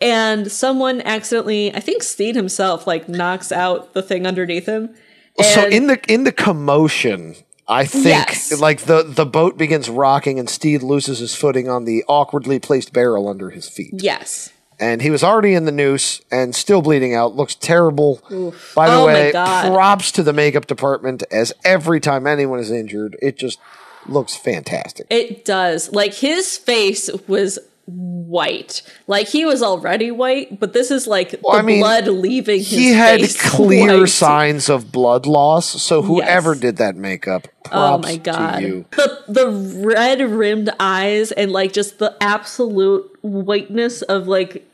And 0.01 0.51
someone 0.53 1.01
accidentally, 1.03 1.75
I 1.75 1.81
think 1.81 2.03
Stede 2.03 2.37
himself, 2.37 2.87
like 2.87 3.09
knocks 3.09 3.51
out 3.51 3.95
the 3.95 4.03
thing 4.03 4.27
underneath 4.27 4.67
him. 4.67 4.95
so 5.43 5.67
in 5.67 5.87
the 5.87 5.99
in 6.13 6.25
the 6.25 6.33
commotion, 6.33 7.35
I 7.69 7.85
think 7.87 8.05
Yes. 8.07 8.61
like 8.61 8.83
the 8.83 9.03
the 9.03 9.27
boat 9.27 9.57
begins 9.57 9.89
rocking 9.89 10.39
and 10.39 10.49
Stede 10.51 10.83
loses 10.83 11.19
his 11.21 11.35
footing 11.35 11.69
on 11.69 11.85
the 11.85 12.05
awkwardly 12.09 12.59
placed 12.59 12.93
barrel 12.93 13.29
under 13.29 13.51
his 13.51 13.69
feet. 13.69 13.93
yes. 13.95 14.51
And 14.79 15.01
he 15.01 15.09
was 15.09 15.25
already 15.25 15.55
in 15.55 15.65
the 15.65 15.73
noose 15.73 16.21
and 16.31 16.55
still 16.55 16.83
bleeding 16.83 17.15
out. 17.15 17.35
Looks 17.35 17.55
terrible. 17.55 18.21
Oof. 18.31 18.73
By 18.75 18.91
the 18.91 18.97
Oh 18.97 19.07
way, 19.07 19.31
props 19.33 20.13
to 20.13 20.23
the 20.23 20.35
makeup 20.35 20.67
department 20.67 21.23
as 21.31 21.51
every 21.65 21.99
time 21.99 22.27
anyone 22.27 22.59
is 22.59 22.71
injured, 22.71 23.17
it 23.23 23.39
just 23.39 23.59
looks 24.07 24.37
fantastic. 24.37 25.07
It 25.09 25.47
does. 25.47 25.91
Like 25.93 26.13
his 26.13 26.59
face 26.59 27.09
was 27.27 27.59
white. 27.87 28.83
Like 29.07 29.29
he 29.29 29.45
was 29.45 29.63
already 29.63 30.11
white, 30.11 30.59
but 30.61 30.73
this 30.73 30.91
is 30.91 31.07
like 31.07 31.35
Well, 31.43 31.55
the 31.55 31.59
I 31.61 31.63
mean, 31.63 31.81
blood 31.81 32.09
leaving 32.09 32.59
his 32.59 32.71
He 32.71 32.93
had 32.93 33.21
clear 33.39 34.01
white. 34.01 34.09
signs 34.09 34.69
of 34.69 34.93
blood 34.93 35.27
loss, 35.27 35.81
so 35.83 36.03
whoever 36.03 36.55
did 36.55 36.77
that 36.77 36.97
makeup, 36.97 37.49
Oh 37.73 37.99
my 37.99 38.13
to 38.15 38.19
god. 38.19 38.63
you. 38.63 38.85
The 38.93 39.23
the 39.29 39.51
red 39.87 40.21
rimmed 40.21 40.71
eyes 40.81 41.33
and 41.33 41.53
like 41.53 41.73
just 41.73 41.99
the 41.99 42.17
absolute 42.21 43.11
whiteness 43.23 44.03
of 44.03 44.27
like 44.29 44.67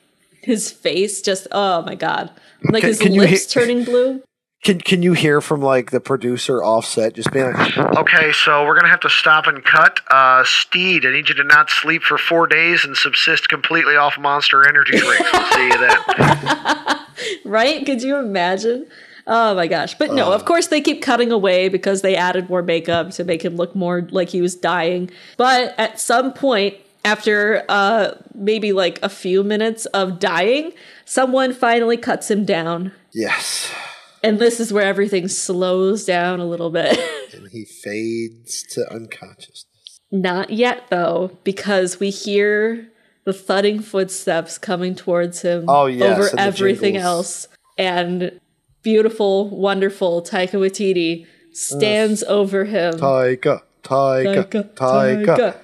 his 0.42 0.70
face 0.70 1.20
just 1.22 1.46
oh 1.52 1.82
my 1.82 1.94
god. 1.94 2.30
Like 2.64 2.80
Can- 2.82 2.88
his 2.88 2.98
can 2.98 3.12
lips 3.14 3.46
turning 3.46 3.84
blue. 3.84 4.22
Can 4.62 4.78
can 4.80 5.02
you 5.02 5.12
hear 5.12 5.40
from 5.40 5.60
like 5.60 5.90
the 5.90 6.00
producer 6.00 6.62
offset 6.62 7.14
just 7.14 7.32
being 7.32 7.52
like, 7.52 7.76
Okay, 7.76 8.30
so 8.32 8.64
we're 8.64 8.76
gonna 8.76 8.88
have 8.88 9.00
to 9.00 9.10
stop 9.10 9.48
and 9.48 9.64
cut. 9.64 10.00
Uh 10.08 10.44
Stede, 10.44 11.04
I 11.04 11.10
need 11.10 11.28
you 11.28 11.34
to 11.34 11.44
not 11.44 11.68
sleep 11.68 12.02
for 12.02 12.16
four 12.16 12.46
days 12.46 12.84
and 12.84 12.96
subsist 12.96 13.48
completely 13.48 13.96
off 13.96 14.18
monster 14.18 14.66
energy 14.68 14.98
drinks. 14.98 15.32
We'll 15.32 15.52
see 15.52 15.66
you 15.66 15.78
then. 15.78 16.98
right? 17.44 17.84
Could 17.84 18.02
you 18.02 18.16
imagine? 18.18 18.86
Oh 19.26 19.54
my 19.56 19.66
gosh. 19.66 19.96
But 19.98 20.12
no, 20.12 20.32
of 20.32 20.44
course 20.44 20.68
they 20.68 20.80
keep 20.80 21.02
cutting 21.02 21.32
away 21.32 21.68
because 21.68 22.02
they 22.02 22.14
added 22.14 22.48
more 22.48 22.62
makeup 22.62 23.10
to 23.12 23.24
make 23.24 23.44
him 23.44 23.56
look 23.56 23.74
more 23.74 24.06
like 24.12 24.28
he 24.28 24.40
was 24.40 24.54
dying. 24.54 25.10
But 25.36 25.74
at 25.76 25.98
some 25.98 26.32
point, 26.32 26.76
after 27.04 27.64
uh 27.68 28.12
maybe 28.32 28.72
like 28.72 29.00
a 29.02 29.08
few 29.08 29.42
minutes 29.42 29.86
of 29.86 30.20
dying, 30.20 30.72
someone 31.04 31.52
finally 31.52 31.96
cuts 31.96 32.30
him 32.30 32.44
down. 32.44 32.92
Yes. 33.12 33.72
And 34.22 34.38
this 34.38 34.60
is 34.60 34.72
where 34.72 34.84
everything 34.84 35.28
slows 35.28 36.04
down 36.04 36.40
a 36.40 36.46
little 36.46 36.70
bit. 36.70 36.98
And 37.34 37.48
he 37.50 37.64
fades 37.64 38.62
to 38.74 38.86
unconsciousness. 38.92 40.00
Not 40.10 40.50
yet 40.50 40.84
though, 40.90 41.38
because 41.44 41.98
we 41.98 42.10
hear 42.10 42.88
the 43.24 43.32
thudding 43.32 43.80
footsteps 43.80 44.58
coming 44.58 44.94
towards 44.94 45.40
him 45.40 45.64
Oh, 45.66 45.86
yes, 45.86 46.18
over 46.18 46.30
everything 46.38 46.94
jingles. 46.94 47.04
else. 47.04 47.48
And 47.78 48.38
beautiful, 48.82 49.48
wonderful 49.48 50.20
Taika 50.22 50.52
Waititi 50.60 51.26
stands 51.52 52.22
over 52.24 52.64
him. 52.66 52.94
Taika, 52.94 53.62
Taika, 53.82 54.44
Taika, 54.44 54.74
Taika. 54.74 55.24
Taika. 55.26 55.56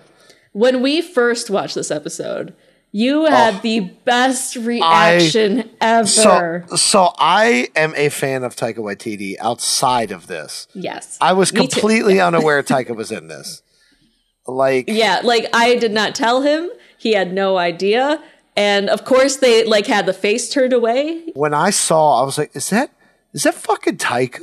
When 0.52 0.80
we 0.80 1.02
first 1.02 1.50
watched 1.50 1.74
this 1.74 1.90
episode, 1.90 2.54
you 2.98 3.26
oh. 3.26 3.30
had 3.30 3.54
Oh. 3.56 3.60
the 3.62 3.80
best 4.04 4.56
reaction 4.56 5.70
ever. 5.80 6.06
So, 6.68 6.76
so 6.76 7.12
I 7.18 7.68
am 7.76 7.92
a 7.96 8.08
fan 8.08 8.44
of 8.44 8.56
Taika 8.56 8.78
Waititi 8.78 9.36
outside 9.40 10.10
of 10.10 10.26
this. 10.26 10.66
yes. 10.74 11.16
I 11.20 11.32
was 11.32 11.50
completely 11.52 12.20
unaware 12.20 12.62
Taika 12.62 12.94
was 12.96 13.10
in 13.12 13.28
this. 13.28 13.62
Like, 14.46 14.86
Yeah, 14.88 15.20
like 15.22 15.46
I 15.52 15.76
did 15.76 15.92
not 15.92 16.14
tell 16.14 16.42
him. 16.42 16.70
He 16.96 17.12
had 17.12 17.32
no 17.32 17.58
idea. 17.58 18.22
And 18.56 18.88
of 18.90 19.04
course 19.04 19.36
they 19.36 19.64
like 19.64 19.86
had 19.86 20.04
the 20.06 20.12
face 20.12 20.50
turned 20.50 20.72
away. 20.72 21.30
when 21.34 21.54
I 21.54 21.70
saw, 21.70 22.20
I 22.20 22.24
was 22.24 22.36
like, 22.38 22.50
"Is 22.56 22.70
that 22.70 22.90
is 23.32 23.42
that 23.44 23.54
fucking 23.54 23.98
Taika?" 23.98 24.40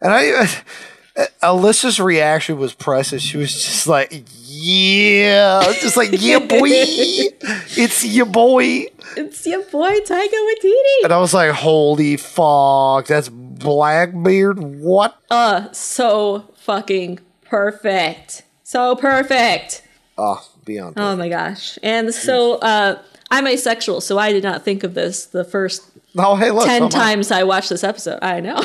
And 0.00 0.12
I, 0.12 0.22
Alyssa's 1.42 2.00
reaction 2.00 2.58
was 2.58 2.74
priceless. 2.74 3.22
She 3.22 3.36
was 3.36 3.52
just 3.52 3.86
like, 3.86 4.24
"Yeah," 4.46 5.62
just 5.80 5.96
like, 5.96 6.10
"Yeah, 6.12 6.40
boy, 6.40 6.68
it's 6.70 8.04
your 8.04 8.26
boy." 8.26 8.86
It's 9.16 9.46
your 9.46 9.62
boy 9.62 9.92
Taika 10.00 10.28
Waititi. 10.28 11.04
And 11.04 11.12
I 11.12 11.18
was 11.18 11.32
like, 11.32 11.52
"Holy 11.52 12.16
fuck, 12.16 13.06
that's 13.06 13.28
Blackbeard! 13.28 14.58
What?" 14.58 15.16
Uh, 15.30 15.70
so 15.72 16.52
fucking 16.56 17.20
perfect. 17.44 18.42
So 18.64 18.96
perfect. 18.96 19.82
Oh, 20.18 20.44
beyond. 20.64 20.94
Oh 20.98 21.14
my 21.14 21.28
gosh. 21.28 21.78
And 21.82 22.12
so 22.12 22.54
uh 22.56 22.98
I'm 23.30 23.46
asexual, 23.46 24.00
so 24.00 24.18
I 24.18 24.32
did 24.32 24.42
not 24.42 24.64
think 24.64 24.82
of 24.84 24.94
this 24.94 25.26
the 25.26 25.44
first 25.44 25.93
Oh, 26.16 26.36
hey, 26.36 26.50
look, 26.50 26.66
10 26.66 26.84
am 26.84 26.88
times 26.88 27.30
I 27.30 27.42
watched 27.42 27.70
this 27.70 27.82
episode. 27.84 28.18
I 28.22 28.40
know. 28.40 28.56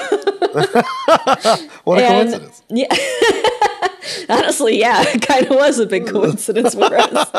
What 1.83 1.99
a 1.99 2.05
And- 2.05 2.29
coincidence! 2.31 2.61
Yeah. 2.69 2.87
Honestly, 4.29 4.79
yeah, 4.79 5.03
it 5.07 5.21
kind 5.21 5.45
of 5.45 5.55
was 5.55 5.77
a 5.79 5.85
big 5.85 6.07
coincidence 6.07 6.73
for 6.73 6.89
us. 6.95 7.29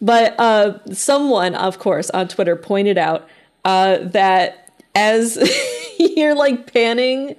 but 0.00 0.34
uh, 0.38 0.78
someone, 0.92 1.54
of 1.54 1.78
course, 1.78 2.10
on 2.10 2.28
Twitter 2.28 2.56
pointed 2.56 2.98
out 2.98 3.26
uh, 3.64 3.98
that 4.00 4.70
as 4.94 5.38
you're 5.98 6.34
like 6.34 6.72
panning 6.72 7.36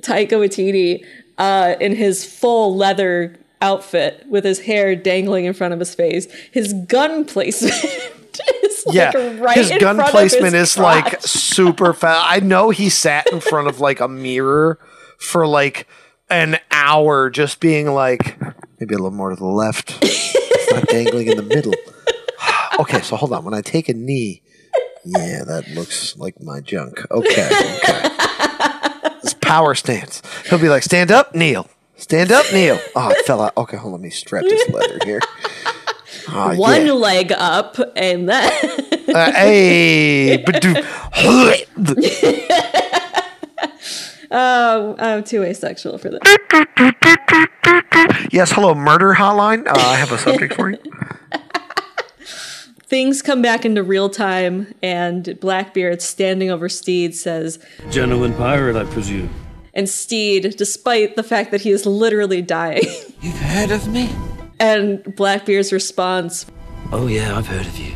Taika 0.00 0.32
Waititi 0.32 1.04
uh, 1.38 1.74
in 1.80 1.94
his 1.94 2.24
full 2.24 2.76
leather 2.76 3.36
outfit 3.60 4.24
with 4.28 4.44
his 4.44 4.60
hair 4.60 4.96
dangling 4.96 5.44
in 5.44 5.52
front 5.54 5.72
of 5.74 5.78
his 5.80 5.94
face, 5.94 6.26
his 6.50 6.72
gun 6.88 7.24
placement 7.24 7.74
is 8.62 8.86
like 8.86 8.94
yeah, 8.94 9.40
right 9.40 9.56
his 9.56 9.70
in 9.70 9.78
gun 9.78 9.96
front 9.96 10.08
of 10.08 10.12
placement 10.12 10.54
his 10.54 10.72
is 10.72 10.78
like 10.78 11.20
super 11.22 11.92
fast. 11.94 12.26
I 12.30 12.40
know 12.40 12.70
he 12.70 12.88
sat 12.88 13.30
in 13.32 13.40
front 13.40 13.68
of 13.68 13.80
like 13.80 14.00
a 14.00 14.08
mirror 14.08 14.78
for 15.18 15.46
like 15.46 15.86
an 16.30 16.58
hour, 16.70 17.30
just 17.30 17.60
being 17.60 17.92
like 17.92 18.40
maybe 18.80 18.94
a 18.94 18.98
little 18.98 19.10
more 19.10 19.30
to 19.30 19.36
the 19.36 19.44
left. 19.44 19.98
It's 20.02 20.72
not 20.72 20.86
dangling 20.88 21.28
in 21.28 21.36
the 21.36 21.42
middle. 21.42 21.74
okay, 22.78 23.00
so 23.00 23.16
hold 23.16 23.32
on. 23.32 23.44
When 23.44 23.54
I 23.54 23.60
take 23.60 23.88
a 23.88 23.94
knee, 23.94 24.42
yeah, 25.04 25.44
that 25.44 25.68
looks 25.74 26.16
like 26.16 26.40
my 26.40 26.60
junk. 26.60 27.04
Okay, 27.10 27.46
okay. 27.46 28.08
It's 29.22 29.34
power 29.34 29.74
stance. 29.76 30.20
He'll 30.48 30.58
be 30.58 30.68
like, 30.68 30.82
stand 30.82 31.12
up, 31.12 31.32
kneel. 31.32 31.68
Stand 31.94 32.32
up, 32.32 32.44
kneel. 32.52 32.80
Oh, 32.96 33.10
it 33.10 33.24
fell 33.24 33.40
out. 33.40 33.56
Okay, 33.56 33.76
hold 33.76 33.94
on. 33.94 34.00
Let 34.00 34.04
me 34.04 34.10
strap 34.10 34.42
this 34.42 34.68
leather 34.68 34.98
here. 35.04 35.20
Oh, 36.28 36.54
One 36.56 36.86
yeah. 36.86 36.92
leg 36.92 37.32
up, 37.32 37.76
and 37.96 38.28
then 38.28 38.52
Uh, 39.14 39.32
hey, 39.32 40.42
ba-doo. 40.46 40.74
Oh, 44.34 44.96
I'm 44.98 45.22
too 45.24 45.42
asexual 45.42 45.98
for 45.98 46.08
this. 46.08 46.20
yes, 48.32 48.50
hello, 48.52 48.74
murder 48.74 49.12
hotline. 49.14 49.66
Uh, 49.66 49.72
I 49.76 49.96
have 49.96 50.10
a 50.10 50.16
subject 50.18 50.54
for 50.54 50.70
you. 50.70 50.78
Things 52.86 53.20
come 53.22 53.42
back 53.42 53.64
into 53.66 53.82
real 53.82 54.08
time, 54.08 54.74
and 54.82 55.38
Blackbeard, 55.40 56.00
standing 56.00 56.50
over 56.50 56.68
Stede, 56.68 57.14
says, 57.14 57.58
Gentleman 57.90 58.32
pirate, 58.34 58.76
I 58.76 58.84
presume. 58.84 59.28
and 59.74 59.88
Stede, 59.88 60.54
despite 60.56 61.16
the 61.16 61.22
fact 61.22 61.50
that 61.50 61.62
he 61.62 61.70
is 61.70 61.84
literally 61.86 62.40
dying. 62.42 62.84
You've 63.20 63.38
heard 63.38 63.70
of 63.70 63.86
me? 63.88 64.10
And 64.62 65.02
Blackbeard's 65.16 65.72
response, 65.72 66.46
Oh, 66.92 67.08
yeah, 67.08 67.36
I've 67.36 67.48
heard 67.48 67.66
of 67.66 67.76
you. 67.78 67.94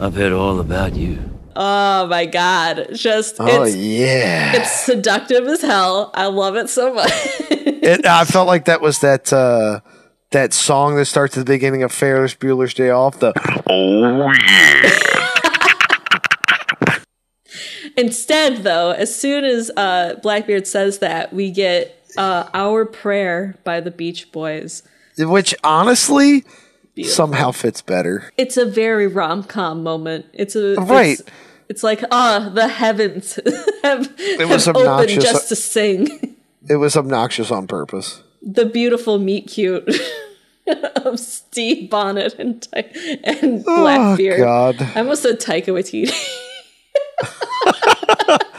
I've 0.00 0.14
heard 0.16 0.32
all 0.32 0.58
about 0.58 0.96
you. 0.96 1.20
oh 1.54 2.06
my 2.08 2.26
god, 2.26 2.88
just 2.94 3.36
Oh, 3.38 3.62
it's, 3.62 3.76
yeah. 3.76 4.56
it's 4.56 4.84
seductive 4.84 5.46
as 5.46 5.62
hell. 5.62 6.10
I 6.14 6.26
love 6.26 6.56
it 6.56 6.68
so 6.68 6.92
much. 6.92 7.12
It, 7.84 8.06
I 8.06 8.24
felt 8.24 8.46
like 8.46 8.66
that 8.66 8.80
was 8.80 9.00
that 9.00 9.32
uh, 9.32 9.80
that 10.30 10.52
song 10.52 10.94
that 10.96 11.06
starts 11.06 11.36
at 11.36 11.46
the 11.46 11.52
beginning 11.52 11.82
of 11.82 11.90
Ferris 11.90 12.32
Bueller's 12.32 12.74
Day 12.74 12.90
Off. 12.90 13.18
The 13.18 13.32
oh 13.68 14.30
yeah. 14.46 14.98
Instead, 17.96 18.58
though, 18.58 18.92
as 18.92 19.12
soon 19.14 19.44
as 19.44 19.68
uh, 19.76 20.14
Blackbeard 20.22 20.68
says 20.68 21.00
that, 21.00 21.32
we 21.32 21.50
get 21.50 22.06
uh, 22.16 22.48
Our 22.54 22.84
Prayer 22.84 23.56
by 23.64 23.80
the 23.80 23.90
Beach 23.90 24.30
Boys. 24.30 24.84
Which 25.18 25.54
honestly 25.62 26.44
somehow 27.04 27.50
fits 27.52 27.82
better. 27.82 28.30
It's 28.36 28.56
a 28.56 28.64
very 28.66 29.06
rom 29.06 29.44
com 29.44 29.82
moment. 29.82 30.26
It's 30.32 30.56
a 30.56 30.74
Right. 30.76 31.18
It's, 31.18 31.22
it's 31.68 31.82
like 31.82 32.02
ah, 32.10 32.50
the 32.54 32.68
heavens 32.68 33.38
have, 33.82 34.12
was 34.40 34.66
have 34.66 34.76
opened 34.76 35.20
just 35.20 35.48
to 35.48 35.56
sing. 35.56 36.36
It 36.68 36.76
was 36.76 36.96
obnoxious 36.96 37.50
on 37.50 37.66
purpose. 37.66 38.22
The 38.42 38.66
beautiful 38.66 39.18
meet 39.18 39.48
cute 39.48 39.88
of 40.96 41.18
Steve 41.18 41.90
Bonnet 41.90 42.34
and 42.38 42.62
Ty- 42.62 42.92
and 43.24 43.64
Blackbeard. 43.64 44.40
Oh, 44.40 44.44
God. 44.44 44.82
I 44.94 45.00
almost 45.00 45.22
said 45.22 45.40
Taika 45.40 45.68
Waititi. 45.68 46.12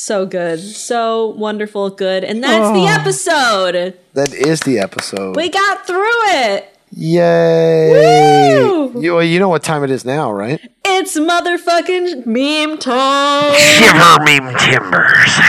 so 0.00 0.24
good, 0.26 0.60
so 0.60 1.26
wonderful, 1.26 1.90
good, 1.90 2.22
and 2.24 2.42
that's 2.42 2.70
the 2.72 2.84
Oh. 2.84 3.00
episode. 3.00 3.94
That 4.14 4.32
is 4.32 4.60
the 4.60 4.78
episode. 4.78 5.34
We 5.36 5.48
got 5.50 5.86
through 5.86 6.06
it. 6.28 6.72
Yay! 6.90 8.60
Woo! 8.62 9.00
You, 9.02 9.20
you 9.20 9.38
know 9.40 9.48
what 9.48 9.62
time 9.62 9.82
it 9.84 9.90
is 9.90 10.04
now, 10.04 10.32
right? 10.32 10.60
It's 10.84 11.18
motherfucking 11.18 12.24
meme 12.26 12.78
time. 12.78 13.54
Shiver 13.54 14.24
meme 14.24 14.56
timbers. 14.58 15.40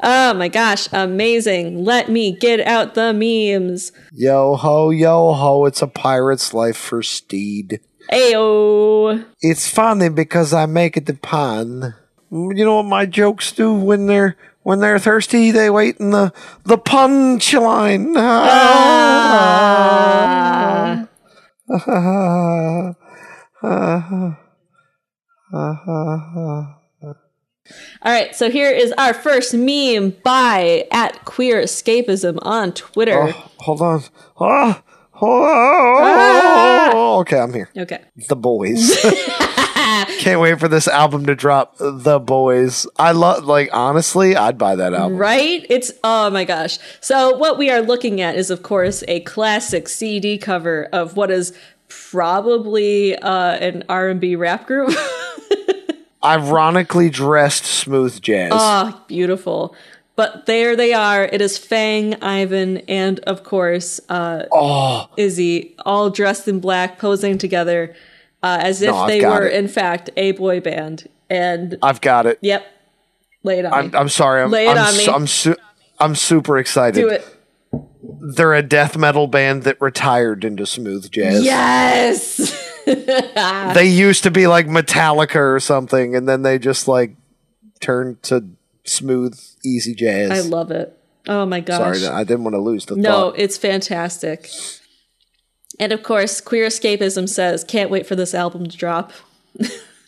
Oh 0.00 0.32
my 0.34 0.48
gosh, 0.48 0.88
amazing. 0.92 1.84
Let 1.84 2.08
me 2.08 2.32
get 2.32 2.60
out 2.60 2.94
the 2.94 3.12
memes. 3.12 3.90
Yo 4.12 4.54
ho, 4.54 4.90
yo 4.90 5.34
ho! 5.34 5.64
It's 5.66 5.82
a 5.82 5.88
pirate's 5.88 6.54
life 6.54 6.76
for 6.76 7.02
Stede. 7.02 7.80
Ayo. 8.12 9.24
It's 9.40 9.68
funny 9.68 10.08
because 10.08 10.54
I 10.54 10.66
make 10.66 10.96
it 10.96 11.06
the 11.06 11.14
pun. 11.14 11.94
You 12.30 12.64
know 12.64 12.76
what 12.76 12.84
my 12.84 13.06
jokes 13.06 13.52
do 13.52 13.74
when 13.74 14.06
they're 14.06 14.36
when 14.62 14.80
they're 14.80 14.98
thirsty? 14.98 15.50
They 15.50 15.70
wait 15.70 15.96
in 15.98 16.10
the 16.10 16.32
the 16.64 16.78
punchline. 16.78 18.14
Ah. 23.70 24.38
All 28.02 28.12
right, 28.12 28.34
so 28.34 28.50
here 28.50 28.70
is 28.70 28.92
our 28.98 29.12
first 29.14 29.54
meme 29.54 30.16
by 30.22 30.86
at 30.90 31.24
Queer 31.24 31.62
Escapism 31.62 32.38
on 32.42 32.72
Twitter. 32.72 33.28
Oh, 33.28 33.50
hold 33.58 33.82
on. 33.82 34.02
Ah, 34.40 34.82
Oh, 35.20 37.18
okay, 37.20 37.38
I'm 37.40 37.52
here. 37.52 37.68
Okay. 37.76 38.00
The 38.28 38.36
boys. 38.36 38.96
Can't 40.18 40.40
wait 40.40 40.60
for 40.60 40.68
this 40.68 40.86
album 40.86 41.26
to 41.26 41.34
drop. 41.34 41.76
The 41.78 42.20
boys. 42.20 42.86
I 42.98 43.12
love. 43.12 43.44
Like 43.44 43.70
honestly, 43.72 44.36
I'd 44.36 44.58
buy 44.58 44.76
that 44.76 44.94
album. 44.94 45.18
Right? 45.18 45.66
It's 45.68 45.92
oh 46.04 46.30
my 46.30 46.44
gosh. 46.44 46.78
So 47.00 47.36
what 47.36 47.58
we 47.58 47.70
are 47.70 47.80
looking 47.80 48.20
at 48.20 48.36
is 48.36 48.50
of 48.50 48.62
course 48.62 49.02
a 49.08 49.20
classic 49.20 49.88
CD 49.88 50.38
cover 50.38 50.88
of 50.92 51.16
what 51.16 51.30
is 51.30 51.52
probably 51.88 53.16
uh, 53.16 53.52
an 53.54 53.82
R&B 53.88 54.36
rap 54.36 54.66
group. 54.66 54.92
Ironically 56.28 57.10
dressed 57.10 57.64
smooth 57.64 58.20
jazz. 58.20 58.52
Oh, 58.54 59.02
beautiful. 59.08 59.74
But 60.16 60.46
there 60.46 60.74
they 60.76 60.92
are. 60.92 61.24
It 61.24 61.40
is 61.40 61.56
Fang, 61.58 62.20
Ivan, 62.22 62.78
and 62.88 63.20
of 63.20 63.44
course, 63.44 64.00
uh, 64.08 64.44
Oh. 64.52 65.08
Izzy, 65.16 65.76
all 65.86 66.10
dressed 66.10 66.48
in 66.48 66.58
black, 66.60 66.98
posing 66.98 67.38
together 67.38 67.94
uh, 68.42 68.58
as 68.60 68.82
if 68.82 68.90
No, 68.90 69.06
they 69.06 69.24
were, 69.24 69.46
it. 69.46 69.54
in 69.54 69.68
fact, 69.68 70.10
a 70.16 70.32
boy 70.32 70.60
band. 70.60 71.08
And 71.30 71.76
I've 71.82 72.00
got 72.00 72.26
it. 72.26 72.38
yep, 72.42 72.66
lay 73.44 73.58
it 73.60 73.64
on 73.64 73.72
I'm, 73.72 73.86
me. 73.90 73.98
I'm 73.98 74.08
sorry. 74.08 74.42
I'm, 74.42 74.50
Lay 74.50 74.66
it 74.66 74.70
I'm, 74.76 74.78
on 74.78 74.96
me. 74.96 75.06
I'm, 75.06 75.26
su- 75.26 75.56
I'm 76.00 76.14
super 76.16 76.58
excited. 76.58 77.00
Do 77.00 77.08
it. 77.08 77.24
They're 78.20 78.54
a 78.54 78.62
death 78.62 78.96
metal 78.96 79.26
band 79.28 79.62
that 79.64 79.80
retired 79.80 80.44
into 80.44 80.66
smooth 80.66 81.10
jazz. 81.10 81.44
Yes. 81.44 82.64
They 83.74 83.86
used 83.86 84.22
to 84.24 84.30
be 84.30 84.46
like 84.46 84.66
Metallica 84.66 85.36
or 85.36 85.60
something, 85.60 86.14
and 86.16 86.28
then 86.28 86.42
they 86.42 86.58
just 86.58 86.88
like 86.88 87.16
turned 87.80 88.22
to 88.24 88.44
smooth, 88.84 89.38
easy 89.64 89.94
jazz. 89.94 90.30
I 90.30 90.40
love 90.40 90.70
it. 90.70 90.98
Oh 91.26 91.44
my 91.46 91.60
gosh. 91.60 91.98
Sorry, 91.98 92.14
I 92.14 92.24
didn't 92.24 92.44
want 92.44 92.54
to 92.54 92.60
lose 92.60 92.86
the 92.86 92.96
No, 92.96 93.30
thought. 93.30 93.38
it's 93.38 93.56
fantastic. 93.58 94.48
And 95.78 95.92
of 95.92 96.02
course, 96.02 96.40
Queer 96.40 96.66
Escapism 96.66 97.28
says, 97.28 97.62
can't 97.64 97.90
wait 97.90 98.06
for 98.06 98.16
this 98.16 98.34
album 98.34 98.66
to 98.68 98.76
drop. 98.76 99.12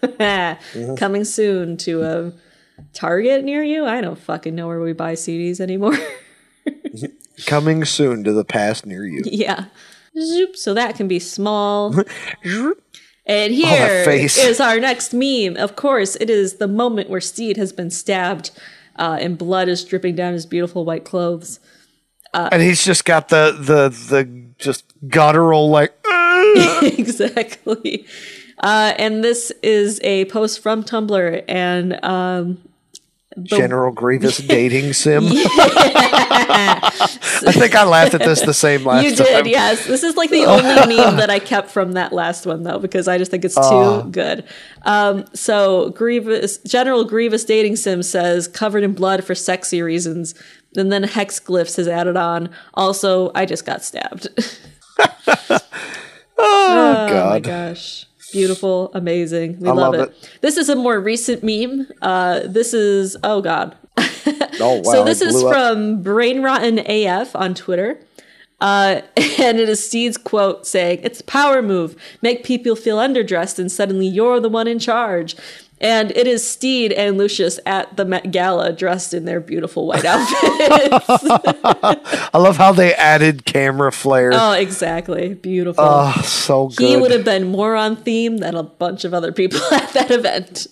Mm-hmm. 0.02 0.94
Coming 0.96 1.24
soon 1.24 1.76
to 1.78 2.02
a 2.02 2.32
Target 2.94 3.44
near 3.44 3.62
you. 3.62 3.84
I 3.84 4.00
don't 4.00 4.18
fucking 4.18 4.54
know 4.54 4.66
where 4.66 4.80
we 4.80 4.94
buy 4.94 5.12
CDs 5.12 5.60
anymore. 5.60 5.96
Coming 7.46 7.84
soon 7.84 8.24
to 8.24 8.32
the 8.32 8.44
past 8.44 8.86
near 8.86 9.04
you. 9.04 9.22
yeah. 9.26 9.66
Zoop. 10.18 10.56
So 10.56 10.74
that 10.74 10.96
can 10.96 11.08
be 11.08 11.18
small. 11.18 11.94
And 13.26 13.52
Oh, 13.52 13.56
here 13.56 14.04
face. 14.04 14.36
is 14.38 14.58
our 14.60 14.80
next 14.80 15.12
meme. 15.14 15.56
Of 15.56 15.76
course, 15.76 16.16
it 16.16 16.28
is 16.28 16.54
the 16.56 16.66
moment 16.66 17.08
where 17.08 17.20
Stede 17.20 17.56
has 17.58 17.72
been 17.72 17.90
stabbed 17.90 18.50
uh, 18.96 19.18
and 19.20 19.38
blood 19.38 19.68
is 19.68 19.84
dripping 19.84 20.16
down 20.16 20.32
his 20.32 20.46
beautiful 20.46 20.84
white 20.84 21.04
clothes. 21.04 21.60
Uh, 22.34 22.48
and 22.50 22.60
he's 22.60 22.84
just 22.84 23.04
got 23.04 23.28
the 23.28 23.52
the 23.56 23.88
the 24.08 24.24
just 24.58 24.84
guttural 25.08 25.68
like 25.70 25.92
exactly. 26.82 28.04
Uh, 28.58 28.94
and 28.98 29.22
this 29.22 29.52
is 29.62 30.00
a 30.02 30.24
post 30.24 30.60
from 30.60 30.82
Tumblr, 30.82 31.44
and 31.46 32.02
um, 32.04 32.58
the- 33.36 33.42
General 33.44 33.92
Grievous 33.92 34.38
dating 34.46 34.92
sim. 34.92 35.24
I 36.52 37.52
think 37.52 37.74
I 37.74 37.84
laughed 37.84 38.14
at 38.14 38.20
this 38.20 38.40
the 38.42 38.52
same 38.54 38.84
last 38.84 39.04
you 39.04 39.14
time. 39.14 39.26
did, 39.26 39.46
yes. 39.46 39.86
This 39.86 40.02
is 40.02 40.16
like 40.16 40.30
the 40.30 40.44
only 40.46 40.64
meme 40.96 41.16
that 41.16 41.30
I 41.30 41.38
kept 41.38 41.70
from 41.70 41.92
that 41.92 42.12
last 42.12 42.44
one, 42.46 42.62
though, 42.64 42.78
because 42.78 43.08
I 43.08 43.18
just 43.18 43.30
think 43.30 43.44
it's 43.44 43.54
too 43.54 43.60
Oh. 43.62 44.02
good. 44.10 44.44
Um, 44.82 45.24
so 45.32 45.90
Grievous, 45.90 46.58
General 46.58 47.04
Grievous 47.04 47.44
dating 47.44 47.76
sim 47.76 48.02
says 48.02 48.48
covered 48.48 48.82
in 48.82 48.92
blood 48.94 49.24
for 49.24 49.34
sexy 49.34 49.80
reasons, 49.82 50.34
and 50.76 50.92
then 50.92 51.02
hex 51.04 51.38
glyphs 51.40 51.78
is 51.78 51.88
added 51.88 52.16
on. 52.16 52.50
Also, 52.74 53.30
I 53.34 53.46
just 53.46 53.64
got 53.64 53.82
stabbed. 53.84 54.28
Oh, 56.42 56.68
my 56.68 57.08
God. 57.12 57.42
gosh. 57.42 58.06
Beautiful, 58.32 58.90
amazing. 58.94 59.58
We 59.60 59.68
I 59.68 59.72
love, 59.72 59.94
love 59.94 60.08
it. 60.08 60.30
This 60.40 60.56
is 60.56 60.68
a 60.68 60.76
more 60.76 61.00
recent 61.00 61.42
meme. 61.42 61.88
Uh, 62.00 62.40
this 62.44 62.74
is 62.74 63.16
oh 63.24 63.40
god. 63.40 63.76
Oh 63.98 64.80
wow! 64.84 64.92
so 64.92 65.04
this 65.04 65.20
is 65.20 65.42
up. 65.42 65.52
from 65.52 66.02
Brain 66.02 66.42
Rotten 66.42 66.78
AF 66.78 67.34
on 67.34 67.54
Twitter. 67.54 68.00
Uh, 68.60 69.00
and 69.16 69.58
it 69.58 69.68
is 69.68 69.84
Stede's 69.84 70.16
quote 70.16 70.66
saying, 70.66 71.00
It's 71.02 71.20
a 71.20 71.24
power 71.24 71.62
move. 71.62 71.96
Make 72.22 72.44
people 72.44 72.76
feel 72.76 72.98
underdressed 72.98 73.58
and 73.58 73.72
suddenly 73.72 74.06
you're 74.06 74.40
the 74.40 74.48
one 74.48 74.68
in 74.68 74.78
charge. 74.78 75.36
And 75.82 76.10
it 76.10 76.26
is 76.26 76.46
Stede 76.46 76.92
and 76.92 77.16
Lucius 77.16 77.58
at 77.64 77.96
the 77.96 78.04
Met 78.04 78.30
Gala 78.30 78.70
dressed 78.72 79.14
in 79.14 79.24
their 79.24 79.40
beautiful 79.40 79.86
white 79.86 80.04
outfits. 80.04 80.38
I 82.34 82.38
love 82.38 82.58
how 82.58 82.72
they 82.72 82.92
added 82.94 83.44
camera 83.46 83.90
flare. 83.90 84.30
oh, 84.34 84.52
exactly. 84.52 85.34
Beautiful. 85.34 85.82
Oh, 85.86 86.20
so 86.22 86.68
good. 86.68 86.86
He 86.86 86.96
would 86.96 87.10
have 87.12 87.24
been 87.24 87.48
more 87.48 87.74
on 87.76 87.96
theme 87.96 88.38
than 88.38 88.54
a 88.56 88.62
bunch 88.62 89.04
of 89.04 89.14
other 89.14 89.32
people 89.32 89.60
at 89.72 89.90
that 89.94 90.10
event. 90.10 90.66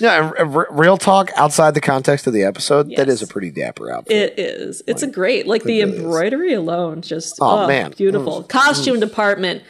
Yeah, 0.00 0.32
and 0.38 0.54
r- 0.54 0.68
real 0.70 0.96
talk 0.96 1.30
outside 1.36 1.74
the 1.74 1.80
context 1.80 2.26
of 2.28 2.32
the 2.32 2.44
episode, 2.44 2.90
that 2.96 3.08
is 3.08 3.22
a 3.22 3.26
pretty 3.26 3.50
dapper 3.50 3.90
outfit. 3.92 4.16
It 4.16 4.38
is. 4.38 4.82
It's 4.86 5.02
a 5.02 5.08
great, 5.08 5.46
like 5.48 5.64
the 5.64 5.80
embroidery 5.80 6.54
alone, 6.54 7.02
just 7.02 7.38
Oh, 7.40 7.64
oh, 7.64 7.66
man. 7.68 7.92
beautiful. 7.96 8.44
Mm. 8.44 8.48
Costume 8.48 9.00
department, 9.00 9.62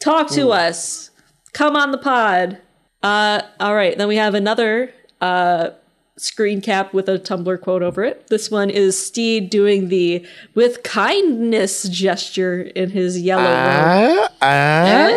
talk 0.00 0.28
to 0.30 0.46
Mm. 0.46 0.54
us. 0.68 1.10
Come 1.52 1.76
on 1.76 1.92
the 1.92 1.98
pod. 1.98 2.58
Uh, 3.02 3.42
all 3.58 3.74
right, 3.74 3.96
then 3.96 4.08
we 4.08 4.16
have 4.16 4.34
another 4.34 4.92
uh, 5.20 5.70
screen 6.16 6.60
cap 6.60 6.92
with 6.92 7.08
a 7.08 7.18
Tumblr 7.18 7.60
quote 7.62 7.82
over 7.82 8.04
it. 8.04 8.26
This 8.28 8.50
one 8.50 8.70
is 8.70 9.04
Stede 9.04 9.50
doing 9.50 9.88
the 9.88 10.26
with 10.54 10.82
kindness 10.82 11.84
gesture 11.84 12.62
in 12.62 12.90
his 12.90 13.20
yellow. 13.20 13.44
Ah, 13.46 14.28
ah. 14.42 15.16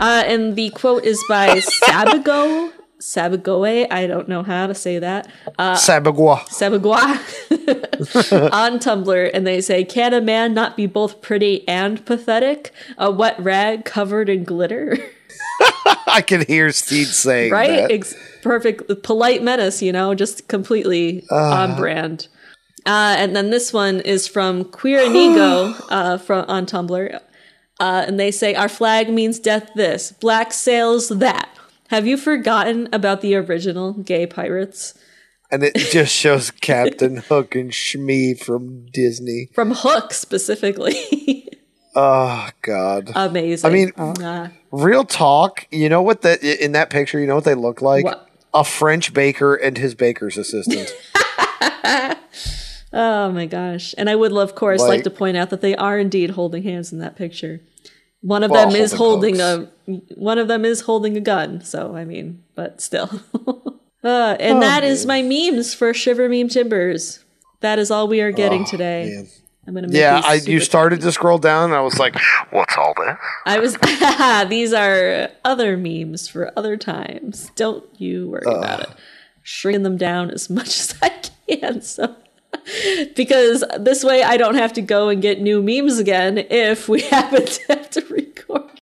Uh, 0.00 0.22
and 0.26 0.56
the 0.56 0.70
quote 0.70 1.04
is 1.04 1.22
by 1.28 1.58
Sabago. 1.58 2.72
Sabagoe, 3.00 3.86
I 3.90 4.06
don't 4.06 4.28
know 4.28 4.42
how 4.42 4.66
to 4.66 4.74
say 4.74 4.98
that. 4.98 5.26
Uh, 5.58 5.74
Sabagua. 5.74 6.40
Sabagua 6.48 7.00
on 8.52 8.78
Tumblr, 8.78 9.30
and 9.32 9.46
they 9.46 9.60
say, 9.60 9.84
"Can 9.84 10.12
a 10.12 10.20
man 10.20 10.52
not 10.52 10.76
be 10.76 10.86
both 10.86 11.22
pretty 11.22 11.66
and 11.66 12.04
pathetic? 12.04 12.72
A 12.98 13.10
wet 13.10 13.40
rag 13.40 13.84
covered 13.84 14.28
in 14.28 14.44
glitter." 14.44 14.98
I 16.14 16.22
can 16.22 16.44
hear 16.46 16.70
Steve 16.72 17.06
saying 17.08 17.52
right? 17.52 17.70
that. 17.70 17.90
Ex- 17.90 18.14
perfect, 18.42 19.02
polite 19.02 19.42
menace. 19.42 19.82
You 19.82 19.92
know, 19.92 20.14
just 20.14 20.48
completely 20.48 21.24
Uh. 21.30 21.34
on 21.36 21.76
brand. 21.76 22.28
Uh, 22.86 23.14
and 23.18 23.36
then 23.36 23.50
this 23.50 23.72
one 23.72 24.00
is 24.00 24.26
from 24.26 24.64
Queer 24.64 25.00
Inigo 25.02 25.74
uh, 25.90 26.16
from 26.18 26.44
on 26.48 26.64
Tumblr, 26.66 27.14
uh, 27.80 28.04
and 28.06 28.18
they 28.18 28.30
say, 28.30 28.54
"Our 28.54 28.68
flag 28.70 29.10
means 29.10 29.38
death. 29.38 29.70
This 29.74 30.12
black 30.12 30.52
sails 30.52 31.08
that." 31.10 31.48
Have 31.88 32.06
you 32.06 32.16
forgotten 32.16 32.88
about 32.92 33.20
the 33.20 33.34
original 33.34 33.92
gay 33.94 34.26
pirates? 34.26 34.94
and 35.52 35.64
it 35.64 35.74
just 35.74 36.14
shows 36.14 36.52
Captain 36.52 37.16
Hook 37.28 37.56
and 37.56 37.72
Shmee 37.72 38.38
from 38.38 38.86
Disney. 38.92 39.48
From 39.52 39.72
Hook 39.74 40.12
specifically. 40.12 41.48
Oh 41.94 42.48
God. 42.62 43.10
Amazing. 43.14 43.68
I 43.68 43.72
mean, 43.72 43.90
Mwah. 43.92 44.52
real 44.70 45.04
talk. 45.04 45.66
You 45.70 45.88
know 45.88 46.02
what 46.02 46.22
the 46.22 46.62
in 46.64 46.72
that 46.72 46.90
picture? 46.90 47.18
You 47.18 47.26
know 47.26 47.34
what 47.34 47.44
they 47.44 47.54
look 47.54 47.82
like? 47.82 48.04
What? 48.04 48.28
A 48.54 48.64
French 48.64 49.12
baker 49.14 49.54
and 49.54 49.76
his 49.78 49.94
baker's 49.94 50.36
assistant. 50.36 50.92
oh 52.92 53.30
my 53.32 53.46
gosh. 53.46 53.94
And 53.96 54.10
I 54.10 54.16
would, 54.16 54.32
of 54.32 54.54
course, 54.54 54.80
like, 54.80 54.88
Like- 54.88 55.04
to 55.04 55.10
point 55.10 55.36
out 55.36 55.50
that 55.50 55.60
they 55.60 55.76
are 55.76 55.98
indeed 55.98 56.30
holding 56.30 56.62
hands 56.62 56.92
in 56.92 56.98
that 56.98 57.16
picture. 57.16 57.60
One 58.22 58.42
of 58.42 58.50
Well, 58.50 58.68
them 58.70 58.76
is 58.80 58.92
holding 58.92 59.40
a 59.40 59.68
one 60.14 60.38
of 60.38 60.46
them 60.46 60.64
is 60.64 60.82
holding 60.82 61.16
a 61.16 61.20
gun, 61.20 61.62
so 61.62 61.96
I 61.96 62.04
mean, 62.04 62.42
but 62.54 62.80
still. 62.82 63.08
uh, 64.04 64.36
and 64.38 64.58
Oh, 64.58 64.60
that 64.60 64.84
is 64.84 65.06
my 65.06 65.22
memes 65.22 65.72
for 65.74 65.94
Shiver 65.94 66.28
Meme 66.28 66.48
Timbers. 66.48 67.24
That 67.60 67.78
is 67.78 67.90
all 67.90 68.08
we 68.08 68.20
are 68.20 68.30
getting 68.30 68.62
Oh, 68.62 68.66
today. 68.66 69.10
man. 69.16 69.28
I'm 69.70 69.74
gonna 69.76 69.96
yeah, 69.96 70.20
I 70.24 70.34
you 70.34 70.58
started 70.58 71.00
to 71.02 71.12
scroll 71.12 71.38
down, 71.38 71.66
and 71.66 71.74
I 71.74 71.80
was 71.80 71.96
like, 71.96 72.16
"What's 72.50 72.76
all 72.76 72.92
this?" 72.96 73.16
I 73.46 73.60
was. 73.60 73.76
these 74.48 74.72
are 74.72 75.30
other 75.44 75.76
memes 75.76 76.26
for 76.26 76.52
other 76.56 76.76
times. 76.76 77.52
Don't 77.54 77.84
you 78.00 78.30
worry 78.30 78.42
about 78.46 78.80
it. 78.80 78.90
Shrinking 79.44 79.84
them 79.84 79.96
down 79.96 80.32
as 80.32 80.50
much 80.50 80.66
as 80.80 80.94
I 81.00 81.12
can. 81.46 81.82
So, 81.82 82.16
because 83.14 83.62
this 83.78 84.02
way 84.02 84.24
I 84.24 84.36
don't 84.36 84.56
have 84.56 84.72
to 84.72 84.82
go 84.82 85.08
and 85.08 85.22
get 85.22 85.40
new 85.40 85.62
memes 85.62 86.00
again 86.00 86.38
if 86.38 86.88
we 86.88 87.02
happen 87.02 87.46
to 87.46 87.62
have 87.68 87.90
to 87.90 88.04
record. 88.06 88.79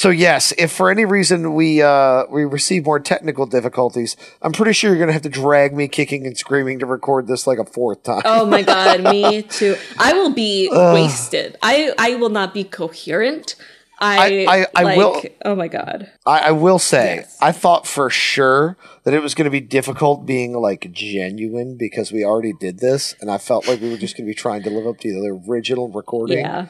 So 0.00 0.08
yes, 0.08 0.54
if 0.56 0.72
for 0.72 0.90
any 0.90 1.04
reason 1.04 1.52
we 1.52 1.82
uh, 1.82 2.24
we 2.30 2.46
receive 2.46 2.86
more 2.86 2.98
technical 2.98 3.44
difficulties, 3.44 4.16
I'm 4.40 4.50
pretty 4.50 4.72
sure 4.72 4.88
you're 4.88 4.98
gonna 4.98 5.12
have 5.12 5.20
to 5.20 5.28
drag 5.28 5.76
me 5.76 5.88
kicking 5.88 6.26
and 6.26 6.38
screaming 6.38 6.78
to 6.78 6.86
record 6.86 7.26
this 7.26 7.46
like 7.46 7.58
a 7.58 7.66
fourth 7.66 8.02
time. 8.04 8.22
Oh 8.24 8.46
my 8.46 8.62
god, 8.62 9.02
me 9.02 9.42
too. 9.58 9.76
I 9.98 10.14
will 10.14 10.32
be 10.32 10.70
Ugh. 10.72 10.94
wasted. 10.94 11.58
I 11.62 11.92
I 11.98 12.14
will 12.14 12.30
not 12.30 12.54
be 12.54 12.64
coherent. 12.64 13.56
I 14.00 14.46
I- 14.46 14.56
I- 14.62 14.66
I 14.74 14.82
like, 14.84 14.96
will- 14.96 15.22
Oh 15.44 15.54
my 15.54 15.68
god. 15.68 16.10
I, 16.24 16.38
I 16.38 16.50
will 16.52 16.78
say, 16.78 17.26
I 17.42 17.52
thought 17.52 17.86
for 17.86 18.08
sure 18.08 18.78
that 19.04 19.12
it 19.12 19.20
was 19.20 19.34
going 19.34 19.44
to 19.44 19.50
be 19.50 19.60
difficult 19.60 20.24
being 20.24 20.54
like 20.54 20.90
genuine 20.92 21.76
because 21.76 22.10
we 22.10 22.24
already 22.24 22.54
did 22.58 22.78
this, 22.78 23.14
and 23.20 23.30
I 23.30 23.36
felt 23.36 23.68
like 23.68 23.82
we 23.82 23.90
were 23.90 23.98
just 23.98 24.16
going 24.16 24.24
to 24.26 24.30
be 24.30 24.34
trying 24.34 24.62
to 24.62 24.70
live 24.70 24.86
up 24.86 24.98
to 25.00 25.12
the 25.12 25.38
original 25.46 25.90
recording. 25.90 26.38
Yeah. 26.38 26.68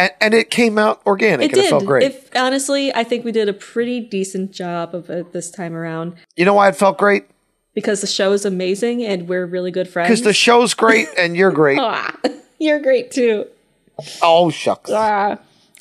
And, 0.00 0.10
and 0.20 0.34
it 0.34 0.50
came 0.50 0.78
out 0.78 1.00
organic 1.06 1.46
It 1.46 1.52
and 1.52 1.58
it 1.58 1.62
did. 1.62 1.70
felt 1.70 1.84
great. 1.86 2.02
If 2.04 2.30
honestly, 2.36 2.92
I 2.94 3.04
think 3.04 3.24
we 3.24 3.32
did 3.32 3.48
a 3.48 3.52
pretty 3.52 4.00
decent 4.00 4.52
job 4.52 4.94
of 4.94 5.10
it 5.10 5.32
this 5.32 5.50
time 5.50 5.74
around 5.74 6.14
you 6.36 6.44
know 6.44 6.54
why 6.54 6.68
it 6.68 6.76
felt 6.76 6.98
great? 6.98 7.24
because 7.72 8.00
the 8.00 8.06
show 8.06 8.32
is 8.32 8.44
amazing 8.44 9.04
and 9.04 9.28
we're 9.28 9.46
really 9.46 9.70
good 9.70 9.88
friends. 9.88 10.08
Because 10.08 10.22
the 10.24 10.32
show's 10.32 10.74
great 10.74 11.08
and 11.18 11.36
you're 11.36 11.52
great. 11.52 11.78
Ah, 11.78 12.14
you're 12.58 12.80
great 12.80 13.10
too. 13.12 13.46
oh 14.22 14.50
shucks. 14.50 14.90
Ah. 14.92 15.38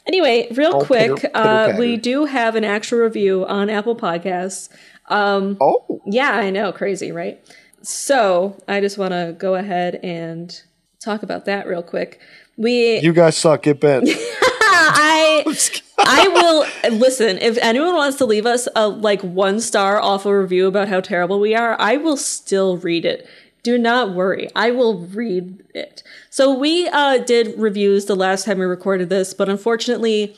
Anyway, 0.07 0.47
real 0.53 0.75
Oh, 0.75 0.85
quick, 0.85 1.15
pitter- 1.17 1.31
uh, 1.35 1.65
pitter-patter. 1.67 1.79
we 1.79 1.95
do 1.97 2.25
have 2.25 2.55
an 2.55 2.63
actual 2.63 2.99
review 2.99 3.45
on 3.45 3.69
Apple 3.69 3.95
Podcasts. 3.95 4.69
Um, 5.07 5.57
oh, 5.61 6.01
yeah, 6.05 6.31
I 6.31 6.49
know, 6.49 6.71
crazy, 6.71 7.11
right? 7.11 7.39
So 7.81 8.57
I 8.67 8.81
just 8.81 8.97
want 8.97 9.11
to 9.13 9.35
go 9.37 9.55
ahead 9.55 9.99
and 10.03 10.59
talk 11.03 11.23
about 11.23 11.45
that 11.45 11.67
real 11.67 11.83
quick. 11.83 12.19
We 12.59 12.99
You 12.99 13.13
guys 13.13 13.37
suck. 13.37 13.63
Get 13.63 13.79
bent. 13.79 14.09
I 14.11 15.43
I 15.97 16.27
will 16.27 16.97
listen. 16.97 17.37
If 17.37 17.57
anyone 17.61 17.95
wants 17.95 18.17
to 18.17 18.25
leave 18.25 18.45
us 18.45 18.67
a 18.75 18.87
like 18.87 19.21
one 19.21 19.61
star 19.61 19.99
awful 19.99 20.33
review 20.33 20.67
about 20.67 20.89
how 20.89 20.99
terrible 20.99 21.39
we 21.39 21.55
are, 21.55 21.79
I 21.79 21.95
will 21.95 22.17
still 22.17 22.77
read 22.77 23.05
it. 23.05 23.27
Do 23.63 23.77
not 23.77 24.13
worry. 24.13 24.49
I 24.55 24.71
will 24.71 24.99
read 24.99 25.63
it. 25.73 26.03
So 26.29 26.53
we 26.53 26.87
uh, 26.89 27.19
did 27.19 27.57
reviews 27.57 28.05
the 28.05 28.15
last 28.15 28.45
time 28.45 28.59
we 28.59 28.65
recorded 28.65 29.09
this, 29.09 29.33
but 29.33 29.49
unfortunately, 29.49 30.35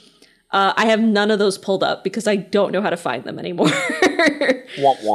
uh, 0.52 0.74
I 0.76 0.86
have 0.88 1.00
none 1.02 1.32
of 1.32 1.40
those 1.40 1.58
pulled 1.58 1.84
up 1.84 2.04
because 2.04 2.28
I 2.28 2.36
don't 2.36 2.72
know 2.72 2.82
how 2.82 2.90
to 2.90 2.98
find 2.98 3.24
them 3.24 3.40
anymore. 3.40 3.70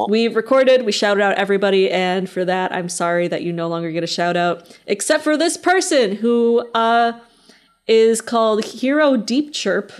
We 0.08 0.28
recorded, 0.28 0.84
we 0.84 0.92
shouted 0.92 1.22
out 1.22 1.36
everybody, 1.36 1.90
and 1.90 2.28
for 2.28 2.44
that, 2.44 2.72
I'm 2.72 2.88
sorry 2.90 3.26
that 3.28 3.42
you 3.42 3.52
no 3.52 3.68
longer 3.68 3.90
get 3.90 4.04
a 4.04 4.06
shout 4.06 4.36
out, 4.36 4.78
except 4.86 5.24
for 5.24 5.36
this 5.36 5.56
person 5.56 6.16
who 6.16 6.68
uh, 6.74 7.18
is 7.86 8.20
called 8.20 8.64
Hero 8.64 9.16
Deep 9.16 9.52
Chirp. 9.54 9.92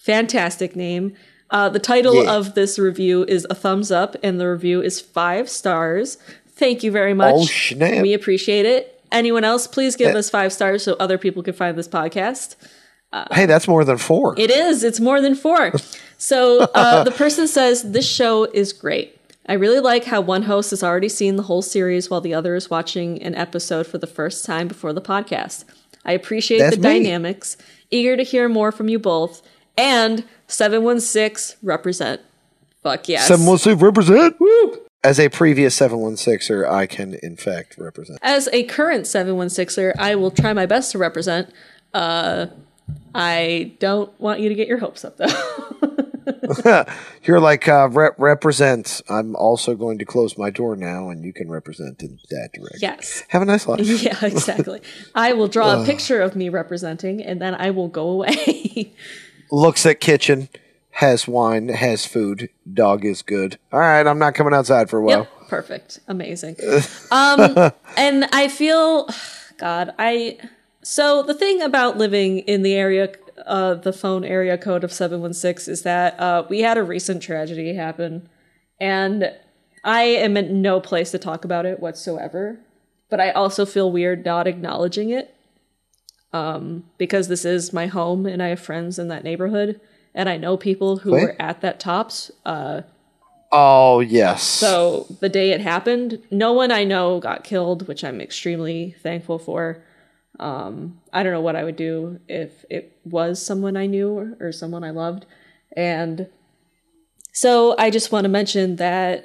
Fantastic 0.00 0.74
name. 0.74 1.14
Uh, 1.50 1.68
the 1.68 1.78
title 1.78 2.24
Yeah. 2.24 2.34
of 2.34 2.54
this 2.54 2.78
review 2.78 3.24
is 3.28 3.46
a 3.50 3.54
thumbs 3.54 3.90
up, 3.92 4.16
and 4.22 4.40
the 4.40 4.48
review 4.50 4.80
is 4.80 5.00
five 5.00 5.48
stars. 5.50 6.16
Thank 6.48 6.82
you 6.82 6.90
very 6.90 7.12
much. 7.14 7.34
Oh, 7.36 7.44
snap. 7.44 8.00
We 8.02 8.14
appreciate 8.14 8.64
it. 8.64 8.98
Anyone 9.12 9.44
else, 9.44 9.66
please 9.66 9.94
give 9.94 10.14
Eh. 10.14 10.18
us 10.18 10.30
five 10.30 10.52
stars 10.54 10.82
so 10.82 10.96
other 10.98 11.18
people 11.18 11.42
can 11.42 11.52
find 11.52 11.76
this 11.76 11.88
podcast. 11.88 12.56
Hey, 13.32 13.46
that's 13.46 13.68
more 13.68 13.84
than 13.84 13.98
four. 13.98 14.34
It 14.38 14.50
is. 14.50 14.84
It's 14.84 15.00
more 15.00 15.20
than 15.20 15.34
four. 15.34 15.72
So 16.22 16.60
uh, 16.72 17.02
the 17.02 17.10
person 17.10 17.48
says 17.48 17.90
this 17.90 18.08
show 18.08 18.44
is 18.44 18.72
great. 18.72 19.18
I 19.48 19.54
really 19.54 19.80
like 19.80 20.04
how 20.04 20.20
one 20.20 20.42
host 20.42 20.70
has 20.70 20.80
already 20.84 21.08
seen 21.08 21.34
the 21.34 21.42
whole 21.42 21.62
series 21.62 22.08
while 22.08 22.20
the 22.20 22.32
other 22.32 22.54
is 22.54 22.70
watching 22.70 23.20
an 23.22 23.34
episode 23.34 23.88
for 23.88 23.98
the 23.98 24.06
first 24.06 24.44
time 24.44 24.68
before 24.68 24.92
the 24.92 25.00
podcast. 25.00 25.64
I 26.04 26.12
appreciate 26.12 26.58
That's 26.58 26.76
the 26.76 26.82
me. 26.82 27.00
dynamics. 27.00 27.56
Eager 27.90 28.16
to 28.16 28.22
hear 28.22 28.48
more 28.48 28.70
from 28.70 28.88
you 28.88 29.00
both. 29.00 29.42
And 29.76 30.22
716 30.46 31.58
represent. 31.60 32.20
Fuck 32.84 33.08
yes. 33.08 33.26
716 33.26 33.84
represent. 33.84 34.38
Woo. 34.38 34.78
As 35.02 35.18
a 35.18 35.28
previous 35.28 35.76
716er, 35.76 36.70
I 36.70 36.86
can 36.86 37.14
in 37.14 37.36
fact 37.36 37.74
represent. 37.78 38.20
As 38.22 38.48
a 38.52 38.62
current 38.62 39.06
716er, 39.06 39.94
I 39.98 40.14
will 40.14 40.30
try 40.30 40.52
my 40.52 40.66
best 40.66 40.92
to 40.92 40.98
represent. 40.98 41.52
Uh, 41.92 42.46
I 43.14 43.72
don't 43.78 44.18
want 44.20 44.40
you 44.40 44.48
to 44.48 44.54
get 44.54 44.68
your 44.68 44.78
hopes 44.78 45.04
up 45.04 45.16
though. 45.18 46.84
You're 47.24 47.40
like, 47.40 47.68
uh, 47.68 47.88
rep- 47.90 48.14
represent. 48.18 49.00
I'm 49.08 49.36
also 49.36 49.74
going 49.74 49.98
to 49.98 50.04
close 50.04 50.36
my 50.38 50.50
door 50.50 50.76
now, 50.76 51.08
and 51.10 51.24
you 51.24 51.32
can 51.32 51.48
represent 51.48 52.02
in 52.02 52.18
that 52.30 52.50
direction. 52.52 52.78
yes. 52.80 53.22
Have 53.28 53.42
a 53.42 53.44
nice 53.44 53.66
life. 53.66 53.80
Yeah, 54.02 54.18
exactly. 54.24 54.80
I 55.14 55.32
will 55.32 55.48
draw 55.48 55.80
a 55.82 55.84
picture 55.86 56.20
of 56.20 56.34
me 56.36 56.48
representing 56.48 57.22
and 57.22 57.40
then 57.40 57.54
I 57.54 57.70
will 57.70 57.88
go 57.88 58.08
away. 58.08 58.92
Looks 59.52 59.84
at 59.86 60.00
kitchen, 60.00 60.48
has 60.92 61.28
wine, 61.28 61.68
has 61.68 62.06
food. 62.06 62.48
Dog 62.72 63.04
is 63.04 63.22
good. 63.22 63.58
All 63.72 63.80
right, 63.80 64.06
I'm 64.06 64.18
not 64.18 64.34
coming 64.34 64.54
outside 64.54 64.88
for 64.90 64.98
a 64.98 65.02
while. 65.02 65.18
Yep, 65.40 65.48
perfect. 65.48 66.00
Amazing. 66.08 66.56
Um 67.10 67.72
and 67.96 68.24
I 68.32 68.48
feel 68.48 69.08
god, 69.58 69.94
I 69.98 70.38
so 70.82 71.22
the 71.22 71.34
thing 71.34 71.62
about 71.62 71.96
living 71.96 72.40
in 72.40 72.62
the 72.62 72.74
area 72.74 73.12
uh 73.46 73.74
the 73.74 73.92
phone 73.92 74.24
area 74.24 74.58
code 74.58 74.84
of 74.84 74.92
716 74.92 75.72
is 75.72 75.82
that 75.82 76.18
uh 76.20 76.44
we 76.48 76.60
had 76.60 76.76
a 76.76 76.82
recent 76.82 77.22
tragedy 77.22 77.74
happen 77.74 78.28
and 78.80 79.32
I 79.84 80.02
am 80.02 80.36
in 80.36 80.62
no 80.62 80.80
place 80.80 81.10
to 81.10 81.18
talk 81.18 81.44
about 81.44 81.66
it 81.66 81.80
whatsoever, 81.80 82.60
but 83.10 83.20
I 83.20 83.30
also 83.30 83.66
feel 83.66 83.90
weird 83.90 84.24
not 84.24 84.46
acknowledging 84.46 85.10
it. 85.10 85.34
Um 86.32 86.84
because 86.98 87.28
this 87.28 87.44
is 87.44 87.72
my 87.72 87.86
home 87.86 88.26
and 88.26 88.42
I 88.42 88.48
have 88.48 88.60
friends 88.60 88.98
in 88.98 89.08
that 89.08 89.24
neighborhood 89.24 89.80
and 90.14 90.28
I 90.28 90.36
know 90.36 90.56
people 90.56 90.98
who 90.98 91.12
Wait. 91.12 91.22
were 91.22 91.36
at 91.38 91.60
that 91.62 91.80
tops 91.80 92.30
uh 92.44 92.82
Oh 93.54 94.00
yes. 94.00 94.42
so 94.42 95.06
the 95.20 95.28
day 95.28 95.50
it 95.50 95.60
happened, 95.60 96.18
no 96.30 96.54
one 96.54 96.72
I 96.72 96.84
know 96.84 97.20
got 97.20 97.44
killed, 97.44 97.86
which 97.86 98.02
I'm 98.02 98.20
extremely 98.20 98.96
thankful 99.02 99.38
for. 99.38 99.82
Um, 100.40 101.00
I 101.12 101.22
don't 101.22 101.32
know 101.32 101.40
what 101.40 101.56
I 101.56 101.64
would 101.64 101.76
do 101.76 102.20
if 102.28 102.64
it 102.70 102.98
was 103.04 103.44
someone 103.44 103.76
I 103.76 103.86
knew 103.86 104.10
or, 104.10 104.36
or 104.40 104.52
someone 104.52 104.82
I 104.82 104.90
loved. 104.90 105.26
And 105.76 106.28
so 107.32 107.74
I 107.78 107.90
just 107.90 108.12
want 108.12 108.24
to 108.24 108.28
mention 108.28 108.76
that 108.76 109.24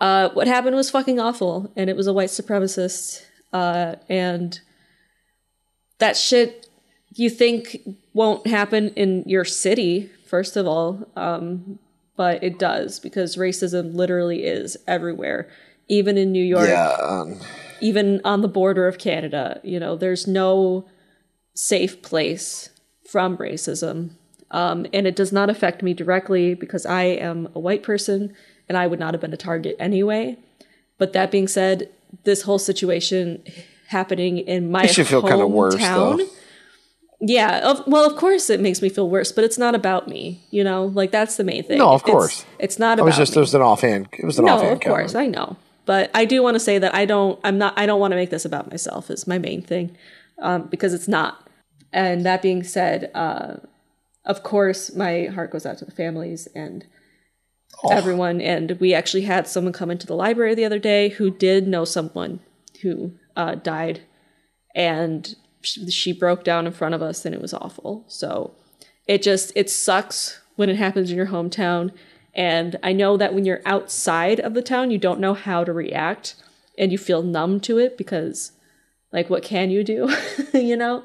uh, 0.00 0.30
what 0.30 0.46
happened 0.46 0.76
was 0.76 0.90
fucking 0.90 1.20
awful, 1.20 1.70
and 1.76 1.90
it 1.90 1.96
was 1.96 2.06
a 2.06 2.12
white 2.12 2.30
supremacist. 2.30 3.24
Uh, 3.52 3.96
and 4.08 4.60
that 5.98 6.16
shit 6.16 6.68
you 7.14 7.28
think 7.28 7.80
won't 8.14 8.46
happen 8.46 8.90
in 8.90 9.24
your 9.26 9.44
city, 9.44 10.10
first 10.26 10.56
of 10.56 10.66
all. 10.66 11.08
Um, 11.16 11.78
but 12.16 12.42
it 12.44 12.58
does 12.58 13.00
because 13.00 13.36
racism 13.36 13.94
literally 13.94 14.44
is 14.44 14.76
everywhere, 14.86 15.48
even 15.88 16.18
in 16.18 16.32
New 16.32 16.44
York, 16.44 16.68
Yeah. 16.68 16.90
Um, 17.00 17.40
even 17.80 18.20
on 18.24 18.42
the 18.42 18.48
border 18.48 18.86
of 18.86 18.98
Canada. 18.98 19.60
You 19.62 19.80
know, 19.80 19.96
there's 19.96 20.26
no 20.26 20.86
safe 21.54 22.02
place 22.02 22.70
from 23.10 23.36
racism. 23.36 24.10
Um, 24.50 24.86
and 24.92 25.06
it 25.06 25.14
does 25.14 25.32
not 25.32 25.48
affect 25.50 25.82
me 25.82 25.94
directly 25.94 26.54
because 26.54 26.84
I 26.84 27.02
am 27.04 27.48
a 27.54 27.60
white 27.60 27.82
person 27.82 28.34
and 28.68 28.76
I 28.76 28.86
would 28.86 28.98
not 28.98 29.14
have 29.14 29.20
been 29.20 29.32
a 29.32 29.36
target 29.36 29.76
anyway. 29.78 30.36
But 30.98 31.12
that 31.12 31.30
being 31.30 31.48
said, 31.48 31.88
this 32.24 32.42
whole 32.42 32.58
situation 32.58 33.42
happening 33.88 34.38
in 34.38 34.70
my 34.70 34.82
Makes 34.82 34.98
you 34.98 35.04
feel 35.04 35.22
kinda 35.22 35.46
worse, 35.46 35.74
hometown- 35.76 36.18
though. 36.18 36.26
yeah, 37.20 37.68
of, 37.68 37.84
well, 37.86 38.04
of 38.08 38.16
course 38.16 38.50
it 38.50 38.60
makes 38.60 38.82
me 38.82 38.88
feel 38.88 39.08
worse, 39.08 39.30
but 39.32 39.44
it's 39.44 39.58
not 39.58 39.74
about 39.74 40.08
me. 40.08 40.40
You 40.50 40.64
know, 40.64 40.86
like 40.86 41.10
that's 41.10 41.36
the 41.36 41.44
main 41.44 41.62
thing. 41.64 41.78
No, 41.78 41.90
of 41.90 42.02
course. 42.02 42.44
it's, 42.58 42.78
not 42.78 42.90
I 42.98 43.02
about. 43.02 43.06
was 43.06 43.16
just 43.16 43.32
me. 43.34 43.38
it 43.38 43.40
was 43.40 43.54
an 43.54 43.62
offhand. 43.62 44.08
It 44.18 44.24
was 44.24 44.38
an 44.38 44.44
no, 44.46 44.54
offhand 44.56 44.72
of 44.72 44.80
course, 44.80 45.14
I 45.14 45.26
know, 45.26 45.56
but 45.90 46.08
I 46.14 46.24
do 46.24 46.40
want 46.40 46.54
to 46.54 46.60
say 46.60 46.78
that 46.78 46.94
I 46.94 47.04
don't. 47.04 47.40
I'm 47.42 47.58
not. 47.58 47.76
I 47.76 47.84
don't 47.84 47.98
want 47.98 48.12
to 48.12 48.16
make 48.16 48.30
this 48.30 48.44
about 48.44 48.70
myself. 48.70 49.10
Is 49.10 49.26
my 49.26 49.38
main 49.38 49.60
thing, 49.60 49.96
um, 50.38 50.68
because 50.68 50.94
it's 50.94 51.08
not. 51.08 51.48
And 51.92 52.24
that 52.24 52.42
being 52.42 52.62
said, 52.62 53.10
uh, 53.12 53.56
of 54.24 54.44
course, 54.44 54.94
my 54.94 55.24
heart 55.34 55.50
goes 55.50 55.66
out 55.66 55.78
to 55.78 55.84
the 55.84 55.90
families 55.90 56.46
and 56.54 56.86
everyone. 57.90 58.40
And 58.40 58.78
we 58.78 58.94
actually 58.94 59.22
had 59.22 59.48
someone 59.48 59.72
come 59.72 59.90
into 59.90 60.06
the 60.06 60.14
library 60.14 60.54
the 60.54 60.64
other 60.64 60.78
day 60.78 61.08
who 61.08 61.28
did 61.28 61.66
know 61.66 61.84
someone 61.84 62.38
who 62.82 63.14
uh, 63.34 63.56
died, 63.56 64.02
and 64.76 65.34
she, 65.60 65.90
she 65.90 66.12
broke 66.12 66.44
down 66.44 66.68
in 66.68 66.72
front 66.72 66.94
of 66.94 67.02
us, 67.02 67.24
and 67.24 67.34
it 67.34 67.42
was 67.42 67.52
awful. 67.52 68.04
So 68.06 68.54
it 69.08 69.22
just 69.22 69.50
it 69.56 69.68
sucks 69.68 70.40
when 70.54 70.68
it 70.68 70.76
happens 70.76 71.10
in 71.10 71.16
your 71.16 71.26
hometown. 71.26 71.90
And 72.34 72.76
I 72.82 72.92
know 72.92 73.16
that 73.16 73.34
when 73.34 73.44
you're 73.44 73.62
outside 73.66 74.40
of 74.40 74.54
the 74.54 74.62
town, 74.62 74.90
you 74.90 74.98
don't 74.98 75.20
know 75.20 75.34
how 75.34 75.64
to 75.64 75.72
react, 75.72 76.36
and 76.78 76.92
you 76.92 76.98
feel 76.98 77.22
numb 77.22 77.60
to 77.60 77.78
it 77.78 77.98
because, 77.98 78.52
like, 79.12 79.28
what 79.28 79.42
can 79.42 79.70
you 79.70 79.82
do? 79.82 80.14
you 80.54 80.76
know 80.76 81.04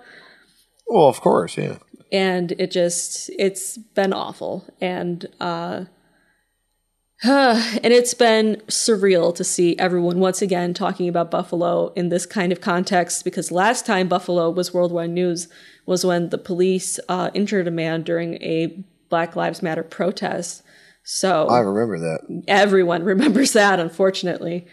Well, 0.88 1.08
of 1.08 1.22
course, 1.22 1.58
yeah. 1.58 1.78
and 2.12 2.52
it 2.54 2.72
just 2.72 3.30
it's 3.38 3.78
been 3.78 4.14
awful 4.14 4.66
and 4.80 5.26
uh 5.40 5.86
and 7.24 7.94
it's 7.94 8.14
been 8.14 8.62
surreal 8.68 9.34
to 9.34 9.44
see 9.44 9.78
everyone 9.80 10.20
once 10.20 10.42
again 10.42 10.74
talking 10.74 11.08
about 11.08 11.32
buffalo 11.32 11.94
in 11.94 12.10
this 12.10 12.26
kind 12.26 12.52
of 12.52 12.60
context 12.60 13.24
because 13.24 13.52
last 13.52 13.86
time 13.86 14.08
buffalo 14.08 14.50
was 14.50 14.74
worldwide 14.74 15.10
news 15.10 15.48
was 15.86 16.06
when 16.06 16.30
the 16.30 16.38
police 16.38 17.00
uh, 17.08 17.32
injured 17.34 17.68
a 17.68 17.72
man 17.72 18.04
during 18.04 18.36
a 18.36 18.84
black 19.10 19.36
lives 19.36 19.64
matter 19.64 19.82
protest 19.84 20.62
so 21.06 21.48
I 21.48 21.60
remember 21.60 22.00
that. 22.00 22.44
everyone 22.48 23.04
remembers 23.14 23.54
that 23.54 23.80
unfortunately 23.80 24.66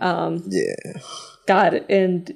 um 0.00 0.42
Yeah. 0.48 1.00
god 1.46 1.84
and 1.88 2.32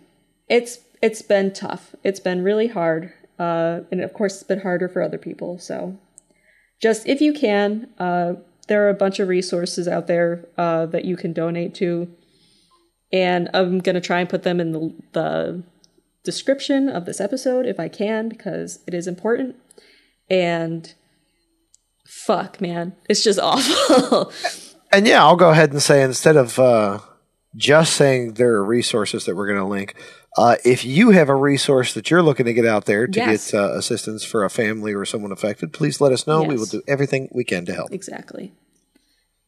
it's 0.49 0.79
it's 1.01 1.23
been 1.23 1.53
tough 1.53 1.95
it's 2.03 2.21
been 2.21 2.43
really 2.43 2.67
hard 2.69 3.13
uh 3.39 3.81
and 3.91 4.01
of 4.01 4.13
course 4.13 4.35
it's 4.35 4.43
been 4.43 4.61
harder 4.61 4.89
for 4.89 5.01
other 5.03 5.19
people 5.19 5.59
so 5.59 5.97
just 6.83 7.07
if 7.07 7.21
you 7.21 7.33
can 7.33 7.89
uh 7.99 8.35
there 8.69 8.85
are 8.85 8.91
a 8.91 8.95
bunch 8.95 9.21
of 9.21 9.29
resources 9.29 9.87
out 9.87 10.07
there 10.07 10.47
uh 10.59 10.85
that 10.87 11.05
you 11.05 11.17
can 11.17 11.33
donate 11.33 11.75
to 11.77 12.09
and 13.13 13.49
i'm 13.55 13.79
going 13.79 13.95
to 13.95 14.01
try 14.01 14.21
and 14.21 14.29
put 14.29 14.43
them 14.43 14.59
in 14.61 14.73
the 14.73 14.93
the 15.13 15.63
description 16.25 16.89
of 16.89 17.05
this 17.05 17.21
episode 17.21 17.67
if 17.67 17.79
I 17.79 17.89
can, 17.89 18.31
because 18.31 18.79
it 18.87 18.95
is 18.95 19.07
important. 19.07 19.57
And 20.31 20.91
fuck, 22.07 22.61
man, 22.61 22.95
it's 23.09 23.23
just 23.25 23.39
awful. 23.39 24.33
And 24.93 25.09
yeah, 25.09 25.25
I'll 25.25 25.35
go 25.35 25.51
ahead 25.51 25.73
and 25.73 25.83
say 25.83 26.03
instead 26.05 26.37
of 26.37 26.57
uh, 26.57 27.01
just 27.57 27.95
saying 27.95 28.35
there 28.35 28.53
are 28.53 28.65
resources 28.65 29.25
that 29.25 29.35
we're 29.35 29.49
going 29.49 29.59
to 29.59 29.65
link, 29.65 29.97
uh, 30.39 30.55
if 30.65 30.85
you 30.85 31.11
have 31.11 31.29
a 31.29 31.35
resource 31.35 31.95
that 31.95 32.13
you're 32.13 32.23
looking 32.23 32.47
to 32.47 32.53
get 32.53 32.65
out 32.65 32.85
there 32.85 33.09
to 33.09 33.19
Yes. 33.19 33.51
get 33.51 33.59
uh, 33.61 33.73
assistance 33.73 34.23
for 34.23 34.45
a 34.45 34.51
family 34.51 34.95
or 34.95 35.05
someone 35.05 35.33
affected, 35.33 35.73
please 35.73 36.01
let 36.01 36.13
us 36.13 36.29
know. 36.29 36.45
We 36.45 36.55
will 36.57 36.67
do 36.67 36.81
everything 36.87 37.29
we 37.33 37.43
can 37.43 37.67
to 37.67 37.75
help. 37.75 37.93
Exactly. 37.93 38.53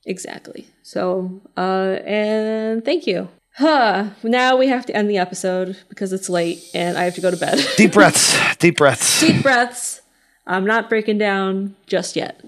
Exactly. 0.04 0.66
So, 0.82 1.40
uh, 1.56 1.98
and 2.04 2.84
thank 2.84 3.06
you. 3.06 3.28
Huh. 3.54 4.10
Now 4.24 4.56
we 4.56 4.66
have 4.66 4.84
to 4.86 4.96
end 4.96 5.08
the 5.08 5.18
episode 5.18 5.76
because 5.88 6.12
it's 6.12 6.28
late 6.28 6.60
and 6.74 6.98
I 6.98 7.04
have 7.04 7.14
to 7.14 7.20
go 7.20 7.30
to 7.30 7.36
bed. 7.36 7.64
Deep 7.76 7.92
breaths. 7.92 8.36
Deep 8.58 8.76
breaths. 8.78 9.20
Deep 9.20 9.42
breaths. 9.42 10.02
I'm 10.46 10.64
not 10.64 10.88
breaking 10.88 11.18
down 11.18 11.76
just 11.86 12.16
yet. 12.16 12.40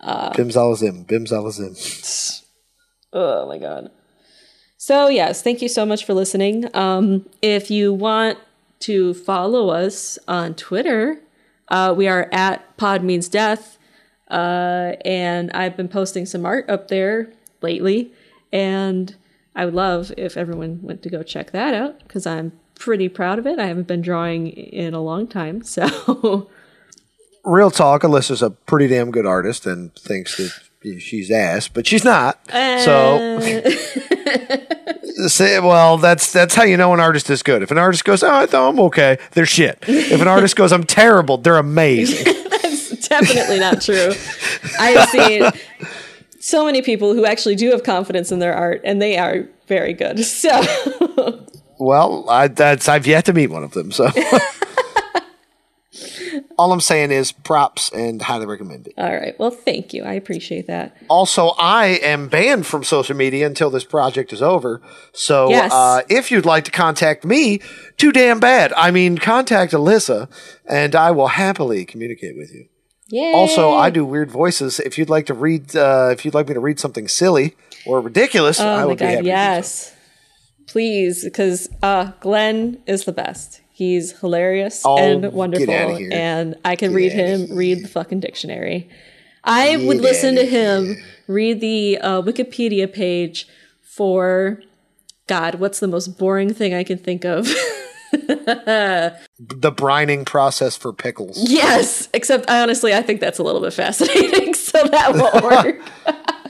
Uh, 0.00 0.32
Bim 0.34 0.48
Zalazim. 0.48 1.06
Bim 1.06 1.24
Zalazim. 1.24 2.40
Oh 3.14 3.46
my 3.46 3.58
god. 3.58 3.90
So 4.78 5.08
yes, 5.08 5.42
thank 5.42 5.60
you 5.60 5.68
so 5.68 5.84
much 5.84 6.04
for 6.06 6.14
listening. 6.14 6.74
Um, 6.74 7.28
if 7.42 7.70
you 7.70 7.92
want 7.92 8.38
to 8.80 9.14
follow 9.14 9.68
us 9.68 10.18
on 10.26 10.54
Twitter, 10.54 11.20
uh, 11.68 11.94
we 11.96 12.08
are 12.08 12.28
at 12.32 12.76
Pod 12.78 13.04
Means 13.04 13.28
Death, 13.28 13.78
uh, 14.30 14.94
and 15.04 15.50
I've 15.52 15.76
been 15.76 15.88
posting 15.88 16.26
some 16.26 16.46
art 16.46 16.68
up 16.70 16.88
there 16.88 17.30
lately, 17.60 18.12
and 18.52 19.14
I 19.54 19.66
would 19.66 19.74
love 19.74 20.12
if 20.16 20.36
everyone 20.36 20.80
went 20.82 21.02
to 21.02 21.10
go 21.10 21.22
check 21.22 21.50
that 21.52 21.74
out 21.74 21.98
because 22.00 22.26
I'm 22.26 22.52
pretty 22.74 23.08
proud 23.08 23.38
of 23.38 23.46
it. 23.46 23.58
I 23.58 23.66
haven't 23.66 23.86
been 23.86 24.02
drawing 24.02 24.48
in 24.48 24.94
a 24.94 25.02
long 25.02 25.28
time, 25.28 25.62
so 25.64 26.50
Real 27.44 27.70
talk, 27.70 28.02
Alyssa's 28.02 28.42
a 28.42 28.50
pretty 28.50 28.86
damn 28.88 29.10
good 29.10 29.26
artist 29.26 29.66
and 29.66 29.94
thinks 29.94 30.36
that 30.36 31.00
she's 31.00 31.30
ass, 31.30 31.68
but 31.68 31.86
she's 31.86 32.04
not. 32.04 32.38
So 32.48 33.38
uh. 33.38 33.70
say 35.28 35.58
well, 35.60 35.98
that's 35.98 36.32
that's 36.32 36.54
how 36.54 36.62
you 36.64 36.76
know 36.76 36.92
an 36.94 37.00
artist 37.00 37.30
is 37.30 37.42
good. 37.42 37.62
If 37.62 37.70
an 37.70 37.78
artist 37.78 38.04
goes, 38.04 38.22
"Oh, 38.22 38.32
I 38.32 38.46
thought 38.46 38.68
I'm 38.68 38.80
okay," 38.80 39.18
they're 39.32 39.46
shit. 39.46 39.78
If 39.86 40.20
an 40.20 40.28
artist 40.28 40.56
goes, 40.56 40.72
"I'm 40.72 40.84
terrible," 40.84 41.38
they're 41.38 41.56
amazing. 41.58 42.24
That's 42.50 43.08
definitely 43.08 43.58
not 43.58 43.80
true. 43.82 44.12
I 44.78 44.90
have 44.90 45.08
seen 45.08 45.50
so 46.40 46.64
many 46.64 46.82
people 46.82 47.14
who 47.14 47.24
actually 47.24 47.56
do 47.56 47.70
have 47.70 47.82
confidence 47.82 48.32
in 48.32 48.38
their 48.38 48.54
art, 48.54 48.80
and 48.84 49.02
they 49.02 49.18
are 49.18 49.46
very 49.66 49.92
good. 49.92 50.24
So, 50.24 51.44
Well, 51.78 52.28
I, 52.28 52.48
that's 52.48 52.88
I've 52.88 53.06
yet 53.06 53.24
to 53.26 53.32
meet 53.32 53.48
one 53.48 53.64
of 53.64 53.72
them. 53.72 53.90
So 53.90 54.04
all 56.58 56.72
I'm 56.72 56.80
saying 56.80 57.10
is 57.10 57.32
props 57.32 57.90
and 57.92 58.22
highly 58.22 58.46
recommend 58.46 58.86
it. 58.86 58.94
all 58.96 59.12
right. 59.14 59.38
Well, 59.38 59.50
thank 59.50 59.92
you. 59.92 60.04
I 60.04 60.14
appreciate 60.14 60.66
that. 60.66 60.96
Also, 61.08 61.48
I 61.58 61.98
am 62.02 62.28
banned 62.28 62.66
from 62.66 62.82
social 62.82 63.16
media 63.16 63.46
until 63.46 63.68
this 63.70 63.84
project 63.84 64.32
is 64.32 64.40
over. 64.40 64.80
So, 65.12 65.50
Yes. 65.50 65.70
uh, 65.72 66.02
if 66.08 66.30
you'd 66.30 66.46
like 66.46 66.64
to 66.64 66.70
contact 66.70 67.24
me, 67.24 67.60
too 67.98 68.10
damn 68.12 68.40
bad. 68.40 68.72
I 68.74 68.90
mean, 68.90 69.18
contact 69.18 69.72
Alyssa, 69.72 70.28
and 70.66 70.94
I 70.94 71.10
will 71.10 71.28
happily 71.28 71.84
communicate 71.84 72.36
with 72.36 72.52
you. 72.54 72.66
Yeah. 73.08 73.32
Also, 73.34 73.72
I 73.72 73.90
do 73.90 74.04
weird 74.06 74.30
voices. 74.30 74.80
If 74.80 74.96
you'd 74.96 75.10
like 75.10 75.26
to 75.26 75.34
read, 75.34 75.76
uh, 75.76 76.08
if 76.12 76.24
you'd 76.24 76.32
like 76.34 76.48
me 76.48 76.54
to 76.54 76.60
read 76.60 76.80
something 76.80 77.08
silly 77.08 77.54
or 77.84 78.00
ridiculous, 78.00 78.58
Oh 78.60 78.66
I 78.66 78.76
my 78.80 78.86
would 78.86 78.98
be 78.98 79.04
happy. 79.04 79.26
yes. 79.26 79.94
Please, 80.66 81.22
because 81.24 81.68
uh, 81.82 82.12
Glenn 82.20 82.82
is 82.86 83.04
the 83.04 83.12
best. 83.12 83.60
He's 83.82 84.12
hilarious 84.20 84.82
Oh, 84.84 84.96
and 84.96 85.22
get 85.22 85.32
wonderful, 85.32 85.74
and 86.12 86.54
I 86.64 86.76
can 86.76 86.94
read 86.94 87.10
him 87.10 87.48
read 87.50 87.82
the 87.82 87.88
fucking 87.88 88.20
dictionary. 88.20 88.88
I 89.42 89.76
would 89.76 89.96
listen 90.00 90.36
to 90.36 90.46
him 90.46 91.02
read 91.26 91.60
the 91.60 91.98
uh, 91.98 92.22
Wikipedia 92.22 92.92
page 92.92 93.48
for 93.80 94.62
God. 95.26 95.56
What's 95.56 95.80
the 95.80 95.88
most 95.88 96.16
boring 96.16 96.54
thing 96.54 96.74
I 96.74 96.84
can 96.84 96.96
think 96.98 97.24
of? 97.24 97.48
The 98.12 99.72
brining 99.72 100.24
process 100.26 100.76
for 100.76 100.92
pickles. 100.92 101.50
Yes, 101.50 102.08
except 102.14 102.48
I 102.48 102.62
honestly 102.62 102.94
I 102.94 103.02
think 103.02 103.20
that's 103.20 103.40
a 103.40 103.42
little 103.42 103.60
bit 103.60 103.72
fascinating, 103.72 104.54
so 104.70 104.84
that 104.84 105.14
won't 105.14 105.42
work. 105.42 105.80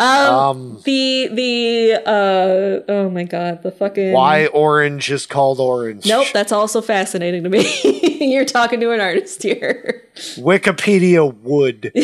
um, 0.00 0.34
Um, 0.34 0.80
the 0.84 1.28
the 1.32 2.02
uh 2.06 2.90
oh 2.90 3.10
my 3.10 3.24
god, 3.24 3.62
the 3.62 3.70
fucking 3.70 4.12
Why 4.12 4.46
orange 4.46 5.10
is 5.10 5.26
called 5.26 5.60
orange? 5.60 6.06
Nope, 6.06 6.28
that's 6.32 6.52
also 6.52 6.80
fascinating 6.80 7.42
to 7.44 7.48
me. 7.50 7.64
You're 8.32 8.44
talking 8.44 8.80
to 8.80 8.90
an 8.92 9.00
artist 9.00 9.42
here. 9.42 10.02
Wikipedia 10.36 11.32
wood. 11.34 11.92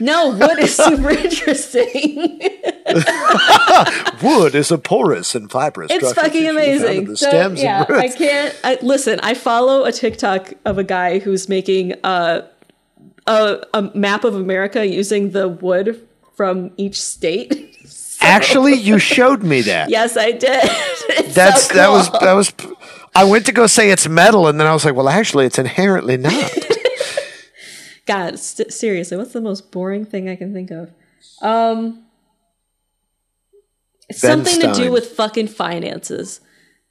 No, 0.00 0.28
wood 0.30 0.58
is 0.60 0.76
super 0.76 1.10
interesting. 1.26 2.38
wood 4.22 4.54
is 4.54 4.70
a 4.70 4.78
porous 4.78 5.34
and 5.34 5.50
fibrous 5.50 5.90
it's 5.90 6.12
fucking 6.12 6.44
usually 6.44 6.54
found 6.56 6.68
in 6.68 6.76
amazing. 6.82 7.04
The 7.06 7.16
So, 7.16 7.28
stems 7.28 7.62
yeah, 7.62 7.84
I 7.88 8.08
can't. 8.08 8.54
I, 8.62 8.78
listen, 8.82 9.18
I 9.20 9.34
follow 9.34 9.84
a 9.84 9.90
TikTok 9.90 10.52
of 10.64 10.78
a 10.78 10.84
guy 10.84 11.18
who's 11.18 11.48
making 11.48 11.94
uh, 12.04 12.42
a 13.26 13.64
a 13.74 13.82
map 13.94 14.24
of 14.24 14.34
America 14.34 14.86
using 14.86 15.30
the 15.30 15.48
wood 15.48 16.06
from 16.34 16.72
each 16.76 17.00
state. 17.00 17.68
Actually, 18.20 18.74
you 18.74 18.98
showed 18.98 19.42
me 19.42 19.62
that. 19.62 19.90
yes, 19.90 20.16
I 20.16 20.32
did. 20.32 20.62
It's 21.14 21.34
That's 21.34 21.66
so 21.66 21.74
that 21.74 21.90
was 21.90 22.10
that 22.12 22.32
was. 22.32 22.52
I 23.14 23.24
went 23.24 23.44
to 23.46 23.52
go 23.52 23.66
say 23.66 23.90
it's 23.90 24.08
metal, 24.08 24.46
and 24.46 24.58
then 24.58 24.66
I 24.66 24.72
was 24.72 24.84
like, 24.84 24.94
well, 24.94 25.08
actually, 25.08 25.44
it's 25.46 25.58
inherently 25.58 26.16
not. 26.16 26.52
God, 28.06 28.38
st- 28.38 28.72
seriously, 28.72 29.16
what's 29.16 29.32
the 29.32 29.40
most 29.40 29.70
boring 29.70 30.04
thing 30.06 30.28
I 30.28 30.36
can 30.36 30.52
think 30.54 30.70
of? 30.70 30.90
Um, 31.42 32.04
something 34.10 34.60
to 34.60 34.72
do 34.72 34.90
with 34.90 35.08
fucking 35.12 35.48
finances. 35.48 36.40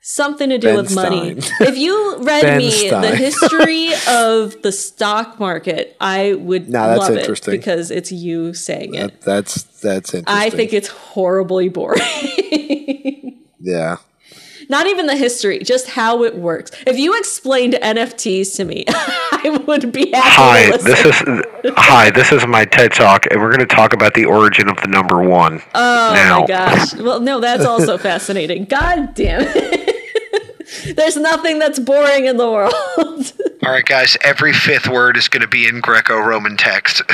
Something 0.04 0.50
to 0.50 0.58
do 0.58 0.68
Ben 0.70 0.78
with 0.78 0.96
money. 0.96 1.36
If 1.60 1.78
you 1.78 2.18
read 2.24 2.42
Ben 2.42 2.58
me 2.58 2.72
Stein. 2.72 3.02
the 3.02 3.16
history 3.16 3.90
of 4.10 4.60
the 4.64 4.72
stock 4.72 5.40
market, 5.40 5.96
I 6.02 6.34
would 6.34 6.70
No, 6.70 6.88
that's 6.88 7.00
love 7.10 7.18
interesting. 7.18 7.54
it 7.54 7.58
because 7.58 7.92
it's 7.92 8.12
you 8.12 8.56
saying 8.56 8.96
it. 8.96 9.22
That's 9.22 9.62
that's 9.80 10.14
interesting. 10.16 10.26
I 10.44 10.50
think 10.50 10.74
it's 10.74 10.88
horribly 10.88 11.70
boring. 11.70 12.02
yeah. 13.60 13.98
Not 14.70 14.88
even 14.88 15.06
the 15.06 15.18
history, 15.18 15.60
just 15.60 15.90
how 15.90 16.24
it 16.24 16.36
works. 16.38 16.72
If 16.88 16.98
you 16.98 17.18
explained 17.20 17.74
NFTs 17.74 18.56
to 18.56 18.64
me, 18.64 18.86
I 18.90 19.62
would 19.68 19.92
be 19.92 20.12
happy 20.12 20.20
Hi, 20.24 20.72
to 20.78 20.84
this 20.84 21.06
is 21.06 21.74
hi. 21.76 22.10
This 22.12 22.32
is 22.32 22.48
my 22.48 22.64
TED 22.66 22.94
talk, 22.94 23.26
and 23.30 23.42
we're 23.42 23.50
going 23.50 23.68
to 23.68 23.76
talk 23.76 23.92
about 23.94 24.14
the 24.14 24.24
origin 24.26 24.70
of 24.70 24.78
the 24.78 24.88
number 24.88 25.22
one. 25.22 25.62
Oh 25.76 26.12
now. 26.16 26.40
my 26.42 26.48
gosh. 26.48 26.96
Well, 26.96 27.20
no, 27.20 27.40
that's 27.42 27.66
also 27.66 27.98
fascinating. 27.98 28.64
God 28.66 29.14
damn 29.14 29.42
it. 29.44 29.91
There's 30.96 31.18
nothing 31.18 31.60
that's 31.60 31.80
boring 31.80 32.26
in 32.26 32.38
the 32.38 32.50
world. 32.50 32.74
All 33.64 33.72
right, 33.72 33.86
guys. 33.86 34.18
Every 34.24 34.54
fifth 34.54 34.88
word 34.88 35.18
is 35.18 35.28
going 35.28 35.42
to 35.42 35.48
be 35.48 35.68
in 35.68 35.80
Greco-Roman 35.82 36.58
text. 36.58 37.02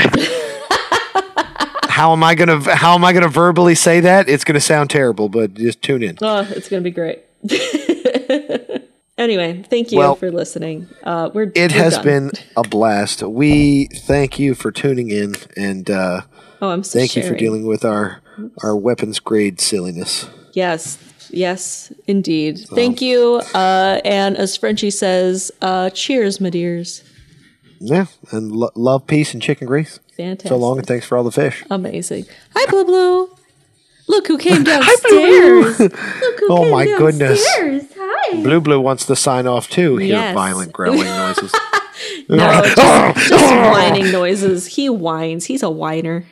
how 1.90 2.14
am 2.14 2.24
I 2.24 2.36
gonna 2.36 2.60
How 2.76 2.94
am 2.94 3.04
I 3.04 3.12
gonna 3.14 3.28
verbally 3.28 3.74
say 3.76 4.00
that? 4.02 4.30
It's 4.30 4.44
gonna 4.44 4.60
sound 4.60 4.90
terrible, 4.92 5.30
but 5.30 5.56
just 5.56 5.82
tune 5.82 6.04
in. 6.04 6.18
oh, 6.22 6.48
it's 6.52 6.70
going 6.70 6.84
to 6.84 6.90
be 6.90 6.94
great. 6.94 7.24
anyway, 9.18 9.64
thank 9.70 9.92
you 9.92 9.98
Well, 9.98 10.16
for 10.16 10.32
listening. 10.32 10.88
Uh, 11.04 11.30
we're 11.34 11.52
It 11.56 11.72
we're 11.72 11.78
has 11.78 11.96
done. 11.96 12.04
been 12.06 12.32
a 12.56 12.64
blast. 12.64 13.24
We 13.24 13.88
thank 13.88 14.38
you 14.40 14.54
for 14.56 14.72
tuning 14.72 15.10
in, 15.10 15.36
and 15.56 15.90
uh, 15.90 16.22
Oh, 16.62 16.70
I'm 16.70 16.84
so 16.84 16.98
thank 17.00 17.16
you 17.16 17.24
for 17.24 17.36
dealing 17.36 17.66
with 17.68 17.84
our 17.86 18.22
our 18.64 18.76
weapons 18.76 19.20
grade 19.20 19.60
silliness. 19.60 20.28
Yes, 20.54 20.98
yes, 21.32 21.92
indeed. 22.08 22.60
Thank 22.74 23.02
you. 23.02 23.42
Uh, 23.54 24.00
and 24.06 24.38
as 24.38 24.56
Frenchie 24.58 24.92
says, 24.92 25.52
uh, 25.62 25.90
cheers, 25.92 26.40
my 26.42 26.50
dears. 26.50 27.04
Yeah, 27.80 28.06
and 28.32 28.52
lo- 28.52 28.72
love, 28.76 29.06
peace, 29.08 29.34
and 29.34 29.42
chicken 29.42 29.68
grease. 29.68 30.00
Fantastic. 30.18 30.50
So 30.50 30.58
long, 30.58 30.80
and 30.80 30.88
thanks 30.88 31.06
for 31.06 31.18
all 31.18 31.24
the 31.24 31.32
fish. 31.32 31.64
Amazing. 31.70 32.26
Hi, 32.56 32.66
Blue 32.72 32.86
Blue. 32.86 33.30
Look 34.08 34.28
who 34.28 34.38
came 34.38 34.64
downstairs. 34.64 35.80
Look 35.80 35.92
who 36.40 36.48
Oh 36.50 36.62
came 36.64 36.72
my 36.72 36.86
goodness. 36.86 37.46
Hi. 37.46 38.42
Blue 38.42 38.62
Blue 38.62 38.80
wants 38.80 39.06
to 39.06 39.16
sign 39.16 39.46
off 39.48 39.70
too. 39.70 39.98
Hear 39.98 40.10
Yes. 40.16 40.34
violent 40.34 40.72
growling 40.74 41.06
noises. 41.06 41.54
No, 42.30 42.62
just, 42.64 43.30
just 43.30 43.54
whining 43.72 44.12
noises. 44.12 44.66
He 44.68 44.90
whines. 44.90 45.46
He's 45.46 45.62
a 45.64 45.70
whiner. 45.70 46.26